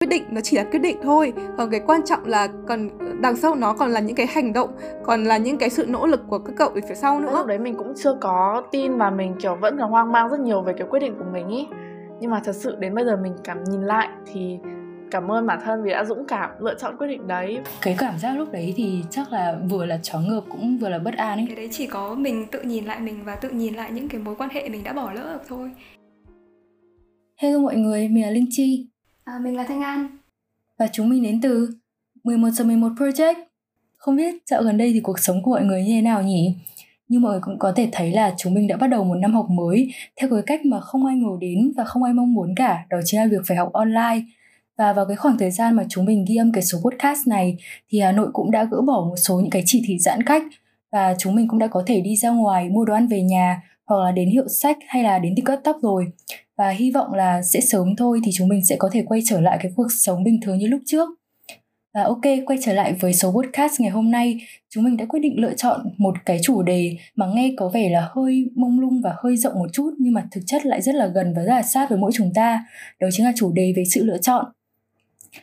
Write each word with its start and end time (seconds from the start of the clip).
quyết 0.00 0.08
định 0.08 0.24
nó 0.30 0.40
chỉ 0.40 0.56
là 0.56 0.64
quyết 0.64 0.78
định 0.78 0.96
thôi. 1.02 1.32
Còn 1.56 1.70
cái 1.70 1.80
quan 1.86 2.00
trọng 2.04 2.24
là 2.24 2.48
còn 2.68 2.88
đằng 3.20 3.36
sau 3.36 3.54
nó 3.54 3.72
còn 3.72 3.90
là 3.90 4.00
những 4.00 4.16
cái 4.16 4.26
hành 4.26 4.52
động 4.52 4.70
còn 5.04 5.24
là 5.24 5.38
những 5.38 5.58
cái 5.58 5.70
sự 5.70 5.86
nỗ 5.88 6.06
lực 6.06 6.20
của 6.28 6.38
các 6.38 6.52
cậu 6.56 6.68
ở 6.68 6.80
phía 6.88 6.94
sau 6.94 7.20
nữa. 7.20 7.30
Lúc 7.32 7.46
đấy 7.46 7.58
mình 7.58 7.74
cũng 7.74 7.92
chưa 7.96 8.16
có 8.20 8.62
tin 8.70 8.98
và 8.98 9.10
mình 9.10 9.34
kiểu 9.40 9.56
vẫn 9.60 9.78
còn 9.78 9.90
hoang 9.90 10.12
mang 10.12 10.28
rất 10.28 10.40
nhiều 10.40 10.62
về 10.62 10.72
cái 10.78 10.86
quyết 10.90 11.00
định 11.00 11.14
của 11.18 11.24
mình 11.32 11.48
ý. 11.48 11.66
Nhưng 12.20 12.30
mà 12.30 12.40
thật 12.44 12.56
sự 12.56 12.76
đến 12.78 12.94
bây 12.94 13.04
giờ 13.04 13.16
mình 13.22 13.32
cảm 13.44 13.64
nhìn 13.64 13.82
lại 13.82 14.08
thì 14.32 14.58
cảm 15.10 15.30
ơn 15.30 15.46
bản 15.46 15.58
thân 15.64 15.82
vì 15.82 15.90
đã 15.90 16.04
dũng 16.04 16.26
cảm 16.28 16.50
lựa 16.60 16.74
chọn 16.74 16.96
quyết 16.96 17.08
định 17.08 17.28
đấy. 17.28 17.58
Cái 17.82 17.96
cảm 17.98 18.18
giác 18.18 18.32
lúc 18.38 18.52
đấy 18.52 18.74
thì 18.76 19.02
chắc 19.10 19.32
là 19.32 19.58
vừa 19.70 19.86
là 19.86 19.98
choáng 20.02 20.28
ngợp 20.28 20.42
cũng 20.48 20.78
vừa 20.78 20.88
là 20.88 20.98
bất 20.98 21.14
an 21.14 21.38
ấy 21.38 21.44
cái 21.46 21.56
đấy 21.56 21.68
chỉ 21.72 21.86
có 21.86 22.14
mình 22.14 22.46
tự 22.50 22.62
nhìn 22.62 22.84
lại 22.84 23.00
mình 23.00 23.24
và 23.24 23.36
tự 23.36 23.50
nhìn 23.50 23.74
lại 23.74 23.90
những 23.92 24.08
cái 24.08 24.20
mối 24.20 24.34
quan 24.38 24.50
hệ 24.50 24.68
mình 24.68 24.84
đã 24.84 24.92
bỏ 24.92 25.12
lỡ 25.12 25.32
được 25.32 25.42
thôi. 25.48 25.70
Hello 27.40 27.58
mọi 27.58 27.76
người, 27.76 28.08
mình 28.08 28.22
là 28.22 28.30
Linh 28.30 28.46
Chi 28.50 28.88
à, 29.28 29.38
Mình 29.38 29.56
là 29.56 29.64
Thanh 29.68 29.80
An 29.80 30.08
Và 30.78 30.88
chúng 30.92 31.08
mình 31.08 31.22
đến 31.22 31.40
từ 31.40 31.70
11 32.24 32.50
giờ 32.50 32.64
11 32.64 32.88
Project 32.96 33.34
Không 33.96 34.16
biết 34.16 34.34
dạo 34.46 34.62
gần 34.62 34.78
đây 34.78 34.92
thì 34.92 35.00
cuộc 35.00 35.18
sống 35.18 35.42
của 35.42 35.50
mọi 35.50 35.64
người 35.64 35.84
như 35.84 35.94
thế 35.94 36.02
nào 36.02 36.22
nhỉ? 36.22 36.54
Nhưng 37.08 37.22
mọi 37.22 37.32
người 37.32 37.40
cũng 37.40 37.58
có 37.58 37.72
thể 37.76 37.88
thấy 37.92 38.12
là 38.12 38.34
chúng 38.38 38.54
mình 38.54 38.66
đã 38.66 38.76
bắt 38.76 38.86
đầu 38.86 39.04
một 39.04 39.14
năm 39.14 39.34
học 39.34 39.46
mới 39.50 39.92
theo 40.16 40.30
cái 40.30 40.42
cách 40.46 40.66
mà 40.66 40.80
không 40.80 41.06
ai 41.06 41.16
ngờ 41.16 41.30
đến 41.40 41.72
và 41.76 41.84
không 41.84 42.02
ai 42.02 42.12
mong 42.12 42.34
muốn 42.34 42.54
cả, 42.56 42.86
đó 42.90 42.98
chính 43.04 43.20
là 43.20 43.26
việc 43.26 43.42
phải 43.48 43.56
học 43.56 43.72
online. 43.72 44.20
Và 44.76 44.92
vào 44.92 45.06
cái 45.06 45.16
khoảng 45.16 45.38
thời 45.38 45.50
gian 45.50 45.76
mà 45.76 45.84
chúng 45.88 46.04
mình 46.04 46.24
ghi 46.28 46.36
âm 46.36 46.52
cái 46.52 46.62
số 46.62 46.78
podcast 46.84 47.26
này 47.26 47.56
thì 47.90 48.00
Hà 48.00 48.12
Nội 48.12 48.28
cũng 48.32 48.50
đã 48.50 48.64
gỡ 48.64 48.80
bỏ 48.80 49.00
một 49.08 49.16
số 49.16 49.40
những 49.40 49.50
cái 49.50 49.62
chỉ 49.66 49.82
thị 49.86 49.98
giãn 49.98 50.22
cách 50.22 50.42
và 50.92 51.14
chúng 51.18 51.34
mình 51.34 51.48
cũng 51.48 51.58
đã 51.58 51.66
có 51.66 51.82
thể 51.86 52.00
đi 52.00 52.16
ra 52.16 52.30
ngoài 52.30 52.68
mua 52.68 52.84
đồ 52.84 52.94
ăn 52.94 53.08
về 53.08 53.22
nhà 53.22 53.62
hoặc 53.86 54.04
là 54.04 54.12
đến 54.12 54.30
hiệu 54.30 54.48
sách 54.48 54.76
hay 54.86 55.02
là 55.02 55.18
đến 55.18 55.34
tiệm 55.36 55.44
cắt 55.44 55.60
tóc 55.64 55.76
rồi 55.82 56.12
và 56.58 56.70
hy 56.70 56.90
vọng 56.90 57.14
là 57.14 57.42
sẽ 57.42 57.60
sớm 57.60 57.96
thôi 57.96 58.20
thì 58.24 58.30
chúng 58.34 58.48
mình 58.48 58.64
sẽ 58.64 58.76
có 58.78 58.90
thể 58.92 59.02
quay 59.06 59.20
trở 59.24 59.40
lại 59.40 59.58
cái 59.62 59.72
cuộc 59.76 59.88
sống 59.90 60.24
bình 60.24 60.40
thường 60.42 60.58
như 60.58 60.66
lúc 60.66 60.80
trước 60.86 61.08
và 61.94 62.04
ok, 62.04 62.20
quay 62.46 62.58
trở 62.62 62.72
lại 62.72 62.92
với 63.00 63.14
số 63.14 63.32
podcast 63.32 63.80
ngày 63.80 63.90
hôm 63.90 64.10
nay, 64.10 64.40
chúng 64.68 64.84
mình 64.84 64.96
đã 64.96 65.04
quyết 65.04 65.20
định 65.20 65.40
lựa 65.40 65.54
chọn 65.54 65.80
một 65.98 66.14
cái 66.24 66.38
chủ 66.42 66.62
đề 66.62 66.96
mà 67.16 67.26
nghe 67.34 67.54
có 67.56 67.68
vẻ 67.68 67.88
là 67.88 68.08
hơi 68.10 68.50
mông 68.54 68.80
lung 68.80 69.00
và 69.02 69.14
hơi 69.22 69.36
rộng 69.36 69.58
một 69.58 69.68
chút 69.72 69.90
nhưng 69.98 70.12
mà 70.14 70.24
thực 70.30 70.40
chất 70.46 70.66
lại 70.66 70.82
rất 70.82 70.94
là 70.94 71.06
gần 71.06 71.32
và 71.36 71.42
rất 71.42 71.54
là 71.54 71.62
sát 71.62 71.90
với 71.90 71.98
mỗi 71.98 72.10
chúng 72.14 72.32
ta. 72.34 72.64
Đó 73.00 73.08
chính 73.12 73.26
là 73.26 73.32
chủ 73.36 73.52
đề 73.52 73.72
về 73.76 73.82
sự 73.94 74.04
lựa 74.04 74.18
chọn. 74.18 74.44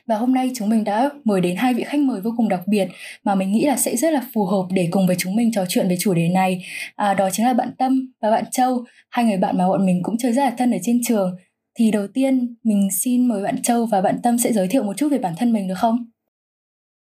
Và 0.08 0.18
hôm 0.18 0.34
nay 0.34 0.52
chúng 0.56 0.70
mình 0.70 0.84
đã 0.84 1.10
mời 1.24 1.42
đến 1.42 1.56
hai 1.56 1.74
vị 1.74 1.84
khách 1.84 2.00
mời 2.00 2.22
vô 2.22 2.34
cùng 2.38 2.50
đặc 2.50 2.62
biệt 2.68 2.88
mà 3.24 3.36
mình 3.36 3.52
nghĩ 3.52 3.66
là 3.66 3.76
sẽ 3.78 3.96
rất 3.96 4.14
là 4.14 4.26
phù 4.34 4.46
hợp 4.46 4.68
để 4.72 4.88
cùng 4.92 5.08
với 5.08 5.16
chúng 5.20 5.36
mình 5.36 5.52
trò 5.52 5.66
chuyện 5.70 5.90
về 5.90 5.96
chủ 6.00 6.14
đề 6.14 6.30
này. 6.30 6.66
À, 6.96 7.14
đó 7.14 7.30
chính 7.32 7.46
là 7.46 7.54
bạn 7.54 7.72
Tâm 7.78 8.12
và 8.22 8.32
bạn 8.32 8.44
Châu, 8.52 8.86
hai 9.10 9.26
người 9.26 9.38
bạn 9.38 9.58
mà 9.58 9.68
bọn 9.68 9.86
mình 9.86 10.04
cũng 10.04 10.18
chơi 10.18 10.34
rất 10.34 10.44
là 10.44 10.54
thân 10.58 10.72
ở 10.72 10.78
trên 10.82 11.02
trường. 11.04 11.36
Thì 11.80 11.92
đầu 11.92 12.08
tiên 12.08 12.56
mình 12.64 12.88
xin 12.92 13.28
mời 13.28 13.44
bạn 13.44 13.62
Châu 13.62 13.86
và 13.86 14.02
bạn 14.02 14.20
Tâm 14.24 14.38
sẽ 14.38 14.54
giới 14.54 14.68
thiệu 14.68 14.84
một 14.84 14.98
chút 14.98 15.10
về 15.12 15.18
bản 15.18 15.34
thân 15.38 15.54
mình 15.54 15.68
được 15.68 15.78
không? 15.78 16.06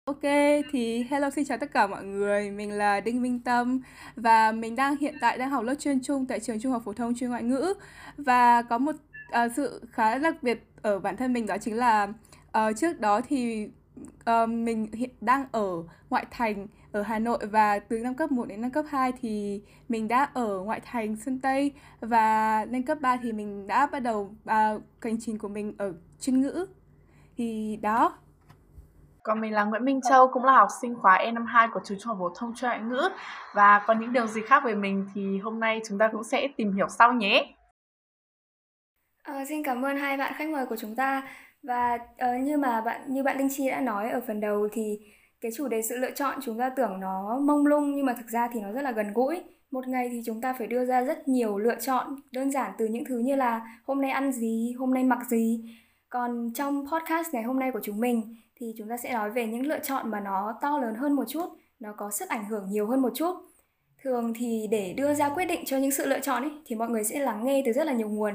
Ok, 0.05 0.23
thì 0.73 1.05
hello 1.11 1.31
xin 1.31 1.45
chào 1.45 1.59
tất 1.59 1.73
cả 1.73 1.87
mọi 1.87 2.05
người, 2.05 2.51
mình 2.51 2.71
là 2.71 3.01
Đinh 3.01 3.23
Minh 3.23 3.41
Tâm 3.41 3.81
và 4.17 4.53
mình 4.53 4.77
đang 4.77 4.97
hiện 4.97 5.15
tại 5.21 5.39
đang 5.39 5.51
học 5.51 5.65
lớp 5.65 5.75
chuyên 5.79 6.01
trung 6.03 6.27
tại 6.27 6.41
trường 6.41 6.61
Trung 6.61 6.73
học 6.73 6.83
phổ 6.85 6.93
thông 6.93 7.15
chuyên 7.15 7.31
ngoại 7.31 7.43
ngữ 7.43 7.75
và 8.17 8.63
có 8.63 8.79
một 8.79 8.95
uh, 9.45 9.53
sự 9.57 9.81
khá 9.93 10.19
đặc 10.19 10.43
biệt 10.43 10.59
ở 10.83 10.99
bản 10.99 11.17
thân 11.17 11.33
mình 11.33 11.47
đó 11.47 11.57
chính 11.61 11.77
là 11.77 12.09
uh, 12.59 12.77
trước 12.77 13.01
đó 13.01 13.21
thì 13.29 13.69
uh, 14.31 14.49
mình 14.49 14.93
hiện 14.93 15.11
đang 15.21 15.47
ở 15.53 15.69
ngoại 16.11 16.27
thành 16.31 16.67
ở 16.93 17.03
Hà 17.03 17.19
Nội 17.19 17.47
và 17.47 17.79
từ 17.79 17.99
năm 17.99 18.15
cấp 18.15 18.33
1 18.33 18.45
đến 18.49 18.61
năm 18.61 18.71
cấp 18.71 18.85
2 18.91 19.13
thì 19.21 19.63
mình 19.89 20.09
đã 20.09 20.31
ở 20.35 20.61
ngoại 20.61 20.81
thành 20.85 21.17
Sơn 21.17 21.41
Tây 21.41 21.73
và 22.01 22.65
lên 22.65 22.83
cấp 22.83 22.99
3 23.01 23.17
thì 23.23 23.33
mình 23.33 23.67
đã 23.67 23.87
bắt 23.87 24.01
đầu 24.01 24.21
uh, 24.21 24.83
hành 25.01 25.21
trình 25.21 25.39
của 25.39 25.49
mình 25.49 25.75
ở 25.79 25.93
chuyên 26.21 26.41
ngữ. 26.41 26.67
Thì 27.37 27.79
đó. 27.83 28.19
Còn 29.23 29.41
mình 29.41 29.53
là 29.53 29.65
Nguyễn 29.65 29.85
Minh 29.85 30.01
Châu, 30.09 30.29
cũng 30.33 30.45
là 30.45 30.53
học 30.53 30.69
sinh 30.81 30.95
khóa 31.03 31.15
E 31.15 31.33
năm 31.33 31.47
2 31.47 31.69
của 31.75 31.81
trường 31.85 31.99
Trung 32.01 32.09
học 32.09 32.17
phổ 32.21 32.35
thông 32.39 32.55
chuyên 32.55 32.69
ngoại 32.69 32.81
ngữ 32.81 33.09
và 33.55 33.85
có 33.87 33.95
những 33.95 34.13
điều 34.13 34.27
gì 34.27 34.41
khác 34.47 34.63
về 34.65 34.75
mình 34.75 35.07
thì 35.15 35.39
hôm 35.39 35.61
nay 35.61 35.81
chúng 35.89 35.99
ta 35.99 36.09
cũng 36.13 36.25
sẽ 36.25 36.49
tìm 36.57 36.73
hiểu 36.73 36.89
sau 36.89 37.13
nhé. 37.13 37.55
À, 39.23 39.45
xin 39.49 39.63
cảm 39.65 39.85
ơn 39.85 39.97
hai 39.97 40.17
bạn 40.17 40.33
khách 40.37 40.49
mời 40.49 40.67
của 40.67 40.77
chúng 40.77 40.97
ta 40.97 41.23
và 41.67 41.95
uh, 41.95 42.45
như 42.45 42.57
mà 42.57 42.81
bạn 42.81 43.01
như 43.15 43.23
bạn 43.23 43.39
Linh 43.39 43.49
Chi 43.51 43.69
đã 43.71 43.81
nói 43.81 44.11
ở 44.11 44.21
phần 44.27 44.41
đầu 44.41 44.69
thì 44.73 44.99
cái 45.41 45.53
chủ 45.57 45.69
đề 45.69 45.83
sự 45.83 45.97
lựa 45.97 46.11
chọn 46.11 46.39
chúng 46.43 46.59
ta 46.59 46.71
tưởng 46.71 47.01
nó 47.01 47.39
mông 47.39 47.67
lung 47.67 47.95
nhưng 47.97 48.07
mà 48.07 48.15
thực 48.15 48.29
ra 48.29 48.49
thì 48.53 48.61
nó 48.61 48.73
rất 48.73 48.83
là 48.83 48.93
gần 48.93 49.13
gũi. 49.15 49.41
Một 49.71 49.89
ngày 49.89 50.09
thì 50.13 50.23
chúng 50.25 50.41
ta 50.41 50.53
phải 50.59 50.67
đưa 50.67 50.85
ra 50.85 51.03
rất 51.03 51.29
nhiều 51.29 51.59
lựa 51.59 51.77
chọn 51.81 52.17
đơn 52.33 52.51
giản 52.51 52.73
từ 52.79 52.87
những 52.87 53.05
thứ 53.05 53.19
như 53.19 53.37
là 53.37 53.79
hôm 53.85 54.01
nay 54.01 54.11
ăn 54.11 54.33
gì 54.33 54.73
hôm 54.79 54.95
nay 54.95 55.05
mặc 55.05 55.19
gì. 55.29 55.65
Còn 56.09 56.51
trong 56.55 56.87
podcast 56.93 57.35
ngày 57.35 57.43
hôm 57.43 57.59
nay 57.59 57.71
của 57.73 57.81
chúng 57.83 58.01
mình 58.01 58.37
thì 58.57 58.75
chúng 58.79 58.89
ta 58.89 58.97
sẽ 58.97 59.13
nói 59.13 59.31
về 59.31 59.47
những 59.47 59.67
lựa 59.67 59.79
chọn 59.79 60.11
mà 60.11 60.21
nó 60.21 60.59
to 60.63 60.79
lớn 60.79 60.95
hơn 60.95 61.13
một 61.13 61.25
chút 61.29 61.49
nó 61.81 61.95
có 61.97 62.11
sức 62.11 62.29
ảnh 62.29 62.45
hưởng 62.45 62.71
nhiều 62.71 62.87
hơn 62.87 63.03
một 63.03 63.13
chút. 63.15 63.35
Thường 64.03 64.33
thì 64.37 64.67
để 64.71 64.95
đưa 64.97 65.15
ra 65.15 65.29
quyết 65.29 65.45
định 65.45 65.65
cho 65.65 65.79
những 65.79 65.91
sự 65.91 66.07
lựa 66.07 66.21
chọn 66.21 66.43
ấy, 66.43 66.53
thì 66.67 66.77
mọi 66.77 66.89
người 66.89 67.05
sẽ 67.05 67.19
lắng 67.19 67.45
nghe 67.45 67.63
từ 67.67 67.73
rất 67.73 67.87
là 67.87 67.93
nhiều 67.93 68.09
nguồn. 68.09 68.35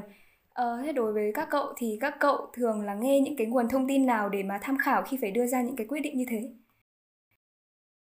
Ờ, 0.60 0.78
thế 0.84 0.94
đối 0.94 1.14
với 1.14 1.32
các 1.36 1.48
cậu 1.52 1.74
thì 1.78 1.98
các 2.02 2.16
cậu 2.20 2.38
thường 2.54 2.82
là 2.82 2.94
nghe 2.94 3.20
những 3.20 3.36
cái 3.38 3.48
nguồn 3.48 3.70
thông 3.70 3.88
tin 3.88 4.06
nào 4.06 4.30
để 4.30 4.44
mà 4.44 4.60
tham 4.62 4.78
khảo 4.86 5.02
khi 5.06 5.18
phải 5.22 5.32
đưa 5.32 5.46
ra 5.46 5.62
những 5.62 5.76
cái 5.76 5.88
quyết 5.88 6.00
định 6.00 6.18
như 6.18 6.26
thế? 6.30 6.42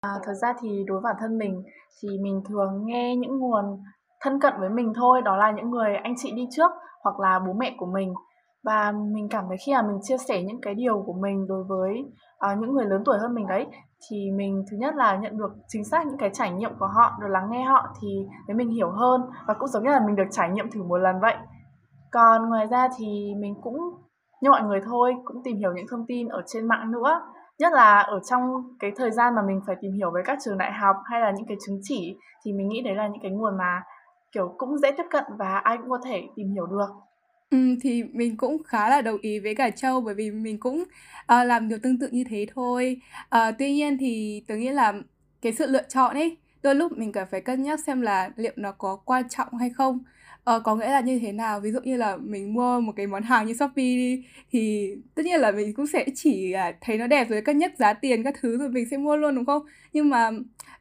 À, 0.01 0.09
thật 0.23 0.33
ra 0.41 0.53
thì 0.61 0.83
đối 0.87 1.01
với 1.01 1.11
bản 1.11 1.15
thân 1.19 1.37
mình 1.37 1.63
thì 2.01 2.09
mình 2.23 2.41
thường 2.49 2.85
nghe 2.85 3.15
những 3.15 3.39
nguồn 3.39 3.65
thân 4.21 4.39
cận 4.39 4.53
với 4.59 4.69
mình 4.69 4.93
thôi, 4.95 5.21
đó 5.21 5.37
là 5.37 5.51
những 5.51 5.69
người 5.69 5.95
anh 6.03 6.13
chị 6.17 6.31
đi 6.31 6.47
trước 6.51 6.71
hoặc 7.03 7.19
là 7.19 7.39
bố 7.47 7.53
mẹ 7.53 7.75
của 7.77 7.85
mình. 7.85 8.13
Và 8.63 8.91
mình 8.91 9.27
cảm 9.29 9.45
thấy 9.47 9.57
khi 9.65 9.73
mà 9.73 9.81
mình 9.81 9.99
chia 10.03 10.17
sẻ 10.17 10.43
những 10.43 10.61
cái 10.61 10.75
điều 10.75 11.03
của 11.05 11.13
mình 11.13 11.47
đối 11.47 11.63
với 11.63 12.05
uh, 12.51 12.57
những 12.59 12.73
người 12.73 12.85
lớn 12.85 13.01
tuổi 13.05 13.17
hơn 13.19 13.35
mình 13.35 13.47
đấy 13.47 13.67
thì 14.09 14.31
mình 14.31 14.65
thứ 14.71 14.77
nhất 14.77 14.95
là 14.95 15.17
nhận 15.17 15.37
được 15.37 15.51
chính 15.67 15.85
xác 15.85 16.07
những 16.07 16.17
cái 16.17 16.29
trải 16.33 16.51
nghiệm 16.51 16.71
của 16.79 16.87
họ 16.87 17.17
được 17.21 17.27
lắng 17.29 17.47
nghe 17.51 17.63
họ 17.63 17.87
thì 18.01 18.07
để 18.47 18.53
mình 18.53 18.69
hiểu 18.69 18.89
hơn. 18.89 19.21
Và 19.47 19.53
cũng 19.53 19.67
giống 19.67 19.83
như 19.83 19.89
là 19.89 19.99
mình 20.07 20.15
được 20.15 20.27
trải 20.31 20.49
nghiệm 20.49 20.71
thử 20.71 20.83
một 20.83 20.97
lần 20.97 21.19
vậy 21.21 21.35
còn 22.11 22.49
ngoài 22.49 22.67
ra 22.71 22.87
thì 22.97 23.33
mình 23.39 23.55
cũng 23.61 23.77
như 24.41 24.49
mọi 24.49 24.61
người 24.61 24.79
thôi 24.85 25.13
cũng 25.25 25.43
tìm 25.43 25.57
hiểu 25.57 25.73
những 25.75 25.85
thông 25.89 26.05
tin 26.07 26.27
ở 26.27 26.41
trên 26.47 26.67
mạng 26.67 26.91
nữa. 26.91 27.21
Nhất 27.59 27.73
là 27.73 27.99
ở 27.99 28.19
trong 28.29 28.39
cái 28.79 28.91
thời 28.95 29.11
gian 29.11 29.35
mà 29.35 29.41
mình 29.47 29.61
phải 29.67 29.75
tìm 29.81 29.93
hiểu 29.93 30.11
với 30.11 30.23
các 30.25 30.37
trường 30.45 30.57
đại 30.57 30.71
học 30.73 30.95
hay 31.05 31.21
là 31.21 31.31
những 31.37 31.47
cái 31.47 31.57
chứng 31.65 31.79
chỉ 31.83 32.17
thì 32.45 32.53
mình 32.53 32.67
nghĩ 32.69 32.81
đấy 32.81 32.95
là 32.95 33.07
những 33.07 33.21
cái 33.21 33.31
nguồn 33.31 33.57
mà 33.57 33.81
kiểu 34.31 34.55
cũng 34.57 34.77
dễ 34.77 34.91
tiếp 34.91 35.03
cận 35.09 35.23
và 35.39 35.61
ai 35.63 35.77
cũng 35.77 35.89
có 35.89 35.99
thể 36.05 36.23
tìm 36.35 36.51
hiểu 36.53 36.65
được. 36.65 36.87
Ừ, 37.49 37.57
thì 37.81 38.03
mình 38.03 38.37
cũng 38.37 38.63
khá 38.63 38.89
là 38.89 39.01
đồng 39.01 39.17
ý 39.21 39.39
với 39.39 39.55
cả 39.55 39.69
Châu 39.69 40.01
bởi 40.01 40.15
vì 40.15 40.31
mình 40.31 40.59
cũng 40.59 40.79
uh, 40.79 41.45
làm 41.45 41.69
điều 41.69 41.77
tương 41.83 41.99
tự 41.99 42.07
như 42.11 42.23
thế 42.29 42.45
thôi. 42.55 43.01
Uh, 43.35 43.55
tuy 43.59 43.73
nhiên 43.73 43.97
thì 43.99 44.43
tôi 44.47 44.57
nghĩ 44.57 44.69
là 44.69 44.93
cái 45.41 45.53
sự 45.53 45.67
lựa 45.67 45.83
chọn 45.89 46.15
ấy 46.15 46.37
đôi 46.63 46.75
lúc 46.75 46.91
mình 46.91 47.11
cần 47.11 47.27
phải 47.31 47.41
cân 47.41 47.63
nhắc 47.63 47.79
xem 47.79 48.01
là 48.01 48.29
liệu 48.35 48.53
nó 48.55 48.71
có 48.71 48.95
quan 49.05 49.29
trọng 49.29 49.53
hay 49.53 49.69
không. 49.69 49.99
Ờ, 50.43 50.59
có 50.59 50.75
nghĩa 50.75 50.91
là 50.91 51.01
như 51.01 51.19
thế 51.19 51.31
nào? 51.31 51.59
Ví 51.59 51.71
dụ 51.71 51.79
như 51.83 51.97
là 51.97 52.17
mình 52.17 52.53
mua 52.53 52.79
một 52.79 52.93
cái 52.95 53.07
món 53.07 53.23
hàng 53.23 53.47
như 53.47 53.53
Shopee 53.53 53.95
đi 53.95 54.25
thì 54.51 54.91
tất 55.15 55.25
nhiên 55.25 55.39
là 55.39 55.51
mình 55.51 55.73
cũng 55.73 55.87
sẽ 55.87 56.05
chỉ 56.15 56.51
à, 56.51 56.73
thấy 56.81 56.97
nó 56.97 57.07
đẹp 57.07 57.29
rồi 57.29 57.41
cân 57.41 57.57
nhắc 57.57 57.71
giá 57.77 57.93
tiền 57.93 58.23
các 58.23 58.35
thứ 58.41 58.57
rồi 58.57 58.69
mình 58.69 58.85
sẽ 58.91 58.97
mua 58.97 59.15
luôn 59.15 59.35
đúng 59.35 59.45
không? 59.45 59.61
Nhưng 59.93 60.09
mà 60.09 60.31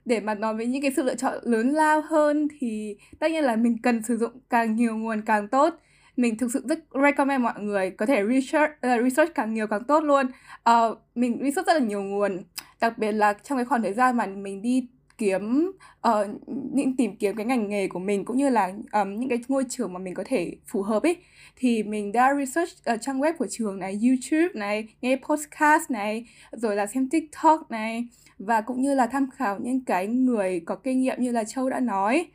để 0.05 0.21
mà 0.21 0.35
nói 0.35 0.55
về 0.55 0.67
những 0.67 0.83
cái 0.83 0.93
sự 0.97 1.03
lựa 1.03 1.15
chọn 1.15 1.39
lớn 1.43 1.69
lao 1.71 2.01
hơn 2.01 2.49
thì 2.59 2.97
tất 3.19 3.31
nhiên 3.31 3.45
là 3.45 3.57
mình 3.57 3.79
cần 3.83 4.03
sử 4.03 4.17
dụng 4.17 4.33
càng 4.51 4.77
nhiều 4.77 4.97
nguồn 4.97 5.23
càng 5.23 5.49
tốt. 5.49 5.75
Mình 6.17 6.39
thực 6.39 6.53
sự 6.53 6.63
rất 6.69 6.79
recommend 7.03 7.43
mọi 7.43 7.61
người 7.61 7.91
có 7.91 8.07
thể 8.07 8.25
research 8.29 8.73
uh, 8.73 9.05
research 9.05 9.35
càng 9.35 9.55
nhiều 9.55 9.67
càng 9.67 9.85
tốt 9.85 10.01
luôn. 10.05 10.27
Uh, 10.71 10.99
mình 11.15 11.39
research 11.43 11.67
rất 11.67 11.73
là 11.73 11.87
nhiều 11.87 12.03
nguồn, 12.03 12.45
đặc 12.81 12.99
biệt 12.99 13.13
là 13.13 13.33
trong 13.33 13.59
cái 13.59 13.65
khoảng 13.65 13.83
thời 13.83 13.93
gian 13.93 14.17
mà 14.17 14.27
mình 14.27 14.63
đi 14.63 14.89
kiếm 15.19 15.73
uh, 16.09 16.27
những 16.73 16.97
tìm 16.97 17.17
kiếm 17.17 17.37
cái 17.37 17.47
ngành 17.47 17.69
nghề 17.69 17.89
của 17.89 17.99
mình 17.99 18.25
cũng 18.25 18.37
như 18.37 18.49
là 18.49 18.73
um, 18.93 19.19
những 19.19 19.29
cái 19.29 19.39
ngôi 19.49 19.65
trường 19.69 19.93
mà 19.93 19.99
mình 19.99 20.15
có 20.15 20.25
thể 20.27 20.56
phù 20.67 20.83
hợp 20.83 21.03
ấy 21.03 21.17
thì 21.56 21.83
mình 21.83 22.12
đã 22.12 22.34
research 22.39 22.84
ở 22.84 22.97
trang 22.97 23.21
web 23.21 23.33
của 23.39 23.47
trường 23.51 23.78
này 23.78 24.01
YouTube 24.03 24.49
này 24.55 24.89
nghe 25.01 25.17
podcast 25.17 25.91
này 25.91 26.27
rồi 26.53 26.77
là 26.77 26.87
xem 26.87 27.09
TikTok 27.09 27.71
này 27.71 28.09
và 28.39 28.60
cũng 28.60 28.83
như 28.83 28.95
là 28.95 29.07
tham 29.07 29.31
khảo 29.31 29.59
những 29.60 29.84
cái 29.84 30.07
người 30.07 30.60
có 30.60 30.77
kinh 30.77 31.01
nghiệm 31.01 31.16
như 31.22 31.33
là 31.33 31.45
Châu 31.45 31.71
đã 31.71 31.81
nói. 31.81 32.27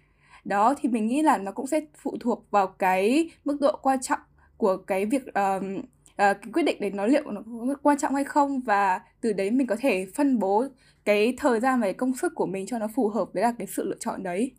Đó 0.45 0.75
thì 0.81 0.89
mình 0.89 1.07
nghĩ 1.07 1.21
là 1.21 1.37
nó 1.37 1.51
cũng 1.51 1.67
sẽ 1.67 1.81
phụ 1.97 2.17
thuộc 2.19 2.45
vào 2.51 2.67
cái 2.67 3.29
mức 3.45 3.57
độ 3.61 3.79
quan 3.81 4.01
trọng 4.01 4.19
của 4.57 4.77
cái 4.77 5.05
việc 5.05 5.33
um, 5.33 5.81
Ờ, 6.15 6.33
cái 6.33 6.51
quyết 6.53 6.63
định 6.63 6.77
đấy 6.79 6.91
nó 6.91 7.05
liệu 7.05 7.31
nó 7.31 7.41
quan 7.83 7.97
trọng 7.97 8.15
hay 8.15 8.23
không? 8.23 8.61
Và 8.61 9.01
từ 9.21 9.33
đấy 9.33 9.51
mình 9.51 9.67
có 9.67 9.75
thể 9.79 10.07
phân 10.15 10.39
bố 10.39 10.65
cái 11.05 11.33
thời 11.37 11.59
gian 11.59 11.79
và 11.79 11.85
cái 11.85 11.93
công 11.93 12.15
sức 12.15 12.35
của 12.35 12.45
mình 12.45 12.65
cho 12.65 12.79
nó 12.79 12.87
phù 12.95 13.09
hợp 13.09 13.25
với 13.33 13.43
là 13.43 13.53
cái 13.57 13.67
sự 13.67 13.83
lựa 13.89 13.97
chọn 13.99 14.23
đấy. 14.23 14.51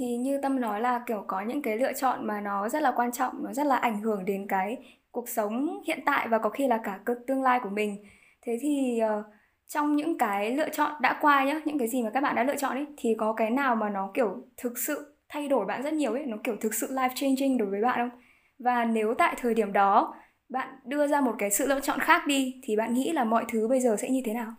Thì 0.00 0.16
như 0.16 0.38
tâm 0.42 0.60
nói 0.60 0.80
là 0.80 1.04
kiểu 1.06 1.24
có 1.26 1.40
những 1.40 1.62
cái 1.62 1.76
lựa 1.78 1.92
chọn 1.92 2.26
mà 2.26 2.40
nó 2.40 2.68
rất 2.68 2.82
là 2.82 2.92
quan 2.96 3.12
trọng 3.12 3.44
nó 3.44 3.52
rất 3.52 3.66
là 3.66 3.76
ảnh 3.76 4.00
hưởng 4.00 4.24
đến 4.24 4.46
cái 4.48 4.76
cuộc 5.10 5.28
sống 5.28 5.82
hiện 5.86 6.00
tại 6.06 6.28
và 6.28 6.38
có 6.38 6.50
khi 6.50 6.68
là 6.68 6.80
cả 6.84 7.00
cực 7.06 7.18
tương 7.26 7.42
lai 7.42 7.60
của 7.62 7.70
mình. 7.70 8.04
Thế 8.46 8.58
thì 8.62 9.00
uh, 9.04 9.24
trong 9.66 9.96
những 9.96 10.18
cái 10.18 10.56
lựa 10.56 10.68
chọn 10.68 10.92
đã 11.00 11.18
qua 11.20 11.44
nhá 11.44 11.60
những 11.64 11.78
cái 11.78 11.88
gì 11.88 12.02
mà 12.02 12.10
các 12.10 12.20
bạn 12.20 12.34
đã 12.34 12.44
lựa 12.44 12.56
chọn 12.56 12.76
ấy 12.76 12.86
thì 12.96 13.14
có 13.18 13.32
cái 13.32 13.50
nào 13.50 13.76
mà 13.76 13.88
nó 13.90 14.10
kiểu 14.14 14.46
thực 14.56 14.78
sự 14.78 15.16
thay 15.28 15.48
đổi 15.48 15.66
bạn 15.66 15.82
rất 15.82 15.94
nhiều 15.94 16.12
ấy? 16.12 16.26
Nó 16.26 16.36
kiểu 16.44 16.56
thực 16.60 16.74
sự 16.74 16.88
life 16.90 17.10
changing 17.14 17.58
đối 17.58 17.68
với 17.68 17.80
bạn 17.82 17.98
không? 18.10 18.20
Và 18.58 18.84
nếu 18.84 19.14
tại 19.14 19.34
thời 19.38 19.54
điểm 19.54 19.72
đó 19.72 20.14
bạn 20.52 20.68
đưa 20.84 21.06
ra 21.06 21.20
một 21.20 21.34
cái 21.38 21.50
sự 21.50 21.66
lựa 21.66 21.80
chọn 21.80 22.00
khác 22.00 22.26
đi 22.26 22.60
thì 22.62 22.76
bạn 22.76 22.94
nghĩ 22.94 23.12
là 23.12 23.24
mọi 23.24 23.44
thứ 23.52 23.68
bây 23.68 23.80
giờ 23.80 23.96
sẽ 24.00 24.10
như 24.10 24.22
thế 24.24 24.34
nào? 24.34 24.54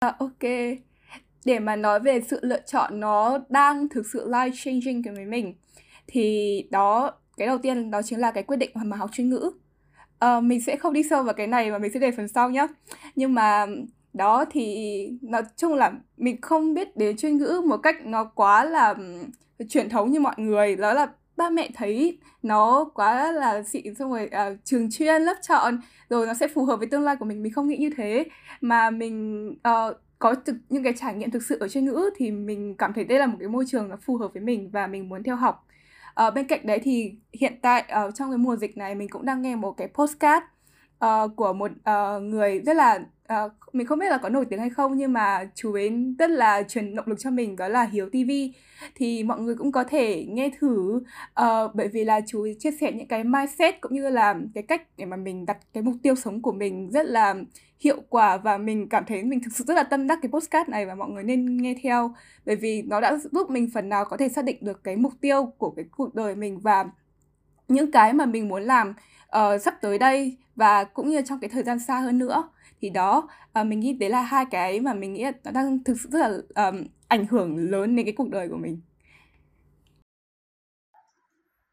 À, 0.00 0.14
ok. 0.18 0.42
Để 1.44 1.58
mà 1.58 1.76
nói 1.76 2.00
về 2.00 2.20
sự 2.20 2.38
lựa 2.42 2.60
chọn 2.66 3.00
nó 3.00 3.38
đang 3.48 3.88
thực 3.88 4.06
sự 4.12 4.28
life 4.28 4.50
changing 4.64 5.02
với 5.14 5.24
mình 5.26 5.54
thì 6.06 6.68
đó 6.70 7.12
cái 7.36 7.46
đầu 7.46 7.58
tiên 7.58 7.90
đó 7.90 8.02
chính 8.02 8.18
là 8.20 8.30
cái 8.30 8.42
quyết 8.42 8.56
định 8.56 8.70
mà 8.74 8.96
học 8.96 9.10
chuyên 9.12 9.30
ngữ. 9.30 9.50
À, 10.18 10.40
mình 10.40 10.60
sẽ 10.60 10.76
không 10.76 10.92
đi 10.92 11.02
sâu 11.02 11.22
vào 11.22 11.34
cái 11.34 11.46
này 11.46 11.70
mà 11.70 11.78
mình 11.78 11.92
sẽ 11.94 12.00
để 12.00 12.10
phần 12.10 12.28
sau 12.28 12.50
nhé 12.50 12.66
nhưng 13.14 13.34
mà 13.34 13.66
đó 14.12 14.44
thì 14.50 15.08
nói 15.22 15.42
chung 15.56 15.74
là 15.74 15.92
mình 16.16 16.40
không 16.40 16.74
biết 16.74 16.96
đến 16.96 17.16
chuyên 17.16 17.38
ngữ 17.38 17.62
một 17.66 17.76
cách 17.76 17.96
nó 18.06 18.24
quá 18.24 18.64
là 18.64 18.94
ừ, 19.58 19.64
truyền 19.68 19.88
thống 19.88 20.10
như 20.10 20.20
mọi 20.20 20.34
người 20.38 20.76
đó 20.76 20.92
là 20.92 21.08
ba 21.36 21.50
mẹ 21.50 21.70
thấy 21.74 22.18
nó 22.42 22.90
quá 22.94 23.32
là 23.32 23.62
xịn 23.62 23.94
xong 23.94 24.10
rồi 24.10 24.30
uh, 24.52 24.58
trường 24.64 24.90
chuyên 24.90 25.22
lớp 25.22 25.34
chọn 25.42 25.80
rồi 26.08 26.26
nó 26.26 26.34
sẽ 26.34 26.48
phù 26.48 26.64
hợp 26.64 26.76
với 26.76 26.86
tương 26.86 27.02
lai 27.02 27.16
của 27.16 27.24
mình. 27.24 27.42
Mình 27.42 27.52
không 27.52 27.68
nghĩ 27.68 27.76
như 27.76 27.90
thế. 27.96 28.24
Mà 28.60 28.90
mình 28.90 29.48
uh, 29.50 29.96
có 30.18 30.34
thực 30.34 30.56
những 30.68 30.84
cái 30.84 30.92
trải 30.96 31.14
nghiệm 31.14 31.30
thực 31.30 31.42
sự 31.42 31.58
ở 31.58 31.68
chuyên 31.68 31.84
ngữ 31.84 32.10
thì 32.16 32.30
mình 32.30 32.76
cảm 32.76 32.92
thấy 32.92 33.04
đây 33.04 33.18
là 33.18 33.26
một 33.26 33.36
cái 33.40 33.48
môi 33.48 33.64
trường 33.68 33.88
nó 33.88 33.96
phù 33.96 34.16
hợp 34.16 34.32
với 34.34 34.42
mình 34.42 34.70
và 34.70 34.86
mình 34.86 35.08
muốn 35.08 35.22
theo 35.22 35.36
học. 35.36 35.66
Uh, 36.26 36.34
bên 36.34 36.46
cạnh 36.46 36.66
đấy 36.66 36.80
thì 36.82 37.12
hiện 37.32 37.52
tại 37.62 37.84
uh, 38.06 38.14
trong 38.14 38.30
cái 38.30 38.38
mùa 38.38 38.56
dịch 38.56 38.76
này 38.76 38.94
mình 38.94 39.08
cũng 39.08 39.24
đang 39.24 39.42
nghe 39.42 39.56
một 39.56 39.72
cái 39.72 39.88
postcard 39.94 40.46
uh, 41.04 41.36
của 41.36 41.52
một 41.52 41.70
uh, 41.70 42.22
người 42.22 42.60
rất 42.66 42.76
là 42.76 42.98
uh, 43.46 43.52
mình 43.72 43.86
không 43.86 43.98
biết 43.98 44.10
là 44.10 44.18
có 44.18 44.28
nổi 44.28 44.44
tiếng 44.50 44.60
hay 44.60 44.70
không 44.70 44.96
nhưng 44.96 45.12
mà 45.12 45.48
chú 45.54 45.72
ấy 45.72 45.90
rất 46.18 46.30
là 46.30 46.62
truyền 46.62 46.94
động 46.94 47.06
lực 47.08 47.18
cho 47.18 47.30
mình 47.30 47.56
đó 47.56 47.68
là 47.68 47.84
Hiếu 47.84 48.08
TV 48.10 48.30
thì 48.94 49.22
mọi 49.22 49.40
người 49.40 49.54
cũng 49.54 49.72
có 49.72 49.84
thể 49.84 50.24
nghe 50.28 50.50
thử. 50.60 51.00
Uh, 51.40 51.74
bởi 51.74 51.88
vì 51.88 52.04
là 52.04 52.20
chú 52.26 52.42
ấy 52.42 52.56
chia 52.58 52.70
sẻ 52.80 52.92
những 52.92 53.08
cái 53.08 53.24
mindset 53.24 53.80
cũng 53.80 53.94
như 53.94 54.08
là 54.08 54.34
cái 54.54 54.62
cách 54.62 54.82
để 54.96 55.04
mà 55.04 55.16
mình 55.16 55.46
đặt 55.46 55.58
cái 55.72 55.82
mục 55.82 55.94
tiêu 56.02 56.14
sống 56.14 56.42
của 56.42 56.52
mình 56.52 56.90
rất 56.90 57.06
là 57.06 57.34
hiệu 57.80 57.96
quả 58.08 58.36
và 58.36 58.58
mình 58.58 58.88
cảm 58.88 59.04
thấy 59.06 59.22
mình 59.22 59.40
thực 59.42 59.52
sự 59.52 59.64
rất 59.64 59.74
là 59.74 59.82
tâm 59.82 60.06
đắc 60.06 60.18
cái 60.22 60.30
postcard 60.30 60.70
này 60.70 60.86
và 60.86 60.94
mọi 60.94 61.10
người 61.10 61.22
nên 61.22 61.56
nghe 61.56 61.74
theo. 61.82 62.14
Bởi 62.46 62.56
vì 62.56 62.82
nó 62.82 63.00
đã 63.00 63.18
giúp 63.32 63.50
mình 63.50 63.70
phần 63.74 63.88
nào 63.88 64.04
có 64.04 64.16
thể 64.16 64.28
xác 64.28 64.44
định 64.44 64.56
được 64.60 64.84
cái 64.84 64.96
mục 64.96 65.12
tiêu 65.20 65.52
của 65.58 65.70
cái 65.70 65.84
cuộc 65.90 66.14
đời 66.14 66.34
mình 66.34 66.58
và 66.60 66.84
những 67.68 67.92
cái 67.92 68.12
mà 68.12 68.26
mình 68.26 68.48
muốn 68.48 68.62
làm 68.62 68.94
uh, 69.36 69.62
sắp 69.62 69.74
tới 69.80 69.98
đây 69.98 70.36
và 70.56 70.84
cũng 70.84 71.08
như 71.08 71.22
trong 71.22 71.38
cái 71.40 71.50
thời 71.50 71.62
gian 71.62 71.78
xa 71.78 71.98
hơn 71.98 72.18
nữa 72.18 72.48
thì 72.82 72.90
đó 72.90 73.28
uh, 73.60 73.66
mình 73.66 73.80
nghĩ 73.80 73.92
đấy 73.92 74.10
là 74.10 74.22
hai 74.22 74.44
cái 74.50 74.80
mà 74.80 74.94
mình 74.94 75.12
nghĩ 75.12 75.24
là 75.24 75.32
nó 75.44 75.50
đang 75.50 75.84
thực 75.84 75.94
sự 76.00 76.08
rất 76.12 76.18
là 76.18 76.30
um, 76.66 76.84
ảnh 77.08 77.26
hưởng 77.26 77.70
lớn 77.70 77.96
đến 77.96 78.06
cái 78.06 78.14
cuộc 78.16 78.30
đời 78.30 78.48
của 78.48 78.56
mình. 78.56 78.80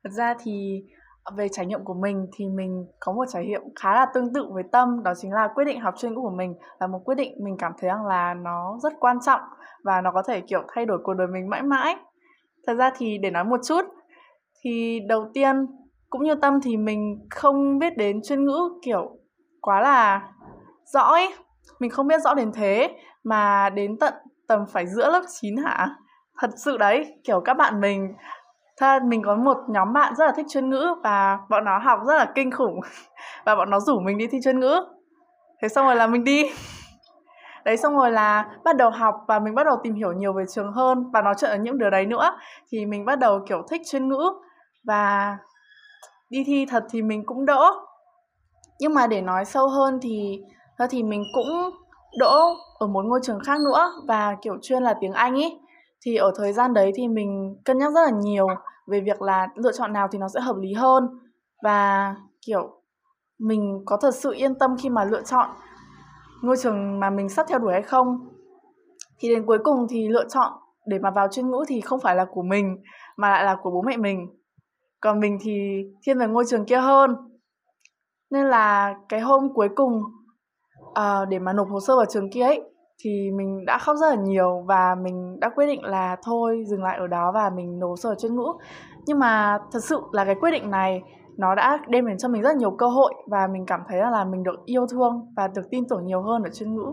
Thật 0.04 0.10
ra 0.14 0.36
thì 0.44 0.84
về 1.38 1.48
trải 1.52 1.66
nghiệm 1.66 1.84
của 1.84 1.94
mình 1.94 2.28
thì 2.36 2.46
mình 2.50 2.86
có 3.00 3.14
một 3.14 3.26
trải 3.34 3.46
nghiệm 3.46 3.62
khá 3.82 3.94
là 3.94 4.06
tương 4.14 4.34
tự 4.34 4.46
với 4.54 4.64
tâm 4.72 5.04
đó 5.04 5.14
chính 5.22 5.32
là 5.32 5.50
quyết 5.56 5.66
định 5.66 5.80
học 5.80 5.94
chuyên 5.98 6.14
ngữ 6.14 6.20
của 6.22 6.36
mình 6.38 6.56
là 6.80 6.88
một 6.88 7.00
quyết 7.06 7.16
định 7.16 7.34
mình 7.44 7.56
cảm 7.60 7.72
thấy 7.80 7.90
rằng 7.90 8.06
là 8.06 8.34
nó 8.34 8.80
rất 8.84 8.94
quan 9.00 9.18
trọng 9.26 9.42
và 9.84 10.02
nó 10.02 10.12
có 10.12 10.24
thể 10.28 10.42
kiểu 10.42 10.64
thay 10.74 10.86
đổi 10.86 11.00
cuộc 11.04 11.14
đời 11.14 11.28
mình 11.28 11.50
mãi 11.50 11.64
mãi. 11.64 11.96
Thật 12.68 12.74
ra 12.74 12.92
thì 12.98 13.18
để 13.18 13.32
nói 13.32 13.44
một 13.44 13.60
chút 13.68 13.86
thì 14.64 15.00
đầu 15.08 15.26
tiên 15.34 15.66
cũng 16.10 16.24
như 16.24 16.36
tâm 16.36 16.60
thì 16.64 16.78
mình 16.78 17.28
không 17.30 17.80
biết 17.80 17.98
đến 17.98 18.22
chuyên 18.24 18.46
ngữ 18.46 18.80
kiểu 18.84 19.18
quá 19.62 19.82
là 19.82 20.32
rõ 20.94 21.02
ấy 21.02 21.34
mình 21.80 21.92
không 21.92 22.08
biết 22.08 22.22
rõ 22.22 22.34
đến 22.34 22.52
thế, 22.52 22.90
mà 23.24 23.70
đến 23.70 23.98
tận 24.00 24.14
tầm 24.48 24.66
phải 24.74 24.88
giữa 24.88 25.12
lớp 25.12 25.24
9 25.42 25.58
hả 25.58 25.90
thật 26.42 26.50
sự 26.58 26.78
đấy, 26.78 27.20
kiểu 27.24 27.42
các 27.42 27.54
bạn 27.54 27.82
mình, 27.82 28.14
Thật 28.80 29.04
mình 29.04 29.22
có 29.26 29.36
một 29.36 29.58
nhóm 29.68 29.94
bạn 29.94 30.16
rất 30.16 30.26
là 30.26 30.32
thích 30.32 30.46
chuyên 30.50 30.70
ngữ 30.70 30.96
và 31.04 31.40
bọn 31.50 31.66
nó 31.66 31.78
học 31.78 32.00
rất 32.08 32.16
là 32.16 32.32
kinh 32.36 32.52
khủng 32.52 32.80
và 33.46 33.56
bọn 33.56 33.70
nó 33.70 33.80
rủ 33.80 34.00
mình 34.00 34.18
đi 34.18 34.28
thi 34.28 34.38
chuyên 34.44 34.60
ngữ. 34.60 34.84
Thế 35.62 35.68
xong 35.68 35.86
rồi 35.86 35.96
là 35.96 36.08
mình 36.08 36.24
đi. 36.24 36.44
Đấy, 37.66 37.78
xong 37.78 37.98
rồi 37.98 38.12
là 38.12 38.50
bắt 38.64 38.78
đầu 38.78 38.90
học 38.90 39.16
và 39.28 39.40
mình 39.40 39.56
bắt 39.56 39.64
đầu 39.64 39.78
tìm 39.84 39.94
hiểu 39.94 40.12
nhiều 40.12 40.34
về 40.34 40.44
trường 40.50 40.72
hơn 40.72 41.12
và 41.12 41.22
nói 41.22 41.34
chuyện 41.38 41.52
ở 41.52 41.58
những 41.58 41.78
đứa 41.78 41.90
đấy 41.90 42.06
nữa 42.06 42.38
thì 42.72 42.86
mình 42.86 43.06
bắt 43.06 43.20
đầu, 43.20 43.40
kiểu, 43.48 43.62
thích 43.70 43.82
chuyên 43.86 44.10
ngữ 44.10 44.32
và 44.84 45.38
đi 46.30 46.44
thi 46.48 46.66
thật 46.70 46.84
thì 46.90 47.02
mình 47.02 47.26
cũng 47.26 47.46
đỡ. 47.46 47.74
Nhưng 48.80 48.94
mà 48.94 49.08
để 49.08 49.22
nói 49.22 49.46
sâu 49.46 49.68
hơn 49.68 50.00
thì 50.02 50.42
thì 50.88 51.04
mình 51.04 51.24
cũng 51.34 51.48
đỗ 52.20 52.36
ở 52.80 52.88
một 52.88 53.06
ngôi 53.06 53.20
trường 53.24 53.40
khác 53.40 53.58
nữa 53.66 53.92
và, 54.08 54.36
kiểu, 54.42 54.58
chuyên 54.62 54.84
là 54.84 54.96
tiếng 55.02 55.14
Anh 55.14 55.36
ý. 55.36 55.60
Thì 56.02 56.16
ở 56.16 56.32
thời 56.38 56.54
gian 56.54 56.74
đấy 56.74 56.92
thì 56.96 57.08
mình 57.08 57.56
cân 57.66 57.78
nhắc 57.78 57.94
rất 57.94 58.02
là 58.02 58.12
nhiều 58.22 58.48
về 58.88 59.00
việc 59.00 59.22
là 59.22 59.48
lựa 59.56 59.72
chọn 59.72 59.94
nào 59.94 60.08
thì 60.12 60.20
nó 60.20 60.28
sẽ 60.28 60.40
hợp 60.40 60.56
lý 60.58 60.74
hơn. 60.74 61.20
Và, 61.64 62.16
kiểu, 62.46 62.82
mình 63.40 63.84
có 63.86 63.98
thật 63.98 64.16
sự 64.16 64.34
yên 64.34 64.56
tâm 64.56 64.76
khi 64.82 64.90
mà 64.90 65.04
lựa 65.04 65.22
chọn 65.22 65.50
ngôi 66.42 66.58
trường 66.58 67.00
mà 67.00 67.10
mình 67.10 67.30
sắp 67.30 67.46
theo 67.50 67.60
đuổi 67.60 67.74
hay 67.74 67.82
không. 67.82 68.30
Thì 69.20 69.30
đến 69.30 69.46
cuối 69.46 69.58
cùng 69.64 69.88
thì 69.90 70.08
lựa 70.08 70.28
chọn 70.28 70.52
để 70.86 71.00
mà 71.00 71.12
vào 71.12 71.28
chuyên 71.28 71.52
ngữ 71.52 71.64
thì 71.68 71.82
không 71.82 72.00
phải 72.00 72.16
là 72.16 72.26
của 72.32 72.42
mình, 72.42 72.78
mà 73.18 73.30
lại 73.30 73.44
là 73.44 73.58
của 73.62 73.72
bố 73.72 73.82
mẹ 73.82 73.98
mình. 73.98 74.28
Còn 75.02 75.20
mình 75.20 75.38
thì 75.42 75.84
thiên 76.04 76.20
về 76.20 76.28
ngôi 76.28 76.44
trường 76.48 76.66
kia 76.66 76.80
hơn. 76.80 77.16
Nên 78.32 78.46
là 78.46 78.96
cái 79.10 79.20
hôm 79.20 79.54
cuối 79.54 79.70
cùng 79.76 80.04
à, 80.94 81.26
để 81.26 81.40
mà 81.40 81.54
nộp 81.54 81.68
hồ 81.70 81.80
sơ 81.80 81.96
vào 81.96 82.06
trường 82.10 82.30
kia 82.30 82.44
ấy 82.44 82.62
thì 83.04 83.32
mình 83.32 83.66
đã 83.66 83.78
khóc 83.78 83.98
rất 83.98 84.10
là 84.10 84.16
nhiều 84.16 84.64
và 84.68 84.96
mình 85.04 85.40
đã 85.40 85.50
quyết 85.56 85.68
định 85.68 85.84
là 85.84 86.18
thôi 86.24 86.64
dừng 86.68 86.84
lại 86.84 86.98
ở 86.98 87.08
đó 87.08 87.32
và 87.32 87.50
mình 87.50 87.80
nộp 87.80 88.00
sở 88.00 88.16
chuyên 88.16 88.36
ngữ. 88.36 88.46
Nhưng 89.06 89.20
mà 89.20 89.60
thật 89.72 89.80
sự 89.84 90.02
là 90.12 90.26
cái 90.26 90.36
quyết 90.36 90.52
định 90.52 90.72
này 90.72 91.02
nó 91.38 91.56
đã 91.56 91.80
đem 91.88 92.08
đến 92.08 92.18
cho 92.18 92.28
mình 92.28 92.42
rất 92.42 92.56
nhiều 92.56 92.72
cơ 92.72 92.88
hội 92.88 93.14
và 93.28 93.48
mình 93.48 93.66
cảm 93.66 93.82
thấy 93.88 94.00
là 94.00 94.26
mình 94.26 94.44
được 94.44 94.66
yêu 94.66 94.88
thương 94.88 95.34
và 95.36 95.48
được 95.48 95.70
tin 95.70 95.84
tưởng 95.90 96.06
nhiều 96.06 96.22
hơn 96.22 96.44
ở 96.44 96.50
chuyên 96.50 96.76
ngữ. 96.76 96.86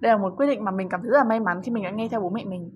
Đây 0.00 0.12
là 0.12 0.18
một 0.18 0.34
quyết 0.36 0.46
định 0.46 0.64
mà 0.64 0.70
mình 0.70 0.88
cảm 0.88 1.00
thấy 1.02 1.10
rất 1.10 1.18
là 1.18 1.24
may 1.24 1.40
mắn 1.40 1.62
khi 1.62 1.72
mình 1.72 1.84
đã 1.84 1.90
nghe 1.90 2.08
theo 2.08 2.20
bố 2.20 2.30
mẹ 2.30 2.44
mình. 2.44 2.70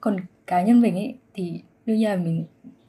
Còn 0.00 0.16
cá 0.46 0.62
nhân 0.62 0.80
mình 0.80 0.94
ấy 0.94 1.18
thì 1.34 1.62
đương 1.86 1.96
nhiên 1.96 2.10
là 2.10 2.16
mình 2.16 2.46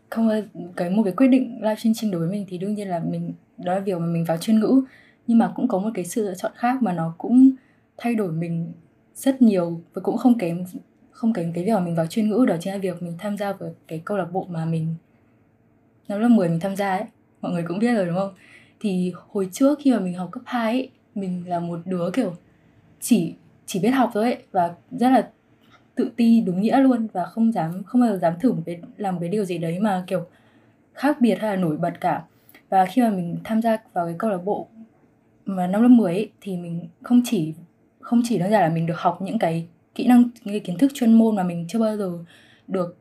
không 0.09 0.29
cái 0.75 0.89
một 0.89 1.01
cái 1.03 1.13
quyết 1.13 1.27
định 1.27 1.59
live 1.61 1.75
chương 1.75 2.11
đối 2.11 2.19
với 2.19 2.29
mình 2.29 2.45
thì 2.49 2.57
đương 2.57 2.73
nhiên 2.73 2.87
là 2.87 2.99
mình 2.99 3.33
đó 3.57 3.73
là 3.73 3.79
việc 3.79 3.99
mà 3.99 4.05
mình 4.05 4.25
vào 4.27 4.37
chuyên 4.37 4.59
ngữ 4.59 4.83
nhưng 5.27 5.37
mà 5.37 5.51
cũng 5.55 5.67
có 5.67 5.79
một 5.79 5.89
cái 5.93 6.05
sự 6.05 6.25
lựa 6.25 6.35
chọn 6.35 6.51
khác 6.55 6.83
mà 6.83 6.93
nó 6.93 7.13
cũng 7.17 7.51
thay 7.97 8.15
đổi 8.15 8.31
mình 8.31 8.71
rất 9.15 9.41
nhiều 9.41 9.81
và 9.93 10.01
cũng 10.01 10.17
không 10.17 10.37
kém 10.37 10.63
không 11.11 11.33
kém 11.33 11.53
cái 11.53 11.65
việc 11.65 11.73
mà 11.73 11.79
mình 11.79 11.95
vào 11.95 12.07
chuyên 12.07 12.29
ngữ, 12.29 12.45
đó 12.47 12.55
chính 12.59 12.73
là 12.73 12.79
việc 12.79 13.03
mình 13.03 13.15
tham 13.19 13.37
gia 13.37 13.53
vào 13.53 13.75
cái 13.87 14.01
câu 14.05 14.17
lạc 14.17 14.31
bộ 14.31 14.47
mà 14.49 14.65
mình, 14.65 14.95
năm 16.07 16.19
lớp 16.19 16.29
10 16.29 16.49
mình 16.49 16.59
tham 16.59 16.75
gia 16.75 16.89
ấy. 16.89 17.03
Mọi 17.41 17.51
người 17.51 17.63
cũng 17.67 17.79
biết 17.79 17.93
rồi, 17.93 18.05
đúng 18.05 18.15
không? 18.15 18.33
Thì 18.79 19.13
hồi 19.29 19.49
trước 19.51 19.79
khi 19.81 19.91
mà 19.91 19.99
mình 19.99 20.13
học 20.13 20.29
cấp 20.31 20.43
2 20.45 20.71
ấy, 20.73 20.89
mình 21.15 21.43
là 21.47 21.59
một 21.59 21.79
đứa 21.85 22.09
kiểu 22.13 22.33
chỉ 22.99 23.33
chỉ 23.65 23.79
biết 23.79 23.89
học 23.89 24.11
thôi 24.13 24.23
ấy 24.23 24.43
và 24.51 24.73
rất 24.91 25.09
là 25.09 25.29
tự 25.95 26.11
ti, 26.15 26.41
đúng 26.41 26.61
nghĩa 26.61 26.79
luôn 26.79 27.07
và 27.13 27.25
không 27.25 27.51
dám, 27.51 27.83
không 27.83 28.01
bao 28.01 28.09
giờ 28.09 28.17
dám 28.17 28.33
thử 28.39 28.51
một 28.51 28.61
cái, 28.65 28.81
làm 28.97 29.15
một 29.15 29.19
cái 29.21 29.29
điều 29.29 29.45
gì 29.45 29.57
đấy 29.57 29.79
mà 29.79 30.03
kiểu 30.07 30.25
khác 30.93 31.21
biệt 31.21 31.35
hay 31.39 31.55
là 31.55 31.61
nổi 31.61 31.77
bật 31.77 31.93
cả. 32.01 32.23
Và 32.69 32.85
khi 32.85 33.01
mà 33.01 33.09
mình 33.09 33.37
tham 33.43 33.61
gia 33.61 33.77
vào 33.93 34.05
cái 34.05 34.15
câu 34.17 34.29
lạc 34.29 34.45
bộ 34.45 34.67
mà 35.45 35.67
năm 35.67 35.81
lớp 35.81 35.87
10 35.87 36.13
ấy, 36.13 36.31
thì 36.41 36.57
mình 36.57 36.87
không 37.03 37.21
chỉ 37.25 37.53
không 37.99 38.21
chỉ 38.25 38.37
đơn 38.37 38.51
giản 38.51 38.61
là 38.61 38.69
mình 38.69 38.85
được 38.85 38.97
học 38.97 39.21
những 39.21 39.39
cái 39.39 39.67
kỹ 39.95 40.07
năng 40.07 40.21
những 40.21 40.53
cái 40.53 40.59
kiến 40.59 40.77
thức 40.77 40.91
chuyên 40.93 41.13
môn 41.13 41.35
mà 41.35 41.43
mình 41.43 41.65
chưa 41.69 41.79
bao 41.79 41.97
giờ 41.97 42.11
được 42.67 42.97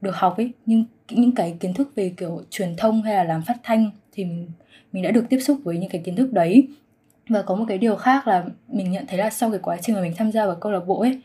được 0.00 0.16
học 0.16 0.36
ấy 0.36 0.52
nhưng 0.66 0.84
những 1.10 1.34
cái 1.34 1.56
kiến 1.60 1.74
thức 1.74 1.92
về 1.94 2.12
kiểu 2.16 2.42
truyền 2.50 2.76
thông 2.76 3.02
hay 3.02 3.14
là 3.14 3.24
làm 3.24 3.42
phát 3.42 3.56
thanh 3.62 3.90
thì 4.12 4.24
mình 4.24 4.46
mình 4.92 5.02
đã 5.02 5.10
được 5.10 5.24
tiếp 5.28 5.38
xúc 5.38 5.58
với 5.64 5.78
những 5.78 5.90
cái 5.90 6.02
kiến 6.04 6.16
thức 6.16 6.32
đấy. 6.32 6.68
Và 7.28 7.42
có 7.42 7.54
một 7.54 7.64
cái 7.68 7.78
điều 7.78 7.96
khác 7.96 8.28
là 8.28 8.44
mình 8.68 8.90
nhận 8.90 9.04
thấy 9.08 9.18
là 9.18 9.30
sau 9.30 9.50
cái 9.50 9.60
quá 9.62 9.76
trình 9.82 9.94
mà 9.94 10.02
mình 10.02 10.12
tham 10.16 10.32
gia 10.32 10.46
vào 10.46 10.54
câu 10.54 10.72
lạc 10.72 10.86
bộ 10.86 11.00
ấy 11.00 11.20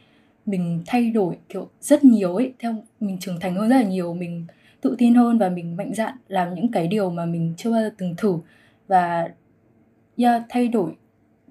mình 0.46 0.84
thay 0.86 1.12
đổi 1.12 1.38
kiểu 1.50 1.70
rất 1.82 2.04
nhiều 2.04 2.36
ấy 2.36 2.54
theo 2.60 2.76
mình 3.00 3.18
trưởng 3.20 3.40
thành 3.40 3.56
hơn 3.56 3.70
rất 3.70 3.76
là 3.76 3.84
nhiều 3.84 4.14
mình 4.14 4.46
tự 4.82 4.96
tin 4.98 5.16
hơn 5.16 5.38
và 5.38 5.50
mình 5.50 5.78
mạnh 5.78 5.94
dạn 5.94 6.14
làm 6.28 6.56
những 6.56 6.72
cái 6.72 6.88
điều 6.88 7.10
mà 7.10 7.26
mình 7.26 7.54
chưa 7.58 7.72
bao 7.72 7.82
giờ 7.82 7.90
từng 7.98 8.16
thử. 8.18 8.38
Và 8.88 9.30
yeah, 10.18 10.44
thay 10.50 10.68
đổi 10.68 10.96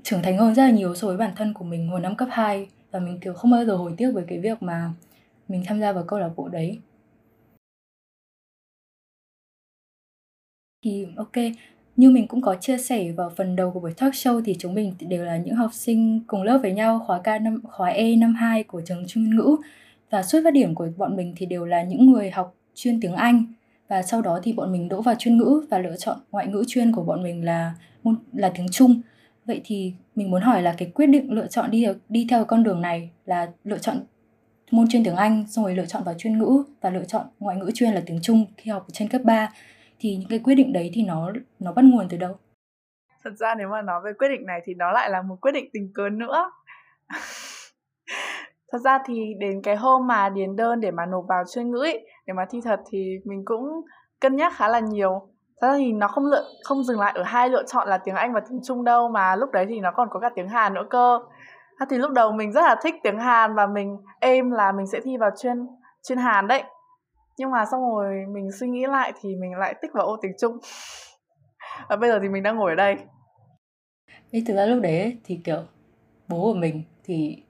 trưởng 0.03 0.23
thành 0.23 0.39
hơn 0.39 0.55
rất 0.55 0.63
là 0.63 0.71
nhiều 0.71 0.95
so 0.95 1.09
với 1.09 1.17
bản 1.17 1.33
thân 1.37 1.55
của 1.55 1.65
mình 1.65 1.89
hồi 1.89 2.01
năm 2.01 2.17
cấp 2.17 2.29
2 2.33 2.69
và 2.91 3.01
mình 3.01 3.19
kiểu 3.21 3.35
không 3.35 3.51
bao 3.51 3.65
giờ 3.65 3.77
hối 3.77 3.95
tiếc 3.97 4.11
với 4.11 4.25
cái 4.29 4.39
việc 4.39 4.63
mà 4.63 4.91
mình 5.49 5.63
tham 5.67 5.81
gia 5.81 5.93
vào 5.93 6.05
câu 6.05 6.19
lạc 6.19 6.31
bộ 6.37 6.49
đấy. 6.49 6.79
Thì 10.85 11.07
ok 11.17 11.33
như 11.97 12.11
mình 12.11 12.29
cũng 12.29 12.41
có 12.41 12.55
chia 12.55 12.79
sẻ 12.79 13.13
vào 13.13 13.31
phần 13.37 13.57
đầu 13.57 13.71
của 13.71 13.81
buổi 13.81 13.93
talk 13.97 14.13
show 14.13 14.43
thì 14.45 14.57
chúng 14.59 14.75
mình 14.75 14.95
đều 15.01 15.25
là 15.25 15.37
những 15.37 15.55
học 15.55 15.71
sinh 15.75 16.21
cùng 16.27 16.43
lớp 16.43 16.59
với 16.63 16.73
nhau 16.73 17.05
khóa 17.07 17.21
K 17.21 17.27
năm 17.27 17.61
khóa 17.63 17.89
E 17.89 18.17
năm 18.17 18.35
2 18.35 18.63
của 18.65 18.83
trường 18.87 19.07
chuyên 19.07 19.37
ngữ. 19.37 19.57
Và 20.11 20.23
xuất 20.23 20.41
phát 20.45 20.53
điểm 20.53 20.75
của 20.75 20.89
bọn 20.97 21.17
mình 21.17 21.35
thì 21.37 21.47
đều 21.47 21.65
là 21.65 21.83
những 21.83 22.13
người 22.13 22.31
học 22.31 22.55
chuyên 22.75 23.01
tiếng 23.01 23.15
Anh 23.15 23.45
và 23.89 24.03
sau 24.03 24.23
đó 24.23 24.41
thì 24.43 24.53
bọn 24.53 24.73
mình 24.73 24.89
đỗ 24.89 25.03
vào 25.03 25.15
chuyên 25.19 25.39
ngữ 25.39 25.67
và 25.71 25.79
lựa 25.79 25.97
chọn 25.97 26.19
ngoại 26.31 26.47
ngữ 26.47 26.65
chuyên 26.69 26.93
của 26.93 27.03
bọn 27.03 27.23
mình 27.23 27.45
là 27.45 27.75
là 28.33 28.53
tiếng 28.55 28.69
Trung. 28.71 29.01
Vậy 29.47 29.61
thì 29.65 29.95
mình 30.15 30.31
muốn 30.31 30.43
hỏi 30.43 30.63
là 30.63 30.75
cái 30.79 30.91
quyết 30.95 31.07
định 31.07 31.33
lựa 31.33 31.47
chọn 31.47 31.71
đi 31.71 31.87
đi 32.09 32.27
theo 32.31 32.45
con 32.45 32.63
đường 32.63 32.81
này 32.81 33.11
là 33.27 33.51
lựa 33.65 33.79
chọn 33.79 34.01
môn 34.71 34.89
chuyên 34.89 35.05
tiếng 35.05 35.17
Anh 35.17 35.47
xong 35.49 35.65
rồi 35.65 35.75
lựa 35.75 35.87
chọn 35.87 36.03
vào 36.05 36.15
chuyên 36.19 36.39
ngữ 36.39 36.65
và 36.81 36.91
lựa 36.91 37.05
chọn 37.05 37.27
ngoại 37.39 37.57
ngữ 37.57 37.71
chuyên 37.75 37.93
là 37.93 38.03
tiếng 38.07 38.19
Trung 38.23 38.45
khi 38.57 38.71
học 38.71 38.87
trên 38.93 39.09
cấp 39.09 39.21
3 39.25 39.53
thì 39.99 40.17
những 40.17 40.29
cái 40.29 40.39
quyết 40.39 40.55
định 40.55 40.73
đấy 40.73 40.91
thì 40.95 41.03
nó 41.03 41.33
nó 41.59 41.73
bắt 41.73 41.85
nguồn 41.85 42.09
từ 42.09 42.17
đâu? 42.17 42.37
Thật 43.25 43.31
ra 43.39 43.55
nếu 43.55 43.69
mà 43.69 43.83
nói 43.83 44.01
về 44.05 44.13
quyết 44.19 44.29
định 44.29 44.47
này 44.47 44.61
thì 44.65 44.75
nó 44.75 44.93
lại 44.93 45.11
là 45.11 45.23
một 45.23 45.37
quyết 45.41 45.53
định 45.53 45.69
tình 45.73 45.93
cờ 45.95 46.09
nữa. 46.09 46.51
Thật 48.73 48.79
ra 48.85 48.99
thì 49.07 49.35
đến 49.41 49.63
cái 49.63 49.77
hôm 49.77 50.07
mà 50.07 50.29
điền 50.29 50.57
đơn 50.57 50.81
để 50.81 50.91
mà 50.91 51.07
nộp 51.07 51.25
vào 51.29 51.45
chuyên 51.55 51.71
ngữ 51.71 51.79
ấy, 51.79 52.07
để 52.27 52.33
mà 52.33 52.45
thi 52.51 52.61
thật 52.65 52.81
thì 52.91 53.19
mình 53.25 53.43
cũng 53.45 53.63
cân 54.21 54.37
nhắc 54.37 54.53
khá 54.57 54.69
là 54.69 54.81
nhiều. 54.81 55.29
Thật 55.61 55.69
ra 55.69 55.75
thì 55.79 55.93
nó 55.93 56.09
không 56.09 56.25
lựa 56.27 56.45
không 56.65 56.85
dừng 56.85 57.01
lại 57.01 57.13
ở 57.17 57.23
hai 57.23 57.49
lựa 57.49 57.63
chọn 57.67 57.89
là 57.89 57.99
tiếng 57.99 58.15
anh 58.15 58.33
và 58.33 58.41
tiếng 58.49 58.61
trung 58.65 58.85
đâu 58.85 59.09
mà 59.09 59.37
lúc 59.37 59.51
đấy 59.51 59.67
thì 59.69 59.81
nó 59.81 59.91
còn 59.91 60.09
có 60.11 60.21
cả 60.21 60.31
tiếng 60.35 60.49
hàn 60.49 60.75
nữa 60.75 60.87
cơ. 60.91 61.19
Thì 61.91 61.99
lúc 61.99 62.11
đầu 62.11 62.33
mình 62.33 62.53
rất 62.53 62.63
là 62.63 62.77
thích 62.83 62.95
tiếng 63.03 63.19
hàn 63.19 63.55
và 63.55 63.67
mình 63.67 63.97
aim 64.21 64.51
là 64.51 64.73
mình 64.73 64.87
sẽ 64.87 65.01
thi 65.05 65.17
vào 65.17 65.31
chuyên 65.43 65.67
chuyên 66.03 66.19
hàn 66.19 66.49
đấy. 66.49 66.63
Nhưng 67.39 67.51
mà 67.51 67.65
xong 67.71 67.81
rồi 67.81 68.15
mình 68.35 68.49
suy 68.61 68.69
nghĩ 68.69 68.87
lại 68.87 69.13
thì 69.21 69.37
mình 69.37 69.53
lại 69.59 69.75
tích 69.83 69.91
vào 69.95 70.07
ô 70.07 70.17
tiếng 70.23 70.33
trung. 70.41 70.59
Và 71.89 71.97
bây 71.97 72.11
giờ 72.11 72.19
thì 72.23 72.29
mình 72.29 72.43
đang 72.43 72.57
ngồi 72.57 72.73
ở 72.73 72.75
đây. 72.75 72.97
Ê, 74.31 74.43
thực 74.47 74.55
ra 74.55 74.67
lúc 74.67 74.83
đấy 74.83 75.17
thì 75.25 75.41
kiểu 75.45 75.63
bố 76.29 76.41
của 76.41 76.59
mình 76.59 76.83
thì 77.05 77.43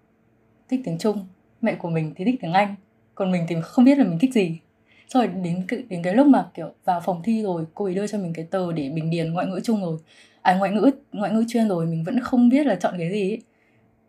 thích 0.68 0.80
tiếng 0.84 0.98
Trung, 0.98 1.26
mẹ 1.60 1.74
của 1.74 1.90
mình 1.90 2.12
thì 2.16 2.24
thích 2.24 2.38
tiếng 2.40 2.52
Anh, 2.52 2.74
còn 3.14 3.32
mình 3.32 3.46
thì 3.48 3.56
không 3.62 3.84
biết 3.84 3.98
là 3.98 4.04
mình 4.04 4.18
thích 4.20 4.34
gì. 4.34 4.60
Rồi 5.08 5.26
đến 5.28 5.64
cái, 5.68 5.82
đến 5.88 6.02
cái 6.02 6.14
lúc 6.14 6.26
mà 6.26 6.46
kiểu 6.54 6.70
vào 6.84 7.00
phòng 7.00 7.20
thi 7.25 7.42
rồi, 7.42 7.64
cô 7.75 7.84
ấy 7.84 7.94
đưa 7.94 8.06
cho 8.06 8.18
mình 8.18 8.32
cái 8.32 8.46
tờ 8.50 8.73
để 8.73 8.90
bình 8.90 9.11
điền 9.11 9.32
ngoại 9.32 9.46
ngữ 9.46 9.61
chung 9.64 9.80
rồi, 9.80 9.99
à 10.42 10.54
ngoại 10.58 10.70
ngữ 10.70 10.90
ngoại 11.12 11.32
ngữ 11.32 11.44
chuyên 11.49 11.68
rồi 11.68 11.87
mình 11.87 12.04
vẫn 12.04 12.20
không 12.20 12.49
biết 12.49 12.66
là 12.66 12.75
chọn 12.75 12.94
cái 12.99 13.11
gì 13.11 13.30
ấy. 13.30 13.42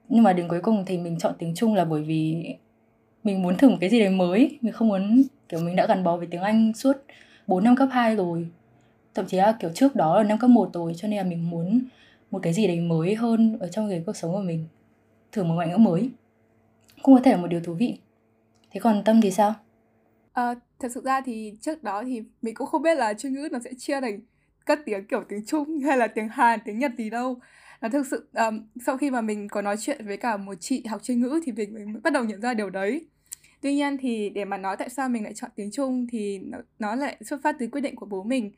Nhưng 0.09 0.23
mà 0.23 0.33
đến 0.33 0.47
cuối 0.47 0.59
cùng 0.61 0.83
thì 0.85 0.97
mình 0.97 1.17
chọn 1.19 1.33
tiếng 1.39 1.55
Trung 1.55 1.75
là 1.75 1.85
bởi 1.85 2.03
vì 2.03 2.45
mình 3.23 3.41
muốn 3.41 3.57
thử 3.57 3.69
một 3.69 3.77
cái 3.81 3.89
gì 3.89 3.99
đấy 3.99 4.09
mới, 4.09 4.59
mình 4.61 4.73
không 4.73 4.87
muốn 4.87 5.23
kiểu 5.49 5.59
mình 5.59 5.75
đã 5.75 5.87
gắn 5.87 6.03
bó 6.03 6.17
với 6.17 6.27
tiếng 6.27 6.41
Anh 6.41 6.73
suốt 6.73 6.97
4 7.47 7.63
năm 7.63 7.75
cấp 7.75 7.89
2 7.91 8.15
rồi. 8.15 8.47
Thậm 9.15 9.25
chí 9.25 9.37
là 9.37 9.57
kiểu 9.59 9.71
trước 9.73 9.95
đó 9.95 10.17
là 10.17 10.23
năm 10.23 10.37
cấp 10.39 10.49
1 10.49 10.69
rồi 10.73 10.93
cho 10.97 11.07
nên 11.07 11.17
là 11.17 11.23
mình 11.23 11.49
muốn 11.49 11.81
một 12.31 12.39
cái 12.43 12.53
gì 12.53 12.67
đấy 12.67 12.79
mới 12.79 13.15
hơn 13.15 13.57
ở 13.59 13.67
trong 13.67 13.89
cái 13.89 14.03
cuộc 14.05 14.17
sống 14.17 14.31
của 14.31 14.41
mình. 14.41 14.65
Thử 15.31 15.43
một 15.43 15.53
ngoại 15.55 15.67
ngữ 15.67 15.77
mới. 15.77 16.09
Cũng 17.01 17.15
có 17.15 17.21
thể 17.23 17.31
là 17.31 17.37
một 17.37 17.47
điều 17.47 17.61
thú 17.61 17.73
vị. 17.73 17.97
Thế 18.71 18.79
còn 18.79 19.03
tâm 19.03 19.21
thì 19.21 19.31
sao? 19.31 19.53
À, 20.33 20.55
thật 20.79 20.91
sự 20.91 21.01
ra 21.05 21.21
thì 21.21 21.53
trước 21.61 21.83
đó 21.83 22.03
thì 22.03 22.23
mình 22.41 22.55
cũng 22.55 22.67
không 22.67 22.81
biết 22.81 22.95
là 22.95 23.13
chuyên 23.13 23.33
ngữ 23.33 23.47
nó 23.51 23.59
sẽ 23.59 23.73
chia 23.77 24.01
thành 24.01 24.19
các 24.65 24.79
tiếng 24.85 25.05
kiểu 25.05 25.23
tiếng 25.29 25.45
trung 25.45 25.79
hay 25.85 25.97
là 25.97 26.07
tiếng 26.07 26.29
hàn 26.29 26.59
tiếng 26.65 26.79
nhật 26.79 26.91
gì 26.97 27.09
đâu. 27.09 27.39
Là 27.81 27.89
thực 27.89 28.07
sự 28.07 28.27
um, 28.33 28.61
sau 28.85 28.97
khi 28.97 29.11
mà 29.11 29.21
mình 29.21 29.47
có 29.49 29.61
nói 29.61 29.75
chuyện 29.79 30.07
với 30.07 30.17
cả 30.17 30.37
một 30.37 30.53
chị 30.59 30.83
học 30.85 31.03
chuyên 31.03 31.21
ngữ 31.21 31.41
thì 31.45 31.51
mình 31.51 31.93
mới 31.93 32.01
bắt 32.03 32.13
đầu 32.13 32.23
nhận 32.23 32.41
ra 32.41 32.53
điều 32.53 32.69
đấy. 32.69 33.07
Tuy 33.61 33.75
nhiên 33.75 33.97
thì 33.97 34.29
để 34.29 34.45
mà 34.45 34.57
nói 34.57 34.77
tại 34.77 34.89
sao 34.89 35.09
mình 35.09 35.23
lại 35.23 35.33
chọn 35.33 35.51
tiếng 35.55 35.71
trung 35.71 36.07
thì 36.11 36.39
nó, 36.39 36.57
nó 36.79 36.95
lại 36.95 37.17
xuất 37.21 37.39
phát 37.43 37.55
từ 37.59 37.67
quyết 37.67 37.81
định 37.81 37.95
của 37.95 38.05
bố 38.05 38.23
mình. 38.23 38.51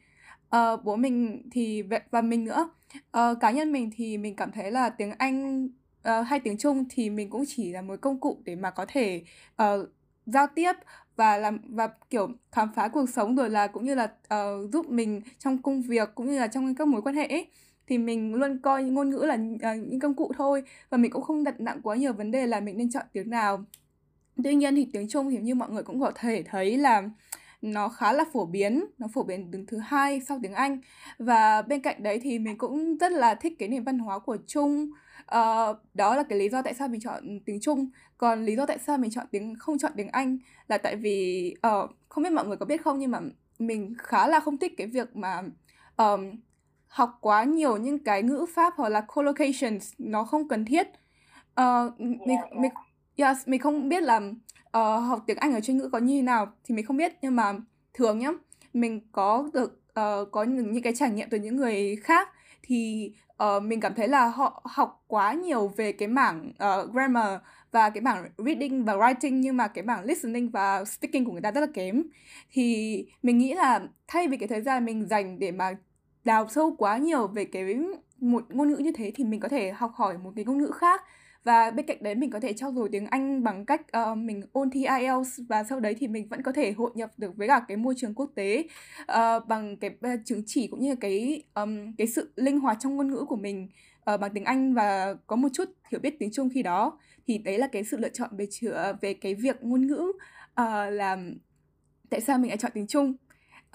Uh, 0.55 0.83
bố 0.83 0.95
mình 0.95 1.43
thì 1.51 1.83
và 2.11 2.21
mình 2.21 2.45
nữa. 2.45 2.69
Uh, 3.17 3.39
cá 3.39 3.51
nhân 3.51 3.71
mình 3.71 3.91
thì 3.95 4.17
mình 4.17 4.35
cảm 4.35 4.51
thấy 4.51 4.71
là 4.71 4.89
tiếng 4.89 5.11
anh 5.17 5.65
uh, 6.09 6.27
hay 6.27 6.39
tiếng 6.39 6.57
trung 6.57 6.85
thì 6.89 7.09
mình 7.09 7.29
cũng 7.29 7.43
chỉ 7.47 7.71
là 7.73 7.81
một 7.81 8.01
công 8.01 8.19
cụ 8.19 8.41
để 8.45 8.55
mà 8.55 8.71
có 8.71 8.85
thể 8.87 9.23
uh, 9.63 9.89
giao 10.25 10.47
tiếp 10.55 10.73
và 11.17 11.37
làm 11.37 11.59
và 11.69 11.89
kiểu 12.09 12.29
khám 12.51 12.69
phá 12.75 12.87
cuộc 12.87 13.09
sống 13.09 13.35
rồi 13.35 13.49
là 13.49 13.67
cũng 13.67 13.85
như 13.85 13.95
là 13.95 14.03
uh, 14.03 14.71
giúp 14.73 14.89
mình 14.89 15.21
trong 15.39 15.61
công 15.61 15.81
việc 15.81 16.09
cũng 16.15 16.27
như 16.27 16.39
là 16.39 16.47
trong 16.47 16.75
các 16.75 16.87
mối 16.87 17.01
quan 17.01 17.15
hệ 17.15 17.25
ấy 17.27 17.47
thì 17.87 17.97
mình 17.97 18.33
luôn 18.33 18.59
coi 18.59 18.83
ngôn 18.83 19.09
ngữ 19.09 19.17
là 19.17 19.33
uh, 19.33 19.87
những 19.87 19.99
công 19.99 20.13
cụ 20.13 20.31
thôi 20.37 20.63
và 20.89 20.97
mình 20.97 21.11
cũng 21.11 21.23
không 21.23 21.43
đặt 21.43 21.61
nặng 21.61 21.79
quá 21.83 21.95
nhiều 21.95 22.13
vấn 22.13 22.31
đề 22.31 22.47
là 22.47 22.59
mình 22.59 22.77
nên 22.77 22.91
chọn 22.91 23.05
tiếng 23.13 23.29
nào. 23.29 23.63
Tuy 24.43 24.55
nhiên 24.55 24.75
thì 24.75 24.87
tiếng 24.93 25.09
trung 25.09 25.29
thì 25.29 25.37
như 25.37 25.55
mọi 25.55 25.69
người 25.69 25.83
cũng 25.83 25.99
có 25.99 26.11
thể 26.15 26.43
thấy 26.43 26.77
là 26.77 27.03
nó 27.61 27.89
khá 27.89 28.13
là 28.13 28.25
phổ 28.33 28.45
biến 28.45 28.85
nó 28.97 29.07
phổ 29.13 29.23
biến 29.23 29.51
đứng 29.51 29.65
thứ 29.65 29.77
hai 29.77 30.21
sau 30.27 30.39
tiếng 30.43 30.53
Anh. 30.53 30.79
Và 31.19 31.61
bên 31.61 31.81
cạnh 31.81 32.03
đấy 32.03 32.19
thì 32.23 32.39
mình 32.39 32.57
cũng 32.57 32.97
rất 32.97 33.11
là 33.11 33.35
thích 33.35 33.53
cái 33.59 33.69
nền 33.69 33.83
văn 33.83 33.99
hóa 33.99 34.19
của 34.19 34.37
Trung 34.47 34.89
uh, 35.35 35.77
đó 35.93 36.15
là 36.15 36.23
cái 36.29 36.39
lý 36.39 36.49
do 36.49 36.61
tại 36.61 36.73
sao 36.73 36.87
mình 36.87 37.01
chọn 37.01 37.39
tiếng 37.45 37.59
Trung. 37.61 37.89
Còn 38.17 38.45
lý 38.45 38.55
do 38.55 38.65
tại 38.65 38.77
sao 38.77 38.97
mình 38.97 39.11
chọn 39.11 39.25
tiếng 39.31 39.55
không 39.59 39.77
chọn 39.77 39.91
tiếng 39.95 40.09
Anh 40.09 40.37
là 40.67 40.77
tại 40.77 40.95
vì 40.95 41.53
uh, 41.67 41.89
không 42.09 42.23
biết 42.23 42.29
mọi 42.29 42.47
người 42.47 42.57
có 42.57 42.65
biết 42.65 42.81
không 42.81 42.99
nhưng 42.99 43.11
mà 43.11 43.19
mình 43.59 43.93
khá 43.97 44.27
là 44.27 44.39
không 44.39 44.57
thích 44.57 44.73
cái 44.77 44.87
việc 44.87 45.15
mà 45.15 45.41
um, 45.97 46.31
học 46.87 47.17
quá 47.21 47.43
nhiều 47.43 47.77
những 47.77 47.99
cái 47.99 48.23
ngữ 48.23 48.45
pháp 48.55 48.73
hoặc 48.77 48.89
là 48.89 49.01
collocations 49.01 49.93
nó 49.97 50.23
không 50.23 50.47
cần 50.47 50.65
thiết. 50.65 50.87
Uh, 51.61 51.99
mình 51.99 52.39
mình 52.55 52.71
yes, 53.15 53.37
mình 53.45 53.61
không 53.61 53.89
biết 53.89 54.03
là 54.03 54.17
uh, 54.17 55.07
học 55.07 55.23
tiếng 55.27 55.37
Anh 55.37 55.53
ở 55.53 55.59
chuyên 55.59 55.77
ngữ 55.77 55.89
có 55.91 55.97
như 55.97 56.15
thế 56.15 56.21
nào 56.21 56.51
thì 56.63 56.75
mình 56.75 56.85
không 56.85 56.97
biết 56.97 57.13
nhưng 57.21 57.35
mà 57.35 57.53
thường 57.93 58.19
nhá 58.19 58.31
mình 58.73 59.01
có 59.11 59.49
được 59.53 59.81
uh, 59.99 60.31
có 60.31 60.43
những, 60.43 60.71
những 60.71 60.83
cái 60.83 60.95
trải 60.95 61.11
nghiệm 61.11 61.29
từ 61.29 61.37
những 61.37 61.55
người 61.55 61.95
khác 61.95 62.29
thì 62.67 63.11
uh, 63.43 63.63
mình 63.63 63.79
cảm 63.79 63.93
thấy 63.93 64.07
là 64.07 64.27
họ 64.27 64.63
học 64.65 65.03
quá 65.07 65.33
nhiều 65.33 65.67
về 65.67 65.91
cái 65.91 66.07
mảng 66.07 66.51
uh, 66.51 66.93
grammar 66.93 67.39
và 67.71 67.89
cái 67.89 68.01
mảng 68.01 68.29
reading 68.37 68.85
và 68.85 68.93
writing 68.93 69.33
nhưng 69.33 69.57
mà 69.57 69.67
cái 69.67 69.83
mảng 69.83 70.03
listening 70.03 70.49
và 70.49 70.85
speaking 70.85 71.25
của 71.25 71.31
người 71.31 71.41
ta 71.41 71.51
rất 71.51 71.61
là 71.61 71.67
kém. 71.73 72.03
Thì 72.51 73.05
mình 73.23 73.37
nghĩ 73.37 73.53
là 73.53 73.81
thay 74.07 74.27
vì 74.27 74.37
cái 74.37 74.47
thời 74.47 74.61
gian 74.61 74.85
mình 74.85 75.07
dành 75.07 75.39
để 75.39 75.51
mà 75.51 75.75
đào 76.23 76.47
sâu 76.47 76.75
quá 76.77 76.97
nhiều 76.97 77.27
về 77.27 77.45
cái 77.45 77.75
một 78.19 78.43
ngôn 78.49 78.69
ngữ 78.69 78.77
như 78.77 78.91
thế 78.91 79.11
thì 79.15 79.23
mình 79.23 79.39
có 79.39 79.49
thể 79.49 79.71
học 79.71 79.91
hỏi 79.95 80.17
một 80.17 80.31
cái 80.35 80.45
ngôn 80.45 80.57
ngữ 80.57 80.71
khác 80.75 81.01
và 81.47 81.71
bên 81.71 81.85
cạnh 81.85 81.97
đấy 82.01 82.15
mình 82.15 82.31
có 82.31 82.39
thể 82.39 82.53
trau 82.53 82.71
dồi 82.71 82.89
tiếng 82.91 83.05
Anh 83.05 83.43
bằng 83.43 83.65
cách 83.65 83.81
uh, 84.11 84.17
mình 84.17 84.41
ôn 84.51 84.69
thi 84.69 84.85
IELTS 84.99 85.39
và 85.49 85.63
sau 85.63 85.79
đấy 85.79 85.95
thì 85.99 86.07
mình 86.07 86.27
vẫn 86.29 86.41
có 86.43 86.51
thể 86.51 86.71
hội 86.71 86.91
nhập 86.95 87.11
được 87.17 87.37
với 87.37 87.47
cả 87.47 87.61
cái 87.67 87.77
môi 87.77 87.93
trường 87.97 88.13
quốc 88.13 88.31
tế 88.35 88.63
uh, 89.01 89.47
bằng 89.47 89.77
cái 89.77 89.91
uh, 90.13 90.19
chứng 90.25 90.43
chỉ 90.45 90.67
cũng 90.67 90.79
như 90.81 90.95
cái 90.95 91.43
um, 91.53 91.95
cái 91.97 92.07
sự 92.07 92.33
linh 92.35 92.59
hoạt 92.59 92.77
trong 92.79 92.95
ngôn 92.95 93.11
ngữ 93.11 93.25
của 93.27 93.35
mình 93.35 93.69
uh, 94.13 94.19
bằng 94.19 94.31
tiếng 94.33 94.43
Anh 94.43 94.73
và 94.73 95.15
có 95.27 95.35
một 95.35 95.49
chút 95.53 95.69
hiểu 95.91 95.99
biết 95.99 96.19
tiếng 96.19 96.31
Trung 96.33 96.49
khi 96.53 96.63
đó. 96.63 96.99
Thì 97.27 97.37
đấy 97.37 97.57
là 97.57 97.67
cái 97.67 97.83
sự 97.83 97.97
lựa 97.97 98.09
chọn 98.09 98.29
về 98.37 98.47
chữa 98.51 98.93
về 99.01 99.13
cái 99.13 99.35
việc 99.35 99.63
ngôn 99.63 99.87
ngữ 99.87 100.11
uh, 100.61 100.91
là 100.91 101.17
tại 102.09 102.21
sao 102.21 102.37
mình 102.37 102.49
lại 102.49 102.57
chọn 102.57 102.71
tiếng 102.73 102.87
Trung. 102.87 103.13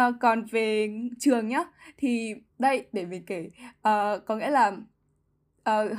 Uh, 0.09 0.15
còn 0.21 0.45
về 0.45 0.91
trường 1.19 1.49
nhá 1.49 1.65
thì 1.97 2.35
đây 2.59 2.87
để 2.93 3.07
mình 3.07 3.23
kể 3.27 3.49
uh, 3.69 4.27
có 4.27 4.37
nghĩa 4.37 4.51
là 4.51 4.77
uh, 5.71 5.93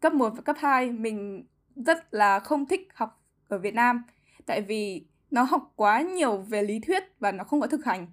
cấp 0.00 0.14
1 0.14 0.32
và 0.36 0.42
cấp 0.42 0.56
2 0.58 0.90
mình 0.90 1.44
rất 1.76 2.14
là 2.14 2.38
không 2.38 2.66
thích 2.66 2.88
học 2.94 3.22
ở 3.48 3.58
Việt 3.58 3.74
Nam. 3.74 4.02
Tại 4.46 4.60
vì 4.60 5.04
nó 5.30 5.42
học 5.42 5.72
quá 5.76 6.00
nhiều 6.00 6.36
về 6.36 6.62
lý 6.62 6.80
thuyết 6.80 7.02
và 7.20 7.32
nó 7.32 7.44
không 7.44 7.60
có 7.60 7.66
thực 7.66 7.84
hành. 7.84 8.06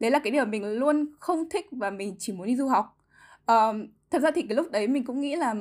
Đấy 0.00 0.10
là 0.10 0.18
cái 0.18 0.30
điều 0.30 0.44
mình 0.44 0.78
luôn 0.78 1.06
không 1.18 1.48
thích 1.48 1.66
và 1.70 1.90
mình 1.90 2.16
chỉ 2.18 2.32
muốn 2.32 2.46
đi 2.46 2.56
du 2.56 2.68
học. 2.68 2.96
Um, 3.46 3.86
thật 4.10 4.22
ra 4.22 4.30
thì 4.34 4.42
cái 4.42 4.56
lúc 4.56 4.70
đấy 4.70 4.88
mình 4.88 5.04
cũng 5.04 5.20
nghĩ 5.20 5.36
là 5.36 5.54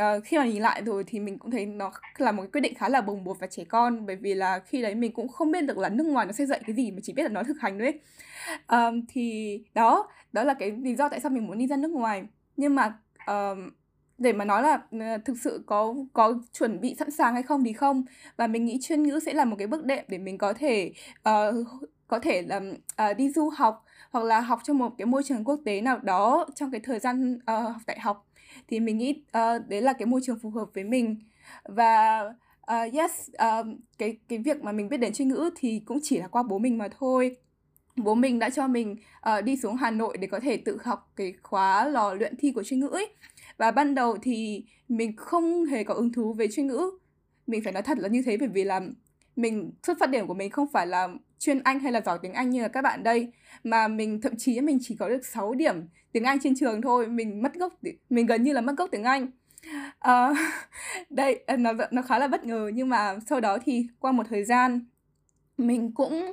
uh, 0.00 0.24
khi 0.24 0.38
mà 0.38 0.46
nhìn 0.46 0.62
lại 0.62 0.82
rồi 0.82 1.04
thì 1.06 1.20
mình 1.20 1.38
cũng 1.38 1.50
thấy 1.50 1.66
nó 1.66 1.92
là 2.18 2.32
một 2.32 2.42
cái 2.42 2.50
quyết 2.50 2.60
định 2.60 2.74
khá 2.74 2.88
là 2.88 3.00
bồng 3.00 3.24
bột 3.24 3.36
và 3.40 3.46
trẻ 3.46 3.64
con. 3.64 4.06
Bởi 4.06 4.16
vì 4.16 4.34
là 4.34 4.58
khi 4.58 4.82
đấy 4.82 4.94
mình 4.94 5.12
cũng 5.12 5.28
không 5.28 5.52
biết 5.52 5.60
được 5.60 5.78
là 5.78 5.88
nước 5.88 6.06
ngoài 6.06 6.26
nó 6.26 6.32
sẽ 6.32 6.46
dạy 6.46 6.60
cái 6.66 6.76
gì 6.76 6.90
mà 6.90 6.98
chỉ 7.02 7.12
biết 7.12 7.22
là 7.22 7.28
nó 7.28 7.42
thực 7.42 7.60
hành 7.60 7.78
đấy 7.78 8.00
um, 8.68 9.00
thì 9.08 9.58
đó 9.74 10.08
đó 10.32 10.44
là 10.44 10.54
cái 10.54 10.70
lý 10.70 10.96
do 10.96 11.08
tại 11.08 11.20
sao 11.20 11.30
mình 11.30 11.46
muốn 11.46 11.58
đi 11.58 11.66
ra 11.66 11.76
nước 11.76 11.90
ngoài. 11.90 12.22
Nhưng 12.56 12.74
mà 12.74 12.98
um, 13.26 13.70
để 14.18 14.32
mà 14.32 14.44
nói 14.44 14.62
là 14.62 14.82
ừ, 14.90 14.98
thực 15.24 15.38
sự 15.38 15.64
có 15.66 15.94
có 16.12 16.34
chuẩn 16.52 16.80
bị 16.80 16.94
sẵn 16.98 17.10
sàng 17.10 17.34
hay 17.34 17.42
không 17.42 17.64
thì 17.64 17.72
không. 17.72 18.04
Và 18.36 18.46
mình 18.46 18.64
nghĩ 18.64 18.78
chuyên 18.82 19.02
ngữ 19.02 19.20
sẽ 19.26 19.32
là 19.32 19.44
một 19.44 19.56
cái 19.58 19.66
bước 19.66 19.84
đệm 19.84 20.04
để 20.08 20.18
mình 20.18 20.38
có 20.38 20.52
thể 20.52 20.92
uh, 21.28 21.66
có 22.08 22.18
thể 22.18 22.42
là 22.42 22.60
uh, 23.10 23.16
đi 23.16 23.30
du 23.30 23.48
học 23.48 23.84
hoặc 24.10 24.24
là 24.24 24.40
học 24.40 24.60
trong 24.64 24.78
một 24.78 24.94
cái 24.98 25.06
môi 25.06 25.22
trường 25.22 25.44
quốc 25.44 25.60
tế 25.64 25.80
nào 25.80 25.98
đó 25.98 26.46
trong 26.54 26.70
cái 26.70 26.80
thời 26.84 26.98
gian 26.98 27.34
uh, 27.34 27.40
học 27.46 27.82
đại 27.86 28.00
học. 28.00 28.26
Thì 28.68 28.80
mình 28.80 28.98
nghĩ 28.98 29.22
uh, 29.38 29.68
đấy 29.68 29.82
là 29.82 29.92
cái 29.92 30.06
môi 30.06 30.20
trường 30.24 30.38
phù 30.42 30.50
hợp 30.50 30.68
với 30.74 30.84
mình. 30.84 31.16
Và 31.64 32.20
uh, 32.72 32.94
yes 32.94 33.30
uh, 33.30 33.66
cái 33.98 34.18
cái 34.28 34.38
việc 34.38 34.62
mà 34.62 34.72
mình 34.72 34.88
biết 34.88 34.96
đến 34.96 35.12
chuyên 35.12 35.28
ngữ 35.28 35.50
thì 35.56 35.82
cũng 35.86 35.98
chỉ 36.02 36.18
là 36.18 36.28
qua 36.28 36.42
bố 36.42 36.58
mình 36.58 36.78
mà 36.78 36.88
thôi. 36.98 37.36
Bố 37.96 38.14
mình 38.14 38.38
đã 38.38 38.50
cho 38.50 38.66
mình 38.68 38.96
uh, 39.38 39.44
đi 39.44 39.56
xuống 39.56 39.76
Hà 39.76 39.90
Nội 39.90 40.16
để 40.16 40.26
có 40.26 40.40
thể 40.40 40.56
tự 40.56 40.78
học 40.84 41.12
cái 41.16 41.34
khóa 41.42 41.84
lò 41.84 42.14
luyện 42.14 42.36
thi 42.36 42.52
của 42.52 42.62
chuyên 42.62 42.80
ngữ 42.80 42.88
ấy 42.88 43.08
và 43.56 43.70
ban 43.70 43.94
đầu 43.94 44.16
thì 44.22 44.64
mình 44.88 45.16
không 45.16 45.64
hề 45.64 45.84
có 45.84 45.94
hứng 45.94 46.12
thú 46.12 46.32
với 46.32 46.48
chuyên 46.52 46.66
ngữ. 46.66 46.90
Mình 47.46 47.60
phải 47.64 47.72
nói 47.72 47.82
thật 47.82 47.98
là 47.98 48.08
như 48.08 48.22
thế 48.26 48.36
bởi 48.36 48.48
vì 48.48 48.64
là 48.64 48.80
mình 49.36 49.72
xuất 49.82 49.98
phát 50.00 50.10
điểm 50.10 50.26
của 50.26 50.34
mình 50.34 50.50
không 50.50 50.66
phải 50.72 50.86
là 50.86 51.08
chuyên 51.38 51.62
Anh 51.62 51.80
hay 51.80 51.92
là 51.92 52.00
giỏi 52.00 52.18
tiếng 52.22 52.32
Anh 52.32 52.50
như 52.50 52.62
là 52.62 52.68
các 52.68 52.82
bạn 52.82 53.02
đây 53.02 53.32
mà 53.64 53.88
mình 53.88 54.20
thậm 54.20 54.36
chí 54.36 54.60
mình 54.60 54.78
chỉ 54.82 54.96
có 54.96 55.08
được 55.08 55.26
6 55.26 55.54
điểm 55.54 55.88
tiếng 56.12 56.24
Anh 56.24 56.38
trên 56.40 56.54
trường 56.56 56.82
thôi. 56.82 57.08
Mình 57.08 57.42
mất 57.42 57.54
gốc 57.54 57.72
mình 58.10 58.26
gần 58.26 58.42
như 58.42 58.52
là 58.52 58.60
mất 58.60 58.74
gốc 58.76 58.88
tiếng 58.92 59.04
Anh. 59.04 59.30
Uh, 60.08 60.36
đây 61.10 61.44
ờ, 61.46 61.56
nó 61.56 61.72
nó 61.90 62.02
khá 62.02 62.18
là 62.18 62.28
bất 62.28 62.44
ngờ 62.44 62.70
nhưng 62.74 62.88
mà 62.88 63.16
sau 63.26 63.40
đó 63.40 63.58
thì 63.64 63.86
qua 63.98 64.12
một 64.12 64.26
thời 64.30 64.44
gian 64.44 64.86
mình 65.58 65.94
cũng 65.94 66.32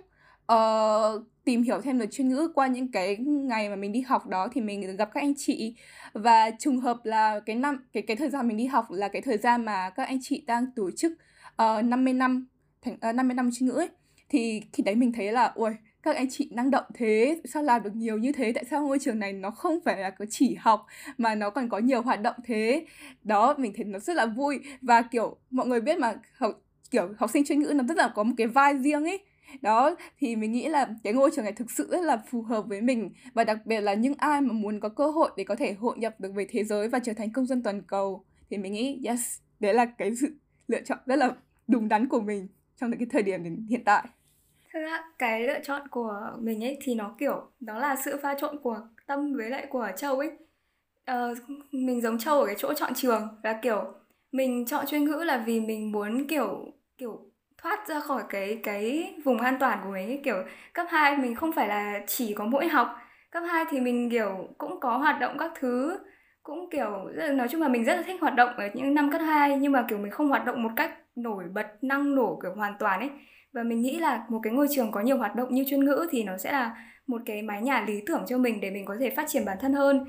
uh, 0.52 1.31
tìm 1.44 1.64
hiểu 1.64 1.82
thêm 1.82 2.00
được 2.00 2.06
chuyên 2.12 2.30
ngữ 2.30 2.52
qua 2.56 2.68
những 2.68 2.92
cái 2.92 3.18
ngày 3.18 3.70
mà 3.70 3.76
mình 3.76 3.92
đi 3.92 4.02
học 4.02 4.28
đó 4.28 4.48
thì 4.54 4.62
mình 4.62 4.96
gặp 4.98 5.10
các 5.14 5.22
anh 5.22 5.34
chị. 5.38 5.76
Và 6.14 6.52
trùng 6.60 6.80
hợp 6.80 6.98
là 7.04 7.40
cái 7.40 7.56
năm 7.56 7.86
cái 7.94 8.04
cái 8.04 8.18
thời 8.18 8.30
gian 8.30 8.48
mình 8.48 8.58
đi 8.58 8.66
học 8.66 8.86
là 8.92 9.08
cái 9.08 9.22
thời 9.22 9.38
gian 9.38 9.66
mà 9.66 9.90
các 9.90 10.08
anh 10.08 10.20
chị 10.22 10.44
đang 10.48 10.66
tổ 10.76 10.92
chức 10.92 11.12
ờ, 11.56 11.78
uh, 11.80 11.86
50 11.86 12.14
năm 12.14 12.48
thành 12.82 12.98
ờ, 13.02 13.10
uh, 13.10 13.16
50 13.16 13.36
năm 13.36 13.50
chuyên 13.54 13.70
ngữ 13.70 13.74
ấy. 13.74 13.90
Thì 14.30 14.62
khi 14.74 14.84
đấy 14.84 14.96
mình 14.96 15.12
thấy 15.14 15.32
là 15.32 15.52
ui 15.56 15.72
các 16.04 16.16
anh 16.16 16.30
chị 16.30 16.50
năng 16.52 16.72
động 16.72 16.84
thế 16.94 17.42
sao 17.46 17.64
làm 17.64 17.84
được 17.84 17.96
nhiều 17.96 18.18
như 18.18 18.32
thế? 18.32 18.52
Tại 18.56 18.64
sao 18.70 18.88
ngôi 18.88 19.00
trường 19.00 19.20
này 19.20 19.34
nó 19.34 19.52
không 19.52 19.80
phải 19.86 19.98
là 19.98 20.10
có 20.10 20.26
chỉ 20.30 20.56
học 20.56 20.86
mà 21.18 21.36
nó 21.36 21.50
còn 21.50 21.70
có 21.70 21.78
nhiều 21.78 22.02
hoạt 22.02 22.22
động 22.22 22.36
thế? 22.46 22.86
Đó 23.24 23.56
mình 23.58 23.74
thấy 23.76 23.86
nó 23.86 24.00
rất 24.00 24.16
là 24.16 24.26
vui. 24.26 24.60
Và 24.82 25.02
kiểu 25.02 25.38
mọi 25.52 25.68
người 25.68 25.82
biết 25.82 26.00
mà 26.00 26.14
học 26.38 26.62
kiểu 26.92 27.14
học 27.18 27.30
sinh 27.30 27.46
chuyên 27.46 27.60
ngữ 27.60 27.74
nó 27.76 27.84
rất 27.84 27.98
là 27.98 28.12
có 28.16 28.24
một 28.24 28.34
cái 28.38 28.48
vai 28.48 28.78
riêng 28.78 29.04
ấy 29.06 29.20
đó 29.62 29.96
thì 30.20 30.36
mình 30.36 30.52
nghĩ 30.52 30.68
là 30.68 30.88
cái 31.04 31.14
ngôi 31.14 31.32
trường 31.36 31.46
này 31.46 31.54
thực 31.54 31.72
sự 31.72 31.88
rất 31.92 32.02
là 32.02 32.22
phù 32.32 32.42
hợp 32.42 32.62
với 32.68 32.82
mình. 32.82 33.14
Và 33.34 33.44
đặc 33.44 33.58
biệt 33.66 33.82
là 33.82 33.94
những 33.94 34.14
ai 34.18 34.42
mà 34.42 34.54
muốn 34.54 34.80
có 34.80 34.90
cơ 34.90 35.12
hội 35.12 35.30
để 35.38 35.44
có 35.44 35.56
thể 35.56 35.74
hội 35.74 35.98
nhập 35.98 36.20
được 36.20 36.32
với 36.36 36.48
thế 36.50 36.64
giới 36.64 36.88
và 36.90 37.00
trở 37.00 37.14
thành 37.14 37.32
công 37.32 37.46
dân 37.46 37.64
toàn 37.64 37.82
cầu 37.82 38.26
thì 38.50 38.58
mình 38.58 38.74
nghĩ 38.74 39.02
yes 39.06 39.40
đấy 39.60 39.74
là 39.74 39.86
cái 39.86 40.16
sự 40.16 40.36
lựa 40.68 40.82
chọn 40.82 40.98
rất 41.06 41.16
là 41.16 41.36
đúng 41.68 41.90
đắn 41.90 42.08
của 42.08 42.22
mình 42.22 42.48
trong 42.82 42.92
cái 43.00 43.08
thời 43.12 43.24
điểm 43.24 43.68
hiện 43.70 43.84
tại. 43.86 44.08
Thực 44.74 44.80
ra 44.82 45.04
cái 45.18 45.48
lựa 45.48 45.60
chọn 45.64 45.88
của 45.88 46.38
mình 46.40 46.64
ấy 46.64 46.78
thì 46.82 46.96
nó 46.96 47.16
kiểu 47.20 47.52
đó 47.60 47.80
là 47.80 47.96
sự 48.06 48.20
pha 48.22 48.36
trộn 48.40 48.60
của 48.64 48.88
tâm 49.08 49.34
với 49.34 49.50
lại 49.50 49.68
của 49.70 49.88
châu 49.98 50.20
ấy. 50.20 50.32
Ờ, 51.06 51.34
mình 51.72 52.02
giống 52.02 52.18
châu 52.18 52.40
ở 52.40 52.46
cái 52.46 52.56
chỗ 52.58 52.74
chọn 52.74 52.94
trường 52.96 53.28
là 53.44 53.60
kiểu 53.62 53.94
mình 54.32 54.66
chọn 54.66 54.86
chuyên 54.88 55.06
ngữ 55.06 55.24
là 55.26 55.44
vì 55.46 55.60
mình 55.60 55.92
muốn 55.92 56.28
kiểu 56.28 56.74
kiểu 56.98 57.31
thoát 57.62 57.88
ra 57.88 58.00
khỏi 58.00 58.24
cái 58.30 58.60
cái 58.64 59.14
vùng 59.24 59.38
an 59.38 59.58
toàn 59.60 59.80
của 59.84 59.90
mình 59.90 60.08
ấy. 60.08 60.22
kiểu 60.24 60.36
cấp 60.74 60.88
2 60.90 61.18
mình 61.18 61.36
không 61.36 61.52
phải 61.52 61.68
là 61.68 62.02
chỉ 62.08 62.34
có 62.34 62.46
mỗi 62.46 62.68
học 62.68 62.96
cấp 63.32 63.44
2 63.50 63.66
thì 63.70 63.80
mình 63.80 64.10
kiểu 64.10 64.48
cũng 64.58 64.80
có 64.80 64.98
hoạt 64.98 65.20
động 65.20 65.38
các 65.38 65.52
thứ 65.60 66.00
cũng 66.44 66.70
kiểu 66.70 66.90
nói 67.34 67.48
chung 67.52 67.62
là 67.62 67.68
mình 67.68 67.86
rất 67.86 67.96
là 67.96 68.02
thích 68.02 68.22
hoạt 68.22 68.36
động 68.36 68.50
ở 68.58 68.70
những 68.74 68.94
năm 68.94 69.12
cấp 69.12 69.22
2 69.26 69.58
nhưng 69.58 69.72
mà 69.72 69.86
kiểu 69.90 69.98
mình 69.98 70.12
không 70.12 70.30
hoạt 70.30 70.46
động 70.46 70.64
một 70.64 70.72
cách 70.76 70.92
nổi 71.16 71.44
bật 71.54 71.68
năng 71.82 72.16
nổ 72.16 72.40
kiểu 72.44 72.54
hoàn 72.56 72.74
toàn 72.80 73.00
ấy 73.00 73.10
và 73.54 73.64
mình 73.64 73.82
nghĩ 73.82 74.00
là 74.00 74.26
một 74.30 74.40
cái 74.44 74.54
ngôi 74.54 74.68
trường 74.72 74.92
có 74.92 75.02
nhiều 75.02 75.18
hoạt 75.18 75.36
động 75.36 75.54
như 75.54 75.64
chuyên 75.68 75.86
ngữ 75.86 76.08
thì 76.12 76.24
nó 76.24 76.38
sẽ 76.38 76.52
là 76.52 76.76
một 77.08 77.22
cái 77.26 77.42
mái 77.42 77.62
nhà 77.62 77.86
lý 77.88 78.02
tưởng 78.06 78.24
cho 78.28 78.38
mình 78.38 78.62
để 78.62 78.70
mình 78.72 78.86
có 78.86 78.96
thể 79.00 79.10
phát 79.10 79.26
triển 79.28 79.46
bản 79.46 79.58
thân 79.62 79.74
hơn 79.74 80.06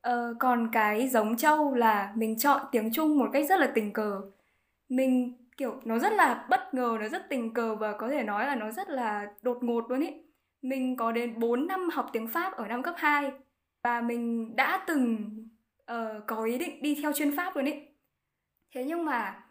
ờ, 0.00 0.34
còn 0.38 0.68
cái 0.72 1.08
giống 1.08 1.36
châu 1.36 1.74
là 1.74 2.12
mình 2.16 2.38
chọn 2.38 2.60
tiếng 2.72 2.92
trung 2.92 3.18
một 3.18 3.28
cách 3.32 3.46
rất 3.48 3.60
là 3.60 3.66
tình 3.74 3.92
cờ 3.92 4.20
mình 4.88 5.32
kiểu 5.56 5.80
nó 5.84 5.98
rất 5.98 6.12
là 6.12 6.46
bất 6.50 6.74
ngờ 6.74 6.98
nó 7.00 7.08
rất 7.08 7.28
tình 7.28 7.54
cờ 7.54 7.74
và 7.74 7.92
có 7.92 8.08
thể 8.08 8.22
nói 8.22 8.46
là 8.46 8.54
nó 8.54 8.70
rất 8.70 8.88
là 8.88 9.26
đột 9.42 9.58
ngột 9.60 9.90
luôn 9.90 10.00
ý. 10.00 10.12
Mình 10.62 10.96
có 10.96 11.12
đến 11.12 11.38
4 11.38 11.66
năm 11.66 11.90
học 11.90 12.10
tiếng 12.12 12.28
Pháp 12.28 12.52
ở 12.52 12.66
năm 12.68 12.82
cấp 12.82 12.94
2 12.98 13.32
và 13.82 14.00
mình 14.00 14.56
đã 14.56 14.84
từng 14.86 15.16
uh, 15.92 16.26
có 16.26 16.44
ý 16.44 16.58
định 16.58 16.82
đi 16.82 16.98
theo 17.02 17.12
chuyên 17.12 17.36
Pháp 17.36 17.56
luôn 17.56 17.64
ý. 17.64 17.72
Thế 18.74 18.84
nhưng 18.84 19.04
mà 19.04 19.42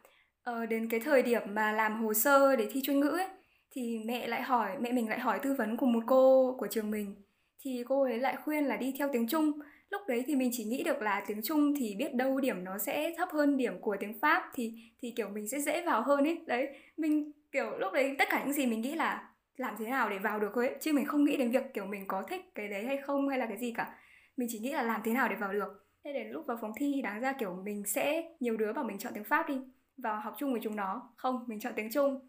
uh, 0.50 0.70
đến 0.70 0.90
cái 0.90 1.00
thời 1.00 1.22
điểm 1.22 1.42
mà 1.54 1.72
làm 1.72 2.04
hồ 2.04 2.14
sơ 2.14 2.56
để 2.56 2.68
thi 2.72 2.82
chuyên 2.84 3.00
ngữ 3.00 3.10
ấy 3.10 3.28
thì 3.72 4.02
mẹ 4.06 4.28
lại 4.28 4.42
hỏi 4.42 4.78
mẹ 4.80 4.92
mình 4.92 5.10
lại 5.10 5.20
hỏi 5.20 5.40
tư 5.44 5.56
vấn 5.58 5.78
của 5.78 5.86
một 5.86 6.04
cô 6.08 6.56
của 6.60 6.68
trường 6.68 6.92
mình. 6.92 7.16
Thì 7.60 7.84
cô 7.88 8.04
ấy 8.04 8.20
lại 8.20 8.38
khuyên 8.44 8.66
là 8.66 8.78
đi 8.78 8.94
theo 8.98 9.10
tiếng 9.14 9.28
Trung 9.28 9.52
lúc 9.90 10.02
đấy 10.08 10.24
thì 10.28 10.36
mình 10.36 10.50
chỉ 10.54 10.64
nghĩ 10.64 10.84
được 10.84 11.02
là 11.02 11.24
tiếng 11.28 11.42
Trung 11.44 11.74
thì 11.78 11.96
biết 11.96 12.16
đâu 12.16 12.40
điểm 12.40 12.64
nó 12.64 12.78
sẽ 12.78 13.14
thấp 13.18 13.30
hơn 13.32 13.58
điểm 13.58 13.82
của 13.82 13.98
tiếng 14.00 14.20
Pháp 14.20 14.52
thì 14.54 14.74
thì 15.02 15.14
kiểu 15.16 15.30
mình 15.30 15.48
sẽ 15.48 15.60
dễ 15.60 15.86
vào 15.86 16.02
hơn 16.02 16.24
ấy 16.24 16.42
đấy, 16.46 16.68
mình 16.98 17.32
kiểu 17.52 17.78
lúc 17.78 17.94
đấy 17.94 18.16
tất 18.20 18.28
cả 18.32 18.44
những 18.44 18.54
gì 18.54 18.66
mình 18.66 18.82
nghĩ 18.82 18.96
là 18.96 19.30
làm 19.58 19.76
thế 19.80 19.86
nào 19.86 20.10
để 20.10 20.18
vào 20.20 20.40
được 20.40 20.52
thôi 20.56 20.68
ấy. 20.68 20.78
chứ 20.82 20.94
mình 20.94 21.06
không 21.06 21.24
nghĩ 21.24 21.38
đến 21.38 21.52
việc 21.52 21.64
kiểu 21.74 21.86
mình 21.86 22.08
có 22.08 22.24
thích 22.30 22.42
cái 22.56 22.68
đấy 22.68 22.86
hay 22.86 22.98
không 22.98 23.30
hay 23.30 23.40
là 23.40 23.46
cái 23.46 23.58
gì 23.58 23.74
cả 23.78 23.96
mình 24.38 24.48
chỉ 24.52 24.60
nghĩ 24.60 24.72
là 24.72 24.82
làm 24.82 25.02
thế 25.04 25.14
nào 25.14 25.30
để 25.30 25.36
vào 25.36 25.54
được 25.54 25.86
thế 26.04 26.14
đến 26.14 26.28
lúc 26.28 26.46
vào 26.48 26.58
phòng 26.62 26.72
thi 26.78 27.02
đáng 27.04 27.22
ra 27.22 27.34
kiểu 27.34 27.62
mình 27.64 27.84
sẽ, 27.86 28.24
nhiều 28.40 28.58
đứa 28.58 28.74
bảo 28.74 28.84
mình 28.84 28.98
chọn 28.98 29.14
tiếng 29.14 29.24
Pháp 29.24 29.50
đi, 29.50 29.56
vào 29.98 30.20
học 30.22 30.36
chung 30.38 30.52
với 30.52 30.62
chúng 30.64 30.76
nó 30.76 31.10
không, 31.18 31.44
mình 31.48 31.60
chọn 31.60 31.74
tiếng 31.76 31.92
Trung 31.92 32.28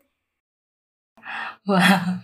Wow. 1.66 2.18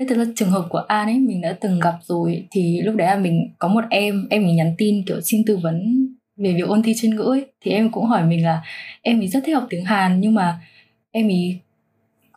Thế 0.00 0.06
thực 0.08 0.18
ra 0.18 0.24
trường 0.36 0.50
hợp 0.50 0.66
của 0.68 0.78
An 0.78 1.08
ấy 1.08 1.18
mình 1.18 1.40
đã 1.40 1.52
từng 1.60 1.80
gặp 1.80 1.94
rồi 2.02 2.46
thì 2.50 2.80
lúc 2.80 2.96
đấy 2.96 3.06
là 3.06 3.16
mình 3.16 3.50
có 3.58 3.68
một 3.68 3.84
em 3.90 4.26
em 4.30 4.42
mình 4.44 4.56
nhắn 4.56 4.74
tin 4.78 5.04
kiểu 5.06 5.20
xin 5.20 5.42
tư 5.46 5.56
vấn 5.56 6.06
về 6.36 6.52
việc 6.52 6.68
ôn 6.68 6.82
thi 6.82 6.94
chuyên 6.96 7.16
ngữ 7.16 7.22
ấy. 7.22 7.46
Thì 7.60 7.70
em 7.70 7.90
cũng 7.90 8.04
hỏi 8.04 8.24
mình 8.24 8.44
là 8.44 8.62
em 9.02 9.20
ấy 9.20 9.28
rất 9.28 9.42
thích 9.46 9.54
học 9.54 9.66
tiếng 9.70 9.84
Hàn 9.84 10.20
nhưng 10.20 10.34
mà 10.34 10.60
em 11.10 11.28
ấy 11.28 11.58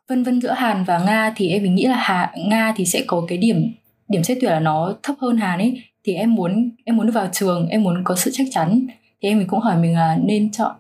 vân 0.08 0.24
vân 0.24 0.42
giữa 0.42 0.52
Hàn 0.52 0.84
và 0.84 1.00
Nga 1.06 1.34
thì 1.36 1.50
em 1.50 1.64
mình 1.64 1.76
nghĩ 1.76 1.86
là 1.86 1.96
Hà, 1.96 2.32
Nga 2.48 2.74
thì 2.76 2.86
sẽ 2.86 3.04
có 3.08 3.26
cái 3.28 3.38
điểm 3.38 3.74
điểm 4.08 4.24
xét 4.24 4.38
tuyển 4.42 4.52
là 4.52 4.60
nó 4.60 4.96
thấp 5.04 5.16
hơn 5.20 5.38
Hàn 5.38 5.60
ấy. 5.60 5.82
Thì 6.06 6.14
em 6.14 6.36
muốn 6.36 6.72
em 6.86 6.98
muốn 6.98 7.10
vào 7.10 7.30
trường 7.32 7.68
em 7.68 7.84
muốn 7.84 8.04
có 8.04 8.16
sự 8.16 8.32
chắc 8.34 8.48
chắn. 8.52 8.88
Thì 9.22 9.30
em 9.30 9.38
mình 9.38 9.48
cũng 9.48 9.60
hỏi 9.60 9.78
mình 9.78 9.94
là 9.94 10.18
nên 10.24 10.52
chọn 10.52 10.76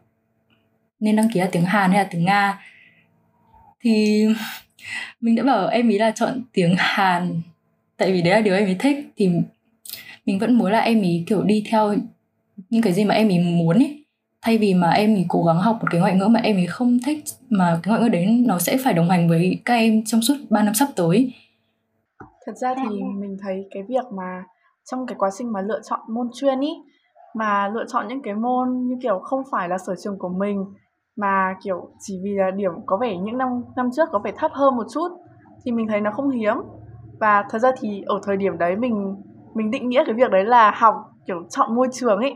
nên 1.00 1.16
đăng 1.16 1.30
ký 1.34 1.40
là 1.40 1.50
tiếng 1.52 1.66
Hàn 1.66 1.92
hay 1.92 2.04
là 2.04 2.10
tiếng 2.12 2.26
Nga? 2.26 2.60
Thì 3.84 4.26
mình 5.22 5.36
đã 5.36 5.44
bảo 5.44 5.68
em 5.68 5.90
ý 5.90 5.98
là 5.98 6.12
chọn 6.12 6.42
tiếng 6.54 6.76
Hàn. 6.78 7.42
Tại 7.98 8.12
vì 8.12 8.22
đấy 8.22 8.34
là 8.34 8.42
điều 8.42 8.56
em 8.56 8.68
ý 8.68 8.76
thích. 8.80 8.98
Thì 9.16 9.30
mình 10.26 10.40
vẫn 10.40 10.58
muốn 10.58 10.72
là 10.72 10.80
em 10.80 11.02
ý 11.02 11.24
kiểu 11.28 11.44
đi 11.44 11.64
theo 11.70 11.96
những 12.70 12.82
cái 12.82 12.94
gì 12.94 13.06
mà 13.06 13.16
em 13.16 13.28
ý 13.28 13.40
muốn 13.40 13.78
ấy 13.78 14.06
thay 14.42 14.58
vì 14.58 14.74
mà 14.74 14.90
em 14.90 15.16
ý 15.16 15.26
cố 15.28 15.44
gắng 15.44 15.58
học 15.58 15.78
một 15.82 15.88
cái 15.92 16.02
ngoại 16.02 16.16
ngữ 16.16 16.28
mà 16.28 16.40
em 16.40 16.58
ý 16.58 16.66
không 16.66 17.00
thích 17.06 17.24
mà 17.50 17.80
cái 17.84 17.92
ngoại 17.92 18.02
ngữ 18.02 18.10
đấy 18.10 18.26
nó 18.46 18.60
sẽ 18.60 18.78
phải 18.84 18.94
đồng 18.94 19.10
hành 19.10 19.30
với 19.30 19.62
các 19.66 19.74
em 19.74 20.04
trong 20.06 20.22
suốt 20.22 20.34
3 20.50 20.64
năm 20.64 20.74
sắp 20.74 20.90
tới. 20.96 21.34
Thật 22.46 22.54
ra 22.56 22.76
thì 22.76 23.02
mình 23.20 23.38
thấy 23.42 23.68
cái 23.72 23.84
việc 23.84 24.06
mà 24.18 24.44
trong 24.92 25.08
cái 25.08 25.16
quá 25.20 25.30
trình 25.38 25.52
mà 25.52 25.62
lựa 25.62 25.82
chọn 25.90 26.00
môn 26.10 26.30
chuyên 26.34 26.60
ý 26.60 26.70
mà 27.36 27.68
lựa 27.68 27.86
chọn 27.88 28.08
những 28.08 28.22
cái 28.22 28.34
môn 28.34 28.88
như 28.88 28.96
kiểu 29.04 29.20
không 29.20 29.44
phải 29.52 29.70
là 29.70 29.78
sở 29.88 29.96
trường 30.04 30.18
của 30.20 30.30
mình 30.30 30.66
mà, 31.18 31.56
kiểu, 31.64 31.90
chỉ 32.00 32.20
vì 32.24 32.36
là 32.36 32.52
điểm 32.52 32.72
có 32.86 32.98
vẻ 32.98 33.18
những 33.18 33.38
năm 33.38 33.64
năm 33.76 33.90
trước 33.96 34.10
có 34.12 34.20
vẻ 34.20 34.32
thấp 34.38 34.52
hơn 34.54 34.76
một 34.76 34.86
chút 34.94 35.08
thì 35.64 35.72
mình 35.72 35.88
thấy 35.90 36.02
nó 36.02 36.12
không 36.12 36.30
hiếm. 36.30 36.56
Và 37.20 37.44
thật 37.50 37.60
ra 37.60 37.72
thì 37.80 38.04
ở 38.06 38.20
thời 38.24 38.38
điểm 38.38 38.58
đấy 38.58 38.76
mình 38.76 39.16
mình 39.54 39.72
định 39.72 39.90
nghĩa 39.90 40.04
cái 40.06 40.16
việc 40.16 40.32
đấy 40.32 40.46
là 40.46 40.72
học, 40.76 40.96
kiểu, 41.28 41.44
chọn 41.50 41.76
môi 41.76 41.88
trường 41.92 42.20
ấy. 42.20 42.36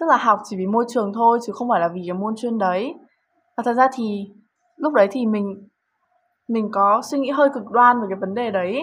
Tức 0.00 0.06
là 0.08 0.16
học 0.16 0.38
chỉ 0.44 0.56
vì 0.56 0.66
môi 0.66 0.84
trường 0.88 1.12
thôi, 1.14 1.38
chứ 1.46 1.52
không 1.52 1.68
phải 1.68 1.80
là 1.80 1.88
vì 1.88 2.02
cái 2.06 2.14
môn 2.14 2.34
chuyên 2.36 2.58
đấy. 2.58 2.94
Và 3.56 3.62
thật 3.66 3.72
ra 3.72 3.88
thì 3.94 4.30
lúc 4.76 4.92
đấy 4.92 5.08
thì 5.10 5.26
mình 5.26 5.68
mình 6.48 6.68
có 6.72 7.02
suy 7.10 7.18
nghĩ 7.18 7.30
hơi 7.30 7.48
cực 7.54 7.70
đoan 7.70 8.00
về 8.00 8.06
cái 8.10 8.18
vấn 8.20 8.34
đề 8.34 8.50
đấy. 8.50 8.82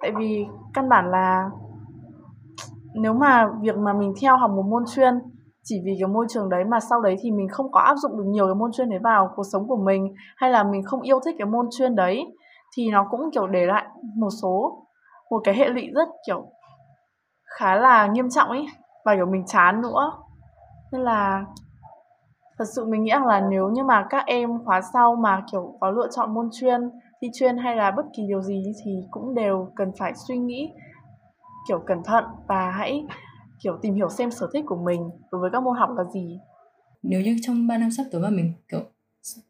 Tại 0.00 0.12
vì 0.16 0.46
căn 0.74 0.88
bản 0.88 1.10
là 1.10 1.50
nếu 2.94 3.14
mà 3.14 3.48
việc 3.60 3.76
mà 3.76 3.92
mình 3.92 4.12
theo 4.20 4.36
học 4.36 4.50
một 4.50 4.62
môn 4.62 4.84
chuyên 4.94 5.14
chỉ 5.64 5.80
vì 5.84 5.96
cái 6.00 6.08
môi 6.08 6.26
trường 6.28 6.48
đấy 6.48 6.64
mà 6.64 6.80
sau 6.80 7.00
đấy 7.00 7.16
thì 7.20 7.30
mình 7.30 7.48
không 7.48 7.72
có 7.72 7.80
áp 7.80 7.94
dụng 7.96 8.16
được 8.16 8.24
nhiều 8.26 8.46
cái 8.46 8.54
môn 8.54 8.72
chuyên 8.72 8.90
đấy 8.90 8.98
vào 9.02 9.30
cuộc 9.36 9.42
sống 9.52 9.68
của 9.68 9.76
mình, 9.76 10.14
hay 10.36 10.50
là 10.50 10.64
mình 10.64 10.82
không 10.82 11.00
yêu 11.00 11.20
thích 11.24 11.34
cái 11.38 11.46
môn 11.46 11.68
chuyên 11.78 11.94
đấy, 11.94 12.26
thì 12.76 12.90
nó 12.90 13.06
cũng, 13.10 13.30
kiểu, 13.32 13.46
để 13.46 13.66
lại 13.66 13.84
một 14.16 14.30
số, 14.42 14.82
một 15.30 15.40
cái 15.44 15.54
hệ 15.54 15.68
lụy 15.68 15.90
rất, 15.94 16.08
kiểu, 16.26 16.46
khá 17.58 17.74
là 17.74 18.06
nghiêm 18.06 18.30
trọng 18.30 18.48
ấy, 18.48 18.66
và, 19.04 19.14
kiểu, 19.14 19.26
mình 19.26 19.46
chán 19.46 19.80
nữa. 19.80 20.12
Nên 20.92 21.00
là 21.02 21.44
thật 22.58 22.64
sự 22.76 22.86
mình 22.86 23.02
nghĩ 23.02 23.12
là 23.26 23.40
nếu 23.50 23.68
như 23.68 23.84
mà 23.84 24.06
các 24.10 24.26
em 24.26 24.64
khóa 24.64 24.80
sau 24.92 25.16
mà, 25.16 25.42
kiểu, 25.52 25.74
có 25.80 25.90
lựa 25.90 26.08
chọn 26.10 26.34
môn 26.34 26.48
chuyên, 26.52 26.90
thi 27.22 27.28
chuyên 27.34 27.58
hay 27.58 27.76
là 27.76 27.90
bất 27.90 28.06
kỳ 28.16 28.22
điều 28.28 28.40
gì 28.40 28.62
thì 28.84 28.92
cũng 29.10 29.34
đều 29.34 29.68
cần 29.76 29.92
phải 29.98 30.12
suy 30.14 30.36
nghĩ, 30.36 30.72
kiểu, 31.68 31.78
cẩn 31.86 32.02
thận 32.04 32.24
và 32.48 32.70
hãy 32.70 33.06
kiểu 33.64 33.78
tìm 33.82 33.94
hiểu 33.94 34.10
xem 34.10 34.30
sở 34.30 34.50
thích 34.52 34.64
của 34.66 34.76
mình 34.76 35.10
đối 35.32 35.40
với 35.40 35.50
các 35.52 35.62
môn 35.62 35.76
học 35.76 35.90
là 35.96 36.04
gì. 36.14 36.38
Nếu 37.02 37.20
như 37.20 37.36
trong 37.42 37.66
3 37.66 37.78
năm 37.78 37.90
sắp 37.90 38.04
tới 38.12 38.20
mà 38.20 38.30
mình 38.30 38.52
kiểu 38.68 38.80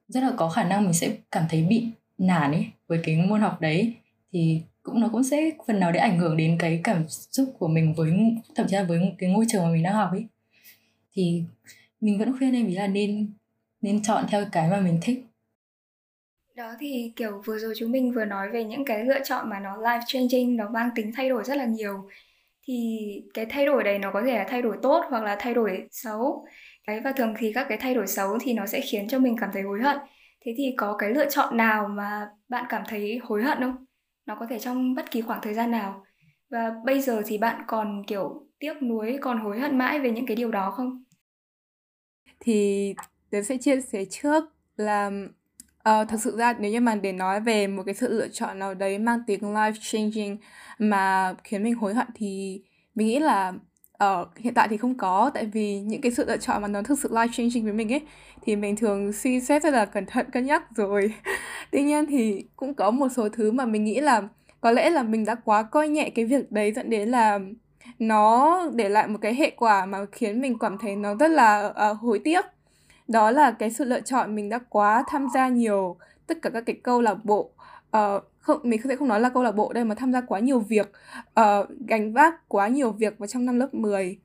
rất 0.09 0.22
là 0.22 0.33
có 0.37 0.48
khả 0.48 0.64
năng 0.64 0.85
mình 0.85 0.92
sẽ 0.92 1.16
cảm 1.31 1.44
thấy 1.50 1.62
bị 1.62 1.88
nản 2.18 2.53
ấy 2.53 2.66
với 2.87 3.00
cái 3.05 3.16
môn 3.16 3.40
học 3.40 3.61
đấy 3.61 3.94
thì 4.33 4.62
cũng 4.83 5.00
nó 5.00 5.09
cũng 5.12 5.24
sẽ 5.24 5.50
phần 5.66 5.81
nào 5.81 5.92
để 5.92 6.00
ảnh 6.00 6.18
hưởng 6.18 6.37
đến 6.37 6.57
cái 6.59 6.81
cảm 6.85 7.09
xúc 7.09 7.55
của 7.59 7.68
mình 7.68 7.94
với 7.94 8.12
thậm 8.55 8.66
chí 8.68 8.77
là 8.77 8.85
với 8.85 9.14
cái 9.18 9.31
ngôi 9.31 9.44
trường 9.48 9.62
mà 9.62 9.72
mình 9.72 9.83
đang 9.83 9.94
học 9.94 10.09
ấy 10.11 10.27
thì 11.12 11.42
mình 12.00 12.18
vẫn 12.18 12.38
khuyên 12.38 12.55
em 12.55 12.66
ý 12.66 12.74
là 12.74 12.87
nên 12.87 13.33
nên 13.81 14.03
chọn 14.03 14.24
theo 14.29 14.44
cái 14.53 14.70
mà 14.70 14.81
mình 14.81 14.98
thích. 15.03 15.24
Đó 16.57 16.72
thì 16.81 17.12
kiểu 17.16 17.42
vừa 17.44 17.59
rồi 17.59 17.74
chúng 17.77 17.92
mình 17.92 18.12
vừa 18.12 18.24
nói 18.24 18.50
về 18.50 18.64
những 18.64 18.85
cái 18.85 19.05
lựa 19.05 19.20
chọn 19.24 19.50
mà 19.50 19.61
nó 19.61 19.77
life 19.77 20.03
changing 20.07 20.57
nó 20.57 20.68
mang 20.68 20.90
tính 20.94 21.12
thay 21.16 21.29
đổi 21.29 21.44
rất 21.44 21.57
là 21.57 21.64
nhiều 21.64 22.09
thì 22.66 22.98
cái 23.35 23.46
thay 23.46 23.66
đổi 23.66 23.85
đấy 23.85 23.98
nó 23.98 24.11
có 24.12 24.22
thể 24.27 24.38
là 24.38 24.46
thay 24.48 24.62
đổi 24.62 24.77
tốt 24.83 25.05
hoặc 25.11 25.24
là 25.24 25.37
thay 25.38 25.55
đổi 25.55 25.88
xấu. 25.90 26.46
Đấy, 26.87 27.00
và 27.05 27.12
thường 27.12 27.35
thì 27.38 27.53
các 27.53 27.66
cái 27.68 27.79
thay 27.79 27.94
đổi 27.94 28.07
xấu 28.07 28.38
thì 28.40 28.53
nó 28.53 28.66
sẽ 28.66 28.81
khiến 28.81 29.09
cho 29.09 29.18
mình 29.18 29.37
cảm 29.40 29.50
thấy 29.53 29.62
hối 29.62 29.83
hận. 29.83 29.98
Thế 30.44 30.55
thì 30.57 30.74
có 30.77 30.96
cái 30.98 31.11
lựa 31.11 31.31
chọn 31.31 31.57
nào 31.57 31.88
mà 31.88 32.29
bạn 32.48 32.64
cảm 32.68 32.83
thấy 32.88 33.20
hối 33.22 33.42
hận 33.42 33.61
không? 33.61 33.85
Nó 34.27 34.37
có 34.40 34.46
thể 34.50 34.59
trong 34.59 34.94
bất 34.94 35.11
kỳ 35.11 35.20
khoảng 35.20 35.40
thời 35.42 35.55
gian 35.55 35.70
nào. 35.70 36.05
Và 36.50 36.70
bây 36.85 37.00
giờ 37.00 37.22
thì 37.27 37.38
bạn 37.38 37.62
còn, 37.66 38.05
kiểu, 38.07 38.46
tiếc 38.59 38.83
nuối, 38.83 39.18
còn 39.20 39.38
hối 39.38 39.61
hận 39.61 39.79
mãi 39.79 40.00
về 40.00 40.11
những 40.11 40.27
cái 40.27 40.37
điều 40.37 40.50
đó 40.50 40.70
không? 40.70 41.05
Thì 42.40 42.94
tớ 43.31 43.42
sẽ 43.42 43.57
chia 43.57 43.81
sẻ 43.81 44.05
trước 44.05 44.44
là 44.77 45.11
Ờ, 45.85 46.01
uh, 46.01 46.09
thực 46.09 46.20
sự 46.20 46.37
ra 46.37 46.55
nếu 46.59 46.73
như 46.73 46.81
mà 46.81 46.94
để 46.94 47.12
nói 47.12 47.40
về 47.40 47.66
một 47.66 47.83
cái 47.87 47.94
sự 47.94 48.12
lựa 48.18 48.29
chọn 48.29 48.59
nào 48.59 48.75
đấy 48.75 48.99
mang 48.99 49.18
tính 49.27 49.40
life 49.40 49.73
changing 49.81 50.37
mà 50.79 51.35
khiến 51.44 51.62
mình 51.62 51.75
hối 51.75 51.94
hận 51.94 52.07
thì 52.14 52.62
mình 52.94 53.07
nghĩ 53.07 53.18
là 53.18 53.53
uh, 54.05 54.38
hiện 54.38 54.55
tại 54.55 54.68
thì 54.68 54.77
không 54.77 54.97
có. 54.99 55.31
Tại 55.35 55.47
vì 55.47 55.81
những 55.81 56.01
cái 56.01 56.12
sự 56.12 56.25
lựa 56.29 56.37
chọn 56.37 56.62
mà 56.62 56.68
nó 56.68 56.83
thực 56.83 56.99
sự 56.99 57.09
life 57.09 57.29
changing 57.33 57.64
với 57.64 57.73
mình 57.73 57.92
ấy 57.92 58.03
thì 58.42 58.57
mình 58.57 58.77
thường 58.77 59.12
suy 59.12 59.40
xét 59.40 59.62
rất 59.62 59.73
là 59.75 59.85
cẩn 59.85 60.07
thận 60.07 60.27
cân 60.33 60.47
nhắc 60.47 60.62
rồi. 60.77 61.14
Tuy 61.70 61.83
nhiên 61.83 62.07
thì 62.07 62.44
cũng 62.57 62.75
có 62.75 62.90
một 62.90 63.09
số 63.16 63.29
thứ 63.29 63.51
mà 63.53 63.66
mình 63.66 63.85
nghĩ 63.85 64.01
là 64.01 64.23
có 64.61 64.70
lẽ 64.70 64.90
là 64.90 65.03
mình 65.03 65.25
đã 65.25 65.35
quá 65.35 65.62
coi 65.62 65.88
nhẹ 65.88 66.11
cái 66.14 66.25
việc 66.25 66.53
đấy 66.53 66.73
dẫn 66.73 66.90
đến 66.90 67.09
là 67.09 67.38
nó 67.99 68.61
để 68.75 68.88
lại 68.88 69.09
một 69.09 69.18
cái 69.23 69.35
hệ 69.35 69.51
quả 69.51 69.87
mà 69.87 69.99
khiến 70.12 70.40
mình 70.40 70.59
cảm 70.59 70.79
thấy 70.79 70.97
nó 70.97 71.14
rất 71.14 71.29
là 71.31 71.73
uh, 71.90 71.99
hối 71.99 72.20
tiếc 72.25 72.44
đó 73.08 73.30
là 73.30 73.50
cái 73.50 73.70
sự 73.70 73.84
lựa 73.84 74.00
chọn 74.00 74.34
mình 74.34 74.48
đã 74.48 74.58
quá 74.68 75.04
tham 75.08 75.26
gia 75.34 75.48
nhiều 75.48 75.96
tất 76.26 76.38
cả 76.42 76.50
các 76.50 76.60
cái 76.66 76.76
câu 76.82 77.00
lạc 77.00 77.24
bộ. 77.24 77.50
Uh, 77.96 78.22
không 78.38 78.60
mình 78.62 78.80
sẽ 78.84 78.96
không 78.96 79.08
nói 79.08 79.20
là 79.20 79.28
câu 79.28 79.42
lạc 79.42 79.52
bộ 79.52 79.72
đây 79.72 79.84
mà 79.84 79.94
tham 79.94 80.12
gia 80.12 80.20
quá 80.20 80.40
nhiều 80.40 80.60
việc. 80.60 80.92
Uh, 81.40 81.68
gánh 81.88 82.12
vác 82.12 82.48
quá 82.48 82.68
nhiều 82.68 82.92
việc 82.92 83.18
vào 83.18 83.26
trong 83.26 83.44
năm 83.44 83.58
lớp 83.58 83.74
10 83.74 84.10
uh, 84.10 84.18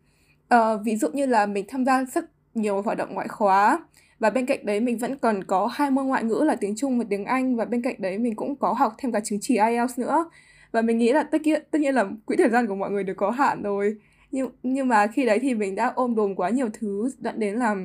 ờ, 0.50 0.78
ví 0.78 0.96
dụ 0.96 1.10
như 1.14 1.26
là 1.26 1.46
mình 1.46 1.66
tham 1.68 1.86
gia 1.86 2.04
rất 2.04 2.26
nhiều 2.54 2.82
hoạt 2.82 2.98
động 2.98 3.14
ngoại 3.14 3.28
khóa 3.28 3.80
và 4.20 4.30
bên 4.30 4.46
cạnh 4.46 4.66
đấy 4.66 4.80
mình 4.80 4.98
vẫn 4.98 5.18
còn 5.18 5.44
có 5.44 5.68
hai 5.68 5.92
môn 5.92 6.06
ngoại 6.06 6.24
ngữ 6.24 6.44
là 6.46 6.56
tiếng 6.56 6.76
Trung 6.76 7.00
và 7.00 7.06
tiếng 7.10 7.26
Anh 7.26 7.56
và 7.56 7.66
bên 7.66 7.82
cạnh 7.82 7.96
đấy 8.00 8.18
mình 8.18 8.36
cũng 8.36 8.56
có 8.56 8.74
học 8.74 8.94
thêm 8.98 9.12
cả 9.12 9.20
chứng 9.20 9.40
chỉ 9.42 9.58
IELTS 9.58 10.00
nữa. 10.00 10.30
Và 10.72 10.82
mình 10.82 10.98
nghĩ 10.98 11.14
là 11.14 11.24
tất 11.24 11.42
nhiên 11.42 11.64
tất 11.72 11.80
nhiên 11.80 11.96
là 11.96 12.06
quỹ 12.26 12.36
thời 12.38 12.50
gian 12.50 12.68
của 12.68 12.76
mọi 12.76 12.92
người 12.92 13.04
đều 13.04 13.16
có 13.16 13.32
hạn 13.32 13.64
rồi. 13.64 13.98
Nhưng 14.32 14.50
nhưng 14.64 14.88
mà 14.88 15.08
khi 15.08 15.26
đấy 15.26 15.40
thì 15.42 15.56
mình 15.56 15.76
đã 15.76 15.92
ôm 15.96 16.16
đồm 16.16 16.36
quá 16.36 16.50
nhiều 16.50 16.70
thứ 16.74 17.10
dẫn 17.20 17.40
đến 17.40 17.56
là 17.56 17.76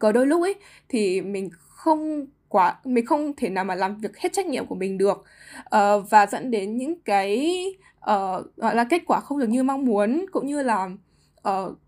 có 0.00 0.12
đôi 0.12 0.26
lúc 0.26 0.42
ấy 0.42 0.54
thì 0.88 1.20
mình 1.20 1.50
không 1.68 2.26
quá 2.48 2.76
mình 2.84 3.06
không 3.06 3.32
thể 3.36 3.48
nào 3.48 3.64
mà 3.64 3.74
làm 3.74 4.00
việc 4.00 4.16
hết 4.16 4.32
trách 4.32 4.46
nhiệm 4.46 4.66
của 4.66 4.74
mình 4.74 4.98
được. 4.98 5.24
Uh, 5.76 6.10
và 6.10 6.26
dẫn 6.26 6.50
đến 6.50 6.76
những 6.76 7.00
cái 7.04 7.64
uh, 7.98 8.56
gọi 8.56 8.74
là 8.74 8.84
kết 8.84 9.02
quả 9.06 9.20
không 9.20 9.38
được 9.38 9.48
như 9.48 9.62
mong 9.62 9.84
muốn 9.84 10.26
cũng 10.32 10.46
như 10.46 10.62
là 10.62 10.90
uh, 11.48 11.78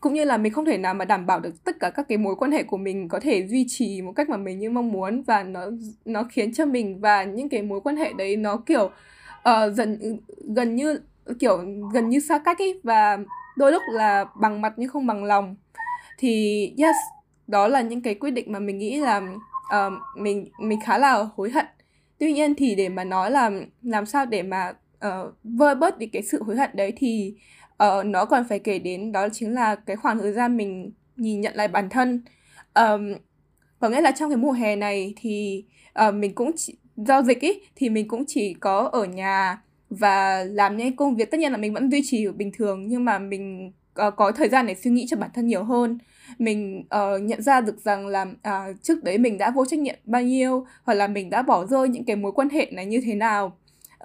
cũng 0.00 0.14
như 0.14 0.24
là 0.24 0.36
mình 0.36 0.52
không 0.52 0.64
thể 0.64 0.78
nào 0.78 0.94
mà 0.94 1.04
đảm 1.04 1.26
bảo 1.26 1.40
được 1.40 1.64
tất 1.64 1.76
cả 1.80 1.90
các 1.90 2.08
cái 2.08 2.18
mối 2.18 2.36
quan 2.36 2.52
hệ 2.52 2.62
của 2.62 2.76
mình 2.76 3.08
có 3.08 3.20
thể 3.20 3.46
duy 3.48 3.64
trì 3.68 4.02
một 4.02 4.12
cách 4.12 4.28
mà 4.28 4.36
mình 4.36 4.58
như 4.58 4.70
mong 4.70 4.92
muốn. 4.92 5.22
Và 5.22 5.42
nó 5.42 5.60
nó 6.04 6.24
khiến 6.30 6.52
cho 6.52 6.66
mình 6.66 7.00
và 7.00 7.24
những 7.24 7.48
cái 7.48 7.62
mối 7.62 7.80
quan 7.80 7.96
hệ 7.96 8.12
đấy 8.12 8.36
nó 8.36 8.56
kiểu 8.56 8.84
uh, 9.48 9.74
dần 9.74 10.18
gần 10.54 10.76
như 10.76 11.00
kiểu 11.38 11.58
gần 11.92 12.08
như 12.08 12.20
xa 12.20 12.38
cách 12.38 12.58
ấy. 12.58 12.80
Và 12.82 13.18
đôi 13.56 13.72
lúc 13.72 13.82
là 13.92 14.24
bằng 14.40 14.60
mặt 14.60 14.72
nhưng 14.76 14.88
không 14.88 15.06
bằng 15.06 15.24
lòng 15.24 15.56
thì 16.20 16.66
yes 16.78 16.96
đó 17.46 17.68
là 17.68 17.80
những 17.80 18.02
cái 18.02 18.14
quyết 18.14 18.30
định 18.30 18.52
mà 18.52 18.58
mình 18.58 18.78
nghĩ 18.78 19.00
là 19.00 19.22
uh, 19.86 19.92
mình 20.16 20.48
mình 20.60 20.78
khá 20.84 20.98
là 20.98 21.26
hối 21.36 21.50
hận. 21.50 21.66
Tuy 22.18 22.32
nhiên 22.32 22.54
thì 22.54 22.74
để 22.74 22.88
mà 22.88 23.04
nói 23.04 23.30
là 23.30 23.50
làm 23.82 24.06
sao 24.06 24.26
để 24.26 24.42
mà 24.42 24.72
uh, 25.06 25.34
vơi 25.44 25.74
bớt 25.74 25.98
đi 25.98 26.06
cái 26.06 26.22
sự 26.22 26.42
hối 26.42 26.56
hận 26.56 26.70
đấy 26.74 26.92
thì 26.96 27.34
uh, 27.84 28.06
nó 28.06 28.24
còn 28.24 28.44
phải 28.48 28.58
kể 28.58 28.78
đến 28.78 29.12
đó 29.12 29.28
chính 29.32 29.54
là 29.54 29.74
cái 29.74 29.96
khoảng 29.96 30.18
thời 30.18 30.32
gian 30.32 30.56
mình 30.56 30.92
nhìn 31.16 31.40
nhận 31.40 31.54
lại 31.54 31.68
bản 31.68 31.88
thân. 31.88 32.22
Um, 32.74 33.14
có 33.78 33.88
nghĩa 33.88 34.00
là 34.00 34.10
trong 34.10 34.30
cái 34.30 34.36
mùa 34.36 34.52
hè 34.52 34.76
này 34.76 35.14
thì 35.16 35.64
uh, 36.08 36.14
mình 36.14 36.34
cũng 36.34 36.50
chỉ, 36.56 36.76
do 36.96 37.22
dịch 37.22 37.40
ý 37.40 37.60
thì 37.76 37.88
mình 37.88 38.08
cũng 38.08 38.24
chỉ 38.26 38.54
có 38.54 38.88
ở 38.92 39.04
nhà 39.04 39.62
và 39.90 40.44
làm 40.44 40.76
những 40.76 40.96
công 40.96 41.16
việc. 41.16 41.30
Tất 41.30 41.38
nhiên 41.38 41.52
là 41.52 41.58
mình 41.58 41.74
vẫn 41.74 41.90
duy 41.90 42.00
trì 42.04 42.28
bình 42.28 42.50
thường 42.54 42.88
nhưng 42.88 43.04
mà 43.04 43.18
mình 43.18 43.72
uh, 44.06 44.14
có 44.16 44.32
thời 44.32 44.48
gian 44.48 44.66
để 44.66 44.74
suy 44.74 44.90
nghĩ 44.90 45.06
cho 45.08 45.16
bản 45.16 45.30
thân 45.34 45.46
nhiều 45.46 45.64
hơn 45.64 45.98
mình 46.38 46.78
uh, 46.80 47.22
nhận 47.22 47.42
ra 47.42 47.60
được 47.60 47.80
rằng 47.80 48.06
là 48.06 48.22
uh, 48.22 48.82
trước 48.82 49.04
đấy 49.04 49.18
mình 49.18 49.38
đã 49.38 49.50
vô 49.50 49.64
trách 49.64 49.80
nhiệm 49.80 49.96
bao 50.04 50.22
nhiêu 50.22 50.66
hoặc 50.84 50.94
là 50.94 51.06
mình 51.06 51.30
đã 51.30 51.42
bỏ 51.42 51.66
rơi 51.66 51.88
những 51.88 52.04
cái 52.04 52.16
mối 52.16 52.32
quan 52.32 52.48
hệ 52.48 52.70
này 52.72 52.86
như 52.86 53.00
thế 53.04 53.14
nào. 53.14 53.56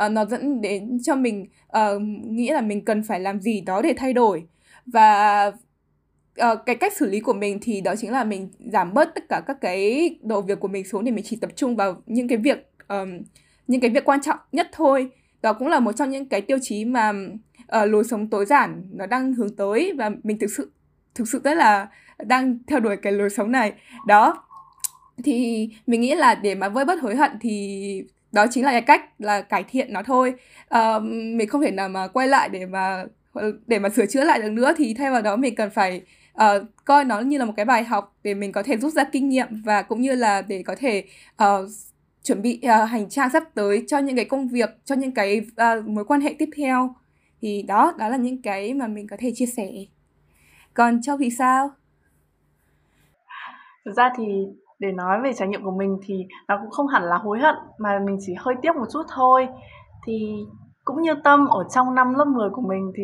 Uh, 0.05 0.11
nó 0.11 0.25
dẫn 0.25 0.61
đến 0.61 0.99
cho 1.03 1.15
mình 1.15 1.47
uh, 1.77 2.01
nghĩ 2.25 2.49
là 2.49 2.61
mình 2.61 2.85
cần 2.85 3.03
phải 3.03 3.19
làm 3.19 3.39
gì 3.39 3.61
đó 3.61 3.81
để 3.81 3.93
thay 3.97 4.13
đổi. 4.13 4.43
Và 4.85 5.47
uh, 5.47 6.59
cái 6.65 6.75
cách 6.75 6.93
xử 6.93 7.05
lý 7.05 7.19
của 7.19 7.33
mình 7.33 7.59
thì 7.61 7.81
đó 7.81 7.95
chính 7.95 8.11
là 8.11 8.23
mình 8.23 8.49
giảm 8.59 8.93
bớt 8.93 9.15
tất 9.15 9.23
cả 9.29 9.41
các 9.47 9.57
cái 9.61 10.09
đồ 10.23 10.41
việc 10.41 10.59
của 10.59 10.67
mình 10.67 10.83
xuống 10.83 11.03
để 11.03 11.11
mình 11.11 11.25
chỉ 11.27 11.37
tập 11.41 11.51
trung 11.55 11.75
vào 11.75 12.01
những 12.05 12.27
cái 12.27 12.37
việc 12.37 12.69
um, 12.87 13.19
những 13.67 13.81
cái 13.81 13.89
việc 13.89 14.05
quan 14.05 14.21
trọng 14.21 14.39
nhất 14.51 14.69
thôi. 14.71 15.09
Đó 15.41 15.53
cũng 15.53 15.67
là 15.67 15.79
một 15.79 15.91
trong 15.91 16.09
những 16.09 16.29
cái 16.29 16.41
tiêu 16.41 16.57
chí 16.61 16.85
mà 16.85 17.09
uh, 17.09 17.89
lối 17.89 18.03
sống 18.03 18.29
tối 18.29 18.45
giản 18.45 18.83
nó 18.91 19.05
đang 19.05 19.33
hướng 19.33 19.55
tới 19.55 19.93
và 19.97 20.11
mình 20.23 20.39
thực 20.39 20.51
sự 20.57 20.71
thực 21.15 21.27
sự 21.27 21.41
rất 21.43 21.53
là 21.53 21.87
đang 22.23 22.57
theo 22.67 22.79
đuổi 22.79 22.97
cái 22.97 23.13
lối 23.13 23.29
sống 23.29 23.51
này. 23.51 23.73
Đó 24.07 24.43
thì 25.23 25.69
mình 25.87 26.01
nghĩ 26.01 26.15
là 26.15 26.35
để 26.35 26.55
mà 26.55 26.69
vơi 26.69 26.85
bớt 26.85 27.01
hối 27.01 27.15
hận 27.15 27.31
thì 27.41 28.03
đó 28.31 28.45
chính 28.51 28.65
là 28.65 28.71
cái 28.71 28.81
cách 28.81 29.01
là 29.19 29.41
cải 29.41 29.63
thiện 29.63 29.93
nó 29.93 30.03
thôi. 30.03 30.33
À, 30.69 30.99
mình 30.99 31.47
không 31.49 31.61
thể 31.61 31.71
nào 31.71 31.89
mà 31.89 32.07
quay 32.07 32.27
lại 32.27 32.49
để 32.49 32.65
mà 32.65 33.05
để 33.67 33.79
mà 33.79 33.89
sửa 33.89 34.05
chữa 34.05 34.23
lại 34.23 34.41
được 34.41 34.49
nữa. 34.49 34.73
Thì 34.77 34.93
thay 34.93 35.11
vào 35.11 35.21
đó 35.21 35.35
mình 35.35 35.55
cần 35.55 35.69
phải 35.69 36.01
uh, 36.33 36.63
coi 36.85 37.05
nó 37.05 37.19
như 37.19 37.37
là 37.37 37.45
một 37.45 37.53
cái 37.57 37.65
bài 37.65 37.83
học 37.83 38.15
để 38.23 38.33
mình 38.33 38.51
có 38.51 38.63
thể 38.63 38.77
rút 38.77 38.93
ra 38.93 39.03
kinh 39.03 39.29
nghiệm 39.29 39.47
và 39.65 39.81
cũng 39.81 40.01
như 40.01 40.15
là 40.15 40.41
để 40.41 40.63
có 40.63 40.75
thể 40.79 41.03
uh, 41.43 41.69
chuẩn 42.23 42.41
bị 42.41 42.61
uh, 42.63 42.89
hành 42.89 43.09
trang 43.09 43.29
sắp 43.29 43.43
tới 43.53 43.83
cho 43.87 43.97
những 43.97 44.15
cái 44.15 44.25
công 44.25 44.47
việc 44.47 44.69
cho 44.85 44.95
những 44.95 45.11
cái 45.11 45.41
uh, 45.77 45.87
mối 45.87 46.05
quan 46.05 46.21
hệ 46.21 46.35
tiếp 46.39 46.49
theo. 46.57 46.95
Thì 47.41 47.61
đó 47.61 47.93
đó 47.97 48.09
là 48.09 48.17
những 48.17 48.41
cái 48.41 48.73
mà 48.73 48.87
mình 48.87 49.07
có 49.07 49.17
thể 49.19 49.31
chia 49.35 49.45
sẻ. 49.45 49.69
Còn 50.73 51.01
châu 51.01 51.17
thì 51.17 51.29
sao? 51.29 51.71
Thực 53.85 53.91
ra 53.91 54.11
thì 54.17 54.45
để 54.79 54.91
nói 54.91 55.21
về 55.23 55.33
trải 55.33 55.47
nghiệm 55.47 55.63
của 55.63 55.75
mình 55.77 55.97
thì 56.05 56.15
nó 56.47 56.57
cũng 56.61 56.69
không 56.69 56.87
hẳn 56.87 57.03
là 57.03 57.17
hối 57.17 57.39
hận, 57.39 57.55
mà 57.79 57.99
mình 58.05 58.17
chỉ 58.19 58.33
hơi 58.37 58.55
tiếc 58.61 58.75
một 58.75 58.85
chút 58.93 59.03
thôi. 59.15 59.47
Thì 60.05 60.45
cũng 60.85 61.01
như 61.01 61.15
tâm, 61.23 61.47
ở 61.47 61.63
trong 61.69 61.95
năm 61.95 62.13
lớp 62.13 62.25
10 62.25 62.49
của 62.49 62.61
mình 62.67 62.91
thì 62.97 63.03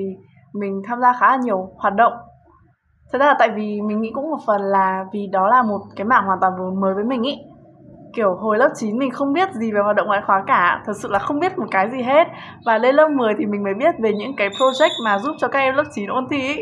mình 0.53 0.81
tham 0.87 1.01
gia 1.01 1.13
khá 1.13 1.27
là 1.27 1.37
nhiều 1.43 1.69
hoạt 1.77 1.95
động. 1.95 2.13
Thật 3.11 3.19
ra 3.19 3.25
là 3.25 3.35
tại 3.39 3.49
vì 3.55 3.81
mình 3.81 4.01
nghĩ 4.01 4.11
cũng 4.13 4.31
một 4.31 4.37
phần 4.47 4.61
là 4.61 5.05
vì 5.13 5.27
đó 5.31 5.47
là 5.47 5.63
một 5.63 5.79
cái 5.95 6.05
mảng 6.05 6.25
hoàn 6.25 6.39
toàn 6.41 6.81
mới 6.81 6.93
với 6.93 7.03
mình 7.03 7.23
ý. 7.23 7.37
Kiểu 8.15 8.35
hồi 8.35 8.57
lớp 8.57 8.69
9 8.75 8.97
mình 8.97 9.11
không 9.11 9.33
biết 9.33 9.53
gì 9.53 9.71
về 9.71 9.79
hoạt 9.83 9.95
động 9.95 10.07
ngoại 10.07 10.21
khóa 10.25 10.43
cả, 10.47 10.83
thật 10.85 10.93
sự 11.01 11.09
là 11.11 11.19
không 11.19 11.39
biết 11.39 11.57
một 11.57 11.65
cái 11.71 11.89
gì 11.89 12.01
hết. 12.01 12.27
Và 12.65 12.77
lên 12.77 12.95
lớp 12.95 13.07
10 13.17 13.33
thì 13.39 13.45
mình 13.45 13.63
mới 13.63 13.73
biết 13.73 13.95
về 14.03 14.13
những 14.13 14.35
cái 14.37 14.49
project 14.49 15.05
mà 15.05 15.19
giúp 15.19 15.31
cho 15.39 15.47
các 15.47 15.59
em 15.59 15.75
lớp 15.75 15.83
9 15.95 16.09
ôn 16.09 16.27
thi 16.29 16.37
ý. 16.37 16.55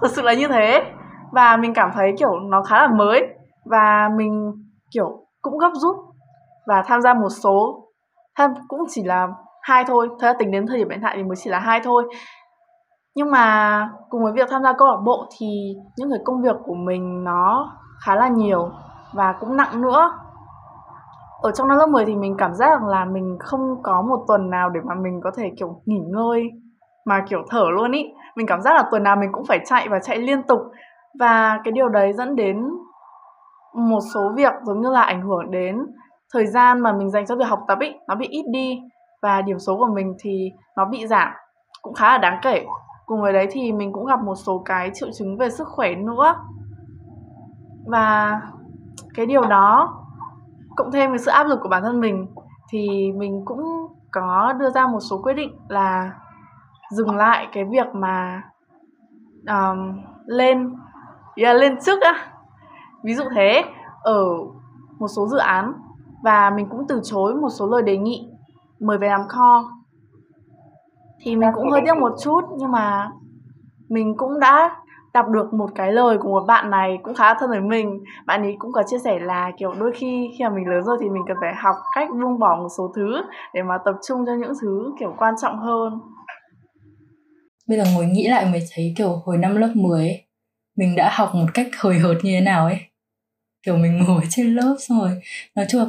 thật 0.00 0.08
sự 0.10 0.22
là 0.22 0.34
như 0.34 0.48
thế. 0.48 0.82
Và 1.32 1.56
mình 1.56 1.74
cảm 1.74 1.90
thấy 1.94 2.12
kiểu 2.18 2.40
nó 2.40 2.62
khá 2.62 2.82
là 2.82 2.88
mới 2.88 3.37
và 3.70 4.10
mình, 4.16 4.52
kiểu, 4.94 5.26
cũng 5.42 5.58
gấp 5.58 5.70
rút 5.74 5.96
và 6.66 6.82
tham 6.86 7.00
gia 7.00 7.14
một 7.14 7.28
số. 7.28 7.84
Tham, 8.38 8.54
cũng 8.68 8.80
chỉ 8.88 9.02
là 9.04 9.28
hai 9.62 9.84
thôi, 9.84 10.08
thật 10.08 10.26
ra 10.26 10.32
tính 10.38 10.50
đến 10.50 10.66
thời 10.66 10.78
điểm 10.78 10.90
hiện 10.90 11.00
tại 11.02 11.14
thì 11.16 11.22
mới 11.22 11.36
chỉ 11.36 11.50
là 11.50 11.58
hai 11.58 11.80
thôi. 11.84 12.04
Nhưng 13.14 13.30
mà 13.30 13.90
cùng 14.10 14.22
với 14.22 14.32
việc 14.32 14.48
tham 14.50 14.62
gia 14.62 14.72
câu 14.72 14.88
lạc 14.88 15.00
bộ 15.04 15.26
thì 15.38 15.46
những 15.96 16.10
cái 16.10 16.18
công 16.24 16.42
việc 16.42 16.56
của 16.64 16.74
mình 16.74 17.24
nó 17.24 17.72
khá 18.06 18.14
là 18.14 18.28
nhiều 18.28 18.70
và 19.14 19.34
cũng 19.40 19.56
nặng 19.56 19.82
nữa. 19.82 20.12
Ở 21.42 21.50
trong 21.50 21.68
năm 21.68 21.78
lớp 21.78 21.86
10 21.86 22.04
thì 22.04 22.16
mình 22.16 22.36
cảm 22.38 22.54
giác 22.54 22.70
rằng 22.70 22.86
là 22.86 23.04
mình 23.04 23.36
không 23.40 23.82
có 23.82 24.02
một 24.02 24.24
tuần 24.28 24.50
nào 24.50 24.70
để 24.70 24.80
mà 24.84 24.94
mình 24.94 25.20
có 25.24 25.30
thể, 25.36 25.50
kiểu, 25.58 25.82
nghỉ 25.86 26.00
ngơi 26.12 26.50
mà, 27.06 27.24
kiểu, 27.28 27.42
thở 27.50 27.64
luôn 27.70 27.92
ý. 27.92 28.12
Mình 28.36 28.46
cảm 28.46 28.60
giác 28.60 28.74
là 28.74 28.84
tuần 28.90 29.02
nào 29.02 29.16
mình 29.16 29.32
cũng 29.32 29.44
phải 29.48 29.58
chạy 29.66 29.88
và 29.88 29.98
chạy 29.98 30.18
liên 30.18 30.42
tục. 30.42 30.60
Và 31.20 31.60
cái 31.64 31.72
điều 31.72 31.88
đấy 31.88 32.12
dẫn 32.12 32.36
đến 32.36 32.56
một 33.78 34.00
số 34.14 34.32
việc 34.36 34.52
giống 34.64 34.80
như 34.80 34.90
là 34.90 35.02
ảnh 35.02 35.22
hưởng 35.22 35.50
đến 35.50 35.86
thời 36.32 36.46
gian 36.46 36.80
mà 36.80 36.92
mình 36.92 37.10
dành 37.10 37.26
cho 37.26 37.36
việc 37.36 37.48
học 37.48 37.60
tập 37.68 37.78
ý 37.80 37.92
nó 38.08 38.14
bị 38.14 38.26
ít 38.26 38.44
đi 38.50 38.80
và 39.22 39.42
điểm 39.42 39.58
số 39.58 39.76
của 39.76 39.88
mình 39.94 40.14
thì 40.18 40.52
nó 40.76 40.84
bị 40.84 41.06
giảm. 41.06 41.32
Cũng 41.82 41.94
khá 41.94 42.12
là 42.12 42.18
đáng 42.18 42.38
kể. 42.42 42.66
Cùng 43.06 43.22
với 43.22 43.32
đấy 43.32 43.48
thì 43.50 43.72
mình 43.72 43.92
cũng 43.92 44.06
gặp 44.06 44.22
một 44.24 44.34
số 44.34 44.62
cái 44.64 44.90
triệu 44.94 45.08
chứng 45.18 45.36
về 45.36 45.50
sức 45.50 45.68
khỏe 45.68 45.94
nữa. 45.94 46.34
Và 47.86 48.40
cái 49.14 49.26
điều 49.26 49.42
đó 49.42 49.94
cộng 50.76 50.92
thêm 50.92 51.10
với 51.10 51.18
sự 51.18 51.30
áp 51.30 51.46
lực 51.46 51.58
của 51.62 51.68
bản 51.68 51.82
thân 51.82 52.00
mình 52.00 52.26
thì 52.70 53.12
mình 53.16 53.42
cũng 53.44 53.60
có 54.10 54.52
đưa 54.58 54.70
ra 54.70 54.86
một 54.86 55.00
số 55.00 55.20
quyết 55.22 55.34
định 55.34 55.56
là 55.68 56.10
dừng 56.90 57.16
lại 57.16 57.48
cái 57.52 57.64
việc 57.64 57.86
mà 57.92 58.42
um, 59.46 60.02
lên 60.26 60.74
yeah, 61.36 61.56
lên 61.56 61.80
trước 61.80 62.00
á 62.00 62.14
ví 63.04 63.14
dụ 63.14 63.24
thế 63.34 63.64
ở 64.02 64.24
một 64.98 65.08
số 65.16 65.28
dự 65.28 65.38
án 65.38 65.72
và 66.22 66.50
mình 66.56 66.66
cũng 66.70 66.86
từ 66.88 67.00
chối 67.04 67.34
một 67.34 67.48
số 67.58 67.66
lời 67.66 67.82
đề 67.82 67.96
nghị 67.96 68.28
mời 68.80 68.98
về 68.98 69.08
làm 69.08 69.20
kho. 69.28 69.64
Thì 71.20 71.36
mình 71.36 71.48
cũng 71.54 71.70
hơi 71.70 71.82
tiếc 71.86 71.96
một 72.00 72.12
chút 72.22 72.40
nhưng 72.58 72.72
mà 72.72 73.10
mình 73.88 74.14
cũng 74.16 74.40
đã 74.40 74.76
đọc 75.14 75.26
được 75.28 75.54
một 75.54 75.70
cái 75.74 75.92
lời 75.92 76.18
của 76.18 76.28
một 76.28 76.44
bạn 76.46 76.70
này 76.70 76.98
cũng 77.02 77.14
khá 77.14 77.34
thân 77.34 77.50
với 77.50 77.60
mình. 77.60 78.04
Bạn 78.26 78.42
ấy 78.42 78.56
cũng 78.58 78.72
có 78.72 78.82
chia 78.86 78.98
sẻ 79.04 79.18
là 79.18 79.50
kiểu 79.58 79.72
đôi 79.78 79.92
khi 79.94 80.30
khi 80.38 80.44
mà 80.44 80.50
mình 80.50 80.66
lớn 80.68 80.84
rồi 80.84 80.96
thì 81.00 81.08
mình 81.08 81.22
cần 81.28 81.36
phải 81.40 81.54
học 81.62 81.76
cách 81.94 82.08
buông 82.10 82.38
bỏ 82.38 82.56
một 82.56 82.68
số 82.78 82.92
thứ 82.96 83.22
để 83.54 83.62
mà 83.62 83.78
tập 83.84 83.94
trung 84.08 84.26
cho 84.26 84.32
những 84.34 84.52
thứ 84.60 84.92
kiểu 85.00 85.14
quan 85.18 85.34
trọng 85.42 85.58
hơn. 85.58 86.00
Bây 87.68 87.78
giờ 87.78 87.84
ngồi 87.94 88.06
nghĩ 88.06 88.28
lại 88.28 88.46
mới 88.52 88.60
thấy 88.74 88.94
kiểu 88.96 89.22
hồi 89.24 89.38
năm 89.38 89.56
lớp 89.56 89.72
10 89.74 90.00
ấy, 90.00 90.26
mình 90.76 90.96
đã 90.96 91.10
học 91.12 91.30
một 91.34 91.46
cách 91.54 91.66
hời 91.80 91.98
hợt 91.98 92.16
như 92.22 92.32
thế 92.32 92.40
nào 92.40 92.64
ấy 92.64 92.78
kiểu 93.68 93.76
mình 93.76 93.98
ngồi 93.98 94.22
trên 94.30 94.54
lớp 94.54 94.76
xong 94.80 95.00
rồi 95.00 95.20
nói 95.54 95.66
chung 95.68 95.80
là 95.80 95.86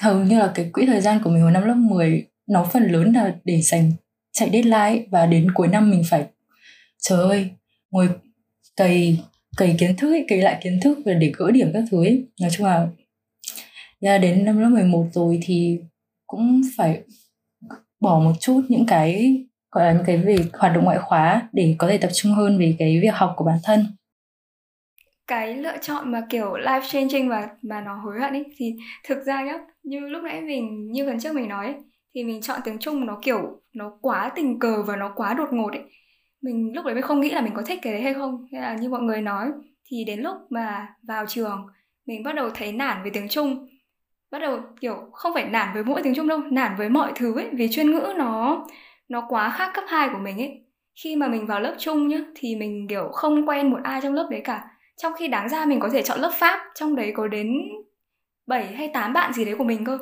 hầu 0.00 0.24
như 0.24 0.38
là 0.38 0.52
cái 0.54 0.70
quỹ 0.72 0.86
thời 0.86 1.00
gian 1.00 1.22
của 1.24 1.30
mình 1.30 1.42
hồi 1.42 1.52
năm 1.52 1.62
lớp 1.62 1.74
10 1.74 2.26
nó 2.46 2.68
phần 2.72 2.82
lớn 2.82 3.12
là 3.12 3.34
để 3.44 3.60
dành 3.60 3.92
chạy 4.32 4.50
deadline 4.52 5.04
và 5.10 5.26
đến 5.26 5.50
cuối 5.54 5.68
năm 5.68 5.90
mình 5.90 6.02
phải 6.10 6.26
trời 6.98 7.18
ơi 7.22 7.50
ngồi 7.90 8.08
cày 8.76 9.18
cày 9.56 9.76
kiến 9.78 9.96
thức 9.96 10.12
ấy, 10.12 10.24
cày 10.28 10.38
lại 10.38 10.60
kiến 10.62 10.80
thức 10.82 10.98
và 11.04 11.12
để 11.12 11.32
gỡ 11.36 11.50
điểm 11.50 11.70
các 11.72 11.84
thứ 11.90 12.04
ấy. 12.04 12.24
nói 12.40 12.50
chung 12.52 12.66
là 12.66 12.86
ra 14.00 14.18
đến 14.18 14.44
năm 14.44 14.60
lớp 14.60 14.68
11 14.68 15.06
rồi 15.12 15.38
thì 15.42 15.78
cũng 16.26 16.62
phải 16.76 17.02
bỏ 18.00 18.20
một 18.20 18.32
chút 18.40 18.62
những 18.68 18.86
cái 18.86 19.42
gọi 19.70 19.84
là 19.84 19.92
những 19.92 20.04
cái 20.06 20.16
về 20.16 20.36
hoạt 20.52 20.74
động 20.74 20.84
ngoại 20.84 20.98
khóa 20.98 21.48
để 21.52 21.74
có 21.78 21.88
thể 21.88 21.98
tập 21.98 22.10
trung 22.12 22.32
hơn 22.32 22.58
về 22.58 22.76
cái 22.78 23.00
việc 23.00 23.14
học 23.14 23.34
của 23.36 23.44
bản 23.44 23.58
thân 23.62 23.86
cái 25.26 25.56
lựa 25.56 25.76
chọn 25.80 26.12
mà 26.12 26.22
kiểu 26.30 26.52
life 26.52 26.80
changing 26.88 27.28
và 27.28 27.48
mà 27.62 27.80
nó 27.80 27.94
hối 27.94 28.20
hận 28.20 28.32
ấy 28.32 28.44
thì 28.56 28.76
thực 29.04 29.24
ra 29.24 29.42
nhá 29.44 29.58
như 29.82 30.00
lúc 30.00 30.22
nãy 30.24 30.40
mình 30.40 30.92
như 30.92 31.06
phần 31.06 31.18
trước 31.20 31.34
mình 31.34 31.48
nói 31.48 31.66
ấy, 31.66 31.76
thì 32.14 32.24
mình 32.24 32.40
chọn 32.40 32.60
tiếng 32.64 32.78
Trung 32.78 33.06
nó 33.06 33.18
kiểu 33.22 33.62
nó 33.72 33.98
quá 34.00 34.32
tình 34.34 34.58
cờ 34.58 34.82
và 34.82 34.96
nó 34.96 35.12
quá 35.16 35.34
đột 35.34 35.48
ngột 35.52 35.72
ấy 35.72 35.82
mình 36.42 36.72
lúc 36.74 36.84
đấy 36.84 36.94
mình 36.94 37.02
không 37.02 37.20
nghĩ 37.20 37.30
là 37.30 37.40
mình 37.40 37.52
có 37.54 37.62
thích 37.62 37.78
cái 37.82 37.92
đấy 37.92 38.02
hay 38.02 38.14
không 38.14 38.46
hay 38.52 38.60
là 38.62 38.74
như 38.74 38.88
mọi 38.88 39.02
người 39.02 39.22
nói 39.22 39.52
thì 39.86 40.04
đến 40.04 40.20
lúc 40.20 40.36
mà 40.50 40.88
vào 41.02 41.24
trường 41.28 41.66
mình 42.06 42.22
bắt 42.22 42.32
đầu 42.34 42.50
thấy 42.54 42.72
nản 42.72 43.04
về 43.04 43.10
tiếng 43.10 43.28
Trung. 43.28 43.68
Bắt 44.30 44.38
đầu 44.38 44.60
kiểu 44.80 44.96
không 45.12 45.34
phải 45.34 45.44
nản 45.48 45.74
với 45.74 45.84
mỗi 45.84 46.02
tiếng 46.02 46.14
Trung 46.14 46.28
đâu 46.28 46.38
nản 46.38 46.74
với 46.78 46.88
mọi 46.88 47.12
thứ 47.14 47.34
ấy 47.38 47.48
vì 47.52 47.68
chuyên 47.72 47.90
ngữ 47.90 48.12
nó 48.16 48.66
nó 49.08 49.26
quá 49.28 49.50
khác 49.50 49.70
cấp 49.74 49.84
2 49.88 50.08
của 50.12 50.18
mình 50.18 50.38
ấy 50.38 50.64
khi 51.04 51.16
mà 51.16 51.28
mình 51.28 51.46
vào 51.46 51.60
lớp 51.60 51.74
Trung 51.78 52.08
nhá 52.08 52.18
thì 52.34 52.56
mình 52.56 52.86
kiểu 52.88 53.08
không 53.12 53.48
quen 53.48 53.70
một 53.70 53.78
ai 53.84 54.00
trong 54.02 54.14
lớp 54.14 54.28
đấy 54.30 54.40
cả 54.44 54.64
trong 54.96 55.12
khi 55.18 55.28
đáng 55.28 55.48
ra 55.48 55.64
mình 55.64 55.80
có 55.80 55.88
thể 55.92 56.02
chọn 56.02 56.20
lớp 56.20 56.30
Pháp, 56.34 56.60
trong 56.74 56.96
đấy 56.96 57.12
có 57.14 57.28
đến 57.28 57.48
7 58.46 58.66
hay 58.66 58.90
8 58.94 59.12
bạn 59.12 59.32
gì 59.32 59.44
đấy 59.44 59.54
của 59.58 59.64
mình 59.64 59.84
cơ. 59.84 59.98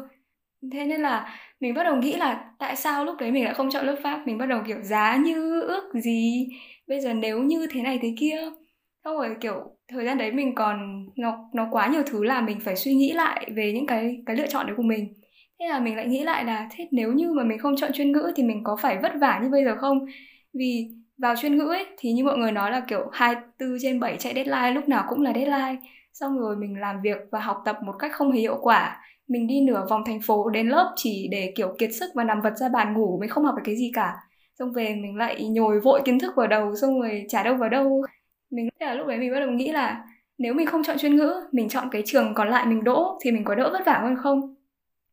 Thế 0.72 0.84
nên 0.86 1.00
là 1.00 1.38
mình 1.60 1.74
bắt 1.74 1.84
đầu 1.84 1.96
nghĩ 1.96 2.16
là 2.16 2.44
tại 2.58 2.76
sao 2.76 3.04
lúc 3.04 3.16
đấy 3.18 3.32
mình 3.32 3.44
lại 3.44 3.54
không 3.54 3.70
chọn 3.70 3.86
lớp 3.86 3.96
Pháp? 4.02 4.26
Mình 4.26 4.38
bắt 4.38 4.46
đầu, 4.46 4.62
kiểu, 4.66 4.82
giá 4.82 5.16
như 5.16 5.60
ước 5.60 5.92
gì, 5.94 6.48
bây 6.88 7.00
giờ 7.00 7.14
nếu 7.14 7.42
như 7.42 7.66
thế 7.70 7.82
này 7.82 7.98
thế 8.02 8.14
kia. 8.18 8.36
Xong 9.04 9.16
rồi, 9.16 9.36
kiểu, 9.40 9.76
thời 9.88 10.04
gian 10.04 10.18
đấy 10.18 10.32
mình 10.32 10.54
còn, 10.54 11.06
nó 11.16 11.50
nó 11.54 11.68
quá 11.72 11.88
nhiều 11.88 12.02
thứ 12.06 12.24
là 12.24 12.40
mình 12.40 12.60
phải 12.60 12.76
suy 12.76 12.94
nghĩ 12.94 13.12
lại 13.12 13.50
về 13.56 13.72
những 13.72 13.86
cái 13.86 14.22
cái 14.26 14.36
lựa 14.36 14.46
chọn 14.46 14.66
đấy 14.66 14.76
của 14.76 14.82
mình. 14.82 15.14
Thế 15.60 15.68
là 15.68 15.80
mình 15.80 15.96
lại 15.96 16.06
nghĩ 16.06 16.24
lại 16.24 16.44
là, 16.44 16.68
thế 16.72 16.88
nếu 16.90 17.12
như 17.12 17.32
mà 17.32 17.44
mình 17.44 17.58
không 17.58 17.76
chọn 17.76 17.92
chuyên 17.92 18.12
ngữ 18.12 18.32
thì 18.36 18.42
mình 18.42 18.64
có 18.64 18.76
phải 18.82 18.98
vất 19.02 19.12
vả 19.20 19.40
như 19.42 19.48
bây 19.50 19.64
giờ 19.64 19.76
không? 19.76 19.98
Vì 20.54 20.88
vào 21.18 21.34
chuyên 21.36 21.56
ngữ 21.56 21.68
ấy, 21.68 21.86
thì 21.98 22.12
như 22.12 22.24
mọi 22.24 22.38
người 22.38 22.52
nói 22.52 22.70
là, 22.70 22.80
kiểu 22.88 23.08
24 23.12 23.76
trên 23.82 24.00
7 24.00 24.16
chạy 24.16 24.34
deadline, 24.34 24.70
lúc 24.70 24.88
nào 24.88 25.04
cũng 25.08 25.22
là 25.22 25.32
deadline. 25.34 25.76
Xong 26.12 26.38
rồi 26.38 26.56
mình 26.56 26.80
làm 26.80 27.00
việc 27.02 27.18
và 27.30 27.40
học 27.40 27.62
tập 27.64 27.78
một 27.84 27.92
cách 27.98 28.12
không 28.14 28.32
hề 28.32 28.40
hiệu 28.40 28.58
quả. 28.62 29.00
Mình 29.28 29.46
đi 29.46 29.60
nửa 29.60 29.86
vòng 29.90 30.02
thành 30.06 30.20
phố 30.26 30.50
đến 30.50 30.68
lớp 30.68 30.92
chỉ 30.96 31.28
để, 31.30 31.52
kiểu, 31.56 31.74
kiệt 31.78 31.90
sức 31.94 32.10
và 32.14 32.24
nằm 32.24 32.40
vật 32.40 32.54
ra 32.56 32.68
bàn 32.68 32.94
ngủ, 32.94 33.18
mình 33.20 33.30
không 33.30 33.44
học 33.44 33.54
được 33.56 33.62
cái 33.64 33.76
gì 33.76 33.90
cả. 33.94 34.14
Xong 34.58 34.72
về 34.72 34.94
mình 35.02 35.16
lại 35.16 35.48
nhồi 35.48 35.80
vội 35.80 36.00
kiến 36.04 36.18
thức 36.18 36.32
vào 36.36 36.46
đầu, 36.46 36.76
xong 36.76 37.00
rồi 37.00 37.24
trả 37.28 37.42
đâu 37.42 37.54
vào 37.54 37.68
đâu. 37.68 38.02
Mình 38.50 38.68
thế 38.80 38.86
là 38.86 38.94
lúc 38.94 39.06
đấy 39.06 39.18
mình 39.18 39.32
bắt 39.32 39.40
đầu 39.40 39.50
nghĩ 39.50 39.72
là, 39.72 40.04
nếu 40.38 40.54
mình 40.54 40.66
không 40.66 40.82
chọn 40.84 40.98
chuyên 40.98 41.16
ngữ, 41.16 41.34
mình 41.52 41.68
chọn 41.68 41.88
cái 41.92 42.02
trường 42.06 42.34
còn 42.34 42.48
lại 42.50 42.66
mình 42.66 42.84
đỗ 42.84 43.18
thì 43.22 43.30
mình 43.30 43.44
có 43.44 43.54
đỡ 43.54 43.70
vất 43.72 43.86
vả 43.86 43.98
hơn 44.02 44.16
không? 44.16 44.54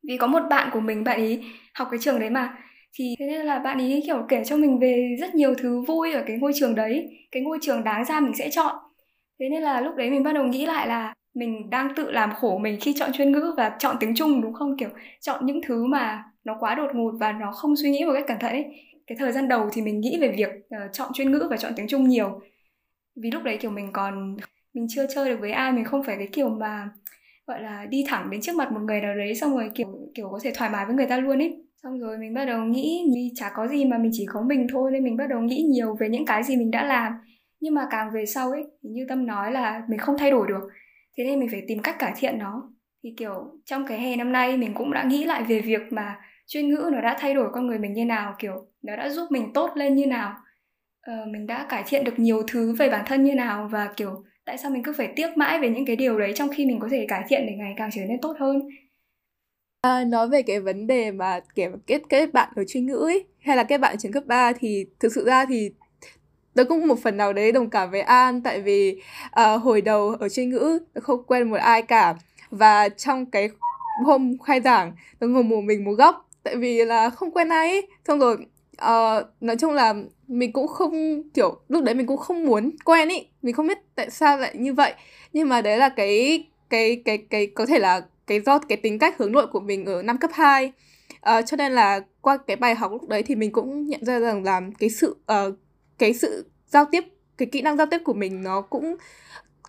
Vì 0.08 0.18
có 0.18 0.28
một 0.28 0.42
bạn 0.50 0.70
của 0.74 0.80
mình, 0.80 1.04
bạn 1.04 1.20
ấy 1.20 1.44
học 1.74 1.88
cái 1.92 2.00
trường 2.04 2.20
đấy 2.20 2.30
mà 2.30 2.58
thì 2.94 3.16
thế 3.20 3.28
nên 3.28 3.46
là 3.46 3.60
bạn 3.60 3.78
ấy 3.78 4.04
kiểu 4.06 4.26
kể 4.30 4.44
cho 4.46 4.58
mình 4.58 4.80
về 4.80 5.16
rất 5.20 5.36
nhiều 5.36 5.54
thứ 5.58 5.82
vui 5.82 6.14
ở 6.14 6.24
cái 6.28 6.38
ngôi 6.38 6.52
trường 6.56 6.76
đấy 6.76 7.10
cái 7.32 7.44
ngôi 7.44 7.58
trường 7.62 7.84
đáng 7.84 8.06
ra 8.06 8.20
mình 8.20 8.36
sẽ 8.36 8.50
chọn. 8.50 8.76
Thế 9.40 9.50
nên 9.50 9.62
là 9.62 9.82
lúc 9.82 9.96
đấy 9.96 10.10
mình 10.10 10.24
bắt 10.24 10.34
đầu 10.34 10.44
nghĩ 10.44 10.66
lại 10.66 10.88
là 10.88 11.14
mình 11.34 11.70
đang 11.70 11.96
tự 11.96 12.12
làm 12.12 12.34
khổ 12.36 12.58
mình 12.58 12.78
khi 12.82 12.94
chọn 12.94 13.12
chuyên 13.14 13.32
ngữ 13.32 13.54
và 13.58 13.76
chọn 13.80 13.96
tiếng 14.00 14.16
trung 14.16 14.42
đúng 14.42 14.54
không? 14.54 14.78
Kiểu 14.78 14.90
chọn 15.22 15.46
những 15.46 15.62
thứ 15.68 15.86
mà 15.86 16.24
nó 16.44 16.58
quá 16.60 16.76
đột 16.76 16.92
ngột 16.94 17.12
và 17.20 17.32
nó 17.32 17.52
không 17.52 17.76
suy 17.76 17.90
nghĩ 17.92 18.06
một 18.06 18.12
cách 18.14 18.26
cẩn 18.28 18.40
thận 18.40 18.52
ấy. 18.52 18.66
Cái 19.08 19.16
thời 19.18 19.32
gian 19.32 19.48
đầu 19.48 19.70
thì 19.74 19.82
mình 19.82 20.00
nghĩ 20.00 20.18
về 20.22 20.32
việc 20.38 20.50
uh, 20.50 20.94
chọn 20.94 21.12
chuyên 21.14 21.32
ngữ 21.32 21.48
và 21.50 21.58
chọn 21.58 21.74
tiếng 21.76 21.88
trung 21.88 22.10
nhiều. 22.10 22.42
Vì 23.16 23.32
lúc 23.32 23.44
đấy 23.44 23.58
kiểu 23.58 23.72
mình 23.72 23.90
còn 23.94 24.38
mình 24.74 24.88
chưa 24.90 25.06
chơi 25.16 25.30
được 25.30 25.38
với 25.40 25.52
ai 25.52 25.72
mình 25.72 25.86
không 25.86 26.04
phải 26.04 26.16
cái 26.18 26.28
kiểu 26.32 26.50
mà 26.50 26.90
gọi 27.48 27.62
là 27.62 27.86
đi 27.90 28.04
thẳng 28.08 28.30
đến 28.32 28.42
trước 28.42 28.56
mặt 28.56 28.72
một 28.72 28.80
người 28.82 29.02
nào 29.02 29.16
đấy 29.16 29.36
xong 29.36 29.58
rồi 29.58 29.72
kiểu 29.76 30.10
kiểu 30.16 30.30
có 30.32 30.40
thể 30.44 30.52
thoải 30.56 30.70
mái 30.70 30.86
với 30.86 30.96
người 30.96 31.06
ta 31.06 31.18
luôn 31.18 31.40
ấy 31.40 31.69
xong 31.84 32.00
rồi 32.00 32.18
mình 32.18 32.34
bắt 32.34 32.46
đầu 32.46 32.66
nghĩ 32.66 33.10
vì 33.16 33.32
chả 33.36 33.52
có 33.56 33.68
gì 33.68 33.86
mà 33.86 33.98
mình 33.98 34.12
chỉ 34.14 34.26
có 34.30 34.42
mình 34.42 34.68
thôi 34.72 34.92
nên 34.92 35.04
mình 35.04 35.18
bắt 35.18 35.28
đầu 35.30 35.42
nghĩ 35.42 35.62
nhiều 35.72 35.96
về 36.00 36.10
những 36.10 36.26
cái 36.26 36.44
gì 36.44 36.58
mình 36.58 36.72
đã 36.72 36.86
làm. 36.86 37.14
Nhưng 37.60 37.74
mà 37.74 37.88
càng 37.92 38.12
về 38.14 38.26
sau 38.26 38.52
ấy 38.52 38.64
thì 38.84 38.90
như 38.90 39.06
tâm 39.10 39.26
nói 39.26 39.52
là 39.52 39.84
mình 39.90 40.00
không 40.00 40.18
thay 40.18 40.32
đổi 40.32 40.48
được. 40.48 40.70
Thế 41.18 41.24
nên 41.24 41.40
mình 41.40 41.50
phải 41.52 41.62
tìm 41.68 41.80
cách 41.82 41.96
cải 42.00 42.14
thiện 42.18 42.40
nó. 42.40 42.72
Thì 43.04 43.14
kiểu 43.18 43.34
trong 43.66 43.86
cái 43.88 44.00
hè 44.00 44.16
năm 44.16 44.32
nay 44.32 44.58
mình 44.58 44.74
cũng 44.74 44.94
đã 44.94 45.04
nghĩ 45.04 45.26
lại 45.26 45.44
về 45.44 45.62
việc 45.62 45.82
mà 45.90 46.16
chuyên 46.48 46.70
ngữ 46.70 46.90
nó 46.94 47.02
đã 47.02 47.16
thay 47.20 47.34
đổi 47.34 47.50
con 47.54 47.68
người 47.68 47.80
mình 47.80 47.94
như 47.94 48.06
nào 48.06 48.36
kiểu 48.40 48.54
nó 48.84 48.96
đã 48.96 49.10
giúp 49.10 49.28
mình 49.32 49.54
tốt 49.54 49.72
lên 49.76 49.96
như 49.96 50.06
nào. 50.06 50.34
Ờ, 51.02 51.26
mình 51.32 51.48
đã 51.48 51.66
cải 51.70 51.84
thiện 51.88 52.04
được 52.04 52.20
nhiều 52.20 52.42
thứ 52.52 52.76
về 52.80 52.90
bản 52.90 53.06
thân 53.06 53.24
như 53.24 53.36
nào 53.36 53.70
và 53.72 53.94
kiểu 53.98 54.24
tại 54.46 54.58
sao 54.58 54.72
mình 54.72 54.84
cứ 54.84 54.94
phải 54.98 55.14
tiếc 55.16 55.38
mãi 55.38 55.60
về 55.60 55.70
những 55.70 55.86
cái 55.86 55.96
điều 55.96 56.20
đấy 56.20 56.32
trong 56.36 56.50
khi 56.50 56.66
mình 56.66 56.80
có 56.80 56.88
thể 56.92 57.06
cải 57.10 57.24
thiện 57.28 57.46
để 57.48 57.54
ngày 57.58 57.74
càng 57.78 57.90
trở 57.94 58.02
nên 58.02 58.22
tốt 58.22 58.36
hơn. 58.40 58.60
À, 59.82 60.04
nói 60.04 60.28
về 60.28 60.42
cái 60.42 60.60
vấn 60.60 60.88
đề 60.88 61.12
mà 61.12 61.40
kiểu 61.56 61.72
kết 61.88 62.02
kết 62.10 62.34
bạn 62.34 62.50
ở 62.56 62.64
chuyên 62.68 62.86
ngữ 62.86 62.96
ấy 62.96 63.26
hay 63.40 63.58
là 63.58 63.64
kết 63.64 63.78
bạn 63.78 63.94
ở 63.94 63.98
trường 64.00 64.12
cấp 64.12 64.24
3 64.28 64.54
thì 64.60 64.86
thực 65.00 65.14
sự 65.14 65.26
ra 65.26 65.46
thì 65.46 65.72
tớ 66.54 66.64
cũng 66.64 66.88
một 66.88 67.00
phần 67.04 67.18
nào 67.18 67.34
đấy 67.34 67.52
đồng 67.52 67.70
cảm 67.70 67.92
với 67.92 68.02
An 68.02 68.42
tại 68.42 68.62
vì 68.62 69.02
uh, 69.26 69.62
hồi 69.62 69.82
đầu 69.82 70.16
ở 70.20 70.30
chuyên 70.30 70.50
ngữ 70.50 70.80
tớ 70.94 71.02
không 71.02 71.24
quen 71.24 71.50
một 71.50 71.58
ai 71.58 71.82
cả. 71.82 72.16
Và 72.52 72.90
trong 72.90 73.26
cái 73.26 73.50
hôm 74.06 74.38
khai 74.38 74.62
giảng 74.62 74.92
tớ 75.20 75.28
ngồi 75.28 75.44
một 75.44 75.62
mình 75.62 75.84
một 75.86 75.92
góc 75.92 76.30
tại 76.44 76.56
vì 76.56 76.86
là 76.86 77.10
không 77.10 77.32
quen 77.32 77.50
ai 77.50 77.70
ấy. 77.70 77.88
Xong 78.08 78.20
rồi 78.20 78.38
uh, 78.74 79.26
nói 79.42 79.58
chung 79.60 79.74
là 79.74 79.94
mình 80.28 80.52
cũng 80.52 80.68
không 80.68 81.24
kiểu 81.34 81.60
lúc 81.70 81.84
đấy 81.84 81.96
mình 81.96 82.08
cũng 82.08 82.18
không 82.18 82.46
muốn 82.46 82.72
quen 82.86 83.10
ý 83.10 83.28
mình 83.42 83.56
không 83.56 83.68
biết 83.68 83.78
tại 83.96 84.10
sao 84.10 84.38
lại 84.38 84.56
như 84.56 84.74
vậy. 84.74 84.94
Nhưng 85.34 85.50
mà 85.50 85.62
đấy 85.62 85.78
là 85.78 85.90
cái 85.90 86.46
cái 86.70 87.02
cái 87.06 87.18
cái 87.18 87.48
có 87.48 87.66
thể 87.66 87.80
là 87.80 88.02
cái 88.30 88.40
do 88.40 88.60
cái 88.60 88.78
tính 88.78 89.00
cách 89.00 89.18
hướng 89.18 89.32
nội 89.32 89.48
của 89.48 89.60
mình 89.60 89.86
ở 89.86 90.02
năm 90.02 90.18
cấp 90.18 90.32
2 90.34 90.66
uh, 90.66 90.74
ờ, 91.22 91.42
cho 91.42 91.58
nên 91.58 91.72
là 91.72 92.00
qua 92.22 92.38
cái 92.38 92.56
bài 92.56 92.76
học 92.76 92.92
lúc 92.92 93.10
đấy 93.10 93.24
thì 93.24 93.36
mình 93.36 93.52
cũng 93.52 93.88
nhận 93.88 94.06
ra 94.06 94.20
rằng 94.20 94.44
là 94.44 94.62
cái 94.80 94.90
sự 94.90 95.18
uh, 95.32 95.56
cái 95.98 96.14
sự 96.14 96.52
giao 96.68 96.86
tiếp 96.92 97.04
cái 97.38 97.48
kỹ 97.52 97.62
năng 97.62 97.78
giao 97.78 97.88
tiếp 97.92 97.98
của 98.06 98.14
mình 98.14 98.44
nó 98.44 98.62
cũng 98.62 98.96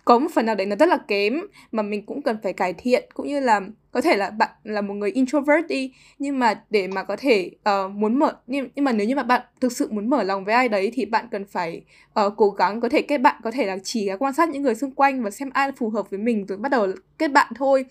có 0.05 0.19
một 0.19 0.27
phần 0.33 0.45
nào 0.45 0.55
đấy 0.55 0.67
nó 0.67 0.75
rất 0.75 0.89
là 0.89 0.97
kém 0.97 1.41
mà 1.71 1.83
mình 1.83 2.05
cũng 2.05 2.21
cần 2.21 2.37
phải 2.43 2.53
cải 2.53 2.73
thiện 2.73 3.09
cũng 3.13 3.27
như 3.27 3.39
là 3.39 3.61
có 3.91 4.01
thể 4.01 4.17
là 4.17 4.29
bạn 4.29 4.49
là 4.63 4.81
một 4.81 4.93
người 4.93 5.11
introvert 5.11 5.67
đi 5.67 5.93
nhưng 6.19 6.39
mà 6.39 6.63
để 6.69 6.87
mà 6.87 7.03
có 7.03 7.15
thể 7.15 7.51
uh, 7.69 7.91
muốn 7.91 8.19
mở 8.19 8.33
nhưng, 8.47 8.69
nhưng 8.75 8.85
mà 8.85 8.91
nếu 8.91 9.07
như 9.07 9.15
mà 9.15 9.23
bạn 9.23 9.41
thực 9.61 9.71
sự 9.71 9.87
muốn 9.91 10.09
mở 10.09 10.23
lòng 10.23 10.45
với 10.45 10.53
ai 10.53 10.69
đấy 10.69 10.91
thì 10.93 11.05
bạn 11.05 11.27
cần 11.31 11.45
phải 11.45 11.81
uh, 12.25 12.33
cố 12.37 12.49
gắng 12.49 12.81
có 12.81 12.89
thể 12.89 13.01
kết 13.01 13.17
bạn 13.17 13.35
có 13.43 13.51
thể 13.51 13.65
là 13.65 13.77
chỉ 13.83 14.09
quan 14.19 14.33
sát 14.33 14.49
những 14.49 14.61
người 14.61 14.75
xung 14.75 14.91
quanh 14.91 15.23
và 15.23 15.29
xem 15.29 15.49
ai 15.53 15.71
phù 15.71 15.89
hợp 15.89 16.09
với 16.09 16.19
mình 16.19 16.45
rồi 16.45 16.57
bắt 16.57 16.69
đầu 16.69 16.87
kết 17.17 17.27
bạn 17.27 17.53
thôi. 17.55 17.85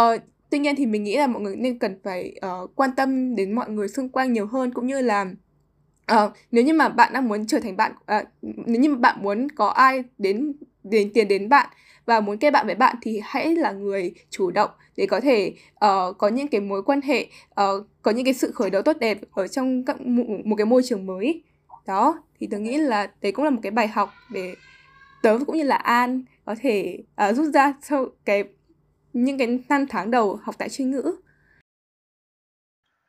Uh, 0.00 0.20
tuy 0.50 0.58
nhiên 0.58 0.76
thì 0.76 0.86
mình 0.86 1.04
nghĩ 1.04 1.16
là 1.16 1.26
mọi 1.26 1.42
người 1.42 1.56
nên 1.56 1.78
cần 1.78 1.98
phải 2.04 2.34
uh, 2.46 2.70
quan 2.76 2.90
tâm 2.96 3.36
đến 3.36 3.52
mọi 3.52 3.70
người 3.70 3.88
xung 3.88 4.08
quanh 4.08 4.32
nhiều 4.32 4.46
hơn 4.46 4.70
cũng 4.74 4.86
như 4.86 5.00
là 5.00 5.26
uh, 6.12 6.32
nếu 6.50 6.64
như 6.64 6.72
mà 6.72 6.88
bạn 6.88 7.12
đang 7.12 7.28
muốn 7.28 7.46
trở 7.46 7.60
thành 7.60 7.76
bạn 7.76 7.92
uh, 8.18 8.26
nếu 8.66 8.80
như 8.80 8.90
mà 8.90 8.96
bạn 8.96 9.22
muốn 9.22 9.48
có 9.50 9.68
ai 9.68 10.02
đến 10.18 10.52
đến 10.90 11.10
tiền 11.14 11.28
đến 11.28 11.48
bạn. 11.48 11.70
Và 12.06 12.20
muốn 12.20 12.38
kết 12.38 12.50
bạn 12.50 12.66
với 12.66 12.74
bạn 12.74 12.96
thì 13.02 13.20
hãy 13.24 13.56
là 13.56 13.72
người 13.72 14.14
chủ 14.30 14.50
động 14.50 14.70
để 14.96 15.06
có 15.06 15.20
thể 15.20 15.54
uh, 15.72 16.18
có 16.18 16.28
những 16.28 16.48
cái 16.48 16.60
mối 16.60 16.82
quan 16.82 17.00
hệ 17.00 17.26
uh, 17.50 17.86
có 18.02 18.10
những 18.10 18.24
cái 18.24 18.34
sự 18.34 18.52
khởi 18.52 18.70
đầu 18.70 18.82
tốt 18.82 18.96
đẹp 19.00 19.18
ở 19.32 19.48
trong 19.48 19.84
các, 19.84 20.00
một, 20.00 20.24
một 20.44 20.56
cái 20.56 20.66
môi 20.66 20.82
trường 20.84 21.06
mới. 21.06 21.42
Đó 21.86 22.22
thì 22.38 22.48
tôi 22.50 22.60
nghĩ 22.60 22.76
là 22.78 23.12
đấy 23.22 23.32
cũng 23.32 23.44
là 23.44 23.50
một 23.50 23.60
cái 23.62 23.70
bài 23.70 23.88
học 23.88 24.10
để 24.30 24.54
tớ 25.22 25.38
cũng 25.46 25.56
như 25.56 25.62
là 25.62 25.76
an 25.76 26.22
có 26.44 26.54
thể 26.60 26.98
uh, 27.30 27.36
rút 27.36 27.46
ra 27.54 27.74
sau 27.82 28.06
cái 28.24 28.44
những 29.12 29.38
cái 29.38 29.58
năm 29.68 29.86
tháng 29.88 30.10
đầu 30.10 30.38
học 30.42 30.54
tại 30.58 30.68
chuyên 30.68 30.90
ngữ. 30.90 31.16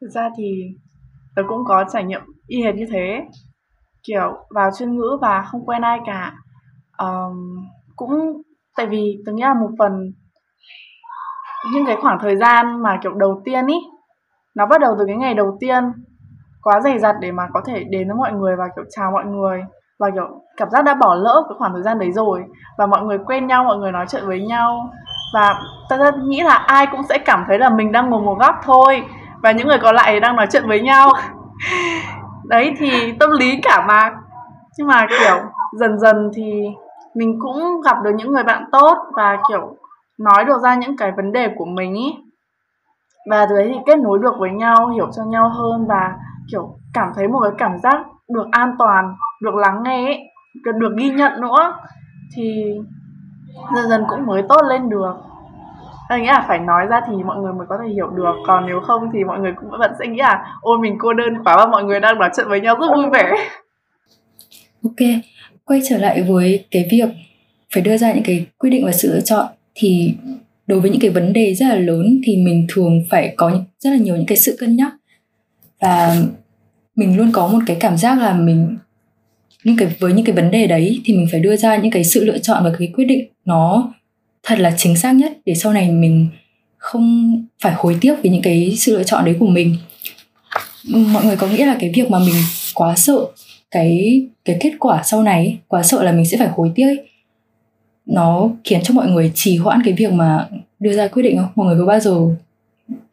Thực 0.01 0.07
ra 0.13 0.29
thì 0.37 0.43
tớ 1.35 1.41
cũng 1.47 1.61
có 1.67 1.85
trải 1.93 2.03
nghiệm 2.03 2.21
y 2.47 2.61
hệt 2.63 2.75
như 2.75 2.85
thế. 2.91 3.19
Kiểu 4.03 4.33
vào 4.49 4.69
chuyên 4.77 4.95
ngữ 4.95 5.17
và 5.21 5.47
không 5.51 5.65
quen 5.65 5.81
ai 5.81 5.99
cả 6.05 6.35
um, 6.97 7.67
cũng 7.95 8.41
tại 8.77 8.85
vì 8.85 9.17
tôi 9.25 9.35
nghĩ 9.35 9.43
là 9.43 9.53
một 9.53 9.69
phần 9.79 10.13
những 11.73 11.85
cái 11.85 11.97
khoảng 12.01 12.17
thời 12.21 12.35
gian 12.35 12.83
mà 12.83 12.99
kiểu 13.03 13.13
đầu 13.13 13.41
tiên 13.45 13.67
ý 13.67 13.75
nó 14.55 14.65
bắt 14.65 14.81
đầu 14.81 14.95
từ 14.99 15.05
cái 15.07 15.15
ngày 15.15 15.33
đầu 15.33 15.57
tiên 15.59 15.83
quá 16.61 16.79
dày 16.81 16.99
dặt 16.99 17.15
để 17.21 17.31
mà 17.31 17.43
có 17.53 17.61
thể 17.65 17.83
đến 17.89 18.07
với 18.07 18.15
mọi 18.17 18.31
người 18.31 18.55
và 18.55 18.65
kiểu 18.75 18.85
chào 18.89 19.11
mọi 19.11 19.25
người 19.25 19.61
và 19.99 20.09
kiểu 20.13 20.41
cảm 20.57 20.69
giác 20.69 20.85
đã 20.85 20.93
bỏ 20.93 21.15
lỡ 21.15 21.43
cái 21.49 21.55
khoảng 21.57 21.73
thời 21.73 21.83
gian 21.83 21.99
đấy 21.99 22.11
rồi 22.11 22.43
và 22.77 22.85
mọi 22.85 23.03
người 23.03 23.17
quen 23.25 23.47
nhau 23.47 23.63
mọi 23.63 23.77
người 23.77 23.91
nói 23.91 24.05
chuyện 24.09 24.27
với 24.27 24.41
nhau 24.41 24.89
và 25.33 25.61
ta 25.89 25.97
nghĩ 26.27 26.41
là 26.41 26.53
ai 26.53 26.87
cũng 26.91 27.03
sẽ 27.09 27.17
cảm 27.17 27.43
thấy 27.47 27.59
là 27.59 27.69
mình 27.69 27.91
đang 27.91 28.09
ngồi 28.09 28.21
một 28.21 28.37
góc 28.39 28.55
thôi 28.63 29.03
và 29.43 29.51
những 29.51 29.67
người 29.67 29.79
còn 29.81 29.95
lại 29.95 30.19
đang 30.19 30.35
nói 30.35 30.47
chuyện 30.51 30.67
với 30.67 30.81
nhau. 30.81 31.11
Đấy 32.43 32.73
thì 32.77 33.11
tâm 33.19 33.31
lý 33.31 33.59
cả 33.63 33.85
mà. 33.87 34.11
Nhưng 34.77 34.87
mà 34.87 35.07
kiểu 35.09 35.37
dần 35.79 35.99
dần 35.99 36.31
thì 36.35 36.63
mình 37.17 37.39
cũng 37.39 37.81
gặp 37.81 37.97
được 38.03 38.11
những 38.17 38.31
người 38.31 38.43
bạn 38.43 38.63
tốt 38.71 38.97
và 39.15 39.37
kiểu 39.49 39.75
nói 40.19 40.45
được 40.45 40.61
ra 40.63 40.75
những 40.75 40.97
cái 40.97 41.11
vấn 41.17 41.31
đề 41.31 41.49
của 41.57 41.65
mình 41.65 41.93
ý. 41.93 42.15
Và 43.29 43.45
từ 43.49 43.55
đấy 43.55 43.71
thì 43.73 43.79
kết 43.85 43.99
nối 43.99 44.19
được 44.19 44.33
với 44.39 44.49
nhau 44.49 44.87
hiểu 44.87 45.09
cho 45.15 45.23
nhau 45.23 45.49
hơn 45.49 45.85
và 45.87 46.13
kiểu 46.51 46.77
cảm 46.93 47.07
thấy 47.15 47.27
một 47.27 47.39
cái 47.43 47.51
cảm 47.57 47.77
giác 47.83 48.05
được 48.29 48.45
an 48.51 48.75
toàn 48.79 49.15
được 49.41 49.55
lắng 49.55 49.83
nghe 49.83 50.05
ấy, 50.05 50.19
được 50.63 50.95
ghi 50.97 51.09
nhận 51.09 51.41
nữa. 51.41 51.77
Thì 52.35 52.75
dần 53.75 53.89
dần 53.89 54.03
cũng 54.09 54.25
mới 54.25 54.43
tốt 54.49 54.61
lên 54.69 54.89
được. 54.89 55.13
Tôi 56.09 56.19
nghĩ 56.19 56.27
là 56.27 56.45
phải 56.47 56.59
nói 56.59 56.85
ra 56.85 57.01
thì 57.07 57.23
mọi 57.23 57.37
người 57.37 57.53
mới 57.53 57.67
có 57.69 57.77
thể 57.83 57.89
hiểu 57.89 58.07
được 58.07 58.35
Còn 58.47 58.65
nếu 58.65 58.79
không 58.87 59.09
thì 59.13 59.23
mọi 59.23 59.39
người 59.39 59.53
cũng 59.61 59.69
vẫn 59.79 59.91
sẽ 59.99 60.07
nghĩ 60.07 60.21
là 60.21 60.45
Ôi 60.61 60.77
mình 60.81 60.97
cô 60.99 61.13
đơn 61.13 61.43
quá 61.43 61.57
và 61.57 61.65
mọi 61.65 61.83
người 61.83 61.99
đang 61.99 62.19
nói 62.19 62.29
chuyện 62.35 62.47
với 62.49 62.61
nhau 62.61 62.75
rất 62.79 62.87
vui 62.95 63.05
vẻ. 63.13 63.31
Ok, 64.83 65.07
quay 65.67 65.81
trở 65.89 65.97
lại 65.97 66.21
với 66.21 66.65
cái 66.71 66.87
việc 66.91 67.09
phải 67.73 67.83
đưa 67.83 67.97
ra 67.97 68.13
những 68.13 68.23
cái 68.23 68.45
quyết 68.57 68.69
định 68.69 68.85
và 68.85 68.91
sự 68.91 69.13
lựa 69.13 69.21
chọn, 69.21 69.47
thì 69.75 70.13
đối 70.67 70.79
với 70.79 70.91
những 70.91 70.99
cái 70.99 71.11
vấn 71.11 71.33
đề 71.33 71.55
rất 71.55 71.65
là 71.67 71.75
lớn 71.75 72.21
thì 72.25 72.37
mình 72.37 72.65
thường 72.69 73.03
phải 73.09 73.33
có 73.37 73.63
rất 73.79 73.89
là 73.89 73.97
nhiều 73.97 74.15
những 74.15 74.25
cái 74.25 74.37
sự 74.37 74.55
cân 74.59 74.75
nhắc. 74.75 74.93
Và 75.81 76.21
mình 76.95 77.17
luôn 77.17 77.31
có 77.31 77.47
một 77.47 77.59
cái 77.65 77.77
cảm 77.79 77.97
giác 77.97 78.19
là 78.19 78.33
mình, 78.33 78.77
những 79.63 79.77
cái, 79.77 79.87
với 79.99 80.13
những 80.13 80.25
cái 80.25 80.35
vấn 80.35 80.51
đề 80.51 80.67
đấy 80.67 81.01
thì 81.05 81.13
mình 81.13 81.27
phải 81.31 81.39
đưa 81.39 81.55
ra 81.55 81.77
những 81.77 81.91
cái 81.91 82.03
sự 82.03 82.25
lựa 82.25 82.37
chọn 82.37 82.63
và 82.63 82.71
cái 82.79 82.87
quyết 82.93 83.05
định 83.05 83.27
nó 83.45 83.93
thật 84.43 84.59
là 84.59 84.73
chính 84.77 84.97
xác 84.97 85.11
nhất 85.11 85.37
để 85.45 85.55
sau 85.55 85.73
này 85.73 85.91
mình 85.91 86.27
không 86.77 87.45
phải 87.61 87.73
hối 87.77 87.97
tiếc 88.01 88.15
vì 88.23 88.29
những 88.29 88.41
cái 88.41 88.75
sự 88.77 88.97
lựa 88.97 89.03
chọn 89.03 89.25
đấy 89.25 89.35
của 89.39 89.47
mình. 89.47 89.75
Mọi 90.87 91.25
người 91.25 91.35
có 91.35 91.47
nghĩa 91.47 91.65
là 91.65 91.77
cái 91.79 91.91
việc 91.95 92.11
mà 92.11 92.19
mình 92.19 92.35
quá 92.73 92.95
sợ 92.95 93.17
cái 93.71 94.27
cái 94.45 94.57
kết 94.59 94.73
quả 94.79 95.03
sau 95.05 95.23
này 95.23 95.59
quá 95.67 95.83
sợ 95.83 96.03
là 96.03 96.11
mình 96.11 96.25
sẽ 96.25 96.37
phải 96.37 96.47
hối 96.47 96.71
tiếc 96.75 96.85
ấy. 96.85 97.09
Nó 98.05 98.49
khiến 98.63 98.79
cho 98.83 98.93
mọi 98.93 99.09
người 99.09 99.31
trì 99.35 99.57
hoãn 99.57 99.81
cái 99.85 99.93
việc 99.93 100.13
mà 100.13 100.49
đưa 100.79 100.93
ra 100.93 101.07
quyết 101.07 101.23
định 101.23 101.37
không? 101.37 101.51
Mọi 101.55 101.67
người 101.67 101.79
có 101.79 101.85
bao 101.85 101.99
giờ 101.99 102.15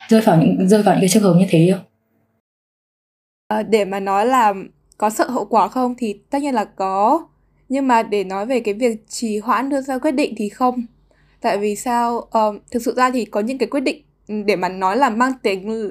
rơi 0.09 0.21
vào 0.21 0.43
những 0.43 0.69
rơi 0.69 0.83
vào 0.83 0.95
những 0.95 1.01
cái 1.01 1.09
trường 1.09 1.23
hợp 1.23 1.35
như 1.38 1.47
thế 1.49 1.71
không? 1.73 1.85
À, 3.49 3.62
để 3.62 3.85
mà 3.85 4.01
nói 4.01 4.27
là 4.27 4.55
có 4.99 5.11
sợ 5.11 5.31
hậu 5.31 5.45
quả 5.45 5.69
không 5.69 5.95
thì 5.99 6.19
tất 6.31 6.43
nhiên 6.43 6.55
là 6.55 6.64
có. 6.64 7.27
Nhưng 7.69 7.88
mà 7.88 8.03
để 8.03 8.25
nói 8.25 8.47
về 8.47 8.61
cái 8.61 8.75
việc 8.75 9.09
trì 9.09 9.38
hoãn 9.38 9.69
đưa 9.69 9.81
ra 9.81 9.99
quyết 9.99 10.12
định 10.12 10.35
thì 10.37 10.49
không. 10.49 10.87
Tại 11.40 11.59
vì 11.59 11.77
sao? 11.77 12.17
Uh, 12.17 12.62
thực 12.71 12.83
sự 12.83 12.95
ra 12.97 13.11
thì 13.11 13.25
có 13.25 13.40
những 13.40 13.59
cái 13.59 13.69
quyết 13.69 13.81
định 13.81 14.03
để 14.47 14.57
mà 14.57 14.69
nói 14.69 14.97
là 14.97 15.11
mang 15.11 15.33
tính 15.43 15.90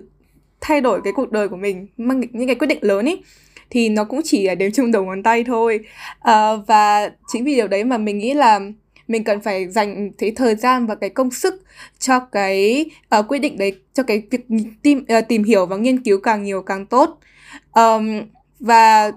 thay 0.62 0.82
đổi 0.82 1.02
cái 1.04 1.14
cuộc 1.16 1.32
đời 1.32 1.50
của 1.50 1.56
mình 1.56 1.88
mang 1.98 2.22
những 2.32 2.48
cái 2.48 2.56
quyết 2.56 2.68
định 2.68 2.80
lớn 2.82 3.06
ấy 3.06 3.24
thì 3.74 3.90
nó 3.90 4.04
cũng 4.04 4.22
chỉ 4.24 4.48
là 4.48 4.56
đếm 4.56 4.72
chung 4.72 4.92
đầu 4.92 5.06
ngón 5.06 5.24
tay 5.24 5.44
thôi. 5.44 5.80
À, 6.20 6.56
và 6.68 7.12
chính 7.28 7.44
vì 7.44 7.56
điều 7.56 7.68
đấy 7.68 7.84
mà 7.84 7.98
mình 7.98 8.18
nghĩ 8.18 8.34
là 8.34 8.60
mình 9.08 9.24
cần 9.24 9.42
phải 9.42 9.68
dành 9.68 10.12
cái 10.12 10.32
thời 10.36 10.56
gian 10.56 10.86
và 10.86 10.96
cái 10.96 11.10
công 11.10 11.32
sức 11.32 11.64
cho 12.00 12.20
cái 12.20 12.86
ờ, 13.10 13.20
uh, 13.20 13.26
quyết 13.28 13.40
định 13.40 13.58
đấy 13.58 13.76
cho 13.94 14.04
cái 14.04 14.24
việc 14.32 14.46
tìm 14.82 15.06
uh, 15.18 15.28
tìm 15.28 15.44
hiểu 15.44 15.66
và 15.66 15.78
nghiên 15.78 16.04
cứu 16.04 16.20
càng 16.24 16.44
nhiều 16.44 16.62
càng 16.62 16.86
tốt. 16.86 17.20
Um, 17.74 18.22
và 18.60 19.12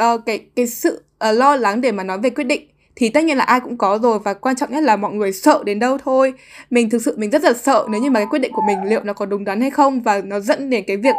uh, 0.00 0.20
cái 0.26 0.38
cái 0.56 0.66
sự 0.66 1.02
uh, 1.30 1.38
lo 1.38 1.56
lắng 1.56 1.80
để 1.80 1.92
mà 1.92 2.04
nói 2.04 2.18
về 2.18 2.30
quyết 2.30 2.44
định 2.44 2.68
thì 2.96 3.08
tất 3.08 3.24
nhiên 3.24 3.36
là 3.36 3.44
ai 3.44 3.60
cũng 3.60 3.78
có 3.78 3.98
rồi 4.02 4.18
và 4.18 4.34
quan 4.34 4.56
trọng 4.56 4.70
nhất 4.72 4.82
là 4.82 4.96
mọi 4.96 5.12
người 5.12 5.32
sợ 5.32 5.62
đến 5.66 5.78
đâu 5.78 5.98
thôi. 5.98 6.34
Mình 6.70 6.90
thực 6.90 7.02
sự 7.02 7.14
mình 7.18 7.30
rất 7.30 7.44
là 7.44 7.52
sợ 7.52 7.86
nếu 7.90 8.00
như 8.00 8.10
mà 8.10 8.20
cái 8.20 8.26
quyết 8.30 8.38
định 8.38 8.52
của 8.52 8.62
mình 8.66 8.78
liệu 8.84 9.02
nó 9.04 9.12
có 9.12 9.26
đúng 9.26 9.44
đắn 9.44 9.60
hay 9.60 9.70
không 9.70 10.00
và 10.00 10.20
nó 10.24 10.40
dẫn 10.40 10.70
đến 10.70 10.84
cái 10.86 10.96
việc 10.96 11.14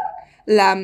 là 0.46 0.76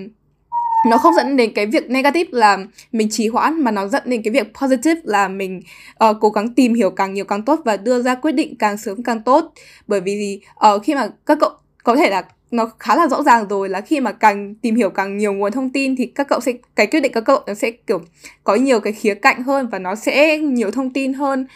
nó 0.86 0.98
không 0.98 1.14
dẫn 1.14 1.36
đến 1.36 1.52
cái 1.56 1.66
việc 1.66 1.90
negative 1.90 2.30
là 2.32 2.58
mình 2.92 3.08
trì 3.12 3.28
hoãn 3.28 3.64
mà 3.64 3.72
nó 3.72 3.88
dẫn 3.88 4.04
đến 4.06 4.22
cái 4.24 4.32
việc 4.32 4.54
positive 4.62 5.02
là 5.04 5.28
mình 5.28 5.62
uh, 6.10 6.18
cố 6.22 6.30
gắng 6.30 6.54
tìm 6.54 6.74
hiểu 6.74 6.90
càng 6.90 7.14
nhiều 7.14 7.26
càng 7.26 7.42
tốt 7.42 7.60
và 7.66 7.78
đưa 7.78 8.02
ra 8.02 8.16
quyết 8.16 8.32
định 8.32 8.56
càng 8.60 8.78
sớm 8.78 9.04
càng 9.04 9.22
tốt. 9.22 9.54
Bởi 9.88 10.02
vì 10.02 10.42
uh, 10.76 10.84
khi 10.84 10.96
mà 10.96 11.08
các 11.26 11.38
cậu 11.42 11.50
có 11.84 11.96
thể 11.96 12.10
là 12.10 12.26
nó 12.52 12.72
khá 12.80 12.96
là 12.96 13.08
rõ 13.08 13.24
ràng 13.24 13.48
rồi 13.50 13.70
là 13.70 13.82
khi 13.82 14.00
mà 14.00 14.12
càng 14.12 14.56
tìm 14.56 14.76
hiểu 14.76 14.90
càng 14.90 15.18
nhiều 15.18 15.34
nguồn 15.34 15.52
thông 15.52 15.70
tin 15.70 15.96
thì 15.96 16.06
các 16.06 16.28
cậu 16.28 16.40
sẽ 16.40 16.54
cái 16.76 16.88
quyết 16.88 17.00
định 17.00 17.12
các 17.12 17.24
cậu 17.26 17.40
nó 17.48 17.54
sẽ 17.54 17.72
kiểu 17.72 18.02
có 18.44 18.56
nhiều 18.56 18.80
cái 18.80 18.94
khía 18.94 19.14
cạnh 19.14 19.44
hơn 19.44 19.68
và 19.72 19.80
nó 19.80 19.96
sẽ 19.96 20.38
nhiều 20.38 20.72
thông 20.72 20.94
tin 20.94 21.14
hơn. 21.14 21.48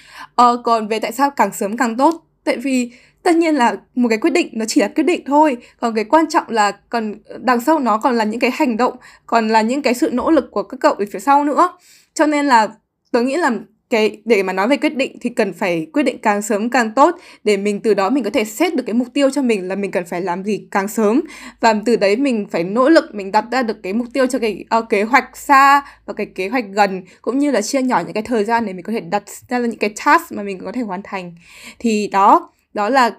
Uh, 0.41 0.59
còn 0.63 0.87
về 0.87 0.99
tại 0.99 1.11
sao 1.11 1.29
càng 1.29 1.53
sớm 1.53 1.77
càng 1.77 1.97
tốt? 1.97 2.25
Tại 2.43 2.57
vì 2.57 2.91
tất 3.23 3.35
nhiên 3.35 3.55
là 3.55 3.75
một 3.95 4.09
cái 4.09 4.17
quyết 4.17 4.29
định 4.29 4.49
nó 4.53 4.65
chỉ 4.65 4.81
là 4.81 4.87
quyết 4.87 5.03
định 5.03 5.23
thôi. 5.25 5.57
Còn 5.79 5.95
cái 5.95 6.03
quan 6.03 6.29
trọng 6.29 6.43
là 6.47 6.71
còn 6.71 7.15
đằng 7.39 7.61
sau 7.61 7.79
nó 7.79 7.97
còn 7.97 8.15
là 8.15 8.23
những 8.23 8.39
cái 8.39 8.51
hành 8.53 8.77
động 8.77 8.93
còn 9.25 9.47
là 9.47 9.61
những 9.61 9.81
cái 9.81 9.93
sự 9.93 10.09
nỗ 10.13 10.31
lực 10.31 10.51
của 10.51 10.63
các 10.63 10.77
cậu 10.79 10.93
ở 10.93 11.05
phía 11.11 11.19
sau 11.19 11.43
nữa. 11.43 11.77
Cho 12.13 12.25
nên 12.25 12.45
là 12.45 12.67
tôi 13.11 13.23
nghĩ 13.23 13.37
là 13.37 13.51
cái 13.89 14.21
để 14.25 14.43
mà 14.43 14.53
nói 14.53 14.67
về 14.67 14.77
quyết 14.77 14.95
định 14.95 15.17
thì 15.21 15.29
cần 15.29 15.53
phải 15.53 15.87
quyết 15.93 16.03
định 16.03 16.17
càng 16.17 16.41
sớm 16.41 16.69
càng 16.69 16.91
tốt. 16.91 17.15
Để 17.43 17.57
mình 17.57 17.79
từ 17.81 17.93
đó 17.93 18.09
mình 18.09 18.23
có 18.23 18.29
thể 18.29 18.45
xét 18.45 18.75
được 18.75 18.83
cái 18.85 18.93
mục 18.93 19.07
tiêu 19.13 19.29
cho 19.29 19.41
mình 19.41 19.67
là 19.67 19.75
mình 19.75 19.91
cần 19.91 20.05
phải 20.05 20.21
làm 20.21 20.43
gì 20.43 20.67
càng 20.71 20.87
sớm. 20.87 21.21
Và 21.59 21.75
từ 21.85 21.95
đấy 21.95 22.15
mình 22.15 22.47
phải 22.51 22.63
nỗ 22.63 22.89
lực 22.89 23.15
mình 23.15 23.31
đặt 23.31 23.45
ra 23.51 23.63
được 23.63 23.83
cái 23.83 23.93
mục 23.93 24.07
tiêu 24.13 24.27
cho 24.27 24.39
cái 24.39 24.65
uh, 24.79 24.89
kế 24.89 25.03
hoạch 25.03 25.37
xa 25.37 25.81
và 26.05 26.13
cái 26.13 26.25
kế 26.25 26.47
hoạch 26.47 26.65
gần 26.71 27.03
cũng 27.21 27.39
như 27.39 27.51
là 27.51 27.61
chia 27.61 27.81
nhỏ 27.81 27.99
những 27.99 28.13
cái 28.13 28.23
thời 28.23 28.45
gian 28.45 28.65
để 28.65 28.73
mình 28.73 28.83
có 28.83 28.93
thể 28.93 28.99
đặt 28.99 29.23
ra 29.49 29.59
những 29.59 29.77
cái 29.77 29.93
task 30.05 30.31
mà 30.31 30.43
mình 30.43 30.59
có 30.65 30.71
thể 30.71 30.81
hoàn 30.81 31.01
thành. 31.03 31.35
Thì 31.79 32.07
đó 32.07 32.51
đó 32.73 32.89
là 32.89 33.11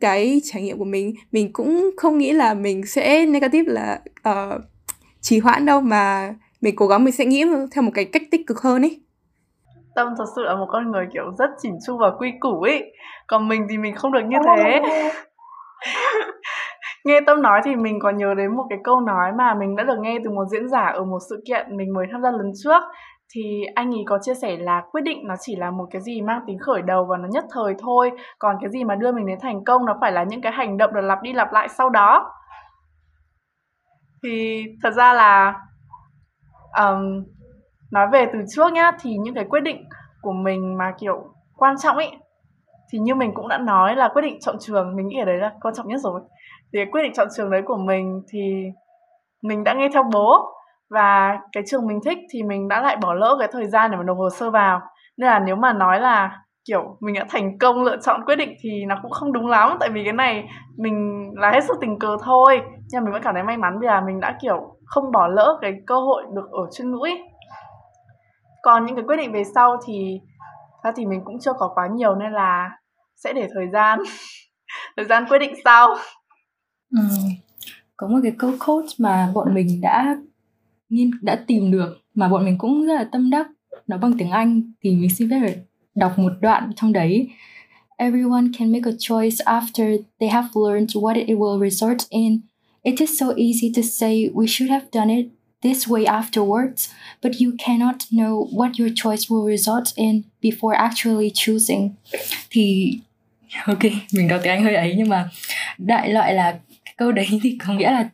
cái 0.00 0.40
trải 0.44 0.62
nghiệm 0.62 0.78
của 0.78 0.84
mình. 0.84 1.14
Mình 1.32 1.52
cũng 1.52 1.90
không 1.96 2.18
nghĩ 2.18 2.32
là 2.32 2.54
mình 2.54 2.86
sẽ 2.86 3.26
negative 3.26 3.72
là 3.72 4.00
uh, 4.30 4.60
trì 5.20 5.38
hoãn 5.38 5.66
đâu 5.66 5.80
mà 5.80 6.34
mình 6.60 6.76
cố 6.76 6.86
gắng 6.86 7.04
mình 7.04 7.12
sẽ 7.12 7.24
nghĩ 7.24 7.44
theo 7.72 7.82
một 7.82 7.90
cái 7.94 8.04
cách 8.04 8.22
tích 8.30 8.46
cực 8.46 8.62
hơn 8.62 8.82
ấy 8.82 9.00
Tâm 9.94 10.08
thật 10.18 10.24
sự 10.36 10.42
là 10.42 10.54
một 10.54 10.66
con 10.68 10.90
người 10.90 11.06
kiểu 11.12 11.32
rất 11.38 11.50
chỉnh 11.62 11.78
chu 11.86 11.98
và 11.98 12.10
quy 12.18 12.32
củ 12.40 12.62
ấy 12.62 12.92
Còn 13.26 13.48
mình 13.48 13.66
thì 13.70 13.78
mình 13.78 13.94
không 13.94 14.12
được 14.12 14.20
như 14.28 14.36
thế. 14.46 14.80
Nghe 17.04 17.20
Tâm 17.26 17.42
nói 17.42 17.60
thì 17.64 17.76
mình 17.76 17.98
còn 18.00 18.16
nhớ 18.16 18.34
đến 18.36 18.56
một 18.56 18.64
cái 18.70 18.78
câu 18.84 19.00
nói 19.00 19.32
mà 19.38 19.54
mình 19.54 19.76
đã 19.76 19.84
được 19.84 19.98
nghe 20.00 20.18
từ 20.24 20.30
một 20.30 20.44
diễn 20.50 20.68
giả 20.68 20.86
ở 20.86 21.04
một 21.04 21.18
sự 21.30 21.42
kiện 21.46 21.76
mình 21.76 21.94
mới 21.94 22.06
tham 22.12 22.22
gia 22.22 22.30
lần 22.30 22.52
trước 22.64 22.82
thì 23.34 23.64
anh 23.74 23.90
ấy 23.90 24.02
có 24.06 24.18
chia 24.22 24.34
sẻ 24.34 24.56
là 24.56 24.82
quyết 24.92 25.00
định 25.04 25.18
nó 25.24 25.34
chỉ 25.40 25.56
là 25.56 25.70
một 25.70 25.84
cái 25.90 26.02
gì 26.02 26.20
mang 26.20 26.40
tính 26.46 26.58
khởi 26.58 26.82
đầu 26.82 27.06
và 27.10 27.16
nó 27.16 27.28
nhất 27.32 27.44
thời 27.50 27.74
thôi. 27.78 28.10
Còn 28.38 28.56
cái 28.60 28.70
gì 28.70 28.84
mà 28.84 28.94
đưa 28.94 29.12
mình 29.12 29.26
đến 29.26 29.38
thành 29.42 29.64
công 29.64 29.86
nó 29.86 29.96
phải 30.00 30.12
là 30.12 30.24
những 30.24 30.40
cái 30.40 30.52
hành 30.52 30.76
động 30.76 30.94
được 30.94 31.00
lặp 31.00 31.22
đi 31.22 31.32
lặp 31.32 31.52
lại 31.52 31.68
sau 31.68 31.90
đó. 31.90 32.32
Thì 34.22 34.64
thật 34.82 34.90
ra 34.90 35.12
là 35.12 35.60
um, 36.78 37.24
nói 37.92 38.08
về 38.12 38.26
từ 38.32 38.38
trước 38.48 38.72
nhá 38.72 38.92
thì 39.00 39.16
những 39.16 39.34
cái 39.34 39.44
quyết 39.44 39.60
định 39.60 39.84
của 40.22 40.32
mình 40.32 40.78
mà 40.78 40.94
kiểu 40.98 41.24
quan 41.56 41.76
trọng 41.78 41.96
ấy 41.96 42.16
thì 42.92 42.98
như 42.98 43.14
mình 43.14 43.30
cũng 43.34 43.48
đã 43.48 43.58
nói 43.58 43.96
là 43.96 44.08
quyết 44.08 44.22
định 44.22 44.38
chọn 44.40 44.56
trường 44.60 44.96
mình 44.96 45.08
nghĩ 45.08 45.18
ở 45.18 45.24
đấy 45.24 45.36
là 45.36 45.52
quan 45.60 45.74
trọng 45.74 45.88
nhất 45.88 46.00
rồi. 46.00 46.20
Thì 46.72 46.78
quyết 46.92 47.02
định 47.02 47.12
chọn 47.14 47.28
trường 47.36 47.50
đấy 47.50 47.62
của 47.64 47.76
mình 47.76 48.22
thì 48.32 48.64
mình 49.42 49.64
đã 49.64 49.74
nghe 49.74 49.88
theo 49.92 50.02
bố 50.12 50.54
và 50.92 51.38
cái 51.52 51.62
trường 51.66 51.86
mình 51.86 52.00
thích 52.04 52.18
thì 52.30 52.42
mình 52.42 52.68
đã 52.68 52.80
lại 52.82 52.96
bỏ 52.96 53.14
lỡ 53.14 53.36
cái 53.38 53.48
thời 53.52 53.68
gian 53.68 53.90
để 53.90 53.96
mà 53.96 54.02
nộp 54.02 54.16
hồ 54.16 54.30
sơ 54.30 54.50
vào. 54.50 54.80
Nên 55.16 55.26
là 55.26 55.38
nếu 55.38 55.56
mà 55.56 55.72
nói 55.72 56.00
là, 56.00 56.38
kiểu, 56.64 56.96
mình 57.00 57.14
đã 57.14 57.26
thành 57.28 57.58
công 57.58 57.82
lựa 57.82 57.96
chọn 57.96 58.24
quyết 58.24 58.36
định 58.36 58.54
thì 58.60 58.84
nó 58.88 58.98
cũng 59.02 59.10
không 59.10 59.32
đúng 59.32 59.46
lắm. 59.46 59.76
Tại 59.80 59.88
vì 59.92 60.04
cái 60.04 60.12
này 60.12 60.44
mình 60.78 61.28
là 61.36 61.50
hết 61.50 61.64
sức 61.64 61.76
tình 61.80 61.98
cờ 61.98 62.16
thôi. 62.22 62.60
Nhưng 62.88 63.04
mình 63.04 63.12
vẫn 63.12 63.22
cảm 63.22 63.34
thấy 63.34 63.42
may 63.42 63.56
mắn 63.56 63.78
vì 63.80 63.86
là 63.86 64.00
mình 64.00 64.20
đã, 64.20 64.38
kiểu, 64.42 64.76
không 64.84 65.12
bỏ 65.12 65.28
lỡ 65.28 65.58
cái 65.60 65.72
cơ 65.86 65.94
hội 66.00 66.22
được 66.34 66.50
ở 66.50 66.70
chuyên 66.72 66.90
ngữ 66.90 66.98
còn 68.62 68.86
những 68.86 68.96
cái 68.96 69.04
quyết 69.04 69.16
định 69.16 69.32
về 69.32 69.42
sau 69.54 69.76
thì 69.86 70.20
ra 70.84 70.92
thì 70.96 71.06
mình 71.06 71.20
cũng 71.24 71.38
chưa 71.40 71.52
có 71.58 71.72
quá 71.74 71.88
nhiều 71.94 72.14
nên 72.14 72.32
là 72.32 72.70
sẽ 73.16 73.32
để 73.32 73.48
thời 73.54 73.66
gian 73.72 73.98
thời 74.96 75.06
gian 75.06 75.26
quyết 75.28 75.38
định 75.38 75.54
sau. 75.64 75.96
Ừ. 76.90 77.02
có 77.96 78.06
một 78.06 78.18
cái 78.22 78.32
câu 78.38 78.50
coach 78.66 78.88
mà 78.98 79.30
bọn 79.34 79.54
mình 79.54 79.80
đã 79.82 80.16
nghiên 80.92 81.10
đã 81.22 81.36
tìm 81.46 81.70
được 81.70 82.02
mà 82.14 82.28
bọn 82.28 82.44
mình 82.44 82.58
cũng 82.58 82.86
rất 82.86 82.94
là 82.94 83.04
tâm 83.12 83.30
đắc 83.30 83.46
nó 83.86 83.98
bằng 83.98 84.18
tiếng 84.18 84.30
Anh 84.30 84.72
thì 84.82 84.90
mình 84.90 85.10
xin 85.10 85.30
phép 85.30 85.56
đọc 85.94 86.18
một 86.18 86.32
đoạn 86.40 86.70
trong 86.76 86.92
đấy 86.92 87.28
Everyone 87.96 88.46
can 88.58 88.72
make 88.72 88.90
a 88.90 88.94
choice 88.98 89.36
after 89.44 89.98
they 90.20 90.28
have 90.28 90.48
learned 90.54 90.90
what 90.96 91.14
it 91.14 91.38
will 91.38 91.70
result 91.70 92.08
in. 92.10 92.40
It 92.82 93.00
is 93.00 93.20
so 93.20 93.26
easy 93.26 93.72
to 93.76 93.82
say 93.82 94.28
we 94.34 94.46
should 94.46 94.70
have 94.70 94.86
done 94.92 95.16
it 95.16 95.26
this 95.62 95.88
way 95.88 96.04
afterwards, 96.04 96.90
but 97.22 97.32
you 97.40 97.52
cannot 97.58 97.96
know 98.10 98.48
what 98.52 98.78
your 98.78 98.90
choice 98.94 99.30
will 99.30 99.44
result 99.44 99.94
in 99.96 100.22
before 100.42 100.74
actually 100.74 101.30
choosing. 101.34 101.90
Thì 102.50 102.98
ok, 103.66 103.82
mình 104.12 104.28
đọc 104.28 104.40
tiếng 104.42 104.52
Anh 104.52 104.64
hơi 104.64 104.74
ấy 104.74 104.94
nhưng 104.96 105.08
mà 105.08 105.30
đại 105.78 106.12
loại 106.12 106.34
là 106.34 106.58
câu 106.96 107.12
đấy 107.12 107.26
thì 107.42 107.58
có 107.66 107.74
nghĩa 107.74 107.90
là 107.90 108.08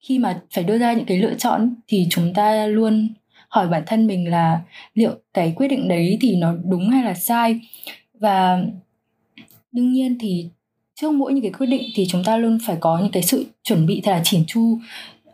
khi 0.00 0.18
mà 0.18 0.40
phải 0.54 0.64
đưa 0.64 0.78
ra 0.78 0.92
những 0.92 1.04
cái 1.04 1.18
lựa 1.18 1.34
chọn 1.34 1.74
thì 1.88 2.06
chúng 2.10 2.34
ta 2.34 2.66
luôn 2.66 3.08
hỏi 3.48 3.68
bản 3.68 3.82
thân 3.86 4.06
mình 4.06 4.30
là 4.30 4.60
liệu 4.94 5.10
cái 5.34 5.52
quyết 5.56 5.68
định 5.68 5.88
đấy 5.88 6.18
thì 6.20 6.36
nó 6.36 6.54
đúng 6.64 6.88
hay 6.90 7.04
là 7.04 7.14
sai? 7.14 7.60
Và 8.14 8.64
đương 9.72 9.92
nhiên 9.92 10.18
thì 10.20 10.46
trước 11.00 11.12
mỗi 11.12 11.32
những 11.32 11.42
cái 11.42 11.52
quyết 11.52 11.66
định 11.66 11.82
thì 11.94 12.06
chúng 12.08 12.24
ta 12.24 12.36
luôn 12.36 12.58
phải 12.66 12.76
có 12.80 12.98
những 12.98 13.12
cái 13.12 13.22
sự 13.22 13.46
chuẩn 13.62 13.86
bị 13.86 14.00
thật 14.04 14.12
là 14.12 14.20
chỉn 14.24 14.44
chu. 14.46 14.78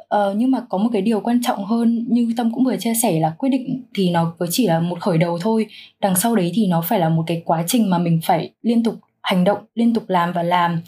Ờ, 0.09 0.35
nhưng 0.37 0.51
mà 0.51 0.61
có 0.69 0.79
một 0.79 0.91
cái 0.93 1.03
điều 1.03 1.21
quan 1.21 1.43
trọng 1.43 1.65
hơn 1.65 2.07
như 2.09 2.33
tâm 2.37 2.55
cũng 2.55 2.65
vừa 2.65 2.77
chia 2.77 2.95
sẻ 3.03 3.21
là 3.21 3.35
quyết 3.39 3.49
định 3.49 3.83
thì 3.95 4.11
nó 4.11 4.35
mới 4.39 4.49
chỉ 4.53 4.67
là 4.67 4.81
một 4.81 5.01
khởi 5.01 5.19
đầu 5.19 5.39
thôi. 5.39 5.67
Đằng 6.01 6.17
sau 6.17 6.37
đấy 6.37 6.53
thì 6.55 6.67
nó 6.67 6.81
phải 6.81 6.99
là 6.99 7.09
một 7.09 7.25
cái 7.27 7.43
quá 7.45 7.65
trình 7.67 7.91
mà 7.91 7.99
mình 7.99 8.21
phải 8.25 8.51
liên 8.63 8.83
tục 8.83 8.95
hành 9.23 9.45
động 9.45 9.59
liên 9.75 9.95
tục 9.95 10.05
làm 10.09 10.33
và 10.33 10.43
làm. 10.43 10.81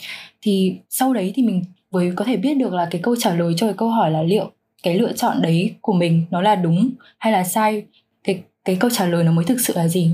Thì 0.42 0.74
sau 0.88 1.12
đấy 1.12 1.32
thì 1.34 1.42
mình 1.42 1.64
mới 1.90 2.12
có 2.16 2.24
thể 2.24 2.36
biết 2.36 2.54
được 2.54 2.72
là 2.72 2.88
cái 2.90 3.00
câu 3.04 3.16
trả 3.16 3.34
lời 3.34 3.54
cho 3.56 3.66
cái 3.66 3.74
câu 3.78 3.88
hỏi 3.88 4.10
là 4.10 4.22
liệu 4.22 4.50
cái 4.82 4.98
lựa 4.98 5.12
chọn 5.12 5.42
đấy 5.42 5.74
của 5.80 5.92
mình 5.92 6.24
nó 6.30 6.42
là 6.42 6.54
đúng 6.54 6.90
hay 7.18 7.32
là 7.32 7.44
sai 7.44 7.86
cái 8.24 8.42
cái 8.64 8.76
câu 8.80 8.90
trả 8.90 9.06
lời 9.06 9.24
nó 9.24 9.32
mới 9.32 9.44
thực 9.44 9.60
sự 9.60 9.72
là 9.76 9.88
gì 9.88 10.12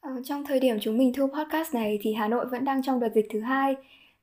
Ờ, 0.00 0.10
trong 0.24 0.44
thời 0.44 0.60
điểm 0.60 0.76
chúng 0.80 0.98
mình 0.98 1.12
thu 1.16 1.26
podcast 1.26 1.74
này 1.74 1.98
thì 2.02 2.12
Hà 2.14 2.28
Nội 2.28 2.46
vẫn 2.50 2.64
đang 2.64 2.82
trong 2.82 3.00
đợt 3.00 3.08
dịch 3.14 3.26
thứ 3.30 3.40
hai. 3.40 3.76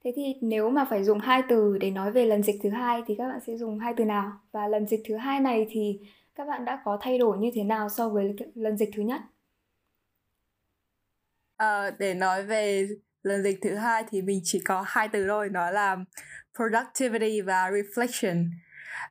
Thế 0.03 0.13
thì 0.15 0.35
nếu 0.41 0.69
mà 0.69 0.85
phải 0.89 1.03
dùng 1.03 1.19
hai 1.19 1.41
từ 1.49 1.77
để 1.77 1.91
nói 1.91 2.11
về 2.11 2.25
lần 2.25 2.43
dịch 2.43 2.59
thứ 2.63 2.69
hai 2.69 3.01
thì 3.07 3.15
các 3.17 3.27
bạn 3.27 3.39
sẽ 3.47 3.57
dùng 3.57 3.79
hai 3.79 3.93
từ 3.97 4.05
nào? 4.05 4.31
Và 4.51 4.67
lần 4.67 4.87
dịch 4.87 5.01
thứ 5.07 5.15
hai 5.15 5.39
này 5.39 5.67
thì 5.69 5.99
các 6.35 6.47
bạn 6.47 6.65
đã 6.65 6.81
có 6.85 6.97
thay 7.01 7.17
đổi 7.17 7.37
như 7.37 7.51
thế 7.53 7.63
nào 7.63 7.89
so 7.89 8.09
với 8.09 8.35
lần 8.55 8.77
dịch 8.77 8.89
thứ 8.95 9.03
nhất? 9.03 9.21
À, 11.57 11.91
để 11.99 12.13
nói 12.13 12.43
về 12.45 12.87
lần 13.23 13.43
dịch 13.43 13.59
thứ 13.61 13.75
hai 13.75 14.03
thì 14.11 14.21
mình 14.21 14.41
chỉ 14.43 14.59
có 14.59 14.83
hai 14.87 15.07
từ 15.07 15.27
thôi, 15.27 15.49
nó 15.51 15.71
là 15.71 15.97
productivity 16.55 17.41
và 17.41 17.71
reflection. 17.71 18.49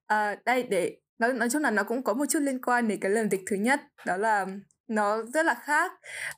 À, 0.07 0.37
đây 0.45 0.63
để 0.63 0.97
nói 1.19 1.33
nói 1.33 1.49
chung 1.51 1.63
là 1.63 1.71
nó 1.71 1.83
cũng 1.83 2.05
có 2.05 2.15
một 2.15 2.25
chút 2.31 2.41
liên 2.43 2.63
quan 2.63 2.89
đến 2.89 3.01
cái 3.01 3.11
lần 3.11 3.31
dịch 3.31 3.43
thứ 3.47 3.57
nhất, 3.57 3.81
đó 4.07 4.17
là 4.17 4.47
nó 4.89 5.23
rất 5.35 5.47
là 5.47 5.55
khác 5.55 5.93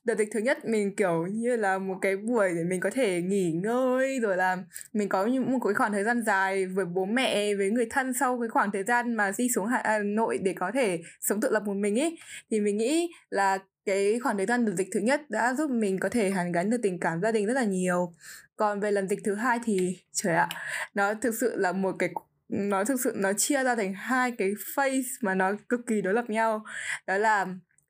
đợt 0.05 0.15
dịch 0.19 0.29
thứ 0.33 0.41
nhất 0.41 0.65
mình 0.65 0.97
kiểu 0.97 1.27
như 1.27 1.57
là 1.57 1.79
một 1.79 1.99
cái 2.01 2.17
buổi 2.17 2.49
để 2.57 2.65
mình 2.65 2.81
có 2.81 2.91
thể 2.91 3.23
nghỉ 3.23 3.53
ngơi 3.53 4.21
rồi 4.21 4.37
là 4.37 4.57
mình 4.93 5.09
có 5.09 5.27
những 5.27 5.53
một 5.53 5.59
cái 5.65 5.75
khoảng 5.75 5.93
thời 5.93 6.05
gian 6.05 6.23
dài 6.23 6.67
với 6.67 6.85
bố 6.85 7.05
mẹ 7.05 7.55
với 7.55 7.71
người 7.71 7.87
thân 7.91 8.13
sau 8.13 8.41
cái 8.41 8.49
khoảng 8.49 8.71
thời 8.71 8.85
gian 8.85 9.15
mà 9.15 9.33
di 9.33 9.49
xuống 9.49 9.67
hà 9.67 9.79
à, 9.79 9.99
nội 9.99 10.39
để 10.43 10.55
có 10.59 10.71
thể 10.75 11.01
sống 11.21 11.41
tự 11.41 11.51
lập 11.51 11.63
một 11.67 11.75
mình 11.75 12.01
ấy 12.01 12.19
thì 12.51 12.61
mình 12.61 12.77
nghĩ 12.77 13.11
là 13.31 13.59
cái 13.89 14.19
khoảng 14.23 14.37
thời 14.37 14.47
gian 14.47 14.65
đợt 14.65 14.73
dịch 14.77 14.89
thứ 14.93 15.01
nhất 15.01 15.31
đã 15.31 15.55
giúp 15.55 15.71
mình 15.71 15.99
có 15.99 16.09
thể 16.09 16.31
hàn 16.31 16.53
gắn 16.53 16.71
được 16.71 16.77
tình 16.83 17.01
cảm 17.01 17.21
gia 17.21 17.33
đình 17.33 17.47
rất 17.47 17.55
là 17.55 17.65
nhiều. 17.65 18.13
Còn 18.57 18.81
về 18.81 18.91
lần 18.91 19.09
dịch 19.09 19.19
thứ 19.25 19.35
hai 19.35 19.59
thì 19.65 19.99
trời 20.13 20.35
ạ 20.35 20.49
nó 20.95 21.15
thực 21.15 21.35
sự 21.35 21.57
là 21.57 21.73
một 21.73 21.97
cái 21.99 22.11
nó 22.49 22.85
thực 22.85 23.01
sự 23.01 23.13
nó 23.17 23.33
chia 23.33 23.65
ra 23.65 23.75
thành 23.77 23.95
hai 23.95 24.31
cái 24.31 24.53
phase 24.75 25.09
mà 25.21 25.35
nó 25.35 25.53
cực 25.69 25.81
kỳ 25.87 26.01
đối 26.01 26.15
lập 26.15 26.31
nhau. 26.31 26.65
Đó 27.07 27.19
là 27.19 27.47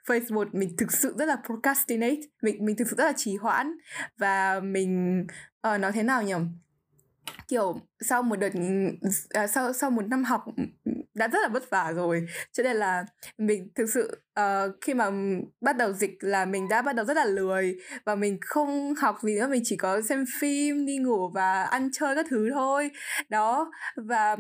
phase 0.09 0.27
một 0.31 0.55
mình 0.55 0.77
thực 0.79 0.93
sự 0.93 1.15
rất 1.19 1.27
là 1.27 1.37
procrastinate 1.47 2.21
mình 2.43 2.65
mình 2.65 2.77
thực 2.77 2.89
sự 2.89 2.97
rất 2.97 3.05
là 3.05 3.13
trì 3.17 3.37
hoãn 3.37 3.73
và 4.19 4.61
mình 4.61 5.23
uh, 5.75 5.81
nói 5.81 5.93
thế 5.93 6.03
nào 6.03 6.23
nhỉ? 6.23 6.35
Kiểu 7.49 7.81
sau 8.01 8.23
một 8.23 8.37
đợt 8.37 8.53
à, 9.31 9.47
sau 9.47 9.73
sau 9.73 9.91
một 9.91 10.07
năm 10.07 10.25
học 10.25 10.45
đã 11.15 11.29
rất 11.29 11.39
là 11.43 11.49
vất 11.49 11.71
vả 11.71 11.93
rồi. 11.93 12.27
Cho 12.53 12.63
nên 12.63 12.77
là 12.77 13.05
mình 13.39 13.69
thực 13.75 13.87
sự 13.95 14.23
uh, 14.41 14.75
khi 14.81 14.95
mà 14.95 15.11
bắt 15.61 15.77
đầu 15.77 15.93
dịch 15.93 16.17
là 16.21 16.45
mình 16.45 16.69
đã 16.69 16.83
bắt 16.83 16.95
đầu 16.95 17.05
rất 17.05 17.17
là 17.17 17.25
lười 17.25 17.77
và 18.05 18.15
mình 18.15 18.39
không 18.41 18.95
học 18.95 19.17
gì 19.23 19.35
nữa 19.35 19.49
mình 19.49 19.63
chỉ 19.65 19.77
có 19.77 20.01
xem 20.01 20.25
phim 20.41 20.87
đi 20.87 20.99
ngủ 20.99 21.29
và 21.35 21.63
ăn 21.63 21.91
chơi 21.93 22.17
các 22.17 22.27
thứ 22.31 22.51
thôi. 22.55 22.91
Đó 23.29 23.71
và 23.97 24.37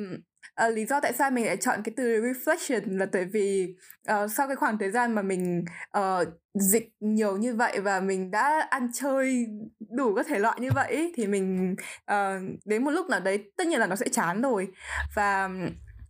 uh, 0.67 0.75
lý 0.75 0.85
do 0.85 1.01
tại 1.01 1.13
sao 1.13 1.31
mình 1.31 1.47
lại 1.47 1.57
chọn 1.57 1.83
cái 1.83 1.93
từ 1.97 2.23
reflection 2.23 2.99
là 2.99 3.07
tại 3.07 3.25
vì 3.25 3.75
uh, 4.11 4.31
sau 4.31 4.47
cái 4.47 4.57
khoảng 4.57 4.79
thời 4.79 4.91
gian 4.91 5.13
mà 5.13 5.23
mình 5.23 5.65
uh, 5.99 6.29
dịch 6.55 6.89
nhiều 7.01 7.37
như 7.37 7.55
vậy 7.55 7.81
và 7.81 8.01
mình 8.01 8.31
đã 8.31 8.67
ăn 8.71 8.89
chơi 8.95 9.47
đủ 9.91 10.15
các 10.15 10.27
thể 10.29 10.39
loại 10.39 10.59
như 10.61 10.69
vậy 10.75 11.13
thì 11.17 11.27
mình 11.27 11.77
uh, 12.13 12.43
đến 12.65 12.85
một 12.85 12.91
lúc 12.91 13.07
nào 13.07 13.21
đấy 13.21 13.53
tất 13.57 13.67
nhiên 13.67 13.81
là 13.81 13.87
nó 13.87 13.97
sẽ 13.97 14.09
chán 14.09 14.43
rồi. 14.43 14.69
Và 15.15 15.51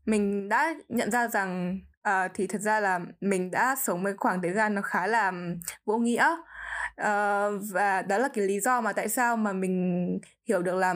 mình 0.07 0.49
đã 0.49 0.75
nhận 0.89 1.11
ra 1.11 1.29
rằng 1.29 1.81
uh, 2.09 2.31
thì 2.35 2.47
thật 2.47 2.61
ra 2.61 2.81
là 2.81 3.01
mình 3.21 3.51
đã 3.51 3.77
sống 3.77 4.03
một 4.03 4.11
khoảng 4.17 4.43
thời 4.43 4.53
gian 4.53 4.75
nó 4.75 4.83
khá 4.83 5.07
là 5.07 5.33
vô 5.85 5.99
nghĩa. 5.99 6.37
Uh, 7.01 7.63
và 7.73 8.03
đó 8.09 8.19
là 8.19 8.29
cái 8.29 8.47
lý 8.47 8.61
do 8.61 8.81
mà 8.81 8.93
tại 8.93 9.09
sao 9.09 9.37
mà 9.37 9.53
mình 9.53 10.07
hiểu 10.49 10.63
được 10.63 10.75
là 10.75 10.95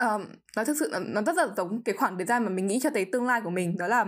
um, 0.00 0.24
nó 0.56 0.64
thực 0.64 0.76
sự 0.80 0.92
nó 1.06 1.22
rất 1.22 1.36
là 1.36 1.46
giống 1.56 1.82
cái 1.82 1.94
khoảng 1.94 2.16
thời 2.16 2.26
gian 2.26 2.44
mà 2.44 2.50
mình 2.50 2.66
nghĩ 2.66 2.80
cho 2.82 2.90
tới 2.90 3.04
tương 3.04 3.26
lai 3.26 3.40
của 3.40 3.50
mình 3.50 3.78
đó 3.78 3.86
là 3.86 4.06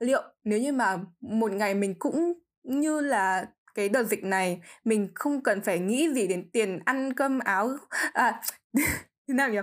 liệu 0.00 0.22
nếu 0.44 0.58
như 0.58 0.72
mà 0.72 0.96
một 1.20 1.52
ngày 1.52 1.74
mình 1.74 1.94
cũng 1.98 2.32
như 2.62 3.00
là 3.00 3.46
cái 3.74 3.88
đợt 3.88 4.04
dịch 4.04 4.24
này 4.24 4.60
mình 4.84 5.08
không 5.14 5.42
cần 5.42 5.62
phải 5.62 5.78
nghĩ 5.78 6.08
gì 6.14 6.26
đến 6.26 6.50
tiền 6.52 6.78
ăn 6.84 7.12
cơm 7.12 7.38
áo 7.38 7.68
à 8.12 8.40
thế 9.28 9.34
nào 9.34 9.48
nhỉ? 9.48 9.58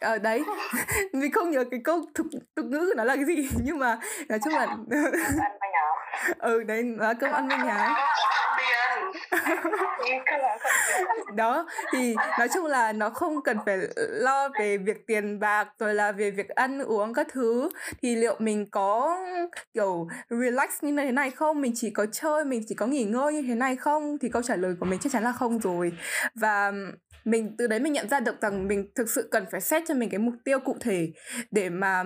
Ở 0.00 0.10
ờ, 0.10 0.18
đấy 0.18 0.42
mình 1.12 1.32
không 1.32 1.50
nhớ 1.50 1.64
cái 1.70 1.80
câu 1.84 2.04
tục 2.14 2.26
tục 2.54 2.66
ngữ 2.66 2.78
của 2.78 2.94
nó 2.96 3.04
là 3.04 3.16
cái 3.16 3.24
gì 3.24 3.48
nhưng 3.64 3.78
mà 3.78 3.98
nói 4.28 4.38
chung 4.44 4.54
là 4.54 4.76
ừ 6.38 6.62
đấy 6.62 6.82
là 6.98 7.14
cơm 7.14 7.32
ăn 7.32 7.48
manh 7.48 7.68
áo 7.68 7.94
đó 11.36 11.66
thì 11.92 12.14
nói 12.38 12.48
chung 12.54 12.66
là 12.66 12.92
nó 12.92 13.10
không 13.10 13.42
cần 13.42 13.58
phải 13.66 13.78
lo 13.96 14.48
về 14.58 14.78
việc 14.78 15.06
tiền 15.06 15.40
bạc 15.40 15.68
rồi 15.78 15.94
là 15.94 16.12
về 16.12 16.30
việc 16.30 16.48
ăn 16.48 16.78
uống 16.78 17.14
các 17.14 17.26
thứ. 17.32 17.68
Thì 18.02 18.16
liệu 18.16 18.36
mình 18.38 18.70
có 18.70 19.18
kiểu 19.74 20.08
relax 20.30 20.70
như 20.82 20.96
thế 20.96 21.12
này 21.12 21.30
không? 21.30 21.60
Mình 21.60 21.72
chỉ 21.74 21.90
có 21.90 22.06
chơi 22.12 22.44
mình 22.44 22.62
chỉ 22.68 22.74
có 22.74 22.86
nghỉ 22.86 23.04
ngơi 23.04 23.32
như 23.32 23.42
thế 23.48 23.54
này 23.54 23.76
không? 23.76 24.18
Thì 24.18 24.28
câu 24.28 24.42
trả 24.42 24.56
lời 24.56 24.74
của 24.80 24.86
mình 24.86 24.98
chắc 25.02 25.12
chắn 25.12 25.22
là 25.22 25.32
không 25.32 25.60
rồi. 25.60 25.92
Và 26.34 26.72
mình 27.24 27.54
từ 27.58 27.66
đấy 27.66 27.80
mình 27.80 27.92
nhận 27.92 28.08
ra 28.08 28.20
được 28.20 28.40
rằng 28.40 28.68
mình 28.68 28.90
thực 28.94 29.10
sự 29.10 29.28
cần 29.30 29.44
phải 29.50 29.60
set 29.60 29.82
cho 29.88 29.94
mình 29.94 30.10
cái 30.10 30.18
mục 30.18 30.34
tiêu 30.44 30.58
cụ 30.60 30.76
thể 30.80 31.08
để 31.50 31.70
mà 31.70 32.04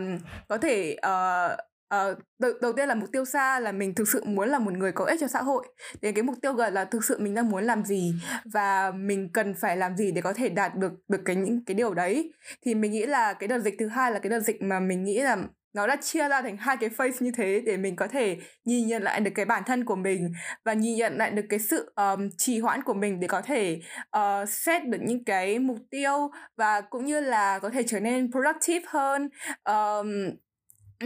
có 0.48 0.58
thể 0.58 0.96
uh, 0.96 1.58
Uh, 1.96 2.18
đầu, 2.38 2.52
đầu 2.62 2.72
tiên 2.72 2.88
là 2.88 2.94
mục 2.94 3.08
tiêu 3.12 3.24
xa 3.24 3.60
là 3.60 3.72
mình 3.72 3.94
thực 3.94 4.08
sự 4.08 4.24
muốn 4.24 4.48
là 4.48 4.58
một 4.58 4.72
người 4.72 4.92
có 4.92 5.04
ích 5.04 5.20
cho 5.20 5.26
xã 5.26 5.42
hội. 5.42 5.66
Đến 6.00 6.14
cái 6.14 6.22
mục 6.22 6.36
tiêu 6.42 6.52
gần 6.52 6.74
là 6.74 6.84
thực 6.84 7.04
sự 7.04 7.18
mình 7.18 7.34
đang 7.34 7.50
muốn 7.50 7.64
làm 7.64 7.84
gì 7.84 8.14
và 8.52 8.90
mình 8.90 9.28
cần 9.32 9.54
phải 9.54 9.76
làm 9.76 9.96
gì 9.96 10.12
để 10.12 10.20
có 10.20 10.32
thể 10.32 10.48
đạt 10.48 10.76
được 10.76 10.92
được 11.08 11.20
cái 11.24 11.36
những 11.36 11.64
cái 11.64 11.74
điều 11.74 11.94
đấy. 11.94 12.32
Thì 12.64 12.74
mình 12.74 12.92
nghĩ 12.92 13.06
là 13.06 13.32
cái 13.32 13.48
đợt 13.48 13.58
dịch 13.58 13.74
thứ 13.78 13.88
hai 13.88 14.12
là 14.12 14.18
cái 14.18 14.30
đợt 14.30 14.40
dịch 14.40 14.62
mà 14.62 14.80
mình 14.80 15.04
nghĩ 15.04 15.18
là 15.18 15.36
nó 15.74 15.86
đã 15.86 15.96
chia 15.96 16.28
ra 16.28 16.42
thành 16.42 16.56
hai 16.56 16.76
cái 16.76 16.90
face 16.90 17.12
như 17.20 17.30
thế 17.36 17.62
để 17.66 17.76
mình 17.76 17.96
có 17.96 18.06
thể 18.06 18.36
nhìn 18.64 18.86
nhận 18.86 19.02
lại 19.02 19.20
được 19.20 19.30
cái 19.34 19.44
bản 19.44 19.62
thân 19.66 19.84
của 19.84 19.96
mình 19.96 20.32
và 20.64 20.72
nhìn 20.72 20.98
nhận 20.98 21.16
lại 21.16 21.30
được 21.30 21.42
cái 21.48 21.58
sự 21.58 21.92
um, 21.96 22.28
trì 22.38 22.58
hoãn 22.58 22.82
của 22.82 22.94
mình 22.94 23.20
để 23.20 23.28
có 23.28 23.42
thể 23.42 23.80
uh, 24.16 24.48
set 24.48 24.84
được 24.84 24.98
những 25.02 25.24
cái 25.24 25.58
mục 25.58 25.78
tiêu 25.90 26.30
và 26.56 26.80
cũng 26.80 27.04
như 27.04 27.20
là 27.20 27.58
có 27.58 27.70
thể 27.70 27.82
trở 27.82 28.00
nên 28.00 28.32
productive 28.32 28.84
hơn. 28.86 29.28
Um, 29.64 30.06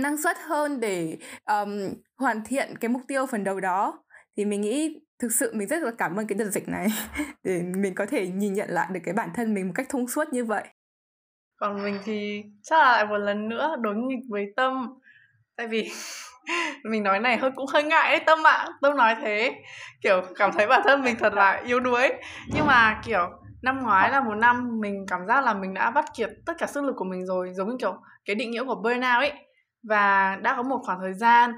năng 0.02 0.22
suất 0.22 0.36
hơn 0.38 0.80
để 0.80 1.18
um, 1.44 1.94
hoàn 2.18 2.44
thiện 2.44 2.76
cái 2.80 2.88
mục 2.88 3.02
tiêu 3.08 3.26
phần 3.26 3.44
đầu 3.44 3.60
đó. 3.60 4.04
Thì 4.36 4.44
mình 4.44 4.60
nghĩ 4.60 5.00
thực 5.18 5.32
sự 5.32 5.52
mình 5.54 5.68
rất 5.68 5.82
là 5.82 5.90
cảm 5.98 6.16
ơn 6.16 6.26
cái 6.26 6.38
đợt 6.38 6.50
dịch 6.50 6.68
này 6.68 6.86
để 7.44 7.62
mình 7.62 7.94
có 7.94 8.06
thể 8.06 8.26
nhìn 8.26 8.52
nhận 8.52 8.70
lại 8.70 8.86
được 8.92 9.00
cái 9.04 9.14
bản 9.14 9.28
thân 9.34 9.54
mình 9.54 9.66
một 9.66 9.72
cách 9.74 9.86
thông 9.88 10.08
suốt 10.08 10.32
như 10.32 10.44
vậy. 10.44 10.64
Còn 11.56 11.82
mình 11.82 11.98
thì 12.04 12.42
chắc 12.62 12.76
là 12.78 12.92
lại 12.92 13.06
một 13.06 13.18
lần 13.18 13.48
nữa 13.48 13.76
đối 13.80 13.94
nghịch 13.96 14.24
với 14.30 14.46
tâm. 14.56 14.94
Tại 15.56 15.66
vì 15.66 15.90
mình 16.84 17.02
nói 17.02 17.20
này 17.20 17.36
hơi 17.36 17.50
cũng 17.56 17.66
hơi 17.72 17.82
ngại 17.82 18.10
đấy 18.10 18.20
tâm 18.26 18.46
ạ. 18.46 18.52
À. 18.52 18.68
tâm 18.82 18.96
nói 18.96 19.14
thế 19.20 19.54
kiểu 20.02 20.22
cảm 20.36 20.50
thấy 20.52 20.66
bản 20.66 20.80
thân 20.84 21.02
mình 21.02 21.16
thật 21.18 21.32
là 21.32 21.62
yếu 21.66 21.80
đuối. 21.80 22.12
Nhưng 22.54 22.66
mà 22.66 23.00
kiểu 23.04 23.30
năm 23.62 23.82
ngoái 23.82 24.10
là 24.10 24.20
một 24.20 24.34
năm 24.34 24.80
mình 24.80 25.06
cảm 25.08 25.20
giác 25.26 25.44
là 25.44 25.54
mình 25.54 25.74
đã 25.74 25.90
bắt 25.90 26.04
kiệt 26.16 26.30
tất 26.46 26.52
cả 26.58 26.66
sức 26.66 26.84
lực 26.84 26.94
của 26.96 27.04
mình 27.04 27.26
rồi. 27.26 27.50
Giống 27.54 27.68
như 27.68 27.76
kiểu 27.80 27.94
cái 28.24 28.34
định 28.34 28.50
nghĩa 28.50 28.64
của 28.64 28.74
burnout 28.74 29.20
ấy 29.20 29.45
và 29.88 30.36
đã 30.42 30.54
có 30.56 30.62
một 30.62 30.78
khoảng 30.84 30.98
thời 31.00 31.14
gian, 31.14 31.52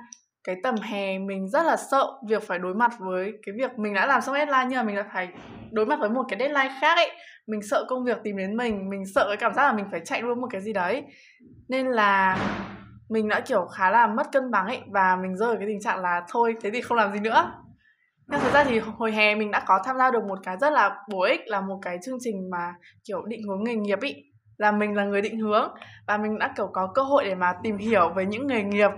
cái 0.45 0.57
tầm 0.63 0.75
hè 0.83 1.19
mình 1.19 1.49
rất 1.49 1.63
là 1.63 1.77
sợ 1.77 2.07
việc 2.29 2.43
phải 2.43 2.59
đối 2.59 2.75
mặt 2.75 2.93
với 2.99 3.33
cái 3.47 3.55
việc 3.59 3.79
mình 3.79 3.95
đã 3.95 4.07
làm 4.07 4.21
xong 4.21 4.35
deadline 4.35 4.65
nhưng 4.69 4.77
mà 4.77 4.83
mình 4.83 4.97
lại 4.97 5.07
phải 5.15 5.29
đối 5.71 5.87
mặt 5.87 6.01
với 6.01 6.11
một 6.11 6.23
cái 6.29 6.39
deadline 6.39 6.75
khác 6.81 6.97
ấy. 6.97 7.11
Mình 7.47 7.61
sợ 7.63 7.85
công 7.89 8.05
việc 8.05 8.19
tìm 8.25 8.37
đến 8.37 8.57
mình 8.57 8.91
mình 8.91 9.03
sợ 9.15 9.25
cái 9.29 9.37
cảm 9.37 9.55
giác 9.55 9.63
là 9.63 9.73
mình 9.73 9.87
phải 9.91 10.01
chạy 10.05 10.23
luôn 10.23 10.41
một 10.41 10.49
cái 10.51 10.61
gì 10.61 10.73
đấy. 10.73 11.03
Nên 11.69 11.87
là 11.87 12.39
mình 13.09 13.29
đã, 13.29 13.41
kiểu, 13.41 13.67
khá 13.67 13.91
là 13.91 14.07
mất 14.07 14.33
cân 14.33 14.51
bằng 14.51 14.67
ấy 14.67 14.81
và 14.91 15.17
mình 15.23 15.37
rơi 15.37 15.49
vào 15.49 15.57
cái 15.59 15.69
tình 15.69 15.81
trạng 15.81 16.01
là 16.01 16.23
thôi, 16.29 16.55
thế 16.63 16.71
thì 16.71 16.81
không 16.81 16.99
làm 16.99 17.13
gì 17.13 17.21
nữa. 17.21 17.53
Nhưng 18.27 18.41
thực 18.41 18.53
ra 18.53 18.65
thì 18.65 18.79
hồi 18.79 19.13
hè 19.13 19.35
mình 19.35 19.51
đã 19.51 19.63
có 19.67 19.83
tham 19.85 19.99
gia 19.99 20.11
được 20.11 20.25
một 20.25 20.39
cái 20.43 20.57
rất 20.61 20.73
là 20.73 20.97
bổ 21.11 21.23
ích, 21.23 21.41
là 21.47 21.61
một 21.61 21.79
cái 21.83 21.99
chương 22.03 22.19
trình 22.21 22.51
mà, 22.51 22.75
kiểu, 23.05 23.23
định 23.25 23.43
hướng 23.43 23.65
nghề 23.65 23.75
nghiệp 23.75 24.01
ý 24.01 24.15
là 24.59 24.73
mình 24.73 24.97
là 24.97 25.05
người 25.05 25.23
định 25.23 25.39
hướng 25.39 25.69
và 26.07 26.17
mình 26.17 26.39
đã 26.39 26.53
kiểu 26.57 26.71
có 26.73 26.89
cơ 26.95 27.03
hội 27.03 27.25
để 27.25 27.35
mà 27.35 27.55
tìm 27.63 27.79
hiểu 27.79 28.09
về 28.09 28.27
những 28.27 28.47
nghề 28.47 28.63
nghiệp. 28.63 28.91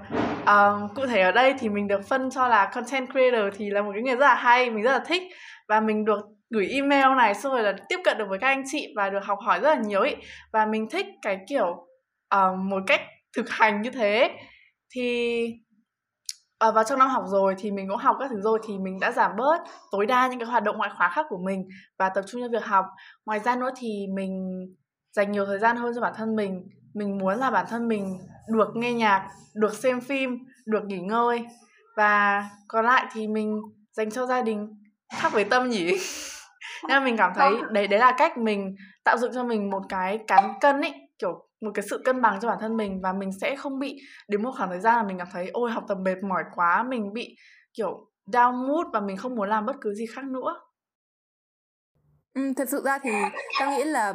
Uh, 0.43 0.95
cụ 0.95 1.07
thể 1.07 1.21
ở 1.21 1.33
đây 1.33 1.55
thì 1.59 1.69
mình 1.69 1.89
được 1.89 2.01
phân 2.09 2.31
cho 2.31 2.49
là 2.49 2.71
content 2.75 3.11
creator 3.11 3.55
thì 3.57 3.71
là 3.71 3.83
một 3.83 3.91
cái 3.95 4.03
nghề 4.03 4.17
rất 4.17 4.27
là 4.27 4.35
hay 4.35 4.71
mình 4.71 4.85
rất 4.85 4.93
là 4.93 5.05
thích 5.07 5.23
và 5.69 5.81
mình 5.81 6.05
được 6.05 6.21
gửi 6.51 6.69
email 6.69 7.17
này 7.17 7.35
xong 7.35 7.53
rồi 7.53 7.63
là 7.63 7.73
tiếp 7.89 7.99
cận 8.05 8.19
được 8.19 8.25
với 8.29 8.39
các 8.39 8.47
anh 8.47 8.63
chị 8.67 8.93
và 8.97 9.11
được 9.11 9.25
học 9.25 9.39
hỏi 9.43 9.61
rất 9.61 9.75
là 9.75 9.83
nhiều 9.83 10.03
ý. 10.03 10.15
Và 10.53 10.67
mình 10.67 10.91
thích 10.91 11.07
cái 11.23 11.41
kiểu 11.49 11.87
uh, 12.35 12.59
một 12.59 12.83
cách 12.87 13.01
thực 13.37 13.51
hành 13.51 13.83
như 13.83 13.91
thế. 13.91 14.31
Thì 14.95 15.45
uh, 16.69 16.75
vào 16.75 16.85
trong 16.85 16.99
năm 16.99 17.09
học 17.09 17.25
rồi 17.27 17.55
thì 17.59 17.71
mình 17.71 17.89
cũng 17.89 17.97
học 17.97 18.17
các 18.21 18.31
thứ 18.31 18.41
rồi 18.41 18.59
thì 18.69 18.79
mình 18.79 19.01
đã 19.01 19.13
giảm 19.13 19.31
bớt 19.37 19.59
tối 19.93 20.07
đa 20.07 20.29
những 20.29 20.39
cái 20.39 20.49
hoạt 20.49 20.63
động 20.63 20.77
ngoại 20.79 20.91
khóa 20.97 21.09
khác 21.09 21.27
của 21.29 21.39
mình 21.45 21.69
và 21.99 22.09
tập 22.09 22.25
trung 22.27 22.43
cho 22.43 22.49
việc 22.49 22.65
học. 22.65 22.85
Ngoài 23.27 23.39
ra 23.39 23.57
nữa 23.57 23.71
thì 23.77 24.07
mình 24.15 24.61
dành 25.13 25.33
nhiều 25.33 25.47
thời 25.47 25.59
gian 25.59 25.77
hơn 25.77 25.93
cho 25.95 26.01
bản 26.01 26.13
thân 26.17 26.37
mình. 26.37 26.69
Mình 26.95 27.19
muốn 27.19 27.39
là 27.39 27.51
bản 27.51 27.67
thân 27.69 27.89
mình 27.89 28.19
được 28.49 28.69
nghe 28.75 28.93
nhạc, 28.93 29.29
được 29.55 29.75
xem 29.75 30.01
phim, 30.01 30.39
được 30.67 30.85
nghỉ 30.85 30.99
ngơi. 30.99 31.47
Và 31.97 32.45
còn 32.69 32.85
lại 32.85 33.07
thì 33.13 33.29
mình 33.29 33.61
dành 33.93 34.11
cho 34.11 34.27
gia 34.27 34.43
đình, 34.43 34.69
khác 35.17 35.33
với 35.33 35.45
tâm 35.45 35.69
nhỉ? 35.69 35.93
Nên 36.89 37.05
mình 37.05 37.17
cảm 37.17 37.33
thấy 37.35 37.53
đấy 37.71 37.87
đấy 37.87 38.01
là 38.01 38.15
cách 38.19 38.39
mình 38.39 38.77
tạo 39.05 39.19
dựng 39.19 39.33
cho 39.35 39.45
mình 39.45 39.71
một 39.71 39.83
cái 39.89 40.19
cán 40.27 40.53
cân 40.61 40.81
ấy 40.81 40.95
kiểu 41.19 41.51
một 41.61 41.71
cái 41.75 41.85
sự 41.91 42.03
cân 42.05 42.23
bằng 42.23 42.41
cho 42.41 42.49
bản 42.49 42.59
thân 42.61 42.77
mình. 42.77 43.01
Và 43.03 43.13
mình 43.13 43.31
sẽ 43.41 43.57
không 43.57 43.79
bị, 43.79 44.01
đến 44.29 44.43
một 44.43 44.51
khoảng 44.57 44.71
thời 44.71 44.81
gian 44.81 44.97
là 44.97 45.03
mình 45.03 45.19
cảm 45.19 45.29
thấy, 45.33 45.51
ôi, 45.53 45.71
học 45.71 45.85
tập 45.89 45.99
mệt 46.05 46.23
mỏi 46.23 46.43
quá, 46.55 46.83
mình 46.83 47.13
bị, 47.13 47.37
kiểu, 47.75 48.07
down 48.27 48.67
mood 48.69 48.87
và 48.93 49.01
mình 49.01 49.17
không 49.17 49.35
muốn 49.35 49.49
làm 49.49 49.67
bất 49.67 49.77
cứ 49.81 49.95
gì 49.95 50.07
khác 50.07 50.25
nữa. 50.25 50.61
Ừ, 52.35 52.53
thật 52.57 52.69
sự 52.69 52.83
ra 52.85 52.99
thì 53.03 53.11
tao 53.61 53.71
nghĩ 53.79 53.85
là, 53.85 54.15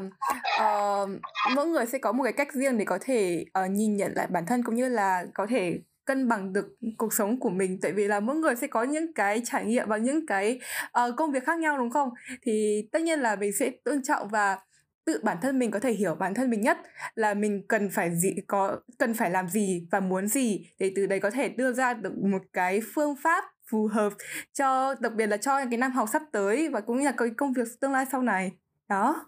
uh, 0.61 1.09
mỗi 1.55 1.67
người 1.67 1.85
sẽ 1.85 1.97
có 1.97 2.11
một 2.11 2.23
cái 2.23 2.33
cách 2.33 2.53
riêng 2.53 2.77
để 2.77 2.85
có 2.85 2.97
thể, 3.01 3.45
uh, 3.65 3.71
nhìn 3.71 3.97
nhận 3.97 4.11
lại 4.15 4.27
bản 4.27 4.45
thân 4.45 4.63
cũng 4.63 4.75
như 4.75 4.89
là 4.89 5.25
có 5.33 5.47
thể 5.49 5.79
cân 6.05 6.27
bằng 6.27 6.53
được 6.53 6.65
cuộc 6.97 7.13
sống 7.13 7.39
của 7.39 7.49
mình. 7.49 7.79
Tại 7.81 7.91
vì 7.91 8.07
là 8.07 8.19
mỗi 8.19 8.35
người 8.35 8.55
sẽ 8.55 8.67
có 8.67 8.83
những 8.83 9.13
cái 9.13 9.41
trải 9.45 9.65
nghiệm 9.65 9.89
và 9.89 9.97
những 9.97 10.25
cái, 10.27 10.59
uh, 11.09 11.15
công 11.17 11.31
việc 11.31 11.43
khác 11.45 11.59
nhau, 11.59 11.77
đúng 11.77 11.89
không? 11.91 12.09
Thì 12.41 12.81
tất 12.91 13.01
nhiên 13.01 13.19
là 13.19 13.35
mình 13.35 13.51
sẽ 13.59 13.71
tôn 13.83 14.03
trọng 14.03 14.27
và 14.27 14.57
tự 15.05 15.19
bản 15.23 15.37
thân 15.41 15.59
mình 15.59 15.71
có 15.71 15.79
thể 15.79 15.91
hiểu 15.91 16.15
bản 16.15 16.33
thân 16.33 16.49
mình 16.49 16.61
nhất 16.61 16.77
là 17.15 17.33
mình 17.33 17.63
cần 17.67 17.89
phải 17.89 18.15
gì 18.15 18.35
có 18.47 18.79
cần 18.99 19.13
phải 19.13 19.31
làm 19.31 19.49
gì 19.49 19.87
và 19.91 19.99
muốn 19.99 20.27
gì 20.27 20.67
để 20.79 20.91
từ 20.95 21.05
đấy 21.05 21.19
có 21.19 21.29
thể 21.29 21.49
đưa 21.49 21.73
ra 21.73 21.93
được 21.93 22.13
một 22.17 22.41
cái 22.53 22.81
phương 22.93 23.15
pháp 23.23 23.43
phù 23.71 23.87
hợp 23.87 24.13
cho 24.53 24.95
đặc 24.99 25.13
biệt 25.15 25.27
là 25.27 25.37
cho 25.37 25.65
cái 25.65 25.77
năm 25.77 25.91
học 25.91 26.09
sắp 26.13 26.21
tới 26.31 26.69
và 26.69 26.81
cũng 26.81 26.97
như 26.97 27.05
là 27.05 27.13
cái 27.17 27.27
công 27.37 27.53
việc 27.53 27.67
tương 27.79 27.91
lai 27.91 28.05
sau 28.11 28.21
này. 28.21 28.51
Đó. 28.89 29.25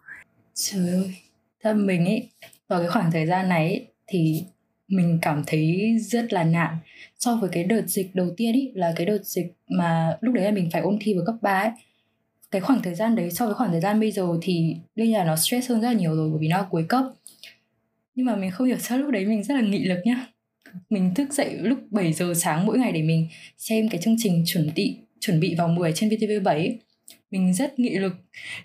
Trời 0.54 0.90
ơi. 0.90 1.16
Thân 1.64 1.86
mình 1.86 2.06
ấy 2.06 2.30
vào 2.68 2.80
cái 2.80 2.90
khoảng 2.90 3.12
thời 3.12 3.26
gian 3.26 3.50
này 3.50 3.68
ấy, 3.68 3.88
thì 4.08 4.44
mình 4.88 5.20
cảm 5.22 5.44
thấy 5.48 5.98
rất 6.00 6.34
là 6.34 6.44
nặng 6.44 6.78
so 7.20 7.36
với 7.36 7.50
cái 7.54 7.64
đợt 7.64 7.82
dịch 7.88 8.16
đầu 8.16 8.28
tiên 8.38 8.54
ý 8.54 8.72
là 8.76 8.94
cái 8.96 9.06
đợt 9.06 9.24
dịch 9.24 9.54
mà 9.68 10.18
lúc 10.22 10.34
đấy 10.34 10.46
là 10.46 10.52
mình 10.52 10.70
phải 10.74 10.82
ôn 10.82 10.98
thi 11.02 11.14
vào 11.14 11.24
cấp 11.26 11.36
3 11.42 11.60
ấy. 11.60 11.72
Cái 12.52 12.62
khoảng 12.62 12.82
thời 12.82 12.96
gian 12.96 13.16
đấy 13.16 13.32
so 13.32 13.46
với 13.46 13.56
khoảng 13.56 13.72
thời 13.72 13.82
gian 13.82 14.00
bây 14.00 14.12
giờ 14.12 14.28
thì 14.42 14.76
đương 14.96 15.08
nhiên 15.08 15.18
là 15.18 15.24
nó 15.24 15.36
stress 15.36 15.70
hơn 15.70 15.82
rất 15.82 15.88
là 15.88 15.94
nhiều 15.94 16.16
rồi 16.16 16.30
bởi 16.30 16.40
vì 16.42 16.48
nó 16.48 16.58
là 16.58 16.68
cuối 16.70 16.86
cấp. 16.90 17.06
Nhưng 18.16 18.26
mà 18.26 18.36
mình 18.36 18.52
không 18.52 18.68
hiểu 18.68 18.78
sao 18.78 18.98
lúc 18.98 19.12
đấy 19.12 19.26
mình 19.26 19.44
rất 19.44 19.56
là 19.56 19.62
nghị 19.62 19.86
lực 19.86 20.00
nhá 20.06 20.28
mình 20.90 21.14
thức 21.14 21.34
dậy 21.34 21.58
lúc 21.62 21.80
7 21.92 22.14
giờ 22.14 22.34
sáng 22.34 22.66
mỗi 22.66 22.80
ngày 22.80 22.92
để 22.92 23.02
mình 23.02 23.28
xem 23.58 23.90
cái 23.90 24.02
chương 24.02 24.16
trình 24.18 24.44
chuẩn 24.46 24.72
bị 24.76 24.98
chuẩn 25.20 25.40
bị 25.40 25.56
vào 25.56 25.68
10 25.68 25.92
trên 25.94 26.10
VTV7 26.10 26.78
mình 27.32 27.54
rất 27.54 27.80
nghị 27.80 27.98
lực. 27.98 28.14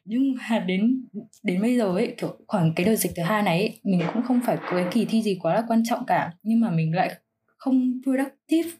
Nhưng 0.04 0.34
mà 0.34 0.58
đến 0.58 1.04
đến 1.42 1.62
bây 1.62 1.76
giờ 1.76 1.84
ấy 1.84 2.14
kiểu 2.16 2.36
khoảng 2.46 2.72
cái 2.76 2.86
đợt 2.86 2.96
dịch 2.96 3.12
thứ 3.16 3.22
hai 3.22 3.42
này 3.42 3.58
ấy, 3.58 3.78
mình 3.84 4.00
cũng 4.14 4.22
không 4.22 4.40
phải 4.46 4.56
có 4.56 4.70
cái 4.70 4.86
kỳ 4.92 5.04
thi 5.04 5.22
gì 5.22 5.38
quá 5.42 5.54
là 5.54 5.64
quan 5.68 5.82
trọng 5.84 6.06
cả. 6.06 6.32
Nhưng 6.42 6.60
mà 6.60 6.70
mình 6.70 6.94
lại 6.94 7.14
không 7.56 8.00
productive. 8.02 8.70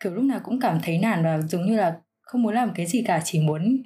Kiểu 0.00 0.14
lúc 0.14 0.24
nào 0.24 0.40
cũng 0.44 0.60
cảm 0.60 0.78
thấy 0.82 0.98
nản 0.98 1.24
và 1.24 1.40
giống 1.40 1.66
như 1.66 1.76
là 1.76 1.96
không 2.20 2.42
muốn 2.42 2.54
làm 2.54 2.72
cái 2.74 2.86
gì 2.86 3.02
cả 3.02 3.22
chỉ 3.24 3.40
muốn 3.40 3.82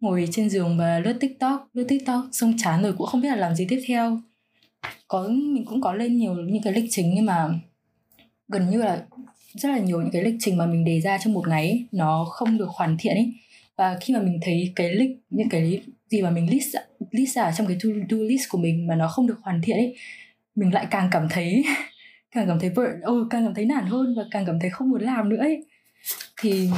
ngồi 0.00 0.28
trên 0.32 0.50
giường 0.50 0.78
và 0.78 0.98
lướt 0.98 1.16
tiktok 1.20 1.68
lướt 1.72 1.84
tiktok 1.88 2.24
xong 2.32 2.54
chán 2.58 2.82
rồi 2.82 2.92
cũng 2.92 3.06
không 3.06 3.20
biết 3.20 3.28
là 3.28 3.36
làm 3.36 3.54
gì 3.54 3.66
tiếp 3.68 3.84
theo 3.86 4.20
có 5.08 5.28
mình 5.28 5.64
cũng 5.66 5.80
có 5.80 5.92
lên 5.92 6.16
nhiều 6.16 6.34
những 6.34 6.62
cái 6.62 6.72
lịch 6.72 6.84
trình 6.90 7.12
nhưng 7.14 7.26
mà 7.26 7.48
gần 8.48 8.70
như 8.70 8.82
là 8.82 9.04
rất 9.54 9.68
là 9.68 9.78
nhiều 9.78 10.00
những 10.00 10.10
cái 10.12 10.22
lịch 10.22 10.34
trình 10.40 10.56
mà 10.56 10.66
mình 10.66 10.84
đề 10.84 11.00
ra 11.00 11.18
trong 11.18 11.32
một 11.32 11.48
ngày 11.48 11.68
ấy, 11.68 11.86
nó 11.92 12.24
không 12.30 12.58
được 12.58 12.68
hoàn 12.68 12.96
thiện 12.98 13.14
ấy. 13.14 13.32
Và 13.76 13.98
khi 14.00 14.14
mà 14.14 14.20
mình 14.20 14.38
thấy 14.42 14.72
cái 14.76 14.94
lịch 14.94 15.10
những 15.30 15.48
cái 15.48 15.80
gì 16.10 16.22
mà 16.22 16.30
mình 16.30 16.50
list 16.50 16.76
list 17.10 17.36
ra 17.36 17.52
trong 17.52 17.66
cái 17.66 17.76
to 17.84 17.88
do 18.10 18.16
list 18.16 18.42
của 18.50 18.58
mình 18.58 18.86
mà 18.86 18.94
nó 18.96 19.08
không 19.08 19.26
được 19.26 19.38
hoàn 19.42 19.62
thiện 19.62 19.76
ấy 19.76 19.96
mình 20.54 20.74
lại 20.74 20.86
càng 20.90 21.08
cảm 21.12 21.26
thấy 21.30 21.64
càng 22.30 22.46
cảm 22.46 22.58
thấy 22.60 22.70
vợ 22.70 22.88
oh, 23.10 23.26
càng 23.30 23.44
cảm 23.44 23.54
thấy 23.54 23.64
nản 23.64 23.86
hơn 23.86 24.14
và 24.16 24.22
càng 24.30 24.46
cảm 24.46 24.60
thấy 24.60 24.70
không 24.70 24.90
muốn 24.90 25.02
làm 25.02 25.28
nữa 25.28 25.36
ấy. 25.36 25.64
Thì 26.40 26.68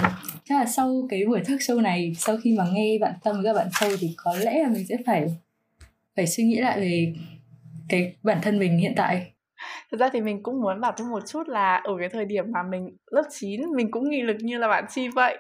chắc 0.44 0.54
là 0.61 0.66
sau 0.66 1.07
cái 1.11 1.24
buổi 1.26 1.40
talk 1.40 1.59
show 1.59 1.80
này 1.80 2.12
sau 2.18 2.36
khi 2.36 2.54
mà 2.59 2.64
nghe 2.72 2.98
bạn 3.00 3.12
tâm 3.24 3.36
với 3.36 3.44
các 3.44 3.52
bạn 3.52 3.68
sâu 3.80 3.90
thì 4.00 4.14
có 4.16 4.36
lẽ 4.36 4.62
là 4.62 4.68
mình 4.68 4.86
sẽ 4.86 4.96
phải 5.07 5.26
phải 6.16 6.26
suy 6.26 6.44
nghĩ 6.44 6.57
lại 6.57 6.80
về 6.80 7.14
cái 7.89 8.16
bản 8.22 8.39
thân 8.43 8.59
mình 8.59 8.78
hiện 8.78 8.93
tại 8.97 9.32
Thực 9.91 10.01
ra 10.01 10.09
thì 10.12 10.20
mình 10.20 10.43
cũng 10.43 10.61
muốn 10.61 10.80
bảo 10.80 10.93
thêm 10.97 11.11
một 11.11 11.26
chút 11.26 11.49
là 11.49 11.76
ở 11.76 11.93
cái 11.99 12.09
thời 12.09 12.24
điểm 12.24 12.45
mà 12.53 12.62
mình 12.62 12.97
lớp 13.11 13.22
9 13.30 13.61
mình 13.76 13.91
cũng 13.91 14.11
nghị 14.11 14.22
lực 14.22 14.37
như 14.41 14.59
là 14.59 14.68
bạn 14.68 14.84
Chi 14.91 15.09
vậy. 15.09 15.39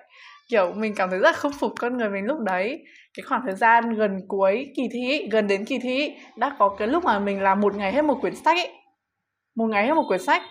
Kiểu 0.50 0.72
mình 0.72 0.94
cảm 0.96 1.10
thấy 1.10 1.18
rất 1.18 1.30
là 1.30 1.32
không 1.32 1.52
phục 1.52 1.72
con 1.78 1.96
người 1.96 2.08
mình 2.10 2.24
lúc 2.24 2.38
đấy. 2.40 2.84
Cái 3.14 3.24
khoảng 3.24 3.42
thời 3.46 3.54
gian 3.54 3.94
gần 3.94 4.20
cuối 4.28 4.72
kỳ 4.76 4.82
thi, 4.92 5.28
gần 5.32 5.46
đến 5.46 5.64
kỳ 5.64 5.78
thi 5.78 6.12
đã 6.36 6.56
có 6.58 6.76
cái 6.78 6.88
lúc 6.88 7.04
mà 7.04 7.18
mình 7.18 7.42
làm 7.42 7.60
một 7.60 7.76
ngày 7.76 7.92
hết 7.92 8.02
một 8.02 8.18
quyển 8.20 8.34
sách 8.36 8.56
ấy. 8.56 8.72
Một 9.56 9.66
ngày 9.66 9.86
hết 9.86 9.94
một 9.94 10.04
quyển 10.08 10.20
sách. 10.20 10.42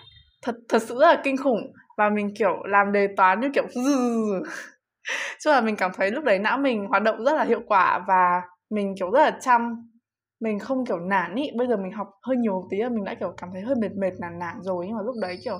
Thật 0.42 0.54
thật 0.68 0.82
sự 0.82 0.98
rất 1.00 1.06
là 1.06 1.20
kinh 1.24 1.36
khủng 1.36 1.72
và 1.96 2.08
mình 2.08 2.34
kiểu 2.38 2.62
làm 2.64 2.92
đề 2.92 3.08
toán 3.16 3.40
như 3.40 3.50
kiểu 3.54 3.64
chứ 5.40 5.50
là 5.50 5.60
mình 5.60 5.76
cảm 5.76 5.90
thấy 5.94 6.10
lúc 6.10 6.24
đấy 6.24 6.38
não 6.38 6.58
mình 6.58 6.86
hoạt 6.86 7.02
động 7.02 7.24
rất 7.24 7.32
là 7.32 7.44
hiệu 7.44 7.60
quả 7.66 8.04
và 8.08 8.42
mình 8.70 8.94
kiểu 8.98 9.10
rất 9.10 9.22
là 9.22 9.38
chăm 9.40 9.90
mình 10.40 10.58
không 10.58 10.86
kiểu 10.86 10.98
nản 10.98 11.34
ý. 11.34 11.50
Bây 11.56 11.66
giờ 11.66 11.76
mình 11.76 11.92
học 11.92 12.08
hơi 12.22 12.36
nhiều 12.36 12.66
tí 12.70 12.76
là 12.76 12.88
mình 12.88 13.04
đã 13.04 13.14
kiểu 13.14 13.34
cảm 13.36 13.50
thấy 13.52 13.62
hơi 13.62 13.76
mệt 13.80 13.92
mệt 13.96 14.12
nản 14.20 14.38
nản 14.38 14.56
rồi. 14.60 14.86
Nhưng 14.86 14.96
mà 14.96 15.02
lúc 15.02 15.14
đấy 15.22 15.36
kiểu 15.44 15.58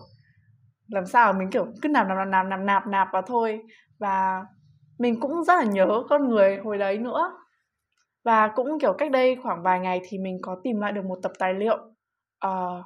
làm 0.88 1.06
sao 1.06 1.32
mình 1.32 1.50
kiểu 1.50 1.66
cứ 1.82 1.88
nạp 1.88 2.06
nạp 2.08 2.28
nạp 2.28 2.46
nạp 2.46 2.60
nạp 2.60 2.86
nạp 2.86 3.08
vào 3.12 3.22
thôi. 3.26 3.60
Và 3.98 4.44
mình 4.98 5.20
cũng 5.20 5.44
rất 5.44 5.54
là 5.54 5.64
nhớ 5.64 6.02
con 6.08 6.28
người 6.28 6.56
hồi 6.56 6.78
đấy 6.78 6.98
nữa. 6.98 7.32
Và 8.24 8.48
cũng 8.48 8.78
kiểu 8.80 8.92
cách 8.98 9.10
đây 9.10 9.36
khoảng 9.42 9.62
vài 9.62 9.80
ngày 9.80 10.00
thì 10.08 10.18
mình 10.18 10.38
có 10.42 10.56
tìm 10.64 10.80
lại 10.80 10.92
được 10.92 11.04
một 11.04 11.18
tập 11.22 11.32
tài 11.38 11.54
liệu 11.54 11.76
uh, 12.46 12.84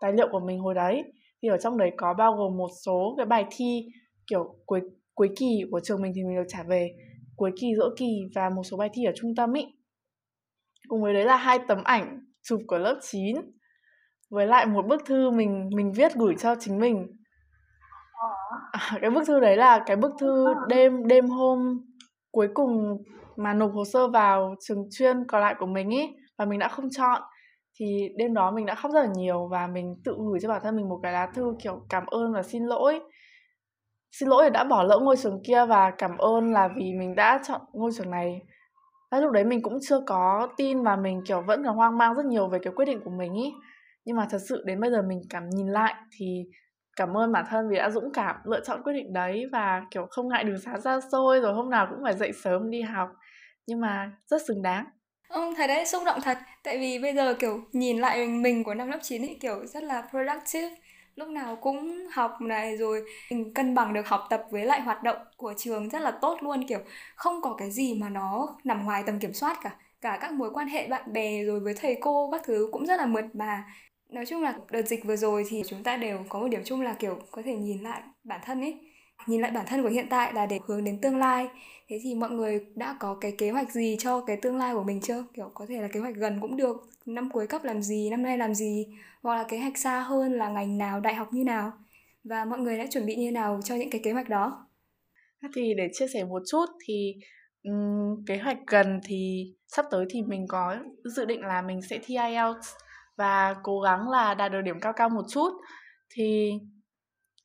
tài 0.00 0.12
liệu 0.12 0.28
của 0.32 0.40
mình 0.40 0.60
hồi 0.60 0.74
đấy. 0.74 1.02
Thì 1.42 1.48
ở 1.48 1.56
trong 1.56 1.78
đấy 1.78 1.90
có 1.96 2.14
bao 2.14 2.32
gồm 2.32 2.56
một 2.56 2.68
số 2.86 3.14
cái 3.16 3.26
bài 3.26 3.46
thi 3.50 3.86
kiểu 4.26 4.54
cuối 4.66 4.80
cuối 5.14 5.28
kỳ 5.36 5.62
của 5.70 5.80
trường 5.80 6.02
mình 6.02 6.12
thì 6.14 6.22
mình 6.24 6.36
được 6.36 6.48
trả 6.48 6.62
về. 6.62 6.90
Cuối 7.36 7.50
kỳ 7.60 7.66
giữa 7.76 7.94
kỳ 7.98 8.20
và 8.34 8.50
một 8.50 8.62
số 8.62 8.76
bài 8.76 8.88
thi 8.92 9.04
ở 9.04 9.12
trung 9.16 9.34
tâm 9.36 9.52
ý 9.52 9.66
cùng 10.88 11.02
với 11.02 11.14
đấy 11.14 11.24
là 11.24 11.36
hai 11.36 11.58
tấm 11.68 11.84
ảnh 11.84 12.20
chụp 12.42 12.60
của 12.66 12.78
lớp 12.78 12.98
9 13.02 13.36
với 14.30 14.46
lại 14.46 14.66
một 14.66 14.86
bức 14.86 15.02
thư 15.06 15.30
mình 15.30 15.70
mình 15.76 15.92
viết 15.92 16.14
gửi 16.14 16.34
cho 16.38 16.54
chính 16.60 16.78
mình. 16.78 17.06
À, 18.72 18.98
cái 19.00 19.10
bức 19.10 19.22
thư 19.26 19.40
đấy 19.40 19.56
là 19.56 19.82
cái 19.86 19.96
bức 19.96 20.12
thư 20.20 20.54
đêm 20.68 21.06
đêm 21.06 21.26
hôm 21.26 21.80
cuối 22.30 22.48
cùng 22.54 23.02
mà 23.36 23.54
nộp 23.54 23.72
hồ 23.72 23.84
sơ 23.92 24.08
vào 24.08 24.54
trường 24.60 24.88
chuyên 24.90 25.24
còn 25.28 25.40
lại 25.40 25.54
của 25.58 25.66
mình 25.66 25.90
ý 25.90 26.08
và 26.38 26.44
mình 26.44 26.58
đã 26.58 26.68
không 26.68 26.88
chọn. 26.90 27.22
Thì 27.80 28.08
đêm 28.18 28.34
đó 28.34 28.50
mình 28.50 28.66
đã 28.66 28.74
khóc 28.74 28.92
rất 28.92 29.00
là 29.00 29.08
nhiều 29.16 29.48
và 29.50 29.66
mình 29.66 29.94
tự 30.04 30.16
gửi 30.30 30.40
cho 30.42 30.48
bản 30.48 30.60
thân 30.64 30.76
mình 30.76 30.88
một 30.88 31.00
cái 31.02 31.12
lá 31.12 31.26
thư 31.34 31.54
kiểu 31.62 31.86
cảm 31.88 32.06
ơn 32.06 32.32
và 32.32 32.42
xin 32.42 32.62
lỗi. 32.64 33.00
Xin 34.12 34.28
lỗi 34.28 34.50
đã 34.50 34.64
bỏ 34.64 34.82
lỡ 34.82 34.98
ngôi 35.02 35.16
trường 35.16 35.42
kia 35.46 35.66
và 35.66 35.90
cảm 35.90 36.18
ơn 36.18 36.52
là 36.52 36.68
vì 36.76 36.92
mình 36.98 37.14
đã 37.14 37.40
chọn 37.48 37.60
ngôi 37.72 37.90
trường 37.96 38.10
này 38.10 38.40
và 39.12 39.20
lúc 39.20 39.32
đấy 39.32 39.44
mình 39.44 39.62
cũng 39.62 39.78
chưa 39.82 40.00
có 40.06 40.48
tin 40.56 40.82
và 40.82 40.96
mình 40.96 41.22
kiểu 41.26 41.42
vẫn 41.42 41.64
còn 41.64 41.76
hoang 41.76 41.98
mang 41.98 42.14
rất 42.14 42.24
nhiều 42.24 42.48
về 42.48 42.58
cái 42.62 42.72
quyết 42.76 42.84
định 42.84 43.00
của 43.04 43.10
mình 43.10 43.34
ý. 43.34 43.52
Nhưng 44.04 44.16
mà 44.16 44.26
thật 44.30 44.38
sự 44.48 44.62
đến 44.66 44.80
bây 44.80 44.90
giờ 44.90 45.02
mình 45.02 45.20
cảm 45.30 45.48
nhìn 45.50 45.66
lại 45.66 45.94
thì 46.18 46.44
cảm 46.96 47.16
ơn 47.16 47.32
bản 47.32 47.44
thân 47.48 47.68
vì 47.70 47.76
đã 47.76 47.90
dũng 47.90 48.12
cảm 48.12 48.36
lựa 48.44 48.60
chọn 48.64 48.82
quyết 48.82 48.92
định 48.92 49.12
đấy 49.12 49.46
và 49.52 49.82
kiểu 49.90 50.06
không 50.10 50.28
ngại 50.28 50.44
đường 50.44 50.60
xá 50.60 50.78
xa 50.84 51.00
xôi 51.12 51.40
rồi 51.40 51.54
hôm 51.54 51.70
nào 51.70 51.86
cũng 51.90 51.98
phải 52.02 52.14
dậy 52.14 52.32
sớm 52.32 52.70
đi 52.70 52.82
học. 52.82 53.08
Nhưng 53.66 53.80
mà 53.80 54.12
rất 54.26 54.42
xứng 54.46 54.62
đáng. 54.62 54.84
Ừ, 55.28 55.54
thấy 55.56 55.68
đấy 55.68 55.86
xúc 55.86 56.02
động 56.06 56.20
thật. 56.22 56.38
Tại 56.64 56.78
vì 56.78 56.98
bây 56.98 57.14
giờ 57.14 57.34
kiểu 57.34 57.60
nhìn 57.72 57.98
lại 57.98 58.18
mình, 58.18 58.42
mình 58.42 58.64
của 58.64 58.74
năm 58.74 58.88
lớp 58.88 58.98
9 59.02 59.22
ấy 59.22 59.38
kiểu 59.40 59.66
rất 59.66 59.82
là 59.82 60.08
productive 60.10 60.70
lúc 61.16 61.28
nào 61.28 61.56
cũng 61.56 62.06
học 62.12 62.40
này, 62.40 62.76
rồi 62.76 63.04
mình 63.30 63.54
cân 63.54 63.74
bằng 63.74 63.92
được 63.94 64.08
học 64.08 64.26
tập 64.30 64.44
với 64.50 64.64
lại 64.66 64.80
hoạt 64.80 65.02
động 65.02 65.16
của 65.36 65.54
trường 65.56 65.88
rất 65.88 66.02
là 66.02 66.10
tốt 66.10 66.38
luôn, 66.40 66.66
kiểu 66.68 66.78
không 67.16 67.42
có 67.42 67.54
cái 67.58 67.70
gì 67.70 67.94
mà 67.94 68.08
nó 68.08 68.56
nằm 68.64 68.84
ngoài 68.84 69.02
tầm 69.06 69.18
kiểm 69.18 69.32
soát 69.32 69.58
cả. 69.62 69.76
Cả 70.00 70.18
các 70.20 70.32
mối 70.32 70.50
quan 70.54 70.68
hệ 70.68 70.88
bạn 70.88 71.12
bè, 71.12 71.44
rồi 71.44 71.60
với 71.60 71.74
thầy 71.74 71.98
cô 72.00 72.30
các 72.30 72.40
thứ 72.44 72.68
cũng 72.72 72.86
rất 72.86 72.96
là 72.96 73.06
mượt 73.06 73.24
mà. 73.34 73.64
Nói 74.08 74.26
chung 74.26 74.42
là 74.42 74.54
đợt 74.70 74.82
dịch 74.82 75.04
vừa 75.04 75.16
rồi 75.16 75.44
thì 75.48 75.62
chúng 75.68 75.82
ta 75.82 75.96
đều 75.96 76.24
có 76.28 76.38
một 76.38 76.48
điểm 76.48 76.62
chung 76.64 76.80
là, 76.82 76.92
kiểu, 76.98 77.18
có 77.30 77.42
thể 77.42 77.54
nhìn 77.54 77.82
lại 77.82 78.02
bản 78.24 78.40
thân 78.44 78.60
ấy 78.60 78.91
nhìn 79.26 79.40
lại 79.40 79.50
bản 79.50 79.66
thân 79.68 79.82
của 79.82 79.88
hiện 79.88 80.06
tại 80.10 80.32
là 80.34 80.46
để 80.46 80.58
hướng 80.66 80.84
đến 80.84 81.00
tương 81.00 81.16
lai. 81.16 81.48
Thế 81.88 82.00
thì 82.02 82.14
mọi 82.14 82.30
người 82.30 82.66
đã 82.74 82.96
có 83.00 83.14
cái 83.20 83.34
kế 83.38 83.50
hoạch 83.50 83.70
gì 83.72 83.96
cho 83.98 84.20
cái 84.20 84.36
tương 84.36 84.56
lai 84.56 84.74
của 84.74 84.84
mình 84.84 85.00
chưa? 85.00 85.24
Kiểu 85.34 85.50
có 85.54 85.66
thể 85.68 85.82
là 85.82 85.88
kế 85.88 86.00
hoạch 86.00 86.14
gần 86.14 86.38
cũng 86.40 86.56
được 86.56 86.88
năm 87.06 87.30
cuối 87.30 87.46
cấp 87.46 87.64
làm 87.64 87.82
gì 87.82 88.10
năm 88.10 88.22
nay 88.22 88.38
làm 88.38 88.54
gì 88.54 88.86
hoặc 89.22 89.34
là 89.34 89.44
kế 89.48 89.58
hoạch 89.58 89.78
xa 89.78 90.00
hơn 90.00 90.32
là 90.32 90.48
ngành 90.48 90.78
nào 90.78 91.00
đại 91.00 91.14
học 91.14 91.28
như 91.32 91.44
nào? 91.44 91.72
Và 92.24 92.44
mọi 92.44 92.58
người 92.58 92.78
đã 92.78 92.86
chuẩn 92.90 93.06
bị 93.06 93.16
như 93.16 93.32
nào 93.32 93.60
cho 93.64 93.74
những 93.74 93.90
cái 93.90 94.00
kế 94.04 94.12
hoạch 94.12 94.28
đó? 94.28 94.66
Thì 95.54 95.74
để 95.76 95.88
chia 95.92 96.06
sẻ 96.08 96.24
một 96.24 96.42
chút 96.50 96.66
thì 96.86 97.14
um, 97.62 98.24
kế 98.26 98.38
hoạch 98.38 98.58
gần 98.66 99.00
thì 99.04 99.52
sắp 99.68 99.86
tới 99.90 100.06
thì 100.10 100.22
mình 100.22 100.46
có 100.48 100.76
dự 101.04 101.24
định 101.24 101.40
là 101.40 101.62
mình 101.62 101.82
sẽ 101.82 101.98
thi 102.02 102.16
IELTS 102.16 102.68
và 103.16 103.56
cố 103.62 103.80
gắng 103.80 104.10
là 104.10 104.34
đạt 104.34 104.52
được 104.52 104.60
điểm 104.64 104.80
cao 104.80 104.92
cao 104.92 105.08
một 105.08 105.24
chút. 105.28 105.50
Thì 106.14 106.52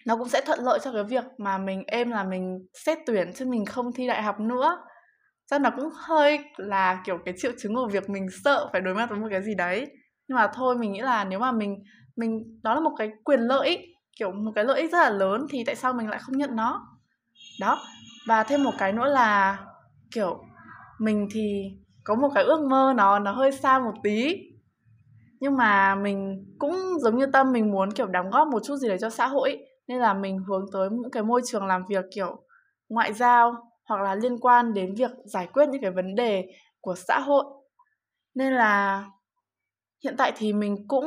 nó 0.08 0.16
cũng 0.16 0.30
sẽ 0.30 0.42
thuận 0.46 0.60
lợi 0.60 0.80
cho 0.84 0.92
cái 0.92 1.04
việc 1.04 1.24
mà 1.38 1.58
mình 1.58 1.84
em 1.88 2.12
là 2.12 2.24
mình 2.24 2.68
xét 2.74 2.98
tuyển 3.06 3.34
chứ 3.34 3.46
mình 3.46 3.66
không 3.66 3.92
thi 3.94 4.08
đại 4.08 4.24
học 4.24 4.40
nữa. 4.40 4.78
Chắc 5.52 5.62
nó 5.62 5.70
cũng 5.76 5.90
hơi 5.94 6.40
là 6.58 7.02
kiểu 7.06 7.18
cái 7.26 7.34
triệu 7.38 7.52
chứng 7.60 7.76
của 7.76 7.88
việc 7.88 8.10
mình 8.10 8.28
sợ 8.44 8.70
phải 8.72 8.82
đối 8.82 8.94
mặt 8.94 9.10
với 9.10 9.20
một 9.20 9.28
cái 9.32 9.42
gì 9.42 9.56
đấy. 9.56 9.88
Nhưng 10.28 10.36
mà 10.36 10.48
thôi, 10.54 10.78
mình 10.78 10.92
nghĩ 10.92 11.02
là 11.02 11.24
nếu 11.24 11.40
mà 11.40 11.52
mình 11.52 11.84
mình, 12.16 12.60
đó 12.64 12.74
là 12.74 12.80
một 12.80 12.92
cái 12.98 13.12
quyền 13.24 13.40
lợi 13.40 13.68
ích 13.68 13.80
kiểu 14.20 14.32
một 14.32 14.52
cái 14.56 14.66
lợi 14.66 14.82
ích 14.82 14.92
rất 14.92 15.00
là 15.00 15.10
lớn 15.10 15.48
thì 15.50 15.64
tại 15.66 15.76
sao 15.76 15.94
mình 15.94 16.10
lại 16.10 16.20
không 16.20 16.38
nhận 16.38 16.56
nó? 16.56 16.88
Đó. 17.60 17.80
Và 18.28 18.44
thêm 18.44 18.64
một 18.64 18.74
cái 18.78 18.94
nữa 18.94 19.08
là, 19.08 19.60
kiểu, 20.12 20.44
mình 21.00 21.28
thì 21.32 21.72
có 22.04 22.16
một 22.16 22.30
cái 22.36 22.44
ước 22.44 22.68
mơ 22.70 22.94
nó 22.96 23.20
nó 23.20 23.32
hơi 23.32 23.52
xa 23.52 23.80
một 23.80 23.94
tí. 24.04 24.36
Nhưng 25.40 25.58
mà 25.58 25.96
mình 25.96 26.46
cũng 26.60 26.76
giống 27.00 27.18
như 27.18 27.26
tâm, 27.26 27.52
mình 27.52 27.72
muốn 27.72 27.92
kiểu 27.92 28.08
đóng 28.08 28.30
góp 28.30 28.48
một 28.48 28.60
chút 28.66 28.76
gì 28.76 28.88
đấy 28.88 28.98
cho 29.02 29.10
xã 29.10 29.28
hội 29.28 29.67
nên 29.88 29.98
là 30.00 30.14
mình 30.14 30.38
hướng 30.48 30.66
tới 30.74 30.90
những 30.92 31.12
cái 31.12 31.24
môi 31.24 31.42
trường 31.46 31.66
làm 31.66 31.86
việc 31.90 32.06
kiểu 32.16 32.44
ngoại 32.90 33.14
giao 33.14 33.56
hoặc 33.86 34.02
là 34.02 34.16
liên 34.16 34.38
quan 34.40 34.74
đến 34.74 34.96
việc 34.96 35.12
giải 35.26 35.48
quyết 35.54 35.70
những 35.70 35.82
cái 35.82 35.92
vấn 35.92 36.16
đề 36.16 36.46
của 36.82 36.96
xã 36.96 37.20
hội. 37.20 37.44
Nên 38.36 38.54
là 38.54 39.06
hiện 40.04 40.16
tại 40.18 40.32
thì 40.36 40.54
mình 40.54 40.88
cũng 40.88 41.06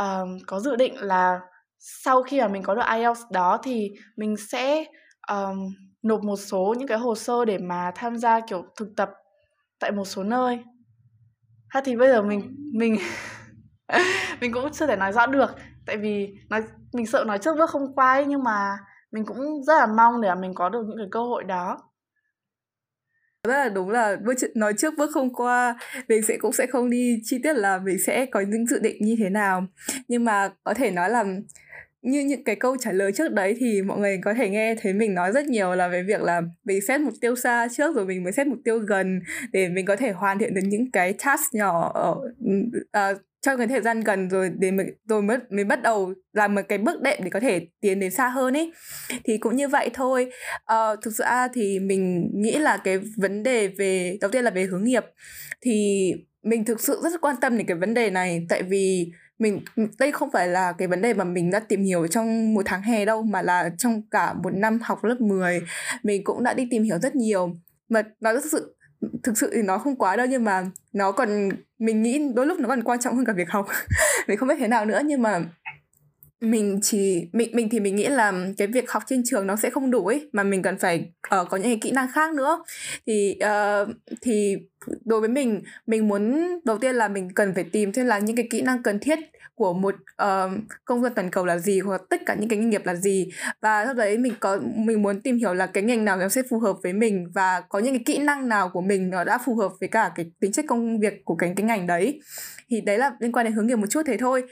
um, 0.00 0.38
có 0.46 0.60
dự 0.60 0.76
định 0.76 0.94
là 0.96 1.40
sau 1.78 2.22
khi 2.22 2.40
mà 2.40 2.48
mình 2.48 2.62
có 2.62 2.74
được 2.74 2.82
IELTS 2.96 3.20
đó 3.30 3.58
thì 3.62 3.90
mình 4.16 4.36
sẽ 4.36 4.84
um, 5.28 5.74
nộp 6.02 6.22
một 6.22 6.36
số 6.36 6.74
những 6.78 6.88
cái 6.88 6.98
hồ 6.98 7.14
sơ 7.14 7.44
để 7.44 7.58
mà 7.58 7.92
tham 7.94 8.16
gia 8.16 8.40
kiểu 8.40 8.64
thực 8.76 8.88
tập 8.96 9.10
tại 9.78 9.92
một 9.92 10.04
số 10.04 10.22
nơi. 10.24 10.58
Ha 11.68 11.80
thì 11.84 11.96
bây 11.96 12.08
giờ 12.08 12.22
mình 12.22 12.56
mình 12.72 12.96
mình 14.40 14.52
cũng 14.52 14.72
chưa 14.72 14.86
thể 14.86 14.96
nói 14.96 15.12
rõ 15.12 15.26
được 15.26 15.50
tại 15.86 15.96
vì 15.96 16.34
nói 16.50 16.62
mình 16.92 17.06
sợ 17.06 17.24
nói 17.26 17.38
trước 17.38 17.56
bước 17.56 17.70
không 17.70 17.94
qua 17.94 18.12
ấy, 18.12 18.24
nhưng 18.26 18.42
mà 18.42 18.78
mình 19.12 19.24
cũng 19.26 19.64
rất 19.64 19.74
là 19.74 19.86
mong 19.86 20.20
để 20.20 20.34
mình 20.40 20.54
có 20.54 20.68
được 20.68 20.84
những 20.88 20.98
cái 20.98 21.08
cơ 21.10 21.20
hội 21.20 21.44
đó. 21.44 21.78
Rất 23.48 23.54
là 23.54 23.68
đúng 23.68 23.90
là 23.90 24.16
bước 24.24 24.34
nói 24.54 24.74
trước 24.78 24.94
bước 24.96 25.10
không 25.14 25.34
qua 25.34 25.78
mình 26.08 26.22
sẽ 26.22 26.36
cũng 26.40 26.52
sẽ 26.52 26.66
không 26.66 26.90
đi 26.90 27.20
chi 27.24 27.38
tiết 27.42 27.52
là 27.52 27.78
mình 27.78 27.98
sẽ 28.06 28.26
có 28.26 28.40
những 28.40 28.66
dự 28.66 28.78
định 28.78 28.96
như 29.00 29.16
thế 29.18 29.30
nào. 29.30 29.66
Nhưng 30.08 30.24
mà 30.24 30.50
có 30.64 30.74
thể 30.74 30.90
nói 30.90 31.10
là 31.10 31.24
như 32.02 32.20
những 32.20 32.44
cái 32.44 32.56
câu 32.56 32.76
trả 32.80 32.92
lời 32.92 33.12
trước 33.12 33.32
đấy 33.32 33.56
thì 33.58 33.82
mọi 33.82 33.98
người 33.98 34.20
có 34.24 34.34
thể 34.34 34.48
nghe 34.48 34.74
thấy 34.74 34.92
mình 34.92 35.14
nói 35.14 35.32
rất 35.32 35.46
nhiều 35.46 35.74
là 35.74 35.88
về 35.88 36.02
việc 36.02 36.22
là 36.22 36.42
mình 36.64 36.80
xét 36.80 37.00
mục 37.00 37.14
tiêu 37.20 37.36
xa 37.36 37.68
trước 37.72 37.96
rồi 37.96 38.06
mình 38.06 38.24
mới 38.24 38.32
xét 38.32 38.46
mục 38.46 38.58
tiêu 38.64 38.78
gần 38.78 39.20
để 39.52 39.68
mình 39.68 39.86
có 39.86 39.96
thể 39.96 40.12
hoàn 40.12 40.38
thiện 40.38 40.54
được 40.54 40.62
những 40.64 40.90
cái 40.90 41.14
task 41.24 41.54
nhỏ 41.54 41.92
ở 41.94 42.10
uh, 43.12 43.20
trong 43.44 43.58
cái 43.58 43.66
thời 43.66 43.80
gian 43.80 44.00
gần 44.00 44.28
rồi 44.28 44.50
để 44.58 44.70
mới, 44.70 44.86
rồi 45.08 45.22
mới 45.22 45.38
mới 45.50 45.64
bắt 45.64 45.82
đầu 45.82 46.14
làm 46.32 46.54
một 46.54 46.62
cái 46.68 46.78
bước 46.78 47.02
đệm 47.02 47.18
để 47.24 47.30
có 47.30 47.40
thể 47.40 47.66
tiến 47.80 48.00
đến 48.00 48.10
xa 48.10 48.28
hơn 48.28 48.56
ấy 48.56 48.72
thì 49.24 49.38
cũng 49.38 49.56
như 49.56 49.68
vậy 49.68 49.90
thôi. 49.94 50.30
Uh, 50.72 51.02
thực 51.02 51.10
sự 51.18 51.24
thì 51.54 51.78
mình 51.78 52.30
nghĩ 52.34 52.58
là 52.58 52.76
cái 52.76 52.98
vấn 53.16 53.42
đề 53.42 53.68
về 53.68 54.18
đầu 54.20 54.30
tiên 54.30 54.44
là 54.44 54.50
về 54.50 54.64
hướng 54.64 54.84
nghiệp. 54.84 55.04
Thì 55.60 56.10
mình 56.42 56.64
thực 56.64 56.80
sự 56.80 57.00
rất 57.02 57.20
quan 57.20 57.36
tâm 57.40 57.56
đến 57.58 57.66
cái 57.66 57.76
vấn 57.76 57.94
đề 57.94 58.10
này 58.10 58.46
tại 58.48 58.62
vì 58.62 59.12
mình 59.38 59.60
đây 59.98 60.12
không 60.12 60.30
phải 60.32 60.48
là 60.48 60.72
cái 60.78 60.88
vấn 60.88 61.02
đề 61.02 61.14
mà 61.14 61.24
mình 61.24 61.50
đã 61.50 61.60
tìm 61.60 61.82
hiểu 61.82 62.06
trong 62.06 62.54
một 62.54 62.62
tháng 62.64 62.82
hè 62.82 63.04
đâu 63.04 63.22
mà 63.22 63.42
là 63.42 63.70
trong 63.78 64.02
cả 64.10 64.32
một 64.32 64.54
năm 64.54 64.78
học 64.82 65.04
lớp 65.04 65.16
10 65.20 65.60
mình 66.02 66.24
cũng 66.24 66.44
đã 66.44 66.54
đi 66.54 66.68
tìm 66.70 66.82
hiểu 66.82 66.98
rất 67.02 67.16
nhiều. 67.16 67.56
Mà 67.88 68.02
nó 68.20 68.32
thực 68.34 68.44
sự 68.52 68.76
thực 69.22 69.38
sự 69.38 69.50
thì 69.54 69.62
nó 69.62 69.78
không 69.78 69.96
quá 69.96 70.16
đâu 70.16 70.26
nhưng 70.30 70.44
mà 70.44 70.66
nó 70.92 71.12
còn 71.12 71.48
mình 71.78 72.02
nghĩ 72.02 72.20
đôi 72.34 72.46
lúc 72.46 72.60
nó 72.60 72.68
còn 72.68 72.82
quan 72.82 73.00
trọng 73.00 73.16
hơn 73.16 73.24
cả 73.24 73.32
việc 73.32 73.50
học. 73.50 73.66
Mình 74.28 74.38
không 74.38 74.48
biết 74.48 74.54
thế 74.58 74.68
nào 74.68 74.84
nữa 74.84 75.00
nhưng 75.04 75.22
mà 75.22 75.40
mình 76.40 76.80
chỉ 76.82 77.28
mình 77.32 77.50
mình 77.52 77.68
thì 77.68 77.80
mình 77.80 77.96
nghĩ 77.96 78.06
là 78.08 78.32
cái 78.58 78.68
việc 78.68 78.90
học 78.90 79.02
trên 79.06 79.22
trường 79.24 79.46
nó 79.46 79.56
sẽ 79.56 79.70
không 79.70 79.90
đủ 79.90 80.06
ấy 80.06 80.28
mà 80.32 80.42
mình 80.42 80.62
cần 80.62 80.78
phải 80.78 81.12
uh, 81.40 81.48
có 81.50 81.56
những 81.56 81.66
cái 81.66 81.78
kỹ 81.80 81.90
năng 81.90 82.12
khác 82.12 82.34
nữa. 82.34 82.64
Thì 83.06 83.38
uh, 83.44 83.88
thì 84.20 84.56
đối 85.04 85.20
với 85.20 85.28
mình 85.28 85.62
mình 85.86 86.08
muốn 86.08 86.48
đầu 86.64 86.78
tiên 86.78 86.94
là 86.94 87.08
mình 87.08 87.34
cần 87.34 87.54
phải 87.54 87.64
tìm 87.64 87.92
thêm 87.92 88.06
là 88.06 88.18
những 88.18 88.36
cái 88.36 88.48
kỹ 88.50 88.62
năng 88.62 88.82
cần 88.82 88.98
thiết 88.98 89.18
của 89.54 89.72
một 89.72 89.94
uh, 90.22 90.52
công 90.84 91.02
dân 91.02 91.12
toàn 91.14 91.30
cầu 91.30 91.46
là 91.46 91.58
gì 91.58 91.80
hoặc 91.80 92.02
tất 92.10 92.20
cả 92.26 92.36
những 92.40 92.48
cái 92.48 92.58
nghề 92.58 92.66
nghiệp 92.66 92.82
là 92.84 92.94
gì. 92.94 93.28
Và 93.62 93.84
sau 93.84 93.94
đấy 93.94 94.18
mình 94.18 94.32
có 94.40 94.58
mình 94.76 95.02
muốn 95.02 95.20
tìm 95.20 95.36
hiểu 95.36 95.54
là 95.54 95.66
cái 95.66 95.82
ngành 95.82 96.04
nào 96.04 96.16
nó 96.16 96.28
sẽ 96.28 96.42
phù 96.50 96.58
hợp 96.58 96.76
với 96.82 96.92
mình 96.92 97.26
và 97.34 97.60
có 97.68 97.78
những 97.78 97.94
cái 97.94 98.02
kỹ 98.06 98.18
năng 98.18 98.48
nào 98.48 98.70
của 98.72 98.80
mình 98.80 99.10
nó 99.10 99.24
đã 99.24 99.38
phù 99.38 99.56
hợp 99.56 99.72
với 99.80 99.88
cả 99.88 100.12
cái 100.14 100.26
tính 100.40 100.52
chất 100.52 100.64
công 100.68 101.00
việc 101.00 101.24
của 101.24 101.36
cái 101.36 101.52
cái 101.56 101.66
ngành 101.66 101.86
đấy. 101.86 102.20
Thì 102.70 102.80
đấy 102.80 102.98
là 102.98 103.12
liên 103.20 103.32
quan 103.32 103.44
đến 103.44 103.52
hướng 103.52 103.66
nghiệp 103.66 103.76
một 103.76 103.86
chút 103.90 104.02
thế 104.06 104.16
thôi. 104.16 104.42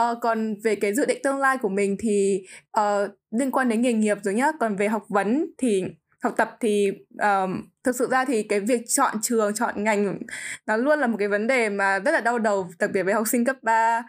Uh, 0.00 0.18
còn 0.20 0.54
về 0.64 0.74
cái 0.74 0.94
dự 0.94 1.06
định 1.06 1.18
tương 1.24 1.38
lai 1.38 1.58
của 1.62 1.68
mình 1.68 1.96
thì 1.98 2.42
uh, 2.80 3.10
liên 3.38 3.50
quan 3.50 3.68
đến 3.68 3.82
nghề 3.82 3.92
nghiệp 3.92 4.18
rồi 4.22 4.34
nhá. 4.34 4.46
Còn 4.60 4.76
về 4.76 4.88
học 4.88 5.02
vấn 5.08 5.46
thì 5.58 5.84
học 6.22 6.34
tập 6.36 6.56
thì 6.60 6.90
um, 7.22 7.62
thực 7.84 7.96
sự 7.96 8.08
ra 8.10 8.24
thì 8.24 8.42
cái 8.42 8.60
việc 8.60 8.82
chọn 8.88 9.14
trường 9.22 9.54
chọn 9.54 9.84
ngành 9.84 10.18
nó 10.66 10.76
luôn 10.76 10.98
là 10.98 11.06
một 11.06 11.16
cái 11.18 11.28
vấn 11.28 11.46
đề 11.46 11.68
mà 11.68 11.98
rất 11.98 12.10
là 12.10 12.20
đau 12.20 12.38
đầu 12.38 12.68
đặc 12.78 12.90
biệt 12.92 13.02
với 13.02 13.14
học 13.14 13.28
sinh 13.28 13.44
cấp 13.44 13.56
3 13.62 14.02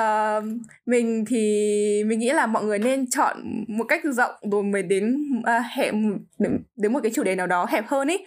uh, 0.00 0.44
mình 0.86 1.24
thì 1.28 1.36
mình 2.06 2.18
nghĩ 2.18 2.30
là 2.30 2.46
mọi 2.46 2.64
người 2.64 2.78
nên 2.78 3.10
chọn 3.10 3.64
một 3.68 3.84
cách 3.88 4.00
rộng 4.04 4.34
rồi 4.52 4.62
mới 4.62 4.82
đến 4.82 5.16
uh, 5.40 5.62
hẹp 5.76 5.94
đến 6.76 6.92
một 6.92 7.00
cái 7.02 7.12
chủ 7.14 7.22
đề 7.22 7.34
nào 7.34 7.46
đó 7.46 7.66
hẹp 7.68 7.86
hơn 7.88 8.08
ý. 8.08 8.18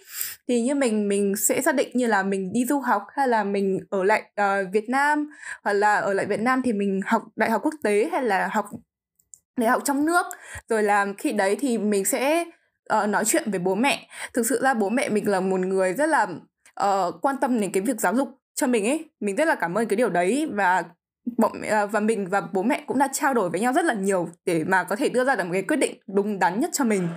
Thì 0.47 0.61
như 0.61 0.75
mình 0.75 1.07
mình 1.07 1.33
sẽ 1.35 1.61
xác 1.61 1.75
định 1.75 1.89
như 1.93 2.07
là 2.07 2.23
mình 2.23 2.53
đi 2.53 2.65
du 2.65 2.79
học 2.79 3.01
hay 3.15 3.27
là 3.27 3.43
mình 3.43 3.79
ở 3.89 4.03
lại 4.03 4.23
uh, 4.41 4.73
Việt 4.73 4.89
Nam 4.89 5.29
hoặc 5.63 5.73
là 5.73 5.95
ở 5.95 6.13
lại 6.13 6.25
Việt 6.25 6.39
Nam 6.39 6.61
thì 6.65 6.73
mình 6.73 7.01
học 7.05 7.23
đại 7.35 7.49
học 7.49 7.61
quốc 7.63 7.73
tế 7.83 8.09
hay 8.11 8.23
là 8.23 8.49
học 8.51 8.65
đại 9.57 9.69
học 9.69 9.81
trong 9.85 10.05
nước. 10.05 10.25
Rồi 10.69 10.83
làm 10.83 11.15
khi 11.15 11.31
đấy 11.31 11.57
thì 11.59 11.77
mình 11.77 12.05
sẽ 12.05 12.45
uh, 13.03 13.09
nói 13.09 13.25
chuyện 13.25 13.51
với 13.51 13.59
bố 13.59 13.75
mẹ. 13.75 14.07
Thực 14.33 14.45
sự 14.45 14.59
ra 14.63 14.73
bố 14.73 14.89
mẹ 14.89 15.09
mình 15.09 15.29
là 15.29 15.39
một 15.39 15.59
người 15.59 15.93
rất 15.93 16.09
là 16.09 16.27
uh, 16.83 17.15
quan 17.21 17.35
tâm 17.41 17.59
đến 17.59 17.71
cái 17.71 17.83
việc 17.83 17.99
giáo 17.99 18.15
dục 18.15 18.29
cho 18.55 18.67
mình 18.67 18.87
ấy. 18.87 19.05
Mình 19.19 19.35
rất 19.35 19.47
là 19.47 19.55
cảm 19.55 19.77
ơn 19.77 19.87
cái 19.87 19.97
điều 19.97 20.09
đấy 20.09 20.47
và 20.51 20.83
bọn 21.37 21.61
ờ, 21.61 21.87
và 21.87 21.99
mình 21.99 22.27
và 22.29 22.41
bố 22.53 22.63
mẹ 22.63 22.83
cũng 22.87 22.97
đã 22.97 23.09
trao 23.13 23.33
đổi 23.33 23.49
với 23.49 23.59
nhau 23.59 23.73
rất 23.73 23.85
là 23.85 23.93
nhiều 23.93 24.29
để 24.45 24.63
mà 24.63 24.83
có 24.83 24.95
thể 24.95 25.09
đưa 25.09 25.23
ra 25.23 25.35
được 25.35 25.43
một 25.43 25.53
cái 25.53 25.61
quyết 25.61 25.77
định 25.77 25.99
đúng 26.15 26.39
đắn 26.39 26.59
nhất 26.59 26.69
cho 26.73 26.83
mình. 26.83 27.07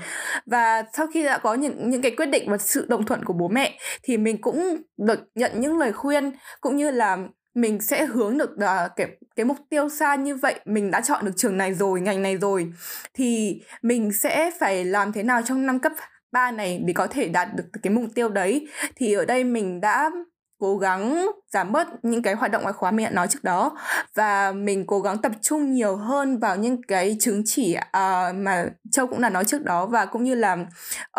Và 0.47 0.85
sau 0.93 1.07
khi 1.15 1.23
đã 1.23 1.39
có 1.39 1.55
những 1.55 1.91
những 1.91 2.03
cái 2.03 2.11
quyết 2.17 2.27
định 2.27 2.51
và 2.51 2.59
sự 2.59 2.87
đồng 2.89 3.07
thuận 3.07 3.25
của 3.25 3.33
bố 3.33 3.49
mẹ 3.49 3.79
thì 4.03 4.17
mình 4.17 4.41
cũng 4.41 4.77
được 4.97 5.21
nhận 5.35 5.61
những 5.61 5.79
lời 5.79 5.93
khuyên 5.93 6.33
cũng 6.61 6.77
như 6.77 6.91
là 6.91 7.19
mình 7.55 7.81
sẽ 7.81 8.07
hướng 8.07 8.39
được 8.39 8.51
uh, 8.55 8.97
cái 8.97 9.09
cái 9.37 9.47
mục 9.47 9.57
tiêu 9.71 9.89
xa 9.89 10.15
như 10.15 10.37
vậy 10.37 10.61
mình 10.65 10.91
đã 10.91 11.01
chọn 11.01 11.25
được 11.25 11.33
trường 11.37 11.57
này 11.57 11.75
rồi 11.75 12.01
ngành 12.01 12.23
này 12.23 12.37
rồi 12.37 12.73
thì 13.15 13.61
mình 13.83 14.13
sẽ 14.13 14.51
phải 14.61 14.85
làm 14.85 15.13
thế 15.13 15.23
nào 15.23 15.43
trong 15.43 15.67
năm 15.67 15.79
cấp 15.79 15.93
3 16.35 16.51
này 16.51 16.81
để 16.85 16.93
có 16.93 17.07
thể 17.07 17.29
đạt 17.29 17.49
được 17.55 17.65
cái 17.83 17.93
mục 17.93 18.05
tiêu 18.15 18.29
đấy. 18.29 18.69
Thì 18.97 19.13
ở 19.13 19.25
đây 19.25 19.45
mình 19.45 19.81
đã 19.81 20.11
cố 20.59 20.79
gắng 20.79 21.31
giảm 21.53 21.73
bớt 21.73 22.05
những 22.05 22.23
cái 22.23 22.35
hoạt 22.35 22.51
động 22.51 22.63
ngoại 22.63 22.73
khóa 22.73 22.91
mình 22.91 23.05
đã 23.05 23.11
nói 23.11 23.29
trước 23.29 23.45
đó 23.45 23.77
và 24.15 24.53
mình 24.53 24.87
cố 24.87 25.01
gắng 25.01 25.19
tập 25.19 25.33
trung 25.43 25.73
nhiều 25.73 25.97
hơn 25.97 26.39
vào 26.39 26.57
những 26.57 26.83
cái 26.83 27.17
chứng 27.21 27.43
chỉ 27.47 27.77
uh, 27.77 28.35
mà 28.35 28.67
châu 28.91 29.07
cũng 29.07 29.21
đã 29.21 29.31
nói 29.31 29.45
trước 29.45 29.63
đó 29.63 29.87
và 29.87 30.07
cũng 30.07 30.25
như 30.25 30.35
là 30.35 30.57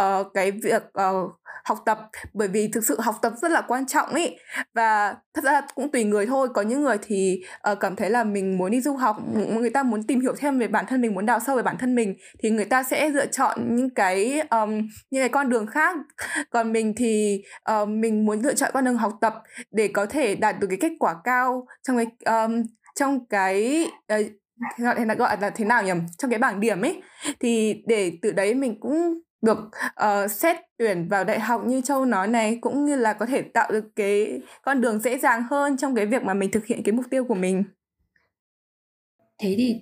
uh, 0.02 0.28
cái 0.34 0.52
việc 0.52 0.84
uh, 0.84 1.32
học 1.64 1.78
tập 1.86 2.10
bởi 2.34 2.48
vì 2.48 2.68
thực 2.68 2.86
sự 2.86 3.00
học 3.00 3.16
tập 3.22 3.34
rất 3.42 3.52
là 3.52 3.62
quan 3.62 3.86
trọng 3.86 4.10
ấy 4.10 4.40
và 4.74 5.16
thật 5.34 5.44
ra 5.44 5.62
cũng 5.76 5.92
tùy 5.92 6.04
người 6.04 6.26
thôi 6.26 6.48
có 6.54 6.62
những 6.62 6.82
người 6.82 6.98
thì 7.02 7.42
uh, 7.72 7.80
cảm 7.80 7.96
thấy 7.96 8.10
là 8.10 8.24
mình 8.24 8.58
muốn 8.58 8.72
đi 8.72 8.82
du 8.82 8.96
học 8.96 9.18
người 9.36 9.70
ta 9.70 9.84
muốn 9.84 10.04
tìm 10.04 10.22
hiểu 10.22 10.36
thêm 10.38 10.60
về 10.60 10.68
bản 10.68 10.86
thân 10.88 11.02
mình 11.02 11.14
muốn 11.14 11.26
đào 11.26 11.40
sâu 11.40 11.56
về 11.56 11.64
bản 11.64 11.78
thân 11.78 11.96
mình 11.96 12.16
thì 12.44 12.50
người 12.50 12.66
ta 12.66 12.84
sẽ 12.84 13.10
lựa 13.10 13.26
chọn 13.26 13.76
những 13.76 13.90
cái 13.90 14.42
um, 14.50 14.88
những 15.12 15.22
cái 15.22 15.30
con 15.30 15.50
đường 15.50 15.68
khác. 15.68 15.98
Còn 16.50 16.72
mình 16.72 16.94
thì 16.98 17.44
uh, 17.72 17.90
mình 17.90 18.26
muốn 18.26 18.42
lựa 18.42 18.54
chọn 18.54 18.72
con 18.74 18.86
đường 18.86 18.98
học 18.98 19.14
tập 19.22 19.34
để 19.72 19.88
có 19.88 20.06
thể 20.06 20.36
đạt 20.36 20.60
được 20.60 20.68
cái 20.70 20.78
kết 20.82 20.92
quả 21.00 21.16
cao 21.24 21.66
trong 21.88 21.98
cái 21.98 22.08
um, 22.46 22.64
trong 22.96 23.26
cái 23.28 23.88
uh, 24.14 24.28
gọi 24.78 25.06
là 25.06 25.14
gọi 25.14 25.38
là 25.42 25.50
thế 25.50 25.66
nào 25.66 25.84
nhỉ? 25.84 25.92
Trong 26.18 26.32
cái 26.32 26.40
bảng 26.40 26.60
điểm 26.60 26.82
ấy 26.82 27.02
thì 27.40 27.84
để 27.88 28.12
từ 28.22 28.32
đấy 28.32 28.54
mình 28.54 28.80
cũng 28.80 29.20
được 29.46 29.58
uh, 29.88 30.32
xét 30.32 30.56
tuyển 30.78 31.08
vào 31.08 31.24
đại 31.24 31.40
học 31.40 31.62
như 31.66 31.82
châu 31.82 32.06
nói 32.06 32.28
này 32.28 32.58
cũng 32.62 32.86
như 32.86 32.96
là 32.96 33.14
có 33.14 33.26
thể 33.26 33.42
tạo 33.42 33.72
được 33.72 33.96
cái 33.96 34.42
con 34.62 34.82
đường 34.82 35.00
dễ 35.00 35.18
dàng 35.18 35.44
hơn 35.50 35.78
trong 35.78 35.96
cái 35.96 36.06
việc 36.06 36.24
mà 36.24 36.34
mình 36.34 36.52
thực 36.52 36.66
hiện 36.66 36.84
cái 36.84 36.94
mục 36.94 37.06
tiêu 37.10 37.26
của 37.26 37.36
mình. 37.36 37.64
Thế 39.38 39.56
thì 39.58 39.82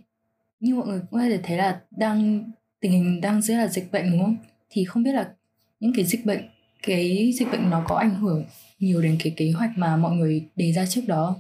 như 0.60 0.76
mọi 0.76 0.88
người 0.88 1.00
cũng 1.00 1.20
có 1.20 1.26
thể 1.26 1.40
thấy 1.44 1.58
là 1.58 1.82
đang 1.92 2.52
tình 2.80 2.92
hình 2.92 3.22
đang 3.22 3.42
rất 3.42 3.56
là 3.56 3.68
dịch 3.68 3.92
bệnh 3.92 4.12
đúng 4.12 4.22
không? 4.22 4.38
Thì 4.70 4.86
không 4.86 5.04
biết 5.04 5.12
là 5.12 5.34
những 5.80 5.92
cái 5.96 6.06
dịch 6.06 6.26
bệnh 6.26 6.50
cái 6.84 7.32
dịch 7.34 7.52
bệnh 7.52 7.70
nó 7.70 7.84
có 7.88 7.96
ảnh 7.96 8.16
hưởng 8.16 8.46
nhiều 8.80 9.02
đến 9.02 9.18
cái 9.24 9.34
kế 9.38 9.52
hoạch 9.52 9.70
mà 9.76 9.98
mọi 9.98 10.16
người 10.16 10.50
đề 10.56 10.72
ra 10.72 10.86
trước 10.86 11.02
đó 11.08 11.36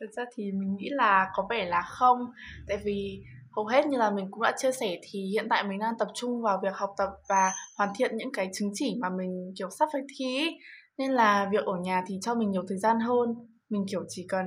thực 0.00 0.12
ra 0.16 0.24
thì 0.36 0.52
mình 0.52 0.76
nghĩ 0.76 0.88
là 0.90 1.30
có 1.34 1.46
vẻ 1.50 1.64
là 1.64 1.82
không 1.82 2.18
tại 2.68 2.78
vì 2.84 3.22
hầu 3.56 3.66
hết 3.66 3.86
như 3.86 3.98
là 3.98 4.10
mình 4.10 4.26
cũng 4.30 4.42
đã 4.42 4.52
chia 4.58 4.72
sẻ 4.72 4.98
thì 5.02 5.20
hiện 5.32 5.46
tại 5.50 5.64
mình 5.64 5.78
đang 5.78 5.98
tập 5.98 6.08
trung 6.14 6.42
vào 6.42 6.60
việc 6.62 6.74
học 6.74 6.90
tập 6.98 7.08
và 7.28 7.52
hoàn 7.78 7.90
thiện 7.96 8.16
những 8.16 8.32
cái 8.32 8.50
chứng 8.54 8.70
chỉ 8.74 8.96
mà 9.00 9.08
mình 9.18 9.52
kiểu 9.58 9.68
sắp 9.78 9.88
phải 9.92 10.02
thi 10.18 10.38
ấy. 10.38 10.58
nên 10.98 11.10
là 11.10 11.48
việc 11.52 11.64
ở 11.64 11.76
nhà 11.82 12.02
thì 12.06 12.18
cho 12.22 12.34
mình 12.34 12.50
nhiều 12.50 12.62
thời 12.68 12.78
gian 12.78 13.00
hơn. 13.00 13.34
Mình 13.70 13.86
kiểu 13.90 14.04
chỉ 14.08 14.26
cần 14.28 14.46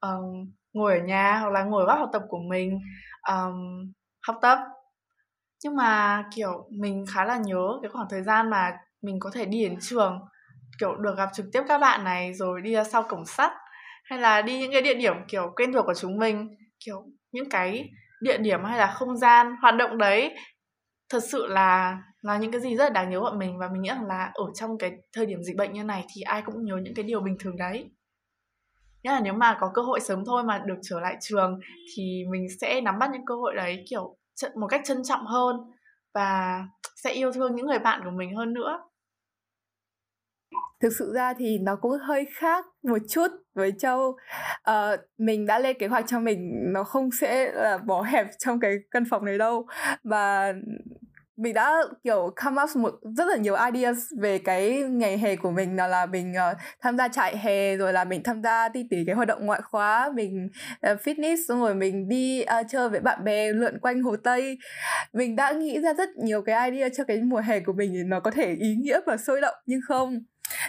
um, 0.00 0.52
ngồi 0.72 0.98
ở 0.98 1.04
nhà 1.04 1.38
hoặc 1.38 1.50
là 1.50 1.64
ngồi 1.64 1.84
góc 1.84 1.98
học 1.98 2.10
tập 2.12 2.22
của 2.28 2.40
mình 2.50 2.78
um, 3.28 3.92
học 4.26 4.36
tập. 4.42 4.58
Nhưng 5.64 5.76
mà 5.76 6.24
kiểu 6.34 6.68
mình 6.70 7.04
khá 7.14 7.24
là 7.24 7.38
nhớ 7.38 7.78
cái 7.82 7.90
khoảng 7.90 8.08
thời 8.10 8.22
gian 8.22 8.50
mà 8.50 8.72
mình 9.02 9.20
có 9.20 9.30
thể 9.34 9.44
đi 9.44 9.64
đến 9.64 9.78
trường 9.80 10.20
kiểu 10.80 10.96
được 10.96 11.16
gặp 11.16 11.28
trực 11.34 11.46
tiếp 11.52 11.62
các 11.68 11.78
bạn 11.78 12.04
này 12.04 12.34
rồi 12.34 12.60
đi 12.60 12.74
ra 12.74 12.84
sau 12.84 13.02
cổng 13.02 13.26
sắt 13.26 13.52
hay 14.04 14.18
là 14.18 14.42
đi 14.42 14.58
những 14.58 14.72
cái 14.72 14.82
địa 14.82 14.94
điểm 14.94 15.14
kiểu 15.28 15.52
quen 15.56 15.72
thuộc 15.72 15.86
của 15.86 15.94
chúng 15.94 16.18
mình. 16.18 16.56
Kiểu 16.84 17.02
những 17.32 17.48
cái 17.50 17.88
địa 18.20 18.38
điểm 18.38 18.64
hay 18.64 18.78
là 18.78 18.94
không 18.94 19.16
gian, 19.16 19.46
hoạt 19.62 19.76
động 19.76 19.98
đấy 19.98 20.34
thật 21.08 21.20
sự 21.30 21.46
là 21.46 21.98
là 22.22 22.38
những 22.38 22.52
cái 22.52 22.60
gì 22.60 22.76
rất 22.76 22.84
là 22.84 22.90
đáng 22.90 23.10
nhớ 23.10 23.20
bọn 23.20 23.38
mình. 23.38 23.58
Và 23.58 23.68
mình 23.68 23.82
nghĩ 23.82 23.88
rằng 23.88 24.06
là 24.06 24.30
ở 24.34 24.44
trong 24.54 24.78
cái 24.78 24.92
thời 25.12 25.26
điểm 25.26 25.42
dịch 25.42 25.56
bệnh 25.56 25.72
như 25.72 25.84
này 25.84 26.04
thì 26.14 26.22
ai 26.22 26.42
cũng 26.46 26.64
nhớ 26.64 26.76
những 26.82 26.94
cái 26.94 27.04
điều 27.04 27.20
bình 27.20 27.36
thường 27.40 27.56
đấy. 27.56 27.90
Nghĩa 29.02 29.12
là 29.12 29.20
nếu 29.20 29.32
mà 29.32 29.56
có 29.60 29.70
cơ 29.74 29.82
hội 29.82 30.00
sớm 30.00 30.24
thôi 30.26 30.44
mà 30.44 30.62
được 30.66 30.78
trở 30.82 31.00
lại 31.00 31.16
trường 31.20 31.60
thì 31.96 32.24
mình 32.30 32.46
sẽ 32.60 32.80
nắm 32.80 32.98
bắt 32.98 33.10
những 33.12 33.24
cơ 33.26 33.34
hội 33.34 33.54
đấy 33.54 33.84
kiểu 33.90 34.16
một 34.54 34.66
cách 34.66 34.80
trân 34.84 35.04
trọng 35.04 35.26
hơn 35.26 35.56
và 36.14 36.62
sẽ 36.96 37.12
yêu 37.12 37.32
thương 37.32 37.56
những 37.56 37.66
người 37.66 37.78
bạn 37.78 38.00
của 38.04 38.10
mình 38.10 38.36
hơn 38.36 38.52
nữa. 38.52 38.78
Thực 40.80 40.92
sự 40.98 41.12
ra 41.14 41.34
thì 41.38 41.58
nó 41.58 41.76
cũng 41.80 41.92
hơi 42.02 42.26
khác 42.34 42.66
một 42.82 42.98
chút 43.08 43.28
với 43.56 43.72
châu. 43.78 44.16
Uh, 44.70 45.00
mình 45.18 45.46
đã 45.46 45.58
lên 45.58 45.76
kế 45.78 45.86
hoạch 45.86 46.04
cho 46.08 46.20
mình 46.20 46.72
nó 46.72 46.84
không 46.84 47.10
sẽ 47.20 47.52
là 47.52 47.78
bỏ 47.78 48.02
hẹp 48.12 48.26
trong 48.38 48.60
cái 48.60 48.76
căn 48.90 49.04
phòng 49.10 49.24
này 49.24 49.38
đâu. 49.38 49.66
Và 50.04 50.52
mình 51.36 51.54
đã 51.54 51.82
kiểu 52.04 52.34
come 52.44 52.62
up 52.62 52.76
một 52.76 52.94
rất 53.16 53.24
là 53.28 53.36
nhiều 53.36 53.54
ideas 53.72 53.98
về 54.18 54.38
cái 54.38 54.82
ngày 54.82 55.18
hè 55.18 55.36
của 55.36 55.50
mình 55.50 55.76
nào 55.76 55.88
là 55.88 56.06
mình 56.06 56.32
uh, 56.32 56.58
tham 56.80 56.96
gia 56.96 57.08
trại 57.08 57.36
hè 57.36 57.76
rồi 57.76 57.92
là 57.92 58.04
mình 58.04 58.22
tham 58.22 58.42
gia 58.42 58.68
đi 58.68 58.86
tỉ 58.90 58.96
cái 59.06 59.14
hoạt 59.14 59.28
động 59.28 59.46
ngoại 59.46 59.60
khóa 59.62 60.10
mình 60.14 60.48
uh, 60.90 61.00
fitness 61.00 61.36
xong 61.48 61.60
rồi 61.60 61.74
mình 61.74 62.08
đi 62.08 62.42
uh, 62.42 62.66
chơi 62.68 62.88
với 62.88 63.00
bạn 63.00 63.24
bè 63.24 63.52
lượn 63.52 63.78
quanh 63.78 64.02
hồ 64.02 64.16
tây. 64.16 64.58
Mình 65.12 65.36
đã 65.36 65.52
nghĩ 65.52 65.80
ra 65.80 65.94
rất 65.94 66.08
nhiều 66.16 66.42
cái 66.42 66.70
idea 66.70 66.88
cho 66.88 67.04
cái 67.04 67.22
mùa 67.22 67.40
hè 67.40 67.60
của 67.60 67.72
mình 67.72 67.92
thì 67.94 68.02
nó 68.06 68.20
có 68.20 68.30
thể 68.30 68.56
ý 68.60 68.74
nghĩa 68.74 69.00
và 69.06 69.16
sôi 69.16 69.40
động 69.40 69.54
nhưng 69.66 69.80
không 69.88 70.20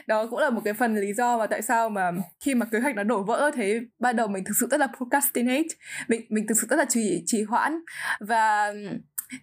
đó 0.07 0.27
cũng 0.29 0.39
là 0.39 0.49
một 0.49 0.61
cái 0.65 0.73
phần 0.73 0.95
lý 0.95 1.13
do 1.13 1.37
mà 1.37 1.47
tại 1.47 1.61
sao 1.61 1.89
mà 1.89 2.11
khi 2.39 2.55
mà 2.55 2.65
kế 2.65 2.79
hoạch 2.79 2.95
nó 2.95 3.03
đổ 3.03 3.23
vỡ, 3.23 3.51
thế 3.55 3.81
ban 3.99 4.15
đầu 4.15 4.27
mình 4.27 4.43
thực 4.43 4.53
sự 4.59 4.67
rất 4.71 4.79
là 4.79 4.87
procrastinate. 4.97 5.67
Mình 6.07 6.21
mình 6.29 6.47
thực 6.47 6.57
sự 6.61 6.67
rất 6.69 6.75
là 6.75 6.85
trì 6.85 7.23
trì 7.25 7.43
hoãn. 7.43 7.79
Và 8.19 8.73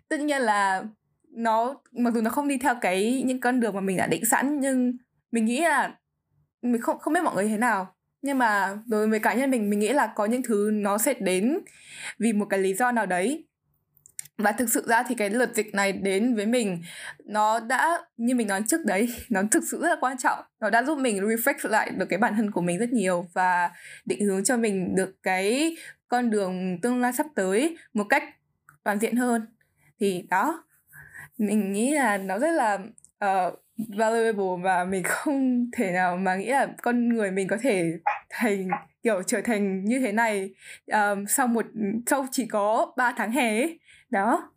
tất 0.09 0.21
nhiên 0.21 0.43
là 0.43 0.83
nó, 1.31 1.81
mặc 1.93 2.15
dù 2.15 2.21
nó 2.21 2.31
không 2.31 2.49
đi 2.49 2.59
theo 2.59 2.75
cái, 2.81 3.23
những 3.27 3.41
con 3.41 3.61
đường 3.61 3.75
mà 3.75 3.81
mình 3.81 3.97
đã 3.97 4.07
định 4.07 4.25
sẵn, 4.25 4.61
nhưng 4.61 4.97
mình 5.33 5.45
nghĩ 5.45 5.61
là 5.61 5.95
mình 6.63 6.81
không 6.81 6.99
không 6.99 7.15
biết 7.15 7.25
mọi 7.25 7.35
người 7.35 7.49
thế 7.49 7.57
nào. 7.57 7.95
Nhưng 8.23 8.39
mà 8.39 8.79
đối 8.87 9.09
với 9.09 9.19
cá 9.21 9.35
nhân 9.35 9.51
mình 9.51 9.71
mình 9.71 9.79
nghĩ 9.79 9.89
là 9.89 10.07
có 10.07 10.25
những 10.25 10.43
thứ 10.43 10.71
nó 10.73 10.99
sẽ 10.99 11.15
đến 11.15 11.59
vì 12.19 12.33
một 12.33 12.47
cái 12.51 12.61
lý 12.61 12.75
do 12.75 12.93
nào 12.93 13.07
đấy 13.07 13.47
và 14.39 14.53
thực 14.53 14.69
sự 14.69 14.85
ra 14.87 15.03
thì 15.09 15.15
cái 15.15 15.31
lượt 15.31 15.55
dịch 15.55 15.75
này 15.75 15.93
đến 15.93 16.35
với 16.35 16.47
mình 16.47 16.83
nó 17.25 17.61
đã 17.61 17.99
như 18.17 18.35
mình 18.35 18.49
nói 18.49 18.63
trước 18.69 18.85
đấy 18.85 19.09
nó 19.31 19.43
thực 19.51 19.63
sự 19.71 19.81
rất 19.83 19.89
là 19.89 19.97
quan 20.01 20.19
trọng. 20.19 20.39
Nó 20.61 20.71
đã 20.71 20.83
giúp 20.83 20.99
mình 20.99 21.17
reflect 21.17 21.71
lại 21.71 21.91
được 21.91 22.07
cái 22.09 22.19
bản 22.19 22.35
thân 22.37 22.51
của 22.51 22.61
mình 22.61 22.79
rất 22.79 22.93
nhiều 22.93 23.27
và 23.33 23.71
định 24.05 24.25
hướng 24.25 24.45
cho 24.45 24.57
mình 24.57 24.95
được 24.95 25.23
cái 25.23 25.77
con 26.09 26.31
đường 26.31 26.81
tương 26.81 27.01
lai 27.01 27.13
sắp 27.13 27.27
tới 27.35 27.77
một 27.95 28.05
cách 28.09 28.23
toàn 28.85 28.99
diện 28.99 29.17
hơn. 29.17 29.47
Thì 30.01 30.27
đó 30.31 30.65
mình 31.39 31.73
nghĩ 31.73 31.95
là 31.95 32.19
nó 32.19 32.39
rất 32.39 32.51
là 32.51 32.79
uh, 33.25 33.61
valuable 33.97 34.63
và 34.63 34.85
mình 34.85 35.03
không 35.05 35.71
thể 35.77 35.91
nào 35.91 36.17
mà 36.17 36.37
nghĩ 36.37 36.47
là 36.47 36.67
con 36.83 37.09
người 37.09 37.31
mình 37.31 37.49
có 37.49 37.57
thể 37.63 37.93
thành 38.31 38.69
kiểu 39.05 39.23
trở 39.23 39.41
thành 39.45 39.85
như 39.85 40.01
thế 40.01 40.13
này 40.13 40.55
um, 40.87 41.25
sau 41.29 41.47
một 41.47 41.67
sau 42.07 42.27
chỉ 42.31 42.47
có 42.47 42.93
3 42.97 43.15
tháng 43.17 43.33
hè 43.33 43.63
ấy. 43.63 43.79
đó. 44.11 44.51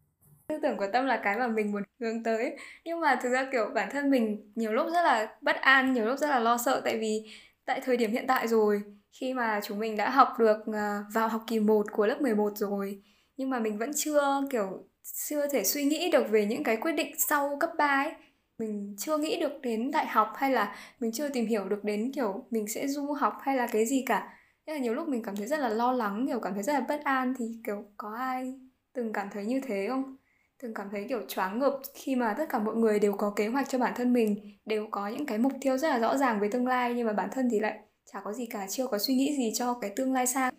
Tư 0.48 0.60
tưởng 0.62 0.78
của 0.78 0.88
tâm 0.94 1.06
là 1.06 1.22
cái 1.24 1.38
mà 1.38 1.48
mình 1.48 1.72
muốn 1.72 1.84
hướng 2.00 2.24
tới. 2.24 2.58
Nhưng 2.86 3.00
mà 3.00 3.20
thực 3.24 3.30
ra 3.30 3.48
kiểu 3.52 3.70
bản 3.76 3.90
thân 3.92 4.10
mình 4.10 4.52
nhiều 4.56 4.74
lúc 4.74 4.88
rất 4.94 5.02
là 5.04 5.36
bất 5.42 5.56
an 5.56 5.94
nhiều 5.94 6.06
lúc 6.06 6.20
rất 6.20 6.30
là 6.30 6.40
lo 6.40 6.58
sợ 6.58 6.82
tại 6.86 6.98
vì 6.98 7.24
tại 7.66 7.82
thời 7.86 7.98
điểm 7.98 8.12
hiện 8.12 8.28
tại 8.28 8.48
rồi 8.48 8.82
khi 9.12 9.34
mà 9.34 9.60
chúng 9.64 9.80
mình 9.80 9.98
đã 9.98 10.10
học 10.10 10.28
được 10.40 10.58
ờ, 10.74 11.04
vào 11.14 11.28
học 11.28 11.44
kỳ 11.48 11.60
1 11.60 11.86
của 11.92 12.08
lớp 12.08 12.22
11 12.22 12.58
rồi 12.58 13.02
nhưng 13.38 13.50
mà 13.50 13.60
mình 13.60 13.78
vẫn 13.78 13.92
chưa 13.96 14.42
kiểu 14.52 14.88
chưa 15.30 15.48
thể 15.48 15.64
suy 15.64 15.84
nghĩ 15.84 16.12
được 16.12 16.30
về 16.30 16.46
những 16.46 16.64
cái 16.64 16.78
quyết 16.78 16.92
định 16.92 17.16
sau 17.18 17.58
cấp 17.60 17.70
3 17.78 17.86
ấy. 17.88 18.14
Mình 18.60 18.96
chưa 18.98 19.18
nghĩ 19.18 19.40
được 19.40 19.62
đến 19.62 19.92
đại 19.92 20.06
học 20.06 20.34
hay 20.36 20.52
là 20.52 20.76
mình 21.00 21.12
chưa 21.12 21.30
tìm 21.30 21.46
hiểu 21.46 21.66
được 21.70 21.84
đến 21.84 22.12
kiểu 22.16 22.46
mình 22.52 22.68
sẽ 22.68 22.88
du 22.88 23.14
học 23.14 23.34
hay 23.42 23.58
là 23.58 23.68
cái 23.72 23.86
gì 23.86 24.04
cả 24.08 24.37
nên 24.68 24.76
là 24.76 24.82
nhiều 24.82 24.94
lúc 24.94 25.08
mình 25.08 25.24
cảm 25.24 25.36
thấy 25.36 25.48
rất 25.48 25.60
là 25.60 25.70
lo 25.70 25.92
lắng 25.92 26.26
kiểu 26.28 26.40
cảm 26.40 26.54
thấy 26.54 26.64
rất 26.64 26.74
là 26.74 26.80
bất 26.80 27.04
an. 27.04 27.34
Thì 27.40 27.46
kiểu 27.66 27.86
có 27.98 28.16
ai 28.18 28.60
từng 28.94 29.14
cảm 29.14 29.30
thấy 29.34 29.46
như 29.46 29.62
thế 29.64 29.86
không? 29.90 30.18
Từng 30.62 30.74
cảm 30.74 30.90
thấy 30.92 31.06
kiểu 31.10 31.22
choáng 31.28 31.60
ngợp 31.60 31.80
khi 31.94 32.16
mà 32.16 32.34
tất 32.38 32.46
cả 32.50 32.60
mọi 32.60 32.76
người 32.76 33.00
đều 33.00 33.14
có 33.14 33.34
kế 33.36 33.48
hoạch 33.48 33.70
cho 33.70 33.78
bản 33.78 33.94
thân 33.96 34.14
mình 34.14 34.58
đều 34.66 34.88
có 34.92 35.08
những 35.08 35.26
cái 35.26 35.38
mục 35.38 35.52
tiêu 35.62 35.78
rất 35.78 35.90
là 35.90 36.00
rõ 36.00 36.18
ràng 36.18 36.40
về 36.40 36.50
tương 36.52 36.68
lai 36.68 36.94
nhưng 36.94 37.08
mà 37.08 37.14
bản 37.14 37.30
thân 37.32 37.50
thì 37.52 37.60
lại 37.60 37.80
chả 38.14 38.20
có 38.20 38.34
gì 38.34 38.46
cả 38.46 38.68
chưa 38.70 38.88
có 38.88 38.98
suy 38.98 39.16
nghĩ 39.16 39.36
gì 39.38 39.52
cho 39.56 39.74
cái 39.74 39.92
tương 39.96 40.14
lai 40.14 40.28
xa. 40.28 40.52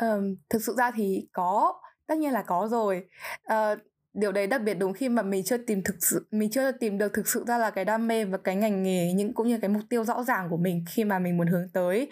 Um, 0.00 0.36
thực 0.48 0.62
sự 0.62 0.74
ra 0.78 0.90
thì 0.90 1.28
có 1.32 1.80
tất 2.06 2.18
nhiên 2.18 2.32
là 2.32 2.42
có 2.42 2.68
rồi. 2.70 3.08
Uh, 3.52 3.78
điều 4.16 4.32
đấy 4.32 4.46
đặc 4.46 4.62
biệt 4.62 4.74
đúng 4.74 4.92
khi 4.92 5.08
mà 5.08 5.22
mình 5.22 5.44
chưa 5.44 5.56
tìm 5.56 5.82
thực 5.82 5.96
sự 6.00 6.26
mình 6.30 6.50
chưa 6.50 6.72
tìm 6.72 6.98
được 6.98 7.12
thực 7.14 7.28
sự 7.28 7.44
ra 7.46 7.58
là 7.58 7.70
cái 7.70 7.84
đam 7.84 8.08
mê 8.08 8.24
và 8.24 8.38
cái 8.38 8.56
ngành 8.56 8.82
nghề 8.82 9.12
những 9.12 9.34
cũng 9.34 9.48
như 9.48 9.58
cái 9.58 9.68
mục 9.68 9.82
tiêu 9.88 10.04
rõ 10.04 10.24
ràng 10.24 10.48
của 10.50 10.56
mình 10.56 10.84
khi 10.88 11.04
mà 11.04 11.18
mình 11.18 11.36
muốn 11.36 11.46
hướng 11.46 11.68
tới. 11.72 12.10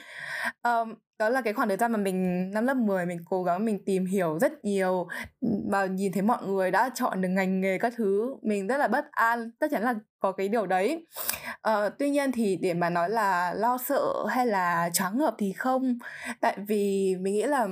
Um, 0.62 0.94
đó 1.18 1.28
là 1.28 1.40
cái 1.40 1.52
khoảng 1.52 1.68
thời 1.68 1.76
gian 1.76 1.92
mà 1.92 1.98
mình 1.98 2.50
năm 2.50 2.66
lớp 2.66 2.74
10 2.74 3.06
mình 3.06 3.18
cố 3.24 3.42
gắng 3.42 3.64
mình 3.64 3.84
tìm 3.84 4.06
hiểu 4.06 4.38
rất 4.38 4.64
nhiều 4.64 5.08
và 5.70 5.86
nhìn 5.86 6.12
thấy 6.12 6.22
mọi 6.22 6.46
người 6.46 6.70
đã 6.70 6.90
chọn 6.94 7.20
được 7.20 7.28
ngành 7.28 7.60
nghề 7.60 7.78
các 7.78 7.92
thứ 7.96 8.36
mình 8.42 8.66
rất 8.66 8.76
là 8.76 8.88
bất 8.88 9.04
an 9.10 9.50
tất 9.58 9.66
chắn 9.70 9.82
là 9.82 9.94
có 10.20 10.32
cái 10.32 10.48
điều 10.48 10.66
đấy. 10.66 11.06
Uh, 11.68 11.92
tuy 11.98 12.10
nhiên 12.10 12.32
thì 12.32 12.56
để 12.56 12.74
mà 12.74 12.90
nói 12.90 13.10
là 13.10 13.54
lo 13.54 13.78
sợ 13.78 14.26
hay 14.28 14.46
là 14.46 14.90
choáng 14.92 15.18
ngợp 15.18 15.34
thì 15.38 15.52
không. 15.52 15.98
Tại 16.40 16.56
vì 16.66 17.14
mình 17.20 17.34
nghĩ 17.34 17.42
là 17.42 17.68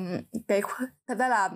cái 0.48 0.62
thật 1.08 1.18
ra 1.18 1.28
là 1.28 1.48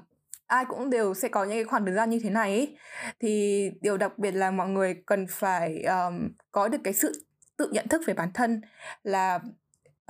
ai 0.46 0.64
cũng 0.64 0.90
đều 0.90 1.14
sẽ 1.14 1.28
có 1.28 1.44
những 1.44 1.52
cái 1.52 1.64
khoảng 1.64 1.84
thời 1.84 1.94
gian 1.94 2.10
như 2.10 2.20
thế 2.22 2.30
này 2.30 2.50
ấy. 2.50 2.76
thì 3.20 3.70
điều 3.80 3.96
đặc 3.96 4.18
biệt 4.18 4.32
là 4.32 4.50
mọi 4.50 4.68
người 4.68 5.02
cần 5.06 5.26
phải 5.30 5.82
um, 5.82 6.28
có 6.52 6.68
được 6.68 6.78
cái 6.84 6.94
sự 6.94 7.12
tự 7.56 7.68
nhận 7.72 7.88
thức 7.88 8.02
về 8.06 8.14
bản 8.14 8.30
thân 8.34 8.60
là 9.02 9.40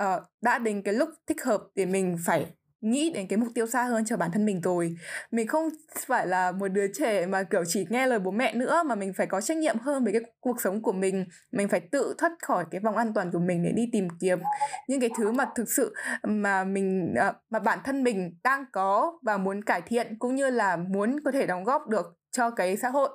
uh, 0.03 0.23
đã 0.41 0.59
đến 0.59 0.81
cái 0.81 0.93
lúc 0.93 1.09
thích 1.27 1.43
hợp 1.43 1.61
để 1.75 1.85
mình 1.85 2.17
phải 2.25 2.45
nghĩ 2.81 3.11
đến 3.13 3.27
cái 3.27 3.37
mục 3.37 3.47
tiêu 3.55 3.67
xa 3.67 3.83
hơn 3.83 4.05
cho 4.05 4.17
bản 4.17 4.31
thân 4.31 4.45
mình 4.45 4.61
rồi. 4.61 4.95
Mình 5.31 5.47
không 5.47 5.69
phải 6.07 6.27
là 6.27 6.51
một 6.51 6.67
đứa 6.67 6.87
trẻ 6.93 7.25
mà 7.25 7.43
kiểu 7.43 7.63
chỉ 7.67 7.85
nghe 7.89 8.07
lời 8.07 8.19
bố 8.19 8.31
mẹ 8.31 8.55
nữa 8.55 8.83
mà 8.85 8.95
mình 8.95 9.13
phải 9.13 9.27
có 9.27 9.41
trách 9.41 9.57
nhiệm 9.57 9.79
hơn 9.79 10.03
về 10.03 10.11
cái 10.11 10.21
cuộc 10.39 10.61
sống 10.61 10.81
của 10.81 10.91
mình. 10.91 11.25
Mình 11.51 11.67
phải 11.67 11.79
tự 11.79 12.15
thoát 12.17 12.31
khỏi 12.41 12.65
cái 12.71 12.81
vòng 12.81 12.97
an 12.97 13.13
toàn 13.13 13.31
của 13.31 13.39
mình 13.39 13.63
để 13.63 13.71
đi 13.71 13.89
tìm 13.91 14.07
kiếm 14.19 14.39
những 14.87 14.99
cái 14.99 15.09
thứ 15.17 15.31
mà 15.31 15.45
thực 15.55 15.69
sự 15.69 15.93
mà 16.23 16.63
mình 16.63 17.13
à, 17.15 17.33
mà 17.49 17.59
bản 17.59 17.79
thân 17.83 18.03
mình 18.03 18.37
đang 18.43 18.65
có 18.71 19.19
và 19.21 19.37
muốn 19.37 19.63
cải 19.63 19.81
thiện 19.81 20.19
cũng 20.19 20.35
như 20.35 20.49
là 20.49 20.75
muốn 20.75 21.19
có 21.25 21.31
thể 21.31 21.45
đóng 21.47 21.63
góp 21.63 21.87
được 21.87 22.17
cho 22.31 22.49
cái 22.49 22.77
xã 22.77 22.89
hội. 22.89 23.09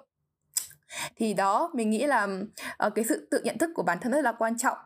Thì 1.17 1.35
đó 1.35 1.71
mình 1.75 1.91
nghĩ 1.91 2.07
là 2.07 2.29
uh, 2.87 2.95
cái 2.95 3.05
sự 3.05 3.29
tự 3.31 3.41
nhận 3.45 3.59
thức 3.59 3.71
của 3.75 3.83
bản 3.83 3.99
thân 4.01 4.13
rất 4.13 4.21
là 4.25 4.33
quan 4.33 4.59
trọng. 4.59 4.79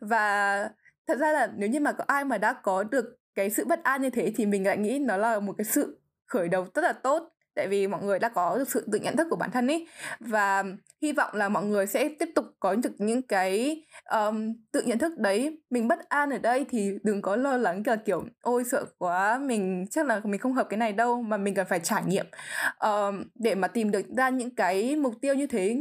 Và 0.00 0.68
thật 1.06 1.18
ra 1.18 1.32
là 1.32 1.48
nếu 1.56 1.68
như 1.68 1.80
mà 1.80 1.92
có 1.92 2.04
ai 2.06 2.24
mà 2.24 2.38
đã 2.38 2.52
có 2.52 2.84
được 2.84 3.18
cái 3.34 3.50
sự 3.50 3.64
bất 3.64 3.82
an 3.84 4.02
như 4.02 4.10
thế 4.10 4.32
thì 4.36 4.46
mình 4.46 4.66
lại 4.66 4.78
nghĩ 4.78 4.98
nó 4.98 5.16
là 5.16 5.40
một 5.40 5.54
cái 5.58 5.64
sự 5.64 6.00
khởi 6.26 6.48
đầu 6.48 6.66
rất 6.74 6.82
là 6.82 6.92
tốt. 6.92 7.30
Tại 7.56 7.68
vì 7.68 7.86
mọi 7.86 8.02
người 8.02 8.18
đã 8.18 8.28
có 8.28 8.58
được 8.58 8.68
sự 8.68 8.88
tự 8.92 8.98
nhận 8.98 9.16
thức 9.16 9.26
của 9.30 9.36
bản 9.36 9.50
thân 9.50 9.66
ấy. 9.66 9.86
Và 10.20 10.64
hy 11.02 11.12
vọng 11.12 11.34
là 11.34 11.48
mọi 11.48 11.64
người 11.64 11.86
sẽ 11.86 12.08
tiếp 12.18 12.28
tục 12.34 12.44
có 12.60 12.74
được 12.74 12.90
những 12.98 13.22
cái 13.22 13.82
um, 14.10 14.54
tự 14.72 14.82
nhận 14.82 14.98
thức 14.98 15.18
đấy. 15.18 15.58
Mình 15.70 15.88
bất 15.88 16.08
an 16.08 16.30
ở 16.30 16.38
đây 16.38 16.66
thì 16.70 16.90
đừng 17.02 17.22
có 17.22 17.36
lo 17.36 17.56
lắng 17.56 17.82
kiểu 17.84 17.96
kiểu 18.04 18.24
ôi 18.40 18.64
sợ 18.64 18.84
quá 18.98 19.38
mình 19.38 19.86
chắc 19.90 20.06
là 20.06 20.20
mình 20.24 20.40
không 20.40 20.52
hợp 20.52 20.66
cái 20.70 20.78
này 20.78 20.92
đâu. 20.92 21.22
Mà 21.22 21.36
mình 21.36 21.54
cần 21.54 21.66
phải 21.70 21.80
trải 21.80 22.02
nghiệm 22.06 22.26
um, 22.78 23.24
để 23.34 23.54
mà 23.54 23.68
tìm 23.68 23.90
được 23.90 24.06
ra 24.16 24.28
những 24.28 24.54
cái 24.54 24.96
mục 24.96 25.14
tiêu 25.20 25.34
như 25.34 25.46
thế. 25.46 25.76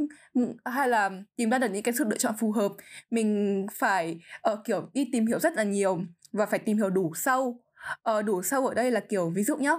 Hay 0.66 0.88
là 0.88 1.10
tìm 1.36 1.50
ra 1.50 1.58
được 1.58 1.70
những 1.74 1.84
cái 1.84 1.94
sự 1.94 2.06
lựa 2.10 2.18
chọn 2.18 2.34
phù 2.40 2.52
hợp. 2.52 2.72
Mình 3.12 3.66
phải 3.72 4.20
uh, 4.52 4.60
kiểu 4.66 4.90
đi 4.94 5.10
tìm 5.12 5.28
hiểu 5.28 5.40
rất 5.40 5.54
là 5.54 5.64
nhiều 5.64 6.00
và 6.34 6.46
phải 6.46 6.60
tìm 6.60 6.78
hiểu 6.78 6.90
đủ 6.90 7.14
sâu. 7.16 7.64
Ờ, 8.02 8.22
đủ 8.22 8.44
sâu 8.44 8.68
ở 8.68 8.74
đây 8.74 8.92
là 8.92 9.00
kiểu 9.00 9.30
ví 9.30 9.44
dụ 9.44 9.58
nhá 9.58 9.72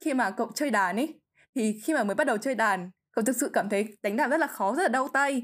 khi 0.00 0.14
mà 0.14 0.30
cậu 0.30 0.50
chơi 0.54 0.70
đàn 0.70 0.96
ấy 0.96 1.20
thì 1.54 1.80
khi 1.84 1.94
mà 1.94 2.04
mới 2.04 2.14
bắt 2.14 2.26
đầu 2.26 2.36
chơi 2.36 2.54
đàn 2.54 2.90
cậu 3.12 3.24
thực 3.24 3.36
sự 3.36 3.50
cảm 3.52 3.68
thấy 3.68 3.96
đánh 4.02 4.16
đàn 4.16 4.30
rất 4.30 4.36
là 4.40 4.46
khó 4.46 4.74
rất 4.74 4.82
là 4.82 4.88
đau 4.88 5.08
tay. 5.08 5.42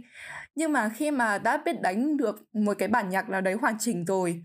Nhưng 0.54 0.72
mà 0.72 0.88
khi 0.88 1.10
mà 1.10 1.38
đã 1.38 1.56
biết 1.56 1.80
đánh 1.82 2.16
được 2.16 2.42
một 2.52 2.78
cái 2.78 2.88
bản 2.88 3.08
nhạc 3.10 3.28
nào 3.28 3.40
đấy 3.40 3.54
hoàn 3.54 3.78
chỉnh 3.78 4.04
rồi 4.04 4.42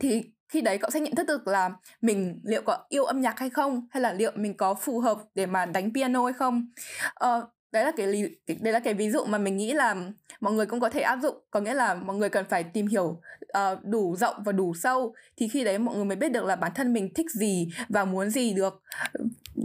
thì 0.00 0.22
khi 0.48 0.60
đấy 0.60 0.78
cậu 0.78 0.90
sẽ 0.90 1.00
nhận 1.00 1.14
thức 1.14 1.26
được 1.26 1.48
là 1.48 1.70
mình 2.00 2.40
liệu 2.44 2.62
có 2.62 2.78
yêu 2.88 3.04
âm 3.04 3.20
nhạc 3.20 3.38
hay 3.38 3.50
không 3.50 3.86
hay 3.90 4.00
là 4.00 4.12
liệu 4.12 4.32
mình 4.34 4.56
có 4.56 4.74
phù 4.74 5.00
hợp 5.00 5.18
để 5.34 5.46
mà 5.46 5.66
đánh 5.66 5.94
piano 5.94 6.24
hay 6.24 6.32
không. 6.32 6.66
Ờ, 7.14 7.48
đấy 7.72 7.84
là 7.84 7.92
cái 7.96 8.06
lý 8.06 8.22
đấy 8.60 8.72
là 8.72 8.80
cái 8.80 8.94
ví 8.94 9.10
dụ 9.10 9.24
mà 9.24 9.38
mình 9.38 9.56
nghĩ 9.56 9.72
là 9.72 9.96
mọi 10.40 10.52
người 10.52 10.66
cũng 10.66 10.80
có 10.80 10.88
thể 10.88 11.00
áp 11.00 11.18
dụng. 11.22 11.36
Có 11.50 11.60
nghĩa 11.60 11.74
là 11.74 11.94
mọi 11.94 12.16
người 12.16 12.28
cần 12.28 12.44
phải 12.48 12.64
tìm 12.64 12.86
hiểu 12.86 13.20
uh, 13.58 13.84
đủ 13.84 14.16
rộng 14.16 14.36
và 14.44 14.52
đủ 14.52 14.74
sâu 14.74 15.14
thì 15.36 15.48
khi 15.48 15.64
đấy 15.64 15.78
mọi 15.78 15.96
người 15.96 16.04
mới 16.04 16.16
biết 16.16 16.32
được 16.32 16.44
là 16.44 16.56
bản 16.56 16.72
thân 16.74 16.92
mình 16.92 17.14
thích 17.14 17.30
gì 17.30 17.68
và 17.88 18.04
muốn 18.04 18.30
gì 18.30 18.54
được. 18.54 18.82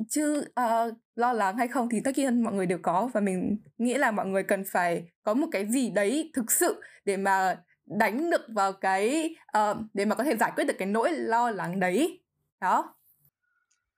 Chứ 0.10 0.46
uh, 0.60 0.94
lo 1.16 1.34
lắng 1.34 1.58
hay 1.58 1.68
không 1.68 1.90
thì 1.90 2.00
tất 2.04 2.12
nhiên 2.18 2.44
mọi 2.44 2.54
người 2.54 2.66
đều 2.66 2.80
có 2.82 3.10
và 3.14 3.22
mình 3.22 3.58
nghĩ 3.78 3.94
là 3.94 4.12
mọi 4.12 4.26
người 4.26 4.44
cần 4.44 4.64
phải 4.72 5.04
có 5.24 5.34
một 5.34 5.48
cái 5.52 5.68
gì 5.70 5.90
đấy 5.90 6.32
thực 6.34 6.52
sự 6.52 6.82
để 7.06 7.18
mà 7.18 7.58
đánh 7.86 8.30
được 8.30 8.42
vào 8.48 8.74
cái 8.74 9.36
uh, 9.58 9.78
để 9.94 10.06
mà 10.06 10.16
có 10.16 10.24
thể 10.24 10.38
giải 10.38 10.52
quyết 10.56 10.64
được 10.64 10.76
cái 10.78 10.88
nỗi 10.88 11.12
lo 11.12 11.52
lắng 11.52 11.80
đấy. 11.80 12.20
Đó. 12.62 12.96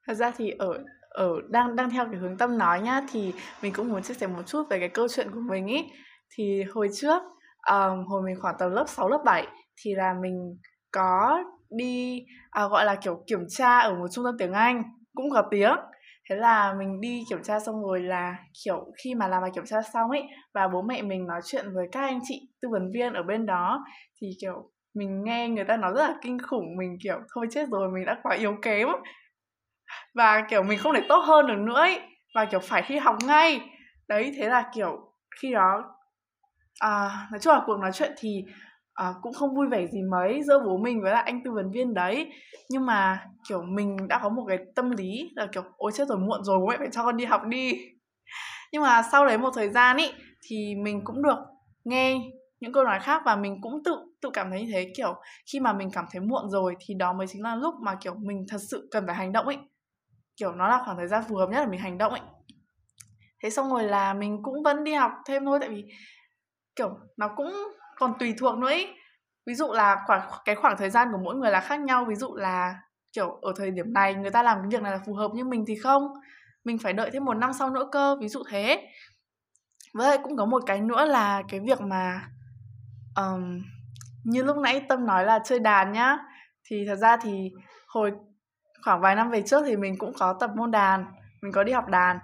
Thật 0.06 0.14
ra 0.14 0.32
thì 0.36 0.50
ở 0.58 0.84
ở 1.08 1.28
đang 1.48 1.76
đang 1.76 1.90
theo 1.90 2.04
cái 2.04 2.20
hướng 2.20 2.38
tâm 2.38 2.58
nói 2.58 2.80
nhá 2.80 3.02
thì 3.12 3.32
mình 3.62 3.72
cũng 3.72 3.88
muốn 3.88 4.02
chia 4.02 4.14
sẻ 4.14 4.26
một 4.26 4.42
chút 4.46 4.68
về 4.70 4.78
cái 4.78 4.88
câu 4.88 5.08
chuyện 5.08 5.30
của 5.30 5.40
mình 5.40 5.66
ý 5.66 5.84
thì 6.34 6.62
hồi 6.74 6.88
trước 6.94 7.22
um, 7.70 8.04
hồi 8.06 8.22
mình 8.22 8.36
khoảng 8.40 8.54
tầm 8.58 8.70
lớp 8.70 8.84
6, 8.88 9.08
lớp 9.08 9.22
7 9.24 9.46
thì 9.84 9.94
là 9.94 10.14
mình 10.22 10.58
có 10.92 11.44
đi 11.70 12.24
à, 12.50 12.66
gọi 12.66 12.84
là 12.84 12.94
kiểu 12.94 13.24
kiểm 13.26 13.40
tra 13.48 13.78
ở 13.78 13.94
một 13.94 14.06
trung 14.12 14.24
tâm 14.24 14.34
tiếng 14.38 14.52
Anh 14.52 14.82
cũng 15.14 15.30
có 15.30 15.42
tiếng. 15.50 15.76
Thế 16.30 16.36
là 16.36 16.74
mình 16.78 17.00
đi 17.00 17.22
kiểm 17.30 17.42
tra 17.42 17.60
xong 17.60 17.82
rồi 17.82 18.00
là 18.00 18.36
kiểu 18.64 18.92
khi 19.04 19.14
mà 19.14 19.28
làm 19.28 19.42
bài 19.42 19.50
kiểm 19.54 19.64
tra 19.66 19.82
xong 19.94 20.10
ấy 20.10 20.22
và 20.54 20.68
bố 20.68 20.82
mẹ 20.82 21.02
mình 21.02 21.26
nói 21.26 21.40
chuyện 21.44 21.64
với 21.74 21.86
các 21.92 22.00
anh 22.00 22.20
chị 22.28 22.48
tư 22.62 22.68
vấn 22.72 22.90
viên 22.94 23.12
ở 23.12 23.22
bên 23.22 23.46
đó 23.46 23.84
thì 24.20 24.26
kiểu 24.40 24.70
mình 24.94 25.22
nghe 25.24 25.48
người 25.48 25.64
ta 25.64 25.76
nói 25.76 25.92
rất 25.96 26.08
là 26.08 26.14
kinh 26.22 26.38
khủng 26.38 26.76
mình 26.78 26.96
kiểu 27.02 27.16
thôi 27.34 27.46
chết 27.50 27.68
rồi 27.68 27.90
mình 27.94 28.04
đã 28.04 28.20
quá 28.22 28.36
yếu 28.36 28.56
kém. 28.62 28.88
Và 30.14 30.46
kiểu 30.50 30.62
mình 30.62 30.78
không 30.78 30.94
thể 30.94 31.02
tốt 31.08 31.18
hơn 31.26 31.46
được 31.46 31.58
nữa 31.58 31.80
ấy 31.80 32.00
và 32.34 32.44
kiểu 32.44 32.60
phải 32.60 32.82
thi 32.86 32.96
học 32.96 33.16
ngay. 33.26 33.60
Đấy 34.08 34.34
thế 34.36 34.48
là 34.48 34.70
kiểu 34.74 35.12
khi 35.40 35.52
đó 35.52 35.95
à, 36.80 37.28
nói 37.30 37.40
chung 37.40 37.52
là 37.52 37.62
cuộc 37.66 37.76
nói 37.80 37.90
chuyện 37.94 38.12
thì 38.18 38.44
à, 38.94 39.14
cũng 39.22 39.32
không 39.32 39.54
vui 39.54 39.66
vẻ 39.68 39.86
gì 39.86 40.02
mấy 40.10 40.42
giữa 40.42 40.62
bố 40.64 40.76
mình 40.76 41.02
với 41.02 41.12
lại 41.12 41.22
anh 41.26 41.40
tư 41.44 41.50
vấn 41.52 41.70
viên 41.70 41.94
đấy. 41.94 42.32
Nhưng 42.70 42.86
mà 42.86 43.26
kiểu 43.48 43.62
mình 43.62 43.96
đã 44.08 44.20
có 44.22 44.28
một 44.28 44.44
cái 44.48 44.58
tâm 44.74 44.90
lý 44.90 45.30
là 45.36 45.46
kiểu 45.52 45.62
ôi 45.76 45.92
chết 45.94 46.08
rồi 46.08 46.18
muộn 46.18 46.44
rồi 46.44 46.58
bố 46.58 46.66
mẹ 46.66 46.76
phải 46.78 46.88
cho 46.92 47.04
con 47.04 47.16
đi 47.16 47.24
học 47.24 47.42
đi. 47.48 47.72
Nhưng 48.72 48.82
mà 48.82 49.02
sau 49.12 49.26
đấy 49.26 49.38
một 49.38 49.50
thời 49.54 49.68
gian 49.68 49.96
ý 49.96 50.12
thì 50.48 50.74
mình 50.74 51.00
cũng 51.04 51.22
được 51.22 51.38
nghe 51.84 52.18
những 52.60 52.72
câu 52.72 52.84
nói 52.84 52.98
khác 53.00 53.22
và 53.24 53.36
mình 53.36 53.58
cũng 53.62 53.82
tự 53.84 53.96
tự 54.22 54.30
cảm 54.32 54.50
thấy 54.50 54.62
như 54.62 54.72
thế. 54.72 54.92
Kiểu 54.96 55.14
khi 55.52 55.60
mà 55.60 55.72
mình 55.72 55.90
cảm 55.92 56.04
thấy 56.12 56.20
muộn 56.20 56.50
rồi 56.50 56.74
thì 56.86 56.94
đó 56.94 57.12
mới 57.12 57.26
chính 57.26 57.42
là 57.42 57.56
lúc 57.56 57.74
mà 57.82 57.94
kiểu 58.00 58.14
mình 58.14 58.44
thật 58.48 58.58
sự 58.70 58.88
cần 58.90 59.06
phải 59.06 59.16
hành 59.16 59.32
động 59.32 59.46
ấy 59.46 59.58
kiểu 60.36 60.52
nó 60.52 60.68
là 60.68 60.82
khoảng 60.84 60.96
thời 60.96 61.08
gian 61.08 61.24
phù 61.28 61.36
hợp 61.36 61.48
nhất 61.50 61.60
để 61.64 61.70
mình 61.70 61.80
hành 61.80 61.98
động 61.98 62.12
ấy 62.12 62.20
thế 63.42 63.50
xong 63.50 63.70
rồi 63.70 63.84
là 63.84 64.14
mình 64.14 64.42
cũng 64.42 64.62
vẫn 64.62 64.84
đi 64.84 64.94
học 64.94 65.12
thêm 65.26 65.44
thôi 65.44 65.58
tại 65.60 65.68
vì 65.68 65.84
kiểu 66.76 66.98
nó 67.16 67.28
cũng 67.36 67.54
còn 67.96 68.12
tùy 68.18 68.34
thuộc 68.38 68.58
nữa 68.58 68.70
ý. 68.70 68.86
Ví 69.46 69.54
dụ 69.54 69.72
là 69.72 70.02
khoảng 70.06 70.30
cái 70.44 70.54
khoảng 70.54 70.76
thời 70.78 70.90
gian 70.90 71.08
của 71.12 71.18
mỗi 71.24 71.34
người 71.34 71.50
là 71.50 71.60
khác 71.60 71.80
nhau. 71.80 72.04
Ví 72.04 72.14
dụ 72.14 72.34
là 72.34 72.74
kiểu 73.12 73.30
ở 73.30 73.52
thời 73.56 73.70
điểm 73.70 73.92
này 73.92 74.14
người 74.14 74.30
ta 74.30 74.42
làm 74.42 74.58
cái 74.58 74.68
việc 74.70 74.82
này 74.82 74.92
là 74.92 74.98
phù 75.06 75.14
hợp 75.14 75.30
như 75.34 75.44
mình 75.44 75.64
thì 75.66 75.74
không? 75.76 76.02
Mình 76.64 76.78
phải 76.78 76.92
đợi 76.92 77.10
thêm 77.10 77.24
một 77.24 77.34
năm 77.34 77.52
sau 77.52 77.70
nữa 77.70 77.88
cơ 77.92 78.16
ví 78.20 78.28
dụ 78.28 78.42
thế. 78.50 78.88
Với 79.94 80.08
lại 80.08 80.18
cũng 80.22 80.36
có 80.36 80.44
một 80.44 80.62
cái 80.66 80.80
nữa 80.80 81.04
là 81.04 81.42
cái 81.48 81.60
việc 81.60 81.80
mà 81.80 82.20
um, 83.16 83.62
như 84.24 84.42
lúc 84.42 84.56
nãy 84.56 84.82
tâm 84.88 85.06
nói 85.06 85.24
là 85.24 85.38
chơi 85.44 85.58
đàn 85.58 85.92
nhá. 85.92 86.18
Thì 86.64 86.84
thật 86.88 86.96
ra 86.96 87.16
thì 87.16 87.50
hồi 87.88 88.12
khoảng 88.84 89.00
vài 89.00 89.14
năm 89.14 89.30
về 89.30 89.42
trước 89.42 89.62
thì 89.66 89.76
mình 89.76 89.98
cũng 89.98 90.12
có 90.18 90.32
tập 90.40 90.50
môn 90.56 90.70
đàn 90.70 91.04
mình 91.42 91.52
có 91.52 91.64
đi 91.64 91.72
học 91.72 91.88
đàn. 91.88 92.18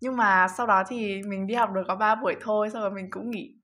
Nhưng 0.00 0.16
mà 0.16 0.48
sau 0.48 0.66
đó 0.66 0.82
thì 0.88 1.22
mình 1.22 1.46
đi 1.46 1.54
học 1.54 1.70
được 1.72 1.82
có 1.88 1.96
3 1.96 2.14
buổi 2.14 2.36
thôi 2.40 2.70
sau 2.72 2.82
rồi 2.82 2.90
mình 2.90 3.10
cũng 3.10 3.30
nghỉ 3.30 3.61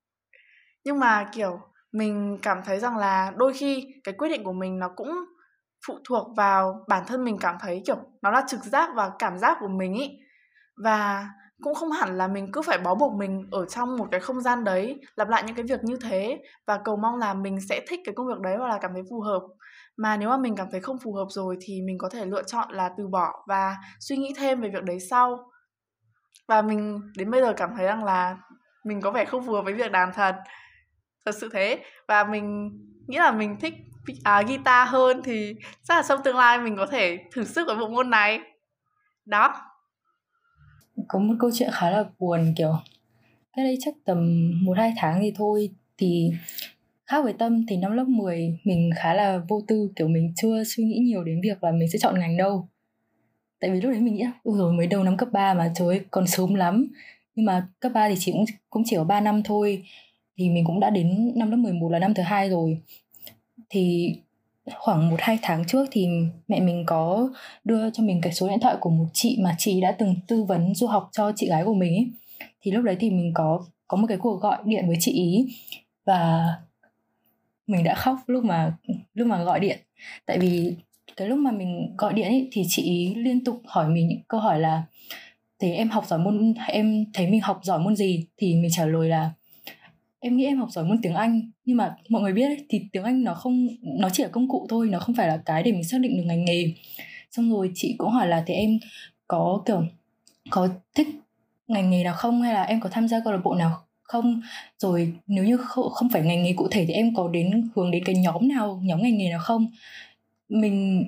nhưng 0.85 0.99
mà, 0.99 1.29
kiểu, 1.33 1.61
mình 1.93 2.39
cảm 2.43 2.63
thấy 2.65 2.79
rằng 2.81 2.97
là 2.97 3.33
đôi 3.37 3.53
khi 3.55 3.87
cái 4.05 4.15
quyết 4.19 4.29
định 4.29 4.45
của 4.45 4.53
mình 4.53 4.79
nó 4.79 4.89
cũng 4.97 5.25
phụ 5.87 5.99
thuộc 6.09 6.37
vào 6.37 6.85
bản 6.89 7.05
thân 7.07 7.25
mình 7.25 7.39
cảm 7.41 7.57
thấy, 7.61 7.83
kiểu, 7.87 7.97
nó 8.23 8.31
là 8.31 8.45
trực 8.49 8.65
giác 8.65 8.91
và 8.95 9.11
cảm 9.19 9.39
giác 9.39 9.57
của 9.61 9.69
mình 9.69 9.95
ý. 9.95 10.11
Và 10.85 11.29
cũng 11.63 11.75
không 11.75 11.91
hẳn 11.91 12.19
là 12.19 12.29
mình 12.29 12.53
cứ 12.53 12.63
phải 12.63 12.79
bó 12.79 12.95
buộc 12.95 13.15
mình 13.15 13.49
ở 13.51 13.67
trong 13.67 13.97
một 13.97 14.09
cái 14.11 14.21
không 14.21 14.41
gian 14.41 14.65
đấy, 14.65 15.01
lặp 15.17 15.29
lại 15.29 15.43
những 15.47 15.57
cái 15.57 15.65
việc 15.65 15.85
như 15.85 15.97
thế 16.03 16.43
và 16.67 16.79
cầu 16.85 16.97
mong 16.97 17.17
là 17.17 17.35
mình 17.35 17.59
sẽ 17.69 17.81
thích 17.89 18.01
cái 18.05 18.15
công 18.15 18.27
việc 18.27 18.41
đấy 18.41 18.57
hoặc 18.59 18.69
là 18.69 18.79
cảm 18.79 18.91
thấy 18.95 19.03
phù 19.11 19.21
hợp. 19.21 19.41
Mà 19.97 20.17
nếu 20.17 20.29
mà 20.29 20.37
mình 20.37 20.57
cảm 20.57 20.69
thấy 20.71 20.81
không 20.81 20.99
phù 21.05 21.15
hợp 21.15 21.27
rồi 21.31 21.57
thì 21.61 21.83
mình 21.83 21.99
có 21.99 22.09
thể 22.09 22.27
lựa 22.27 22.43
chọn 22.43 22.71
là 22.71 22.91
từ 22.99 23.09
bỏ 23.09 23.45
và 23.49 23.77
suy 24.01 24.17
nghĩ 24.17 24.35
thêm 24.37 24.61
về 24.61 24.69
việc 24.69 24.83
đấy 24.85 24.99
sau. 25.11 25.39
Và 26.49 26.63
mình 26.63 27.01
đến 27.17 27.31
bây 27.31 27.41
giờ 27.41 27.53
cảm 27.57 27.71
thấy 27.77 27.87
rằng 27.87 28.05
là 28.05 28.37
mình 28.85 29.01
có 29.01 29.11
vẻ 29.11 29.25
không 29.25 29.47
phù 29.47 29.53
hợp 29.53 29.63
với 29.63 29.75
việc 29.75 29.93
đàn 29.93 30.13
thật 30.13 30.37
thật 31.25 31.33
sự 31.41 31.49
thế. 31.53 31.79
Và 32.09 32.25
mình 32.25 32.71
nghĩ 33.07 33.19
là 33.19 33.33
mình 33.33 33.57
thích 33.61 33.75
à, 34.25 34.43
guitar 34.43 34.89
hơn 34.89 35.21
thì 35.25 35.55
chắc 35.83 35.95
là 35.97 36.03
trong 36.09 36.21
tương 36.25 36.37
lai 36.37 36.59
mình 36.59 36.77
có 36.77 36.87
thể 36.87 37.19
thử 37.33 37.45
sức 37.45 37.69
ở 37.69 37.75
bộ 37.75 37.89
môn 37.89 38.11
này. 38.11 38.41
Đó. 39.25 39.55
Có 41.09 41.19
một 41.19 41.35
câu 41.41 41.51
chuyện 41.55 41.71
khá 41.73 41.91
là 41.91 42.05
buồn 42.19 42.55
kiểu 42.57 42.73
cái 43.57 43.65
đây 43.65 43.77
chắc 43.81 43.95
tầm 44.05 44.51
một 44.65 44.79
hai 44.79 44.93
tháng 44.97 45.19
thì 45.23 45.33
thôi 45.37 45.71
thì 45.99 46.31
khác 47.07 47.25
với 47.25 47.33
tâm 47.33 47.67
thì 47.69 47.77
năm 47.77 47.93
lớp 47.93 48.05
10 48.09 48.59
mình 48.65 48.91
khá 48.97 49.15
là 49.15 49.41
vô 49.49 49.63
tư 49.69 49.91
kiểu 49.97 50.09
mình 50.09 50.33
chưa 50.37 50.65
suy 50.65 50.85
nghĩ 50.85 50.99
nhiều 50.99 51.25
đến 51.25 51.41
việc 51.43 51.65
là 51.65 51.73
mình 51.73 51.89
sẽ 51.93 51.99
chọn 51.99 52.19
ngành 52.21 52.37
đâu. 52.37 52.69
Tại 53.61 53.71
vì 53.71 53.81
lúc 53.81 53.93
đấy 53.93 54.01
mình 54.01 54.15
nghĩ 54.15 54.25
ừ 54.45 54.53
rồi 54.59 54.73
mới 54.73 54.87
đầu 54.87 55.05
năm 55.05 55.17
cấp 55.17 55.29
3 55.33 55.55
mà 55.55 55.73
trời 55.75 55.89
ơi, 55.89 56.01
còn 56.11 56.27
sớm 56.27 56.55
lắm. 56.55 56.87
Nhưng 57.35 57.47
mà 57.47 57.69
cấp 57.81 57.93
3 57.95 58.09
thì 58.09 58.15
chỉ 58.19 58.33
cũng 58.33 58.45
cũng 58.71 58.83
chỉ 58.87 58.97
có 58.97 59.05
3 59.05 59.21
năm 59.21 59.43
thôi 59.43 59.85
thì 60.39 60.49
mình 60.49 60.65
cũng 60.65 60.81
đã 60.81 60.91
đến 60.91 61.33
năm 61.37 61.51
lớp 61.51 61.57
11 61.57 61.89
là 61.89 61.99
năm 61.99 62.15
thứ 62.15 62.23
hai 62.23 62.49
rồi. 62.49 62.79
Thì 63.71 64.15
khoảng 64.75 65.11
một 65.11 65.17
hai 65.19 65.39
tháng 65.43 65.65
trước 65.67 65.89
thì 65.91 66.09
mẹ 66.49 66.61
mình 66.61 66.85
có 66.87 67.31
đưa 67.65 67.91
cho 67.91 68.03
mình 68.03 68.21
cái 68.21 68.33
số 68.33 68.49
điện 68.49 68.61
thoại 68.61 68.77
của 68.81 68.91
một 68.91 69.07
chị 69.13 69.39
mà 69.41 69.55
chị 69.59 69.81
đã 69.81 69.93
từng 69.93 70.15
tư 70.27 70.45
vấn 70.45 70.75
du 70.75 70.87
học 70.87 71.09
cho 71.13 71.33
chị 71.37 71.49
gái 71.49 71.65
của 71.65 71.75
mình 71.75 71.95
ấy. 71.95 72.07
thì 72.61 72.71
lúc 72.71 72.85
đấy 72.85 72.97
thì 73.01 73.11
mình 73.11 73.33
có 73.35 73.65
có 73.89 73.97
một 73.97 74.07
cái 74.09 74.19
cuộc 74.19 74.41
gọi 74.41 74.59
điện 74.65 74.85
với 74.89 74.97
chị 75.01 75.13
ý 75.13 75.47
và 76.05 76.47
mình 77.67 77.85
đã 77.85 77.95
khóc 77.95 78.17
lúc 78.27 78.45
mà 78.45 78.77
lúc 79.15 79.27
mà 79.27 79.45
gọi 79.45 79.61
điện. 79.61 79.79
Tại 80.27 80.39
vì 80.39 80.75
cái 81.17 81.29
lúc 81.29 81.39
mà 81.39 81.51
mình 81.51 81.95
gọi 81.99 82.13
điện 82.13 82.27
ấy 82.27 82.49
thì 82.53 82.65
chị 82.69 82.83
ý 82.83 83.15
liên 83.15 83.45
tục 83.45 83.63
hỏi 83.67 83.89
mình 83.89 84.09
những 84.09 84.21
câu 84.29 84.41
hỏi 84.41 84.61
là, 84.61 84.83
thế 85.59 85.73
em 85.73 85.89
học 85.89 86.07
giỏi 86.07 86.19
môn, 86.19 86.55
em 86.69 87.05
thấy 87.15 87.27
mình 87.31 87.41
học 87.41 87.61
giỏi 87.63 87.79
môn 87.79 87.97
gì? 87.97 88.27
Thì 88.37 88.55
mình 88.55 88.71
trả 88.75 88.87
lời 88.87 89.09
là 89.09 89.31
em 90.21 90.37
nghĩ 90.37 90.45
em 90.45 90.59
học 90.59 90.69
giỏi 90.71 90.85
môn 90.85 91.03
tiếng 91.03 91.15
Anh 91.15 91.51
nhưng 91.65 91.77
mà 91.77 91.97
mọi 92.09 92.23
người 92.23 92.33
biết 92.33 92.47
ấy, 92.47 92.67
thì 92.69 92.83
tiếng 92.93 93.03
Anh 93.03 93.25
nó 93.25 93.35
không 93.35 93.69
nó 93.83 94.09
chỉ 94.13 94.23
là 94.23 94.29
công 94.29 94.49
cụ 94.49 94.67
thôi 94.71 94.89
nó 94.91 94.99
không 94.99 95.15
phải 95.15 95.29
là 95.29 95.43
cái 95.45 95.63
để 95.63 95.73
mình 95.73 95.85
xác 95.85 96.01
định 96.01 96.17
được 96.17 96.23
ngành 96.27 96.45
nghề. 96.45 96.73
Xong 97.31 97.51
rồi 97.51 97.71
chị 97.75 97.95
cũng 97.99 98.11
hỏi 98.11 98.29
là 98.29 98.45
thì 98.47 98.55
em 98.55 98.79
có 99.29 99.63
kiểu 99.67 99.85
có 100.51 100.69
thích 100.95 101.09
ngành 101.69 101.91
nghề 101.91 102.05
nào 102.05 102.15
không? 102.15 102.43
Hay 102.43 102.55
là 102.55 102.63
em 102.63 102.81
có 102.81 102.89
tham 102.89 103.09
gia 103.09 103.21
câu 103.25 103.33
lạc 103.33 103.41
bộ 103.45 103.55
nào 103.55 103.81
không? 104.03 104.41
Rồi 104.79 105.13
nếu 105.27 105.45
như 105.45 105.57
không 105.93 106.09
phải 106.13 106.23
ngành 106.23 106.43
nghề 106.43 106.53
cụ 106.53 106.69
thể 106.71 106.85
thì 106.89 106.95
em 106.95 107.15
có 107.15 107.29
đến 107.29 107.71
hướng 107.77 107.91
đến 107.91 108.05
cái 108.05 108.15
nhóm 108.15 108.49
nào 108.49 108.81
nhóm 108.85 109.03
ngành 109.03 109.19
nghề 109.19 109.31
nào 109.31 109.41
không? 109.43 109.67
Mình 110.49 111.05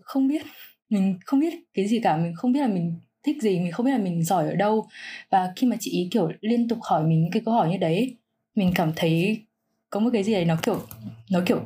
không 0.00 0.28
biết 0.28 0.42
mình 0.88 1.18
không 1.24 1.40
biết 1.40 1.54
cái 1.74 1.86
gì 1.86 2.00
cả 2.00 2.16
mình 2.16 2.32
không 2.36 2.52
biết 2.52 2.60
là 2.60 2.68
mình 2.68 2.94
thích 3.22 3.42
gì 3.42 3.60
mình 3.60 3.72
không 3.72 3.86
biết 3.86 3.92
là 3.92 3.98
mình 3.98 4.24
giỏi 4.24 4.48
ở 4.48 4.54
đâu. 4.54 4.86
Và 5.30 5.52
khi 5.56 5.66
mà 5.66 5.76
chị 5.80 5.90
ý 5.90 6.08
kiểu 6.12 6.28
liên 6.40 6.68
tục 6.68 6.78
hỏi 6.82 7.04
mình 7.04 7.22
những 7.22 7.30
cái 7.30 7.42
câu 7.44 7.54
hỏi 7.54 7.70
như 7.70 7.76
đấy 7.76 8.16
mình 8.54 8.72
cảm 8.74 8.92
thấy 8.96 9.42
có 9.90 10.00
một 10.00 10.10
cái 10.12 10.22
gì 10.22 10.32
đấy 10.32 10.44
nó 10.44 10.56
kiểu 10.62 10.82
nó 11.30 11.40
kiểu 11.46 11.60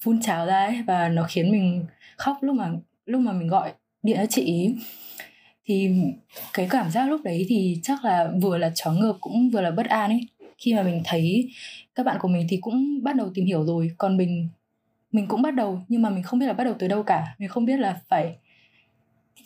phun 0.00 0.20
trào 0.20 0.46
ra 0.46 0.64
ấy 0.66 0.82
và 0.86 1.08
nó 1.08 1.26
khiến 1.28 1.50
mình 1.50 1.86
khóc 2.16 2.38
lúc 2.40 2.56
mà 2.56 2.72
lúc 3.06 3.20
mà 3.20 3.32
mình 3.32 3.48
gọi 3.48 3.72
điện 4.02 4.16
cho 4.16 4.26
chị 4.30 4.44
ý. 4.44 4.74
Thì 5.64 5.90
cái 6.52 6.68
cảm 6.70 6.90
giác 6.90 7.08
lúc 7.08 7.20
đấy 7.24 7.46
thì 7.48 7.80
chắc 7.82 8.04
là 8.04 8.30
vừa 8.42 8.58
là 8.58 8.70
chó 8.74 8.92
ngợp 8.92 9.16
cũng 9.20 9.50
vừa 9.50 9.60
là 9.60 9.70
bất 9.70 9.86
an 9.86 10.10
ấy. 10.10 10.20
Khi 10.58 10.74
mà 10.74 10.82
mình 10.82 11.02
thấy 11.04 11.50
các 11.94 12.06
bạn 12.06 12.16
của 12.20 12.28
mình 12.28 12.46
thì 12.50 12.58
cũng 12.60 13.02
bắt 13.02 13.16
đầu 13.16 13.30
tìm 13.34 13.46
hiểu 13.46 13.64
rồi 13.64 13.90
còn 13.98 14.16
mình 14.16 14.48
mình 15.12 15.26
cũng 15.26 15.42
bắt 15.42 15.54
đầu 15.54 15.80
nhưng 15.88 16.02
mà 16.02 16.10
mình 16.10 16.22
không 16.22 16.38
biết 16.38 16.46
là 16.46 16.52
bắt 16.52 16.64
đầu 16.64 16.74
từ 16.78 16.88
đâu 16.88 17.02
cả. 17.02 17.34
Mình 17.38 17.48
không 17.48 17.64
biết 17.64 17.76
là 17.76 18.00
phải 18.08 18.36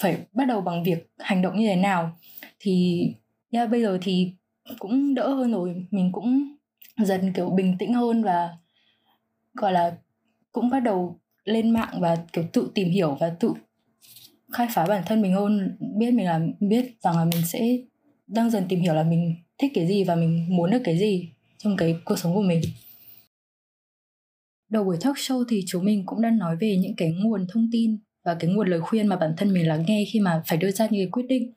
phải 0.00 0.16
bắt 0.32 0.44
đầu 0.44 0.60
bằng 0.60 0.84
việc 0.84 1.10
hành 1.18 1.42
động 1.42 1.58
như 1.58 1.68
thế 1.68 1.76
nào. 1.76 2.16
Thì 2.60 3.06
yeah, 3.50 3.70
bây 3.70 3.82
giờ 3.82 3.98
thì 4.02 4.32
cũng 4.78 5.14
đỡ 5.14 5.28
hơn 5.28 5.52
rồi. 5.52 5.86
Mình 5.90 6.12
cũng 6.12 6.56
dần 6.98 7.32
kiểu 7.32 7.50
bình 7.50 7.76
tĩnh 7.78 7.92
hơn 7.92 8.22
và 8.22 8.56
gọi 9.54 9.72
là 9.72 9.96
cũng 10.52 10.70
bắt 10.70 10.80
đầu 10.80 11.20
lên 11.44 11.70
mạng 11.70 12.00
và 12.00 12.16
kiểu 12.32 12.44
tự 12.52 12.70
tìm 12.74 12.88
hiểu 12.88 13.16
và 13.20 13.36
tự 13.40 13.52
khai 14.52 14.66
phá 14.70 14.86
bản 14.86 15.02
thân 15.06 15.22
mình 15.22 15.32
hơn. 15.32 15.76
Biết 15.98 16.10
mình 16.10 16.26
là 16.26 16.40
biết 16.60 17.02
rằng 17.02 17.16
là 17.16 17.24
mình 17.24 17.42
sẽ 17.46 17.76
đang 18.26 18.50
dần 18.50 18.64
tìm 18.68 18.80
hiểu 18.80 18.94
là 18.94 19.02
mình 19.02 19.34
thích 19.58 19.72
cái 19.74 19.86
gì 19.86 20.04
và 20.04 20.14
mình 20.14 20.56
muốn 20.56 20.70
được 20.70 20.80
cái 20.84 20.98
gì 20.98 21.28
trong 21.58 21.76
cái 21.76 21.96
cuộc 22.04 22.18
sống 22.18 22.34
của 22.34 22.42
mình. 22.42 22.60
Đầu 24.70 24.84
buổi 24.84 24.96
talk 25.00 25.16
show 25.16 25.44
thì 25.48 25.64
chúng 25.66 25.84
mình 25.84 26.06
cũng 26.06 26.22
đã 26.22 26.30
nói 26.30 26.56
về 26.60 26.76
những 26.76 26.96
cái 26.96 27.12
nguồn 27.12 27.46
thông 27.52 27.68
tin 27.72 27.98
và 28.24 28.36
cái 28.40 28.50
nguồn 28.50 28.68
lời 28.68 28.80
khuyên 28.80 29.06
mà 29.06 29.16
bản 29.16 29.34
thân 29.36 29.52
mình 29.52 29.68
lắng 29.68 29.84
nghe 29.86 30.04
khi 30.12 30.20
mà 30.20 30.42
phải 30.46 30.58
đưa 30.58 30.70
ra 30.70 30.86
những 30.90 31.04
cái 31.04 31.10
quyết 31.10 31.26
định. 31.28 31.52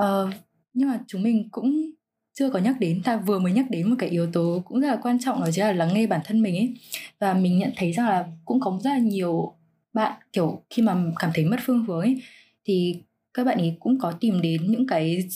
Uh, 0.00 0.34
nhưng 0.72 0.88
mà 0.88 1.00
chúng 1.06 1.22
mình 1.22 1.48
cũng 1.50 1.90
chưa 2.34 2.50
có 2.50 2.58
nhắc 2.58 2.76
đến. 2.80 3.02
Ta 3.04 3.16
vừa 3.16 3.38
mới 3.38 3.52
nhắc 3.52 3.66
đến 3.70 3.90
một 3.90 3.96
cái 3.98 4.08
yếu 4.08 4.26
tố 4.32 4.62
cũng 4.64 4.80
rất 4.80 4.88
là 4.88 4.96
quan 5.02 5.18
trọng, 5.20 5.40
đó 5.40 5.46
chính 5.52 5.64
là 5.64 5.72
lắng 5.72 5.94
nghe 5.94 6.06
bản 6.06 6.20
thân 6.24 6.42
mình 6.42 6.56
ấy. 6.56 6.74
Và 7.18 7.34
mình 7.34 7.58
nhận 7.58 7.70
thấy 7.76 7.92
rằng 7.92 8.08
là 8.08 8.26
cũng 8.44 8.60
có 8.60 8.78
rất 8.84 8.90
là 8.90 8.98
nhiều 8.98 9.54
bạn, 9.92 10.12
kiểu, 10.32 10.62
khi 10.70 10.82
mà 10.82 10.96
cảm 11.18 11.30
thấy 11.34 11.44
mất 11.44 11.56
phương 11.62 11.84
hướng 11.84 12.00
ấy, 12.00 12.22
thì 12.64 13.00
các 13.34 13.44
bạn 13.44 13.58
ấy 13.58 13.76
cũng 13.80 13.98
có 13.98 14.12
tìm 14.12 14.40
đến 14.40 14.72
những 14.72 14.86
cái, 14.86 15.28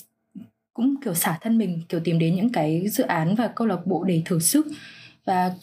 cũng 0.75 0.95
kiểu 1.05 1.15
xả 1.15 1.39
thân 1.41 1.59
mình, 1.59 1.81
kiểu 1.89 2.01
tìm 2.05 2.19
đến 2.19 2.35
những 2.35 2.53
cái 2.53 2.89
dự 2.89 3.05
án 3.05 3.35
và 3.35 3.49
câu 3.49 3.67
lạc 3.67 3.87
bộ 3.87 4.05
để 4.05 4.23
thử 4.25 4.39
sức. 4.39 4.67
Và 5.25 5.55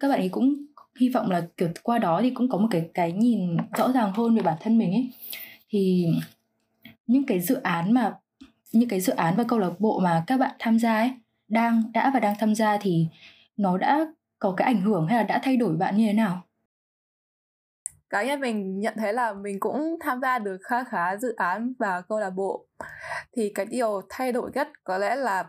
các 0.00 0.08
bạn 0.08 0.18
ấy 0.18 0.28
cũng 0.28 0.54
hy 1.00 1.08
vọng 1.08 1.30
là, 1.30 1.46
kiểu, 1.56 1.68
qua 1.82 1.98
đó 1.98 2.20
thì 2.22 2.30
cũng 2.30 2.48
có 2.48 2.58
một 2.58 2.68
cái 2.70 2.88
cái 2.94 3.12
nhìn 3.12 3.56
rõ 3.78 3.92
ràng 3.92 4.12
hơn 4.12 4.36
về 4.36 4.42
bản 4.42 4.56
thân 4.60 4.78
mình 4.78 4.92
ấy. 4.92 5.10
Thì 5.70 6.06
những 7.06 7.24
cái 7.24 7.40
dự 7.40 7.54
án 7.54 7.92
mà 7.92 8.14
những 8.72 8.88
cái 8.88 9.00
dự 9.00 9.12
án 9.12 9.34
và 9.36 9.44
câu 9.48 9.58
lạc 9.58 9.72
bộ 9.78 9.98
mà 9.98 10.24
các 10.26 10.36
bạn 10.40 10.56
tham 10.58 10.78
gia 10.78 10.94
ấy 10.94 11.10
đang 11.48 11.82
đã 11.94 12.10
và 12.14 12.20
đang 12.20 12.34
tham 12.40 12.54
gia 12.54 12.78
thì 12.80 13.06
nó 13.56 13.78
đã 13.78 14.06
có 14.38 14.54
cái 14.56 14.66
ảnh 14.66 14.80
hưởng 14.80 15.06
hay 15.06 15.16
là 15.16 15.22
đã 15.22 15.40
thay 15.42 15.56
đổi 15.56 15.76
bạn 15.76 15.96
như 15.96 16.06
thế 16.06 16.12
nào? 16.12 16.42
Cá 18.10 18.22
nhân 18.22 18.40
mình 18.40 18.80
nhận 18.80 18.94
thấy 18.96 19.12
là 19.12 19.32
mình 19.32 19.60
cũng 19.60 19.96
tham 20.00 20.20
gia 20.20 20.38
được 20.38 20.58
khá 20.62 20.84
khá 20.84 21.16
dự 21.16 21.34
án 21.36 21.72
và 21.78 22.00
câu 22.00 22.18
lạc 22.18 22.30
bộ. 22.30 22.66
Thì 23.36 23.52
cái 23.54 23.66
điều 23.66 24.00
thay 24.08 24.32
đổi 24.32 24.50
nhất 24.54 24.68
có 24.84 24.98
lẽ 24.98 25.16
là 25.16 25.44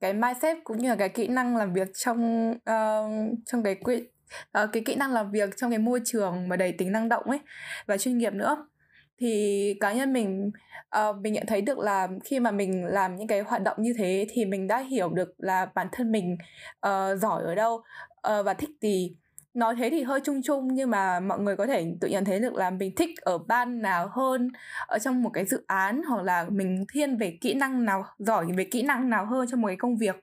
cái 0.00 0.12
mindset 0.12 0.58
cũng 0.64 0.78
như 0.78 0.88
là 0.88 0.96
cái 0.96 1.08
kỹ 1.08 1.28
năng 1.28 1.56
làm 1.56 1.72
việc 1.72 1.88
trong 1.94 2.50
uh, 2.50 3.38
trong 3.46 3.62
cái 3.64 3.74
quy 3.74 3.96
uh, 4.62 4.70
cái 4.72 4.82
kỹ 4.86 4.94
năng 4.94 5.12
làm 5.12 5.30
việc 5.30 5.56
trong 5.56 5.70
cái 5.70 5.78
môi 5.78 6.00
trường 6.04 6.48
mà 6.48 6.56
đầy 6.56 6.72
tính 6.72 6.92
năng 6.92 7.08
động 7.08 7.24
ấy 7.24 7.40
và 7.86 7.98
chuyên 7.98 8.18
nghiệp 8.18 8.34
nữa 8.34 8.66
thì 9.20 9.74
cá 9.80 9.92
nhân 9.92 10.12
mình 10.12 10.50
uh, 10.98 11.16
mình 11.20 11.32
nhận 11.32 11.46
thấy 11.46 11.60
được 11.60 11.78
là 11.78 12.08
khi 12.24 12.40
mà 12.40 12.50
mình 12.50 12.84
làm 12.84 13.16
những 13.16 13.26
cái 13.26 13.40
hoạt 13.40 13.62
động 13.62 13.76
như 13.80 13.94
thế 13.98 14.26
thì 14.30 14.44
mình 14.44 14.66
đã 14.66 14.78
hiểu 14.78 15.08
được 15.08 15.34
là 15.38 15.66
bản 15.74 15.88
thân 15.92 16.12
mình 16.12 16.36
uh, 16.86 17.18
giỏi 17.20 17.42
ở 17.44 17.54
đâu 17.54 17.74
uh, 17.74 18.44
và 18.44 18.54
thích 18.54 18.70
gì. 18.80 19.16
Nói 19.54 19.74
thế 19.78 19.90
thì 19.90 20.02
hơi 20.02 20.20
chung 20.24 20.42
chung 20.42 20.74
nhưng 20.74 20.90
mà 20.90 21.20
mọi 21.20 21.38
người 21.38 21.56
có 21.56 21.66
thể 21.66 21.86
tự 22.00 22.08
nhận 22.08 22.24
thấy 22.24 22.40
được 22.40 22.54
là 22.54 22.70
mình 22.70 22.94
thích 22.96 23.10
ở 23.20 23.38
ban 23.38 23.82
nào 23.82 24.08
hơn 24.12 24.48
ở 24.86 24.98
trong 24.98 25.22
một 25.22 25.30
cái 25.34 25.44
dự 25.44 25.64
án 25.66 26.02
hoặc 26.02 26.22
là 26.22 26.46
mình 26.48 26.84
thiên 26.92 27.16
về 27.16 27.38
kỹ 27.40 27.54
năng 27.54 27.84
nào 27.84 28.04
giỏi 28.18 28.46
về 28.56 28.64
kỹ 28.64 28.82
năng 28.82 29.10
nào 29.10 29.26
hơn 29.26 29.46
trong 29.50 29.60
một 29.60 29.68
cái 29.68 29.76
công 29.76 29.96
việc. 29.96 30.16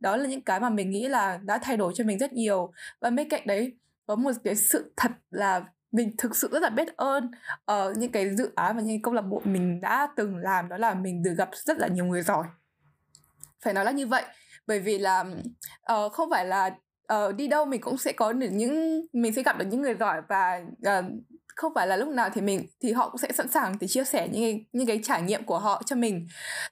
Đó 0.00 0.16
là 0.16 0.28
những 0.28 0.40
cái 0.40 0.60
mà 0.60 0.70
mình 0.70 0.90
nghĩ 0.90 1.08
là 1.08 1.38
đã 1.42 1.58
thay 1.58 1.76
đổi 1.76 1.92
cho 1.96 2.04
mình 2.04 2.18
rất 2.18 2.32
nhiều. 2.32 2.72
Và 3.00 3.10
bên 3.10 3.28
cạnh 3.28 3.42
đấy 3.46 3.72
có 4.06 4.16
một 4.16 4.32
cái 4.44 4.54
sự 4.54 4.92
thật 4.96 5.10
là 5.30 5.64
mình 5.92 6.14
thực 6.18 6.36
sự 6.36 6.48
rất 6.52 6.62
là 6.62 6.70
biết 6.70 6.96
ơn 6.96 7.30
ở 7.64 7.88
uh, 7.90 7.96
những 7.96 8.12
cái 8.12 8.36
dự 8.36 8.52
án 8.54 8.76
và 8.76 8.82
những 8.82 9.02
công 9.02 9.14
lạc 9.14 9.22
bộ 9.22 9.42
mình 9.44 9.80
đã 9.80 10.08
từng 10.16 10.36
làm 10.36 10.68
đó 10.68 10.76
là 10.76 10.94
mình 10.94 11.22
được 11.22 11.34
gặp 11.38 11.50
rất 11.52 11.78
là 11.78 11.88
nhiều 11.88 12.04
người 12.04 12.22
giỏi. 12.22 12.46
Phải 13.60 13.74
nói 13.74 13.84
là 13.84 13.90
như 13.90 14.06
vậy 14.06 14.24
bởi 14.66 14.80
vì 14.80 14.98
là 14.98 15.24
uh, 15.92 16.12
không 16.12 16.30
phải 16.30 16.46
là 16.46 16.76
uh, 17.12 17.34
đi 17.36 17.48
đâu 17.48 17.64
mình 17.64 17.80
cũng 17.80 17.98
sẽ 17.98 18.12
có 18.12 18.32
được 18.32 18.48
những 18.52 19.06
mình 19.12 19.32
sẽ 19.34 19.42
gặp 19.42 19.58
được 19.58 19.66
những 19.70 19.82
người 19.82 19.94
giỏi 19.94 20.22
và 20.28 20.60
uh, 20.98 21.04
không 21.58 21.72
phải 21.74 21.86
là 21.86 21.96
lúc 21.96 22.08
nào 22.08 22.30
thì 22.34 22.40
mình 22.40 22.66
thì 22.80 22.92
họ 22.92 23.08
cũng 23.08 23.18
sẽ 23.18 23.32
sẵn 23.32 23.48
sàng 23.48 23.76
để 23.80 23.86
chia 23.86 24.04
sẻ 24.04 24.28
những 24.32 24.42
cái, 24.42 24.64
những 24.72 24.86
cái 24.86 25.00
trải 25.02 25.22
nghiệm 25.22 25.44
của 25.44 25.58
họ 25.58 25.82
cho 25.86 25.96
mình. 25.96 26.26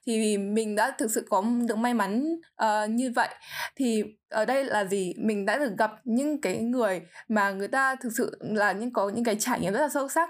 Thì 0.05 0.37
mình 0.37 0.75
đã 0.75 0.91
thực 0.97 1.11
sự 1.11 1.25
có 1.29 1.43
được 1.67 1.77
may 1.77 1.93
mắn 1.93 2.25
uh, 2.63 2.89
như 2.89 3.11
vậy. 3.15 3.29
Thì 3.75 4.03
ở 4.29 4.45
đây 4.45 4.63
là 4.63 4.85
gì? 4.85 5.13
Mình 5.17 5.45
đã 5.45 5.59
được 5.59 5.77
gặp 5.77 5.91
những 6.03 6.41
cái 6.41 6.57
người 6.57 7.01
mà 7.27 7.51
người 7.51 7.67
ta 7.67 7.95
thực 7.95 8.09
sự 8.17 8.37
là 8.39 8.71
những 8.71 8.93
có 8.93 9.09
những 9.09 9.23
cái 9.23 9.35
trải 9.39 9.59
nghiệm 9.59 9.73
rất 9.73 9.81
là 9.81 9.89
sâu 9.89 10.09
sắc. 10.09 10.29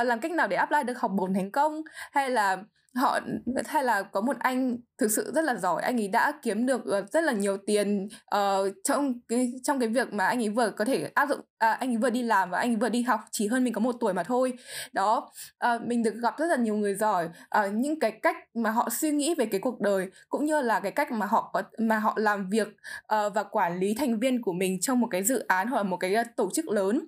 Uh, 0.00 0.06
làm 0.06 0.20
cách 0.20 0.32
nào 0.32 0.48
để 0.48 0.56
apply 0.56 0.82
được 0.86 0.98
học 0.98 1.10
bổng 1.14 1.34
thành 1.34 1.50
công? 1.50 1.82
Hay 2.12 2.30
là 2.30 2.58
họ 2.94 3.20
hay 3.66 3.84
là 3.84 4.02
có 4.02 4.20
một 4.20 4.36
anh 4.38 4.76
thực 4.98 5.10
sự 5.10 5.32
rất 5.34 5.44
là 5.44 5.54
giỏi 5.54 5.82
anh 5.82 6.00
ấy 6.00 6.08
đã 6.08 6.32
kiếm 6.42 6.66
được 6.66 6.86
ờ, 6.86 7.04
rất 7.12 7.24
là 7.24 7.32
nhiều 7.32 7.56
tiền 7.66 8.08
uh, 8.36 8.74
trong 8.84 9.20
cái 9.28 9.52
trong 9.62 9.80
cái 9.80 9.88
việc 9.88 10.12
mà 10.12 10.26
anh 10.26 10.42
ấy 10.42 10.48
vừa 10.48 10.70
có 10.70 10.84
thể 10.84 11.10
áp 11.14 11.28
dụng 11.28 11.40
à, 11.58 11.72
anh 11.72 11.90
ấy 11.90 11.96
vừa 11.96 12.10
đi 12.10 12.22
làm 12.22 12.50
và 12.50 12.58
anh 12.58 12.70
ấy 12.70 12.76
vừa 12.76 12.88
đi 12.88 13.02
học 13.02 13.20
chỉ 13.30 13.46
hơn 13.46 13.64
mình 13.64 13.72
có 13.72 13.80
một 13.80 13.96
tuổi 14.00 14.12
mà 14.14 14.22
thôi. 14.22 14.52
Đó 14.92 15.30
uh, 15.74 15.82
mình 15.86 16.02
được 16.02 16.14
gặp 16.22 16.34
rất 16.38 16.46
là 16.46 16.56
nhiều 16.56 16.76
người 16.76 16.94
giỏi. 16.94 17.28
Uh, 17.58 17.74
những 17.74 18.00
cái 18.00 18.10
cách 18.10 18.36
mà 18.54 18.70
họ 18.70 18.88
suy 18.90 19.10
nghĩ 19.10 19.34
về 19.34 19.46
cái 19.46 19.60
cuộc 19.60 19.80
đời 19.80 20.10
cũng 20.28 20.44
như 20.44 20.62
là 20.62 20.80
cái 20.80 20.92
cách 20.92 21.12
mà 21.12 21.26
họ 21.26 21.50
có 21.52 21.62
mà 21.78 21.98
họ 21.98 22.14
làm 22.16 22.50
việc 22.50 22.68
uh, 22.68 23.34
và 23.34 23.42
quản 23.42 23.78
lý 23.78 23.94
thành 23.94 24.18
viên 24.18 24.42
của 24.42 24.52
mình 24.52 24.80
trong 24.80 25.00
một 25.00 25.08
cái 25.10 25.22
dự 25.22 25.38
án 25.48 25.68
hoặc 25.68 25.76
là 25.76 25.82
một 25.82 25.96
cái 25.96 26.14
tổ 26.36 26.50
chức 26.54 26.68
lớn. 26.68 27.04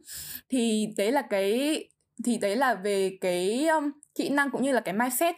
Thì 0.48 0.88
đấy 0.96 1.12
là 1.12 1.22
cái 1.22 1.84
thì 2.24 2.38
đấy 2.38 2.56
là 2.56 2.74
về 2.74 3.18
cái 3.20 3.68
um, 3.68 3.90
kỹ 4.14 4.28
năng 4.28 4.50
cũng 4.50 4.62
như 4.62 4.72
là 4.72 4.80
cái 4.80 4.94
mindset 4.94 5.34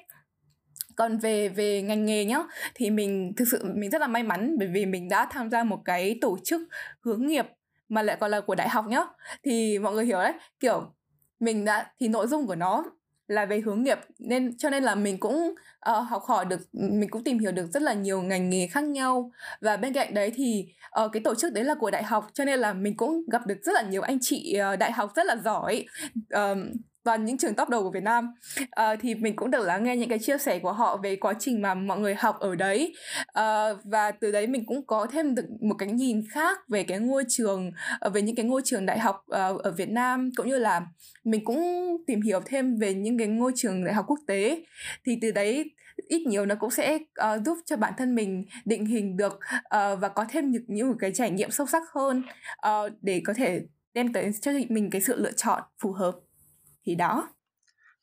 còn 0.97 1.19
về 1.19 1.49
về 1.49 1.83
ngành 1.83 2.05
nghề 2.05 2.25
nhá 2.25 2.39
thì 2.75 2.91
mình 2.91 3.33
thực 3.37 3.49
sự 3.49 3.65
mình 3.75 3.91
rất 3.91 4.01
là 4.01 4.07
may 4.07 4.23
mắn 4.23 4.57
bởi 4.59 4.69
vì 4.69 4.87
mình 4.87 5.09
đã 5.09 5.27
tham 5.31 5.51
gia 5.51 5.65
một 5.65 5.83
cái 5.85 6.19
tổ 6.21 6.39
chức 6.45 6.63
hướng 7.01 7.27
nghiệp 7.27 7.47
mà 7.89 8.03
lại 8.03 8.17
còn 8.21 8.31
là 8.31 8.41
của 8.41 8.55
đại 8.55 8.69
học 8.69 8.87
nhá. 8.89 9.01
Thì 9.43 9.79
mọi 9.79 9.93
người 9.93 10.05
hiểu 10.05 10.19
đấy 10.19 10.33
kiểu 10.61 10.93
mình 11.41 11.65
đã 11.65 11.91
thì 12.01 12.09
nội 12.09 12.27
dung 12.27 12.47
của 12.47 12.55
nó 12.55 12.85
là 13.29 13.47
về 13.47 13.61
hướng 13.61 13.83
nghiệp 13.83 13.99
nên 14.19 14.57
cho 14.59 14.71
nên 14.71 14.83
là 14.83 14.95
mình 14.95 15.21
cũng 15.21 15.55
uh, 15.91 16.09
học 16.09 16.23
hỏi 16.25 16.45
được 16.45 16.61
mình 16.73 17.11
cũng 17.11 17.25
tìm 17.25 17.39
hiểu 17.39 17.53
được 17.53 17.67
rất 17.67 17.83
là 17.83 17.93
nhiều 17.93 18.23
ngành 18.23 18.51
nghề 18.51 18.67
khác 18.67 18.85
nhau. 18.85 19.31
Và 19.61 19.77
bên 19.77 19.93
cạnh 19.93 20.15
đấy 20.15 20.33
thì 20.35 20.67
uh, 21.05 21.13
cái 21.13 21.23
tổ 21.25 21.35
chức 21.35 21.53
đấy 21.53 21.65
là 21.65 21.75
của 21.75 21.91
đại 21.91 22.03
học 22.03 22.27
cho 22.35 22.45
nên 22.45 22.59
là 22.59 22.73
mình 22.73 22.97
cũng 22.97 23.23
gặp 23.33 23.47
được 23.47 23.59
rất 23.63 23.73
là 23.73 23.83
nhiều 23.83 24.03
anh 24.03 24.19
chị 24.21 24.59
uh, 24.73 24.79
đại 24.79 24.93
học 24.93 25.13
rất 25.17 25.27
là 25.27 25.37
giỏi 25.37 25.87
uh, 26.35 26.59
và 27.07 27.17
những 27.17 27.39
trường 27.39 27.55
top 27.55 27.69
đầu 27.69 27.83
của 27.83 27.91
Việt 27.91 28.03
Nam. 28.03 28.35
Uh, 28.61 28.99
thì 29.01 29.15
mình 29.15 29.37
cũng 29.37 29.51
được 29.51 29.67
lắng 29.67 29.85
nghe 29.85 29.97
những 29.97 30.09
cái 30.09 30.19
chia 30.19 30.39
sẻ 30.39 30.59
của 30.59 30.73
họ 30.73 30.97
về 30.97 31.17
quá 31.17 31.35
trình 31.39 31.63
mà 31.63 31.75
mọi 31.75 31.99
người 32.01 32.15
học 32.15 32.41
ở 32.41 32.55
đấy. 32.55 32.95
Uh, 33.39 33.79
và 33.85 34.11
từ 34.11 34.33
đấy 34.33 34.47
mình 34.47 34.67
cũng 34.67 34.87
có 34.87 35.07
thêm 35.07 35.35
được 35.35 35.45
một 35.61 35.75
cái 35.79 35.89
nhìn 35.89 36.23
khác 36.31 36.59
về 36.69 36.83
cái 36.83 36.99
ngôi 36.99 37.25
trường 37.29 37.71
uh, 38.07 38.13
về 38.15 38.23
những 38.23 38.37
cái 38.37 38.47
ngôi 38.47 38.63
trường 38.65 38.87
đại 38.87 38.99
học 38.99 39.17
uh, 39.27 39.61
ở 39.63 39.73
Việt 39.77 39.89
Nam 39.89 40.31
cũng 40.37 40.49
như 40.49 40.59
là 40.59 40.87
mình 41.25 41.45
cũng 41.45 41.87
tìm 42.07 42.23
hiểu 42.23 42.41
thêm 42.45 42.79
về 42.79 42.95
những 42.95 43.19
cái 43.19 43.27
ngôi 43.27 43.53
trường 43.57 43.85
đại 43.85 43.95
học 43.95 44.05
quốc 44.09 44.21
tế. 44.27 44.65
Thì 45.07 45.19
từ 45.23 45.31
đấy 45.31 45.71
ít 46.09 46.27
nhiều 46.27 46.47
nó 46.47 46.55
cũng 46.55 46.71
sẽ 46.71 46.95
uh, 46.95 47.45
giúp 47.45 47.59
cho 47.67 47.77
bản 47.77 47.93
thân 47.99 48.15
mình 48.15 48.45
định 48.65 48.87
hình 48.87 49.17
được 49.17 49.33
uh, 49.33 50.01
và 50.01 50.09
có 50.15 50.25
thêm 50.29 50.51
những, 50.51 50.65
những 50.67 50.99
cái 50.99 51.13
trải 51.15 51.31
nghiệm 51.31 51.51
sâu 51.51 51.67
sắc 51.67 51.83
hơn 51.95 52.23
uh, 52.69 52.93
để 53.03 53.23
có 53.25 53.35
thể 53.35 53.61
đem 53.95 54.13
tới 54.13 54.31
cho 54.41 54.53
mình 54.69 54.91
cái 54.91 55.01
sự 55.01 55.17
lựa 55.17 55.33
chọn 55.33 55.63
phù 55.83 55.93
hợp 55.93 56.13
thì 56.87 56.95
đó. 56.95 57.29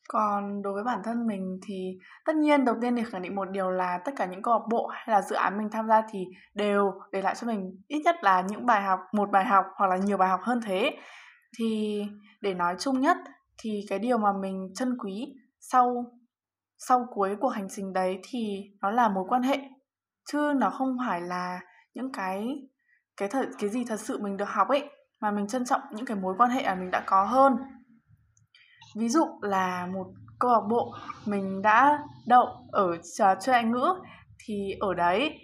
Còn 0.08 0.62
đối 0.62 0.72
với 0.74 0.84
bản 0.84 1.00
thân 1.04 1.26
mình 1.26 1.58
thì 1.66 1.98
tất 2.24 2.36
nhiên 2.36 2.64
đầu 2.64 2.76
tiên 2.80 2.96
thì 2.96 3.02
khẳng 3.04 3.22
định 3.22 3.34
một 3.34 3.50
điều 3.50 3.70
là 3.70 3.98
tất 4.04 4.12
cả 4.16 4.26
những 4.26 4.42
câu 4.42 4.54
lạc 4.54 4.64
bộ 4.70 4.86
hay 4.86 5.06
là 5.08 5.22
dự 5.22 5.36
án 5.36 5.58
mình 5.58 5.68
tham 5.72 5.88
gia 5.88 6.02
thì 6.10 6.24
đều 6.54 6.92
để 7.12 7.22
lại 7.22 7.34
cho 7.34 7.46
mình 7.46 7.82
ít 7.88 8.02
nhất 8.04 8.16
là 8.22 8.40
những 8.40 8.66
bài 8.66 8.82
học, 8.82 9.00
một 9.12 9.30
bài 9.30 9.44
học 9.44 9.64
hoặc 9.76 9.86
là 9.86 9.96
nhiều 9.96 10.16
bài 10.16 10.28
học 10.28 10.40
hơn 10.42 10.60
thế. 10.64 10.96
Thì 11.58 12.02
để 12.40 12.54
nói 12.54 12.74
chung 12.78 13.00
nhất 13.00 13.16
thì 13.58 13.80
cái 13.88 13.98
điều 13.98 14.18
mà 14.18 14.32
mình 14.42 14.68
trân 14.74 14.96
quý 14.98 15.34
sau 15.60 16.04
sau 16.78 17.06
cuối 17.14 17.36
cuộc 17.40 17.48
hành 17.48 17.68
trình 17.70 17.92
đấy 17.92 18.18
thì 18.22 18.58
nó 18.80 18.90
là 18.90 19.08
mối 19.08 19.24
quan 19.28 19.42
hệ. 19.42 19.58
Chứ 20.32 20.52
nó 20.56 20.70
không 20.70 20.96
phải 21.06 21.20
là 21.20 21.60
những 21.94 22.12
cái 22.12 22.46
cái 23.16 23.28
thật 23.28 23.48
cái 23.58 23.70
gì 23.70 23.84
thật 23.84 24.00
sự 24.00 24.18
mình 24.22 24.36
được 24.36 24.48
học 24.48 24.68
ấy 24.68 24.90
mà 25.20 25.30
mình 25.30 25.46
trân 25.48 25.64
trọng 25.64 25.80
những 25.92 26.06
cái 26.06 26.16
mối 26.16 26.34
quan 26.38 26.50
hệ 26.50 26.62
mà 26.62 26.74
mình 26.74 26.90
đã 26.90 27.02
có 27.06 27.24
hơn 27.24 27.56
ví 28.94 29.08
dụ 29.08 29.24
là 29.40 29.86
một 29.94 30.06
câu 30.38 30.50
lạc 30.50 30.66
bộ 30.70 30.92
mình 31.26 31.62
đã 31.62 31.98
đậu 32.26 32.46
ở 32.72 32.96
à, 33.18 33.34
chơi 33.34 33.54
Anh 33.54 33.72
ngữ 33.72 33.94
thì 34.46 34.76
ở 34.80 34.94
đấy 34.94 35.38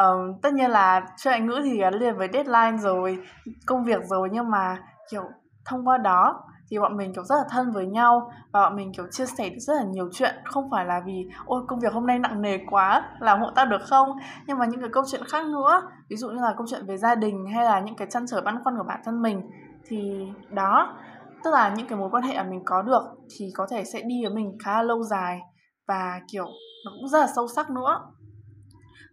uh, 0.00 0.42
tất 0.42 0.54
nhiên 0.54 0.70
là 0.70 1.06
chơi 1.16 1.34
Anh 1.34 1.46
ngữ 1.46 1.60
thì 1.64 1.78
gắn 1.78 1.94
liền 1.94 2.16
với 2.16 2.28
deadline 2.32 2.76
rồi 2.78 3.18
công 3.66 3.84
việc 3.84 4.04
rồi 4.04 4.28
nhưng 4.32 4.50
mà 4.50 4.78
kiểu 5.10 5.22
thông 5.64 5.88
qua 5.88 5.98
đó 5.98 6.40
thì 6.70 6.78
bọn 6.78 6.96
mình 6.96 7.14
kiểu 7.14 7.24
rất 7.24 7.36
là 7.36 7.44
thân 7.50 7.72
với 7.72 7.86
nhau 7.86 8.32
và 8.52 8.60
bọn 8.60 8.76
mình 8.76 8.92
kiểu 8.96 9.06
chia 9.10 9.26
sẻ 9.26 9.48
được 9.48 9.58
rất 9.58 9.74
là 9.74 9.84
nhiều 9.84 10.08
chuyện. 10.12 10.34
Không 10.44 10.70
phải 10.70 10.84
là 10.84 11.02
vì 11.06 11.28
ôi 11.44 11.62
công 11.68 11.80
việc 11.80 11.92
hôm 11.92 12.06
nay 12.06 12.18
nặng 12.18 12.42
nề 12.42 12.58
quá 12.70 13.02
làm 13.20 13.40
hộ 13.40 13.50
ta 13.50 13.64
được 13.64 13.82
không? 13.88 14.08
Nhưng 14.46 14.58
mà 14.58 14.66
những 14.66 14.80
cái 14.80 14.90
câu 14.92 15.04
chuyện 15.06 15.24
khác 15.24 15.46
nữa 15.46 15.82
ví 16.08 16.16
dụ 16.16 16.28
như 16.28 16.42
là 16.42 16.54
câu 16.56 16.66
chuyện 16.70 16.86
về 16.86 16.96
gia 16.96 17.14
đình 17.14 17.46
hay 17.54 17.64
là 17.64 17.80
những 17.80 17.96
cái 17.96 18.08
chăn 18.10 18.26
trở 18.30 18.40
băn 18.40 18.64
khoăn 18.64 18.76
của 18.76 18.84
bản 18.88 19.00
thân 19.04 19.22
mình 19.22 19.42
thì 19.88 20.26
đó 20.50 20.96
tức 21.44 21.50
là 21.50 21.74
những 21.76 21.86
cái 21.86 21.98
mối 21.98 22.08
quan 22.12 22.22
hệ 22.22 22.36
mà 22.36 22.42
mình 22.50 22.62
có 22.64 22.82
được 22.82 23.02
thì 23.38 23.46
có 23.54 23.66
thể 23.70 23.84
sẽ 23.84 24.02
đi 24.02 24.14
với 24.24 24.34
mình 24.34 24.58
khá 24.64 24.72
là 24.72 24.82
lâu 24.82 25.02
dài 25.02 25.40
và, 25.88 26.20
kiểu, 26.32 26.46
nó 26.84 26.92
cũng 27.00 27.08
rất 27.08 27.18
là 27.18 27.26
sâu 27.36 27.48
sắc 27.48 27.70
nữa. 27.70 28.00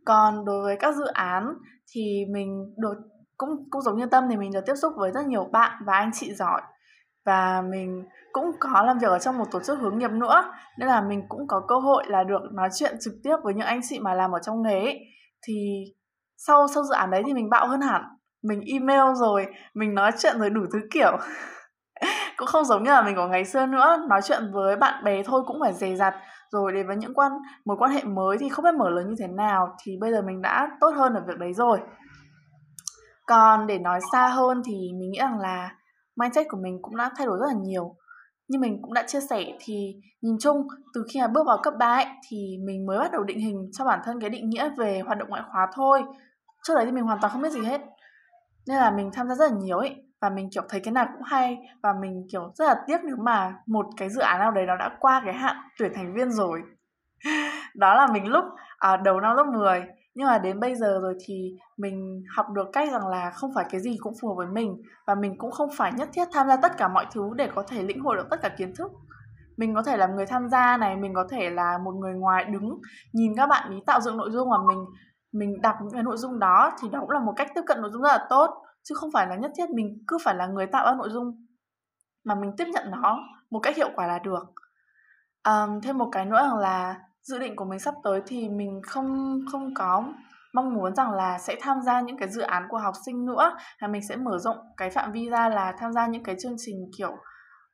Còn 0.06 0.46
đối 0.46 0.62
với 0.64 0.78
các 0.80 0.96
dự 0.96 1.06
án 1.06 1.54
thì 1.94 2.26
mình 2.34 2.74
được 2.78 2.94
cũng 3.38 3.50
cũng 3.70 3.82
giống 3.82 3.98
như 3.98 4.06
tâm 4.06 4.24
thì 4.30 4.38
mình 4.38 4.52
được 4.52 4.66
tiếp 4.66 4.76
xúc 4.82 4.94
với 4.98 5.12
rất 5.12 5.26
nhiều 5.26 5.44
bạn 5.52 5.84
và 5.86 5.94
anh 5.94 6.12
chị 6.14 6.34
giỏi 6.34 6.62
và 7.26 7.62
mình 7.72 8.04
cũng 8.32 8.46
có 8.60 8.84
làm 8.84 8.98
việc 8.98 9.08
ở 9.08 9.20
trong 9.20 9.38
một 9.38 9.46
tổ 9.52 9.60
chức 9.60 9.80
hướng 9.80 9.98
nghiệp 9.98 10.12
nữa. 10.12 10.54
Nên 10.80 10.88
là 10.88 11.02
mình 11.02 11.22
cũng 11.30 11.48
có 11.48 11.62
cơ 11.68 11.76
hội 11.76 12.04
là 12.08 12.24
được 12.24 12.42
nói 12.54 12.70
chuyện 12.76 12.96
trực 13.02 13.14
tiếp 13.24 13.36
với 13.44 13.54
những 13.54 13.66
anh 13.66 13.82
chị 13.90 14.00
mà 14.00 14.14
làm 14.14 14.32
ở 14.32 14.40
trong 14.42 14.62
nghề 14.62 14.80
ấy. 14.80 15.00
thì 15.48 15.84
sau 16.38 16.68
sau 16.68 16.84
dự 16.84 16.94
án 16.94 17.12
đấy 17.12 17.24
thì 17.26 17.34
mình 17.34 17.50
bạo 17.50 17.68
hơn 17.68 17.82
hẳn. 17.82 18.02
Mình 18.44 18.62
email 18.74 19.16
rồi, 19.16 19.46
mình 19.74 19.96
nói 19.96 20.12
chuyện 20.18 20.40
rồi 20.40 20.50
đủ 20.50 20.62
thứ 20.74 20.80
kiểu. 20.92 21.18
cũng 22.42 22.48
không 22.48 22.66
giống 22.66 22.84
như 22.84 22.92
là 22.92 23.02
mình 23.02 23.16
của 23.16 23.28
ngày 23.28 23.46
xưa 23.46 23.66
nữa. 23.66 24.06
Nói 24.10 24.22
chuyện 24.24 24.52
với 24.52 24.76
bạn 24.76 25.04
bè 25.04 25.24
thôi 25.24 25.42
cũng 25.46 25.58
phải 25.62 25.74
dè 25.74 25.96
dặt. 25.96 26.16
Rồi 26.52 26.72
đến 26.74 26.88
với 26.88 26.96
những 26.96 27.14
quan 27.14 27.32
mối 27.66 27.78
quan 27.80 27.92
hệ 27.92 28.04
mới 28.04 28.38
thì 28.38 28.50
không 28.50 28.66
biết 28.66 28.76
mở 28.78 28.90
lớn 28.90 29.10
như 29.10 29.16
thế 29.20 29.28
nào 29.28 29.76
thì 29.84 29.98
bây 30.02 30.12
giờ 30.12 30.22
mình 30.22 30.42
đã 30.42 30.70
tốt 30.80 30.90
hơn 30.96 31.14
ở 31.14 31.22
việc 31.28 31.38
đấy 31.38 31.54
rồi. 31.54 31.80
Còn 33.28 33.68
để 33.68 33.80
nói 33.80 34.00
xa 34.12 34.28
hơn 34.28 34.62
thì 34.66 34.74
mình 34.74 35.12
nghĩ 35.12 35.20
rằng 35.20 35.40
là 35.40 35.76
mindset 36.16 36.48
của 36.50 36.58
mình 36.62 36.80
cũng 36.82 36.96
đã 36.96 37.10
thay 37.18 37.28
đổi 37.28 37.38
rất 37.40 37.48
là 37.48 37.60
nhiều. 37.64 37.96
Như 38.48 38.60
mình 38.60 38.80
cũng 38.82 38.94
đã 38.94 39.04
chia 39.08 39.22
sẻ 39.30 39.44
thì 39.60 39.96
nhìn 40.22 40.36
chung 40.40 40.68
từ 40.94 41.06
khi 41.14 41.22
mà 41.22 41.28
bước 41.28 41.48
vào 41.48 41.58
cấp 41.64 41.74
3 41.80 41.86
ấy, 41.86 42.08
thì 42.30 42.58
mình 42.66 42.86
mới 42.86 42.98
bắt 42.98 43.12
đầu 43.12 43.24
định 43.24 43.40
hình 43.40 43.70
cho 43.74 43.86
bản 43.86 44.00
thân 44.06 44.20
cái 44.22 44.30
định 44.30 44.50
nghĩa 44.50 44.70
về 44.78 45.02
hoạt 45.06 45.18
động 45.18 45.30
ngoại 45.30 45.44
khóa 45.52 45.68
thôi. 45.74 46.04
Trước 46.68 46.76
đấy 46.76 46.86
thì 46.86 46.92
mình 46.92 47.04
hoàn 47.04 47.20
toàn 47.22 47.34
không 47.34 47.42
biết 47.42 47.52
gì 47.52 47.62
hết 47.62 47.82
nên 48.68 48.78
là 48.78 48.92
mình 48.92 49.10
tham 49.14 49.30
gia 49.30 49.36
rất 49.36 49.52
là 49.52 49.58
nhiều 49.58 49.78
ấy 49.78 50.01
và 50.22 50.30
mình 50.30 50.50
kiểu 50.54 50.64
thấy 50.70 50.80
cái 50.80 50.92
nào 50.92 51.06
cũng 51.14 51.24
hay. 51.24 51.58
Và 51.84 51.94
mình 52.02 52.28
kiểu 52.32 52.52
rất 52.56 52.66
là 52.66 52.76
tiếc 52.88 52.98
nếu 53.04 53.16
mà 53.20 53.56
một 53.68 53.86
cái 53.98 54.10
dự 54.10 54.22
án 54.22 54.40
nào 54.40 54.52
đấy 54.52 54.66
nó 54.66 54.76
đã 54.76 54.98
qua 55.00 55.22
cái 55.26 55.34
hạn 55.34 55.56
tuyển 55.80 55.92
thành 55.96 56.14
viên 56.14 56.32
rồi. 56.32 56.62
Đó 57.76 57.96
là 57.96 58.08
mình 58.14 58.28
lúc 58.28 58.46
à, 58.78 58.98
đầu 58.98 59.22
năm 59.22 59.36
lớp 59.38 59.46
10 59.54 59.84
nhưng 60.16 60.28
mà 60.28 60.38
đến 60.38 60.60
bây 60.60 60.76
giờ 60.76 61.00
rồi 61.02 61.16
thì 61.26 61.58
mình 61.78 62.24
học 62.36 62.46
được 62.50 62.68
cách 62.74 62.92
rằng 62.92 63.08
là 63.08 63.32
không 63.32 63.52
phải 63.56 63.66
cái 63.72 63.82
gì 63.82 63.98
cũng 64.00 64.14
phù 64.22 64.28
hợp 64.28 64.36
với 64.38 64.48
mình. 64.48 64.82
Và 65.08 65.16
mình 65.16 65.38
cũng 65.38 65.52
không 65.52 65.70
phải 65.78 65.94
nhất 65.94 66.10
thiết 66.14 66.26
tham 66.34 66.48
gia 66.48 66.58
tất 66.58 66.78
cả 66.78 66.88
mọi 66.88 67.06
thứ 67.14 67.30
để 67.36 67.50
có 67.56 67.64
thể 67.64 67.84
lĩnh 67.84 68.00
hội 68.00 68.16
được 68.16 68.28
tất 68.30 68.42
cả 68.42 68.50
kiến 68.58 68.76
thức. 68.76 68.92
Mình 69.58 69.76
có 69.76 69.84
thể 69.84 69.98
là 69.98 70.08
người 70.08 70.26
tham 70.26 70.50
gia 70.50 70.78
này 70.78 70.96
mình 70.96 71.14
có 71.14 71.28
thể 71.32 71.50
là 71.50 71.78
một 71.78 71.92
người 71.92 72.14
ngoài 72.14 72.46
đứng 72.46 72.82
nhìn 73.14 73.36
các 73.38 73.48
bạn 73.48 73.72
ý 73.72 73.78
tạo 73.86 74.02
dựng 74.02 74.18
nội 74.18 74.30
dung 74.32 74.50
mà 74.50 74.58
mình 74.68 74.86
mình 75.34 75.62
đọc 75.62 75.76
những 75.82 75.94
cái 75.94 76.04
nội 76.04 76.18
dung 76.18 76.40
đó 76.40 76.72
thì 76.82 76.90
đó 76.90 77.00
cũng 77.00 77.10
là 77.10 77.20
một 77.20 77.34
cách 77.36 77.52
tiếp 77.56 77.62
cận 77.66 77.82
nội 77.82 77.92
dung 77.94 78.02
rất 78.02 78.10
là 78.12 78.26
tốt 78.30 78.50
chứ 78.84 78.96
không 78.96 79.12
phải 79.12 79.28
là 79.28 79.36
nhất 79.36 79.52
thiết 79.58 79.70
mình 79.70 80.04
cứ 80.08 80.18
phải 80.24 80.36
là 80.36 80.48
người 80.48 80.68
tạo 80.68 80.86
ra 80.86 80.96
nội 80.98 81.10
dung 81.10 81.46
mà 82.24 82.36
mình 82.36 82.52
tiếp 82.58 82.68
nhận 82.74 82.92
nó 82.92 83.20
một 83.50 83.60
cách 83.60 83.76
hiệu 83.76 83.90
quả 83.96 84.08
là 84.08 84.20
được. 84.20 84.44
Um, 85.44 85.82
thêm 85.82 85.98
một 85.98 86.10
cái 86.12 86.26
nữa 86.26 86.58
là 86.60 87.00
dự 87.22 87.40
định 87.40 87.56
của 87.56 87.66
mình 87.66 87.80
sắp 87.80 87.96
tới 88.04 88.22
thì 88.26 88.50
mình 88.50 88.82
không 88.84 89.40
không 89.52 89.74
có 89.74 90.04
mong 90.54 90.74
muốn 90.74 90.96
rằng 90.96 91.12
là 91.12 91.40
sẽ 91.40 91.56
tham 91.62 91.82
gia 91.82 92.02
những 92.02 92.18
cái 92.18 92.30
dự 92.30 92.42
án 92.42 92.68
của 92.70 92.78
học 92.78 92.94
sinh 93.06 93.26
nữa 93.26 93.58
là 93.80 93.88
mình 93.88 94.02
sẽ 94.10 94.16
mở 94.16 94.38
rộng 94.38 94.58
cái 94.78 94.90
phạm 94.90 95.12
vi 95.12 95.30
ra 95.30 95.50
là 95.50 95.74
tham 95.80 95.94
gia 95.94 96.08
những 96.08 96.24
cái 96.24 96.36
chương 96.40 96.56
trình 96.58 96.76
kiểu 96.98 97.12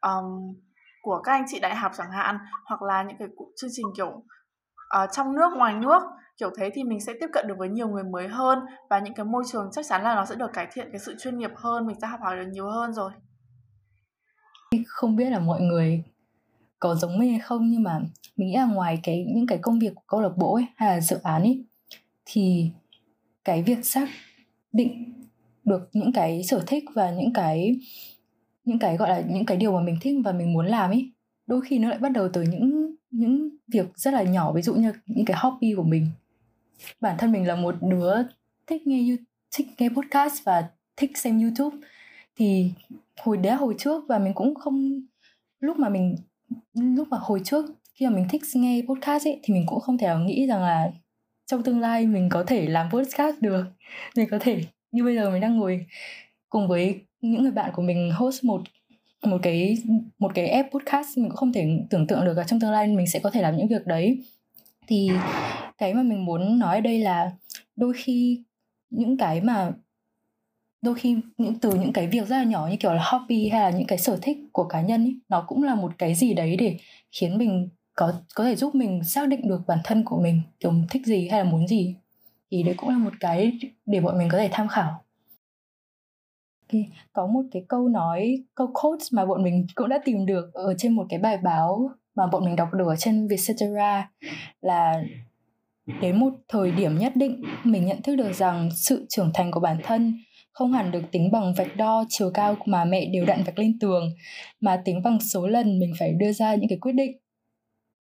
um, 0.02 0.56
của 1.02 1.22
các 1.24 1.32
anh 1.32 1.44
chị 1.48 1.60
đại 1.60 1.76
học 1.76 1.92
chẳng 1.98 2.12
hạn 2.12 2.38
hoặc 2.66 2.82
là 2.82 3.04
những 3.04 3.18
cái 3.20 3.28
chương 3.56 3.70
trình 3.74 3.86
kiểu 3.98 4.10
uh, 4.10 5.12
trong 5.12 5.36
nước 5.36 5.50
ngoài 5.56 5.74
nước 5.74 6.02
kiểu 6.38 6.50
thế 6.58 6.70
thì 6.74 6.84
mình 6.84 7.02
sẽ 7.02 7.14
tiếp 7.20 7.28
cận 7.34 7.48
được 7.48 7.56
với 7.58 7.70
nhiều 7.70 7.88
người 7.88 8.04
mới 8.04 8.28
hơn 8.28 8.60
và 8.90 9.00
những 9.00 9.14
cái 9.14 9.26
môi 9.26 9.44
trường 9.52 9.70
chắc 9.72 9.86
chắn 9.90 10.04
là 10.04 10.16
nó 10.16 10.26
sẽ 10.26 10.36
được 10.36 10.54
cải 10.54 10.68
thiện 10.74 10.88
cái 10.92 11.00
sự 11.00 11.16
chuyên 11.20 11.38
nghiệp 11.38 11.52
hơn, 11.56 11.88
mình 11.88 11.96
sẽ 12.02 12.08
học 12.08 12.20
hỏi 12.24 12.38
được 12.38 12.52
nhiều 12.52 12.70
hơn 12.70 12.94
rồi. 12.94 13.12
Không 14.88 15.16
biết 15.16 15.30
là 15.30 15.40
mọi 15.40 15.62
người 15.62 16.04
có 16.80 16.96
giống 16.96 17.20
mình 17.20 17.32
hay 17.32 17.40
không, 17.40 17.70
nhưng 17.70 17.84
mà 17.84 18.00
mình 18.36 18.48
nghĩ 18.48 18.56
là 18.56 18.66
ngoài 18.66 19.00
cái, 19.04 19.26
những 19.36 19.48
cái 19.48 19.58
công 19.62 19.80
việc 19.80 19.96
của 19.96 20.04
câu 20.08 20.22
lạc 20.22 20.38
bộ 20.38 20.54
ấy, 20.54 20.66
hay 20.76 20.90
là 20.90 21.02
dự 21.02 21.18
án 21.24 21.42
ấy, 21.42 21.64
thì 22.26 22.72
cái 23.44 23.64
việc 23.64 23.86
xác 23.86 24.10
định 24.72 25.14
được 25.64 25.90
những 25.94 26.14
cái 26.14 26.44
sở 26.44 26.64
thích 26.68 26.84
và 26.94 27.12
những 27.12 27.34
cái 27.34 27.80
những 28.66 28.80
cái 28.80 28.98
gọi 28.98 29.10
là 29.10 29.22
những 29.30 29.46
cái 29.46 29.58
điều 29.58 29.72
mà 29.72 29.82
mình 29.82 29.98
thích 30.02 30.16
và 30.26 30.32
mình 30.32 30.54
muốn 30.54 30.66
làm 30.66 30.92
ấy, 30.92 31.12
đôi 31.48 31.62
khi 31.62 31.80
nó 31.80 31.90
lại 31.90 32.00
bắt 32.00 32.10
đầu 32.10 32.30
từ 32.34 32.42
những 32.42 32.96
những 33.12 33.50
việc 33.68 33.98
rất 33.98 34.14
là 34.14 34.24
nhỏ, 34.24 34.52
ví 34.52 34.62
dụ 34.62 34.76
như 34.76 34.94
những 35.06 35.26
cái 35.26 35.38
hobby 35.40 35.74
của 35.76 35.84
mình 35.84 36.08
bản 37.02 37.16
thân 37.18 37.32
mình 37.32 37.48
là 37.48 37.56
một 37.56 37.76
đứa 37.82 38.14
thích 38.68 38.88
nghe 38.88 39.18
thích 39.56 39.68
nghe 39.78 39.90
podcast 39.90 40.44
và 40.44 40.70
thích 40.96 41.18
xem 41.18 41.40
youtube. 41.40 41.78
Thì 42.36 42.72
hồi 43.20 43.38
đấy 43.38 43.56
hồi 43.56 43.76
trước 43.78 44.04
và 44.08 44.20
mình 44.20 44.34
cũng 44.34 44.56
không, 44.56 45.02
lúc 45.60 45.80
mà 45.80 45.90
mình, 45.90 46.16
lúc 46.74 47.08
mà 47.08 47.18
hồi 47.22 47.42
trước 47.44 47.66
khi 47.94 48.06
mà 48.06 48.16
mình 48.16 48.26
thích 48.30 48.42
nghe 48.54 48.82
podcast 48.88 49.28
ấy, 49.28 49.40
thì 49.44 49.54
mình 49.54 49.64
cũng 49.68 49.80
không 49.80 49.98
thể 49.98 50.08
nào 50.08 50.20
nghĩ 50.20 50.48
rằng 50.48 50.62
là 50.62 50.92
trong 51.46 51.64
tương 51.64 51.80
lai 51.80 52.08
mình 52.08 52.30
có 52.30 52.44
thể 52.48 52.68
làm 52.68 52.92
podcast 52.92 53.36
được. 53.42 53.66
Mình 54.16 54.28
có 54.32 54.38
thể, 54.40 54.62
như 54.92 55.04
bây 55.04 55.16
giờ 55.16 55.30
mình 55.30 55.42
đang 55.42 55.58
ngồi 55.58 55.86
cùng 56.50 56.68
với 56.68 57.02
những 57.22 57.42
người 57.42 57.52
bạn 57.52 57.72
của 57.76 57.82
mình 57.82 58.12
host 58.12 58.44
một 58.44 58.62
một 59.24 59.38
cái 59.44 59.78
một 60.20 60.32
cái 60.36 60.48
app 60.48 60.72
podcast, 60.72 61.18
mình 61.18 61.30
cũng 61.30 61.38
không 61.38 61.54
thể 61.54 61.80
tưởng 61.90 62.08
tượng 62.08 62.26
được 62.26 62.38
là 62.38 62.44
trong 62.44 62.60
tương 62.60 62.72
lai 62.72 62.88
mình 62.88 63.08
sẽ 63.08 63.20
có 63.20 63.30
thể 63.30 63.42
làm 63.42 63.58
những 63.58 63.68
việc 63.68 63.88
đấy 63.88 64.24
thì 64.88 65.10
cái 65.78 65.94
mà 65.94 66.04
mình 66.04 66.26
muốn 66.26 66.60
nói 66.60 66.76
ở 66.76 66.82
đây 66.82 67.00
là 67.00 67.32
đôi 67.76 67.94
khi 67.96 68.44
những 68.90 69.18
cái 69.18 69.42
mà 69.42 69.72
đôi 70.82 70.96
khi 70.96 71.18
những 71.38 71.60
từ 71.60 71.74
những 71.74 71.94
cái 71.94 72.08
việc 72.08 72.28
rất 72.28 72.38
là 72.38 72.44
nhỏ 72.44 72.68
như 72.72 72.78
kiểu 72.80 72.94
là 72.94 73.04
hobby 73.12 73.50
hay 73.50 73.62
là 73.62 73.78
những 73.78 73.88
cái 73.88 73.98
sở 73.98 74.20
thích 74.22 74.38
của 74.52 74.64
cá 74.64 74.82
nhân 74.82 75.04
ấy, 75.04 75.20
nó 75.30 75.44
cũng 75.48 75.64
là 75.64 75.76
một 75.76 75.92
cái 75.98 76.16
gì 76.16 76.34
đấy 76.34 76.56
để 76.56 76.78
khiến 77.12 77.38
mình 77.38 77.70
có 77.96 78.14
có 78.36 78.44
thể 78.44 78.56
giúp 78.56 78.76
mình 78.76 79.04
xác 79.04 79.28
định 79.28 79.48
được 79.48 79.62
bản 79.68 79.80
thân 79.84 80.04
của 80.06 80.20
mình 80.22 80.42
kiểu 80.60 80.74
thích 80.90 81.06
gì 81.06 81.28
hay 81.28 81.44
là 81.44 81.52
muốn 81.52 81.68
gì 81.68 81.96
thì 82.52 82.64
đấy 82.64 82.76
cũng 82.78 82.90
là 82.90 82.98
một 82.98 83.14
cái 83.20 83.60
để 83.86 84.02
bọn 84.02 84.18
mình 84.18 84.30
có 84.32 84.38
thể 84.38 84.50
tham 84.52 84.68
khảo 84.68 85.04
Okay. 86.70 86.90
Có 87.14 87.28
một 87.28 87.42
cái 87.52 87.66
câu 87.68 87.88
nói, 87.88 88.44
câu 88.56 88.70
quote 88.74 89.06
mà 89.12 89.26
bọn 89.26 89.44
mình 89.44 89.68
cũng 89.76 89.90
đã 89.90 90.00
tìm 90.06 90.26
được 90.26 90.54
ở 90.54 90.74
trên 90.78 90.94
một 90.94 91.06
cái 91.10 91.20
bài 91.20 91.38
báo 91.38 91.92
mà 92.18 92.28
bọn 92.28 92.46
mình 92.46 92.56
đọc 92.56 92.74
được 92.74 92.88
ở 92.88 92.96
trên 92.96 93.28
Vietcetera 93.28 94.10
là 94.62 95.04
đến 96.02 96.20
một 96.20 96.34
thời 96.48 96.72
điểm 96.72 96.98
nhất 96.98 97.16
định 97.16 97.44
mình 97.64 97.86
nhận 97.86 98.02
thức 98.02 98.16
được 98.16 98.34
rằng 98.34 98.70
sự 98.76 99.06
trưởng 99.10 99.32
thành 99.34 99.52
của 99.52 99.60
bản 99.60 99.78
thân 99.84 100.14
không 100.58 100.74
hẳn 100.74 100.92
được 100.92 101.02
tính 101.12 101.32
bằng 101.32 101.54
vạch 101.54 101.76
đo 101.78 102.04
chiều 102.10 102.32
cao 102.34 102.56
mà 102.66 102.86
mẹ 102.86 103.06
đều 103.06 103.26
đặn 103.26 103.44
vạch 103.44 103.60
lên 103.60 103.80
tường, 103.80 104.12
mà 104.62 104.82
tính 104.86 105.02
bằng 105.04 105.20
số 105.20 105.48
lần 105.48 105.80
mình 105.80 105.94
phải 106.00 106.12
đưa 106.12 106.32
ra 106.32 106.56
những 106.56 106.70
cái 106.70 106.78
quyết 106.78 106.92
định. 106.92 107.18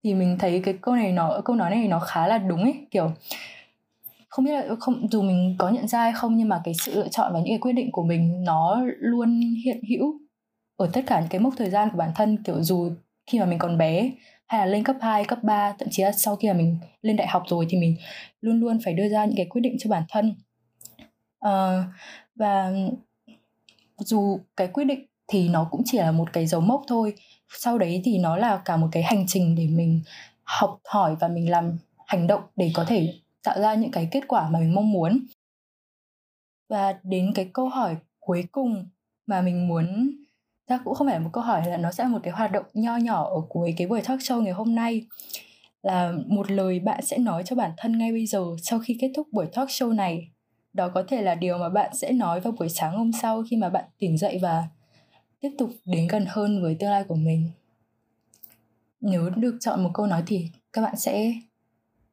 Thì 0.05 0.15
mình 0.15 0.37
thấy 0.39 0.61
cái 0.65 0.75
câu 0.81 0.95
này 0.95 1.13
nó, 1.13 1.41
câu 1.45 1.57
nói 1.57 1.71
này 1.71 1.89
nó 1.89 1.99
khá 1.99 2.27
là 2.27 2.39
đúng 2.39 2.63
ấy, 2.63 2.75
kiểu, 2.91 3.11
không 4.29 4.45
biết 4.45 4.53
là, 4.53 4.75
không, 4.81 5.09
dù 5.11 5.23
mình 5.23 5.55
có 5.59 5.69
nhận 5.69 5.89
ra 5.89 6.03
hay 6.03 6.13
không 6.13 6.37
nhưng 6.37 6.49
mà 6.49 6.61
cái 6.65 6.75
sự 6.75 6.95
lựa 6.95 7.09
chọn 7.09 7.33
và 7.33 7.39
những 7.39 7.49
cái 7.49 7.59
quyết 7.59 7.73
định 7.73 7.93
của 7.93 8.03
mình 8.03 8.45
nó 8.45 8.85
luôn 8.99 9.41
hiện 9.65 9.81
hữu 9.89 10.21
ở 10.77 10.91
tất 10.93 11.05
cả 11.07 11.21
những 11.21 11.29
cái 11.29 11.41
mốc 11.41 11.55
thời 11.57 11.71
gian 11.71 11.89
của 11.91 11.99
bản 11.99 12.11
thân, 12.15 12.43
kiểu 12.43 12.63
dù 12.63 12.91
khi 13.27 13.39
mà 13.39 13.47
mình 13.47 13.59
còn 13.59 13.79
bé 13.79 14.11
hay 14.47 14.61
là 14.61 14.67
lên 14.67 14.85
cấp 14.85 14.97
2, 15.01 15.25
cấp 15.25 15.39
3 15.43 15.73
thậm 15.79 15.89
chí 15.91 16.03
là 16.03 16.13
sau 16.13 16.37
khi 16.37 16.49
mà 16.49 16.55
mình 16.55 16.79
lên 17.03 17.17
đại 17.17 17.27
học 17.27 17.43
rồi 17.49 17.67
thì 17.69 17.79
mình 17.79 17.97
luôn 18.41 18.61
luôn 18.61 18.79
phải 18.85 18.95
đưa 18.95 19.09
ra 19.09 19.25
những 19.25 19.37
cái 19.37 19.47
quyết 19.47 19.61
định 19.61 19.77
cho 19.79 19.91
bản 19.91 20.03
thân. 20.09 20.35
Uh, 21.47 21.85
và 22.35 22.73
dù 23.99 24.41
cái 24.57 24.69
quyết 24.69 24.85
định 24.85 25.07
thì 25.29 25.49
nó 25.49 25.69
cũng 25.71 25.83
chỉ 25.85 25.99
là 25.99 26.13
một 26.13 26.33
cái 26.33 26.47
dấu 26.47 26.61
mốc 26.61 26.83
thôi 26.89 27.15
sau 27.49 27.79
đấy 27.79 28.03
thì 28.05 28.19
nó 28.19 28.37
là 28.37 28.63
cả 28.65 28.77
một 28.77 28.89
cái 28.93 29.03
hành 29.03 29.25
trình 29.29 29.55
để 29.55 29.67
mình 29.67 30.03
học 30.45 30.81
hỏi 30.85 31.17
và 31.21 31.29
mình 31.29 31.51
làm 31.51 31.79
hành 32.07 32.27
động 32.27 32.43
để 32.57 32.71
có 32.75 32.85
thể 32.85 33.15
tạo 33.43 33.61
ra 33.61 33.75
những 33.75 33.91
cái 33.91 34.09
kết 34.11 34.29
quả 34.29 34.49
mà 34.49 34.59
mình 34.59 34.75
mong 34.75 34.93
muốn. 34.93 35.27
Và 36.69 36.99
đến 37.03 37.33
cái 37.35 37.51
câu 37.53 37.69
hỏi 37.69 37.97
cuối 38.21 38.45
cùng 38.53 38.87
mà 39.27 39.41
mình 39.43 39.69
muốn 39.69 40.11
ra 40.69 40.79
cũng 40.85 40.95
không 40.95 41.07
phải 41.07 41.19
một 41.19 41.31
câu 41.33 41.45
hỏi, 41.45 41.63
là 41.67 41.77
nó 41.77 41.93
sẽ 41.93 42.05
là 42.05 42.11
một 42.11 42.19
cái 42.23 42.33
hoạt 42.33 42.53
động 42.53 42.65
nho 42.75 42.97
nhỏ 42.97 43.25
ở 43.25 43.41
cuối 43.49 43.75
cái 43.77 43.87
buổi 43.87 44.01
talk 44.01 44.19
show 44.19 44.41
ngày 44.41 44.53
hôm 44.53 44.75
nay. 44.75 45.07
Là 45.83 46.13
một 46.27 46.51
lời 46.51 46.81
bạn 46.81 47.03
sẽ 47.03 47.19
nói 47.19 47.43
cho 47.47 47.57
bản 47.57 47.71
thân 47.77 47.99
ngay 47.99 48.13
bây 48.13 48.27
giờ 48.27 48.45
sau 48.63 48.79
khi 48.79 48.99
kết 49.01 49.13
thúc 49.17 49.29
buổi 49.33 49.47
talk 49.47 49.69
show 49.69 49.95
này. 49.95 50.31
Đó 50.73 50.89
có 50.89 51.05
thể 51.09 51.23
là 51.23 51.35
điều 51.35 51.59
mà 51.59 51.69
bạn 51.69 51.97
sẽ 51.97 52.13
nói 52.13 52.41
vào 52.41 52.53
buổi 52.53 52.69
sáng 52.69 52.99
hôm 52.99 53.11
sau 53.23 53.45
khi 53.51 53.57
mà 53.57 53.69
bạn 53.69 53.85
tỉnh 53.99 54.19
dậy 54.19 54.39
và 54.43 54.65
tiếp 55.41 55.51
tục 55.59 55.71
đến 55.85 56.07
gần 56.09 56.27
hơn 56.29 56.63
với 56.63 56.77
tương 56.81 56.91
lai 56.91 57.05
của 57.05 57.15
mình. 57.15 57.51
Nếu 59.01 59.31
được 59.31 59.57
chọn 59.61 59.85
một 59.85 59.91
câu 59.95 60.07
nói 60.07 60.23
thì 60.27 60.51
các 60.73 60.83
bạn 60.83 60.97
sẽ 60.97 61.33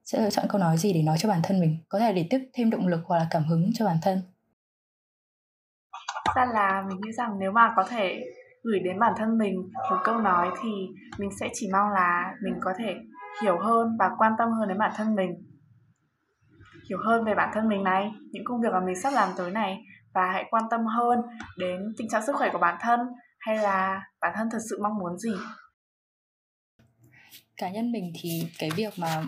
sẽ 0.04 0.22
lựa 0.22 0.30
chọn 0.30 0.46
câu 0.50 0.60
nói 0.60 0.78
gì 0.78 0.94
để 0.94 1.02
nói 1.02 1.18
cho 1.20 1.30
bản 1.30 1.40
thân 1.44 1.60
mình? 1.60 1.78
Có 1.90 2.00
thể 2.00 2.14
để 2.14 2.28
tiếp 2.30 2.50
thêm 2.54 2.70
động 2.70 2.88
lực 2.88 3.02
hoặc 3.06 3.18
là 3.18 3.28
cảm 3.30 3.44
hứng 3.44 3.72
cho 3.74 3.86
bản 3.86 3.98
thân. 4.02 4.22
Ra 6.36 6.46
là 6.54 6.84
mình 6.88 6.98
nghĩ 7.02 7.12
rằng 7.12 7.40
nếu 7.40 7.52
mà 7.52 7.74
có 7.76 7.84
thể 7.90 8.20
gửi 8.64 8.80
đến 8.80 9.00
bản 9.00 9.14
thân 9.18 9.38
mình 9.38 9.56
một 9.90 9.98
câu 10.04 10.20
nói 10.20 10.50
thì 10.64 10.70
mình 11.18 11.30
sẽ 11.40 11.50
chỉ 11.54 11.70
mong 11.72 11.90
là 11.94 12.36
mình 12.44 12.54
có 12.62 12.72
thể 12.80 12.96
hiểu 13.42 13.58
hơn 13.60 13.98
và 14.00 14.10
quan 14.18 14.34
tâm 14.38 14.50
hơn 14.52 14.70
đến 14.70 14.78
bản 14.78 14.92
thân 14.96 15.16
mình. 15.16 15.32
Hiểu 16.90 16.98
hơn 17.06 17.26
về 17.26 17.36
bản 17.36 17.50
thân 17.54 17.68
mình 17.68 17.84
này, 17.84 18.12
những 18.32 18.44
công 18.46 18.62
việc 18.62 18.70
mà 18.72 18.80
mình 18.80 18.96
sắp 19.04 19.14
làm 19.14 19.30
tới 19.38 19.52
này 19.52 19.78
và 20.14 20.32
hãy 20.32 20.46
quan 20.50 20.64
tâm 20.72 20.86
hơn 20.86 21.20
đến 21.58 21.94
tình 21.98 22.10
trạng 22.10 22.26
sức 22.26 22.36
khỏe 22.36 22.50
của 22.54 22.60
bản 22.60 22.78
thân 22.82 23.00
hay 23.40 23.58
là 23.58 24.02
bản 24.22 24.34
thân 24.36 24.48
thật 24.52 24.60
sự 24.70 24.80
mong 24.84 24.98
muốn 25.00 25.18
gì. 25.18 25.34
Cá 27.58 27.70
nhân 27.70 27.92
mình 27.92 28.14
thì 28.22 28.44
cái 28.60 28.70
việc 28.76 28.94
mà 28.98 29.24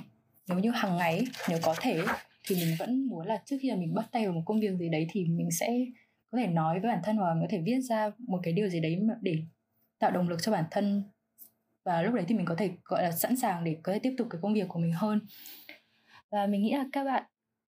nếu 0.48 0.60
như 0.60 0.72
hàng 0.72 0.98
ngày, 0.98 1.24
nếu 1.50 1.60
có 1.64 1.76
thể, 1.80 2.06
thì 2.48 2.56
mình 2.56 2.76
vẫn 2.80 3.08
muốn 3.08 3.28
là 3.28 3.42
trước 3.46 3.56
khi 3.62 3.70
là 3.70 3.76
mình 3.76 3.96
bắt 3.96 4.06
tay 4.12 4.26
vào 4.26 4.34
một 4.34 4.42
công 4.46 4.60
việc 4.60 4.72
gì 4.80 4.90
đấy 4.90 5.08
thì 5.12 5.26
mình 5.26 5.50
sẽ 5.60 5.68
có 6.36 6.42
thể 6.42 6.48
nói 6.48 6.80
với 6.80 6.92
bản 6.92 7.02
thân 7.04 7.18
hoặc 7.18 7.38
có 7.42 7.48
thể 7.50 7.62
viết 7.66 7.80
ra 7.80 8.12
một 8.18 8.40
cái 8.44 8.54
điều 8.54 8.70
gì 8.70 8.80
đấy 8.80 9.00
để 9.22 9.38
tạo 10.00 10.12
động 10.12 10.30
lực 10.30 10.42
cho 10.42 10.52
bản 10.52 10.66
thân. 10.72 11.04
Và 11.86 12.02
lúc 12.02 12.14
đấy 12.14 12.26
thì 12.28 12.36
mình 12.36 12.46
có 12.46 12.56
thể 12.56 12.72
gọi 12.86 13.04
là 13.04 13.12
sẵn 13.12 13.36
sàng 13.36 13.64
để 13.64 13.78
có 13.84 13.94
thể 13.94 14.00
tiếp 14.00 14.16
tục 14.18 14.28
cái 14.30 14.40
công 14.42 14.54
việc 14.54 14.68
của 14.68 14.80
mình 14.80 14.94
hơn. 14.94 15.20
Và 16.32 16.48
mình 16.48 16.62
nghĩ 16.62 16.74
là 16.74 16.86
các 16.92 17.04
bạn 17.04 17.24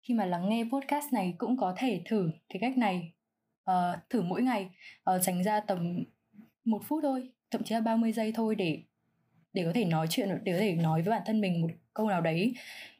khi 0.07 0.13
mà 0.13 0.25
lắng 0.25 0.49
nghe 0.49 0.63
podcast 0.71 1.13
này 1.13 1.35
cũng 1.37 1.57
có 1.57 1.73
thể 1.77 2.01
thử 2.05 2.31
cái 2.49 2.59
cách 2.59 2.77
này 2.77 3.13
uh, 3.71 4.09
thử 4.09 4.21
mỗi 4.21 4.41
ngày 4.41 4.69
uh, 5.15 5.21
dành 5.21 5.43
ra 5.43 5.59
tầm 5.59 6.03
một 6.65 6.81
phút 6.87 6.99
thôi 7.03 7.29
thậm 7.51 7.63
chí 7.63 7.75
là 7.75 7.81
30 7.81 8.11
giây 8.11 8.31
thôi 8.31 8.55
để 8.55 8.83
để 9.53 9.63
có 9.65 9.71
thể 9.75 9.85
nói 9.85 10.07
chuyện 10.09 10.29
để 10.43 10.51
có 10.51 10.59
thể 10.59 10.71
nói 10.71 11.01
với 11.01 11.11
bản 11.11 11.21
thân 11.25 11.41
mình 11.41 11.61
một 11.61 11.67
câu 11.93 12.07
nào 12.07 12.21
đấy 12.21 12.53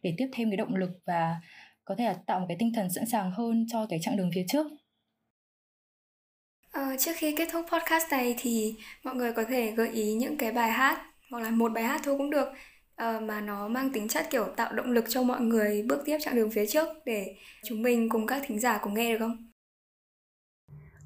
để 0.03 0.14
tiếp 0.18 0.30
thêm 0.34 0.49
cái 0.49 0.57
động 0.57 0.76
lực 0.76 0.89
và 1.06 1.41
có 1.85 1.95
thể 1.95 2.06
là 2.06 2.14
tạo 2.14 2.39
một 2.39 2.45
cái 2.48 2.57
tinh 2.60 2.73
thần 2.73 2.89
sẵn 2.89 3.06
sàng 3.06 3.31
hơn 3.31 3.65
cho 3.69 3.85
cái 3.85 3.99
chặng 4.02 4.18
đường 4.18 4.31
phía 4.35 4.45
trước. 4.48 4.68
À, 6.77 6.95
trước 6.99 7.11
khi 7.15 7.35
kết 7.35 7.47
thúc 7.51 7.65
podcast 7.71 8.11
này 8.11 8.35
thì 8.39 8.75
mọi 9.03 9.15
người 9.15 9.33
có 9.33 9.43
thể 9.49 9.71
gợi 9.71 9.89
ý 9.89 10.13
những 10.13 10.37
cái 10.37 10.51
bài 10.51 10.71
hát 10.71 11.01
hoặc 11.31 11.43
là 11.43 11.49
một 11.49 11.71
bài 11.71 11.83
hát 11.83 12.01
thôi 12.03 12.15
cũng 12.17 12.29
được 12.29 12.47
uh, 12.47 13.21
mà 13.23 13.41
nó 13.41 13.67
mang 13.67 13.89
tính 13.89 14.07
chất 14.07 14.27
kiểu 14.31 14.45
tạo 14.55 14.73
động 14.73 14.91
lực 14.91 15.05
cho 15.09 15.23
mọi 15.23 15.41
người 15.41 15.83
bước 15.87 16.01
tiếp 16.05 16.17
chặng 16.21 16.35
đường 16.35 16.51
phía 16.51 16.65
trước 16.65 16.87
để 17.05 17.35
chúng 17.65 17.81
mình 17.81 18.09
cùng 18.09 18.27
các 18.27 18.41
thính 18.47 18.59
giả 18.59 18.79
cùng 18.83 18.93
nghe 18.93 19.11
được 19.11 19.17
không? 19.19 19.51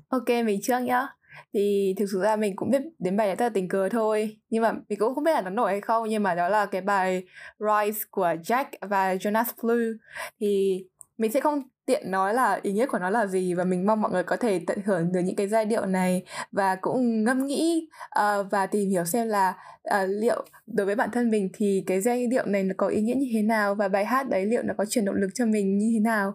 Ok, 0.09 0.27
mình 0.45 0.59
trước 0.63 0.79
nhá. 0.79 1.07
Thì 1.53 1.93
thực 1.97 2.05
sự 2.11 2.21
ra 2.21 2.35
mình 2.35 2.55
cũng 2.55 2.71
biết 2.71 2.81
đến 2.99 3.17
bài 3.17 3.27
này 3.27 3.35
rất 3.35 3.45
là 3.45 3.49
tình 3.49 3.67
cờ 3.67 3.89
thôi 3.89 4.37
Nhưng 4.49 4.63
mà 4.63 4.71
mình 4.89 4.99
cũng 4.99 5.15
không 5.15 5.23
biết 5.23 5.33
là 5.33 5.41
nó 5.41 5.49
nổi 5.49 5.71
hay 5.71 5.81
không 5.81 6.09
Nhưng 6.09 6.23
mà 6.23 6.35
đó 6.35 6.49
là 6.49 6.65
cái 6.65 6.81
bài 6.81 7.23
Rise 7.59 7.99
của 8.11 8.35
Jack 8.43 8.65
và 8.81 9.15
Jonas 9.15 9.45
Blue 9.63 9.85
Thì 10.39 10.83
mình 11.17 11.31
sẽ 11.31 11.39
không 11.39 11.63
tiện 11.85 12.11
nói 12.11 12.33
là 12.33 12.59
ý 12.61 12.71
nghĩa 12.71 12.85
của 12.85 12.99
nó 12.99 13.09
là 13.09 13.25
gì 13.25 13.53
và 13.53 13.63
mình 13.63 13.85
mong 13.85 14.01
mọi 14.01 14.11
người 14.11 14.23
có 14.23 14.37
thể 14.37 14.61
tận 14.67 14.77
hưởng 14.85 15.11
được 15.11 15.19
những 15.19 15.35
cái 15.35 15.47
giai 15.47 15.65
điệu 15.65 15.85
này. 15.85 16.23
Và 16.51 16.75
cũng 16.75 17.23
ngẫm 17.23 17.45
nghĩ 17.45 17.89
uh, 18.19 18.51
và 18.51 18.65
tìm 18.65 18.89
hiểu 18.89 19.05
xem 19.05 19.27
là 19.27 19.53
uh, 19.89 20.09
liệu 20.09 20.45
đối 20.67 20.85
với 20.85 20.95
bản 20.95 21.09
thân 21.11 21.31
mình 21.31 21.49
thì 21.53 21.83
cái 21.87 22.01
giai 22.01 22.27
điệu 22.27 22.45
này 22.45 22.63
nó 22.63 22.73
có 22.77 22.87
ý 22.87 23.01
nghĩa 23.01 23.15
như 23.15 23.27
thế 23.33 23.41
nào 23.41 23.75
và 23.75 23.87
bài 23.87 24.05
hát 24.05 24.29
đấy 24.29 24.45
liệu 24.45 24.63
nó 24.63 24.73
có 24.77 24.85
truyền 24.85 25.05
động 25.05 25.15
lực 25.15 25.29
cho 25.33 25.45
mình 25.45 25.77
như 25.77 25.91
thế 25.93 25.99
nào? 25.99 26.33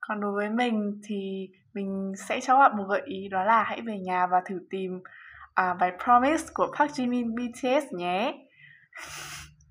Còn 0.00 0.20
đối 0.20 0.32
với 0.32 0.50
mình 0.50 1.00
thì 1.04 1.48
mình 1.74 2.12
sẽ 2.28 2.40
cho 2.40 2.58
bạn 2.58 2.76
một 2.76 2.84
gợi 2.88 3.02
ý 3.04 3.28
đó 3.28 3.44
là 3.44 3.62
hãy 3.62 3.80
về 3.80 3.98
nhà 3.98 4.26
và 4.26 4.42
thử 4.46 4.60
tìm 4.70 4.96
uh, 4.96 5.78
bài 5.80 5.92
Promise 6.04 6.44
của 6.54 6.66
Park 6.78 6.92
Jimin 6.92 7.34
BTS 7.34 7.92
nhé. 7.92 8.34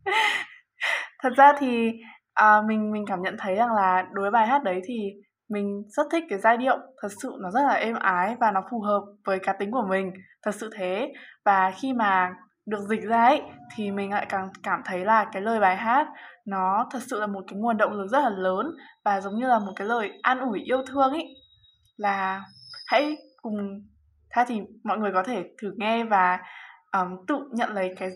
Thật 1.21 1.33
ra 1.37 1.53
thì 1.59 1.91
À, 2.33 2.61
mình 2.67 2.91
mình 2.91 3.05
cảm 3.07 3.21
nhận 3.21 3.35
thấy 3.39 3.55
rằng 3.55 3.73
là 3.73 4.05
đối 4.11 4.23
với 4.23 4.31
bài 4.31 4.47
hát 4.47 4.63
đấy 4.63 4.81
thì 4.85 5.11
mình 5.49 5.83
rất 5.89 6.03
thích 6.11 6.23
cái 6.29 6.39
giai 6.39 6.57
điệu, 6.57 6.77
thật 7.01 7.07
sự 7.21 7.31
nó 7.41 7.51
rất 7.51 7.61
là 7.67 7.73
êm 7.73 7.95
ái 7.95 8.35
và 8.39 8.51
nó 8.51 8.61
phù 8.71 8.81
hợp 8.81 9.01
với 9.25 9.39
cá 9.39 9.53
tính 9.53 9.71
của 9.71 9.85
mình, 9.89 10.11
thật 10.43 10.55
sự 10.55 10.69
thế. 10.77 11.13
Và 11.45 11.71
khi 11.81 11.93
mà 11.93 12.33
được 12.65 12.79
dịch 12.89 13.03
ra 13.03 13.23
ấy 13.25 13.41
thì 13.75 13.91
mình 13.91 14.11
lại 14.11 14.25
càng 14.29 14.49
cảm 14.63 14.81
thấy 14.85 15.05
là 15.05 15.25
cái 15.33 15.41
lời 15.41 15.59
bài 15.59 15.75
hát 15.75 16.07
nó 16.45 16.87
thật 16.91 16.99
sự 17.09 17.19
là 17.19 17.27
một 17.27 17.41
cái 17.47 17.59
nguồn 17.59 17.77
động 17.77 17.93
lực 17.93 18.07
rất 18.07 18.19
là 18.19 18.29
lớn 18.29 18.65
và 19.05 19.21
giống 19.21 19.35
như 19.39 19.47
là 19.47 19.59
một 19.59 19.73
cái 19.75 19.87
lời 19.87 20.11
an 20.21 20.39
ủi 20.39 20.59
yêu 20.59 20.83
thương 20.87 21.11
ấy. 21.11 21.25
Là 21.97 22.43
hãy 22.87 23.17
cùng 23.41 23.57
tha 24.29 24.45
thì 24.47 24.61
mọi 24.83 24.97
người 24.97 25.11
có 25.13 25.23
thể 25.23 25.43
thử 25.61 25.73
nghe 25.77 26.03
và 26.03 26.39
um, 26.93 27.25
tự 27.27 27.35
nhận 27.51 27.73
lấy 27.73 27.95
cái 27.99 28.09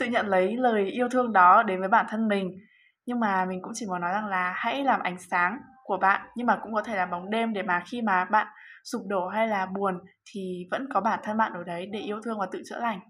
tự 0.00 0.06
nhận 0.06 0.26
lấy 0.26 0.56
lời 0.56 0.84
yêu 0.84 1.08
thương 1.08 1.32
đó 1.32 1.62
đến 1.62 1.80
với 1.80 1.88
bản 1.88 2.06
thân 2.08 2.28
mình. 2.28 2.58
Nhưng 3.06 3.20
mà 3.20 3.44
mình 3.44 3.62
cũng 3.62 3.72
chỉ 3.74 3.86
muốn 3.86 4.00
nói 4.00 4.12
rằng 4.12 4.26
là 4.26 4.52
hãy 4.56 4.84
làm 4.84 5.00
ánh 5.00 5.16
sáng 5.30 5.58
của 5.84 5.96
bạn, 5.96 6.20
nhưng 6.36 6.46
mà 6.46 6.58
cũng 6.62 6.74
có 6.74 6.82
thể 6.82 6.96
là 6.96 7.06
bóng 7.06 7.30
đêm 7.30 7.52
để 7.52 7.62
mà 7.62 7.82
khi 7.86 8.02
mà 8.02 8.24
bạn 8.24 8.46
sụp 8.84 9.02
đổ 9.06 9.28
hay 9.28 9.48
là 9.48 9.66
buồn 9.66 9.98
thì 10.32 10.68
vẫn 10.70 10.88
có 10.94 11.00
bản 11.00 11.20
thân 11.22 11.36
bạn 11.36 11.52
ở 11.52 11.64
đấy 11.64 11.86
để 11.92 12.00
yêu 12.00 12.20
thương 12.24 12.38
và 12.38 12.46
tự 12.52 12.62
chữa 12.70 12.80
lành. 12.80 13.00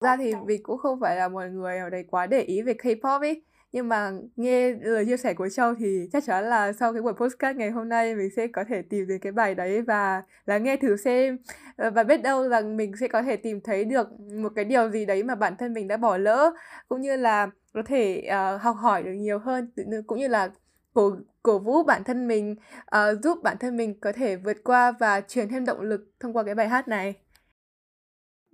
Ra 0.00 0.16
thì 0.16 0.34
mình 0.46 0.60
cũng 0.62 0.78
không 0.78 0.98
phải 1.00 1.16
là 1.16 1.28
một 1.28 1.42
người 1.52 1.78
ở 1.78 1.90
đấy 1.90 2.04
quá 2.08 2.26
để 2.26 2.40
ý 2.40 2.62
về 2.62 2.72
K-pop 2.72 3.20
ấy 3.20 3.42
nhưng 3.76 3.88
mà 3.88 4.12
nghe 4.36 4.72
lời 4.72 5.04
chia 5.06 5.16
sẻ 5.16 5.34
của 5.34 5.48
Châu 5.48 5.74
thì 5.74 6.08
chắc 6.12 6.24
chắn 6.24 6.44
là 6.44 6.72
sau 6.72 6.92
cái 6.92 7.02
buổi 7.02 7.12
postcard 7.12 7.58
ngày 7.58 7.70
hôm 7.70 7.88
nay 7.88 8.14
mình 8.14 8.28
sẽ 8.36 8.46
có 8.46 8.64
thể 8.68 8.82
tìm 8.82 9.06
đến 9.08 9.18
cái 9.18 9.32
bài 9.32 9.54
đấy 9.54 9.82
và 9.82 10.22
là 10.46 10.58
nghe 10.58 10.76
thử 10.76 10.96
xem. 10.96 11.38
Ờ, 11.76 11.90
và 11.90 12.04
biết 12.04 12.22
đâu 12.22 12.48
rằng 12.48 12.76
mình 12.76 12.92
sẽ 13.00 13.08
có 13.08 13.22
thể 13.22 13.36
tìm 13.36 13.60
thấy 13.60 13.84
được 13.84 14.08
một 14.20 14.52
cái 14.54 14.64
điều 14.64 14.90
gì 14.90 15.04
đấy 15.06 15.22
mà 15.22 15.34
bản 15.34 15.56
thân 15.56 15.72
mình 15.72 15.88
đã 15.88 15.96
bỏ 15.96 16.16
lỡ 16.16 16.50
cũng 16.88 17.00
như 17.00 17.16
là 17.16 17.50
có 17.74 17.82
thể 17.86 18.28
uh, 18.28 18.62
học 18.62 18.76
hỏi 18.76 19.02
được 19.02 19.12
nhiều 19.12 19.38
hơn 19.38 19.70
cũng 20.06 20.18
như 20.18 20.28
là 20.28 20.50
cổ 20.94 21.16
cổ 21.42 21.58
vũ 21.58 21.82
bản 21.82 22.04
thân 22.04 22.28
mình 22.28 22.56
uh, 22.96 23.22
giúp 23.22 23.38
bản 23.42 23.56
thân 23.60 23.76
mình 23.76 24.00
có 24.00 24.12
thể 24.12 24.36
vượt 24.36 24.56
qua 24.64 24.92
và 25.00 25.20
truyền 25.20 25.48
thêm 25.48 25.64
động 25.64 25.80
lực 25.80 26.10
thông 26.20 26.32
qua 26.32 26.42
cái 26.42 26.54
bài 26.54 26.68
hát 26.68 26.88
này. 26.88 27.14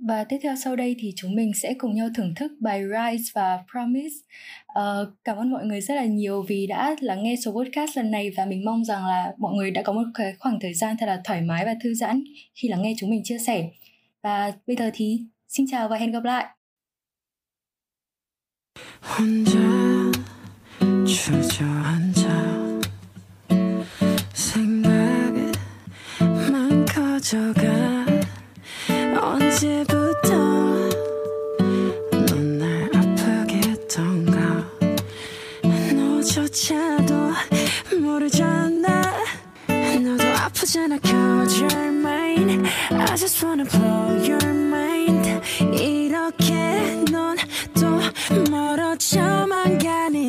và 0.07 0.23
tiếp 0.23 0.37
theo 0.43 0.55
sau 0.63 0.75
đây 0.75 0.95
thì 0.99 1.13
chúng 1.15 1.35
mình 1.35 1.51
sẽ 1.61 1.73
cùng 1.77 1.95
nhau 1.95 2.07
thưởng 2.15 2.33
thức 2.35 2.51
bài 2.59 2.81
Rise 2.83 3.31
và 3.35 3.63
Promise. 3.71 4.15
Uh, 4.79 5.07
cảm 5.23 5.37
ơn 5.37 5.51
mọi 5.51 5.65
người 5.65 5.81
rất 5.81 5.95
là 5.95 6.05
nhiều 6.05 6.45
vì 6.47 6.67
đã 6.67 6.95
lắng 6.99 7.23
nghe 7.23 7.35
số 7.45 7.51
podcast 7.51 7.97
lần 7.97 8.11
này 8.11 8.31
và 8.37 8.45
mình 8.45 8.65
mong 8.65 8.85
rằng 8.85 9.05
là 9.05 9.33
mọi 9.37 9.53
người 9.55 9.71
đã 9.71 9.81
có 9.81 9.93
một 9.93 10.05
cái 10.13 10.33
khoảng 10.39 10.59
thời 10.59 10.73
gian 10.73 10.95
thật 10.99 11.05
là 11.05 11.21
thoải 11.23 11.41
mái 11.41 11.65
và 11.65 11.75
thư 11.83 11.93
giãn 11.93 12.23
khi 12.55 12.67
lắng 12.67 12.81
nghe 12.81 12.93
chúng 12.97 13.09
mình 13.09 13.21
chia 13.23 13.37
sẻ. 13.37 13.69
Và 14.23 14.53
bây 14.67 14.75
giờ 14.75 14.91
thì 14.93 15.19
xin 15.47 15.65
chào 15.71 15.87
và 15.87 15.97
hẹn 15.97 16.11
gặp 16.11 16.23
lại. 16.23 16.45
혼자 19.01 20.11
주저앉아 21.05 22.25
생각만 24.33 25.53
커져가 26.85 28.00
이렇게 45.78 46.54
넌 47.10 47.36
또 47.74 48.50
멀어져만 48.50 49.78
가는 49.78 50.21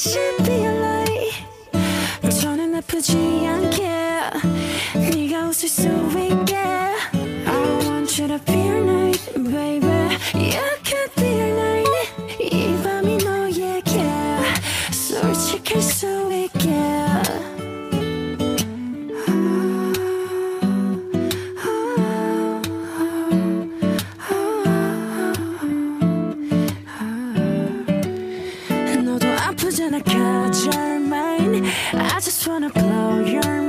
should 0.00 0.44
be 0.44 0.64
a 0.64 0.72
light 0.80 2.40
저는 2.40 2.74
아프지 2.76 3.16
않게 3.46 3.82
네가 4.94 5.48
웃을 5.48 5.68
수 5.68 5.88
있게 5.88 6.56
I 6.56 6.94
want 7.84 8.20
you 8.20 8.28
to 8.28 8.38
be 8.44 8.54
a 8.54 8.80
night 8.80 9.32
baby 9.34 10.16
You 10.34 10.64
could 10.82 11.12
be 11.16 11.26
a 11.28 11.50
night 11.52 11.90
이 12.40 12.82
밤이 12.82 13.18
너에게 13.18 14.02
솔직할 14.92 15.82
수 15.82 16.06
gonna 32.51 32.69
blow 32.69 33.19
your 33.23 33.41
mind. 33.43 33.60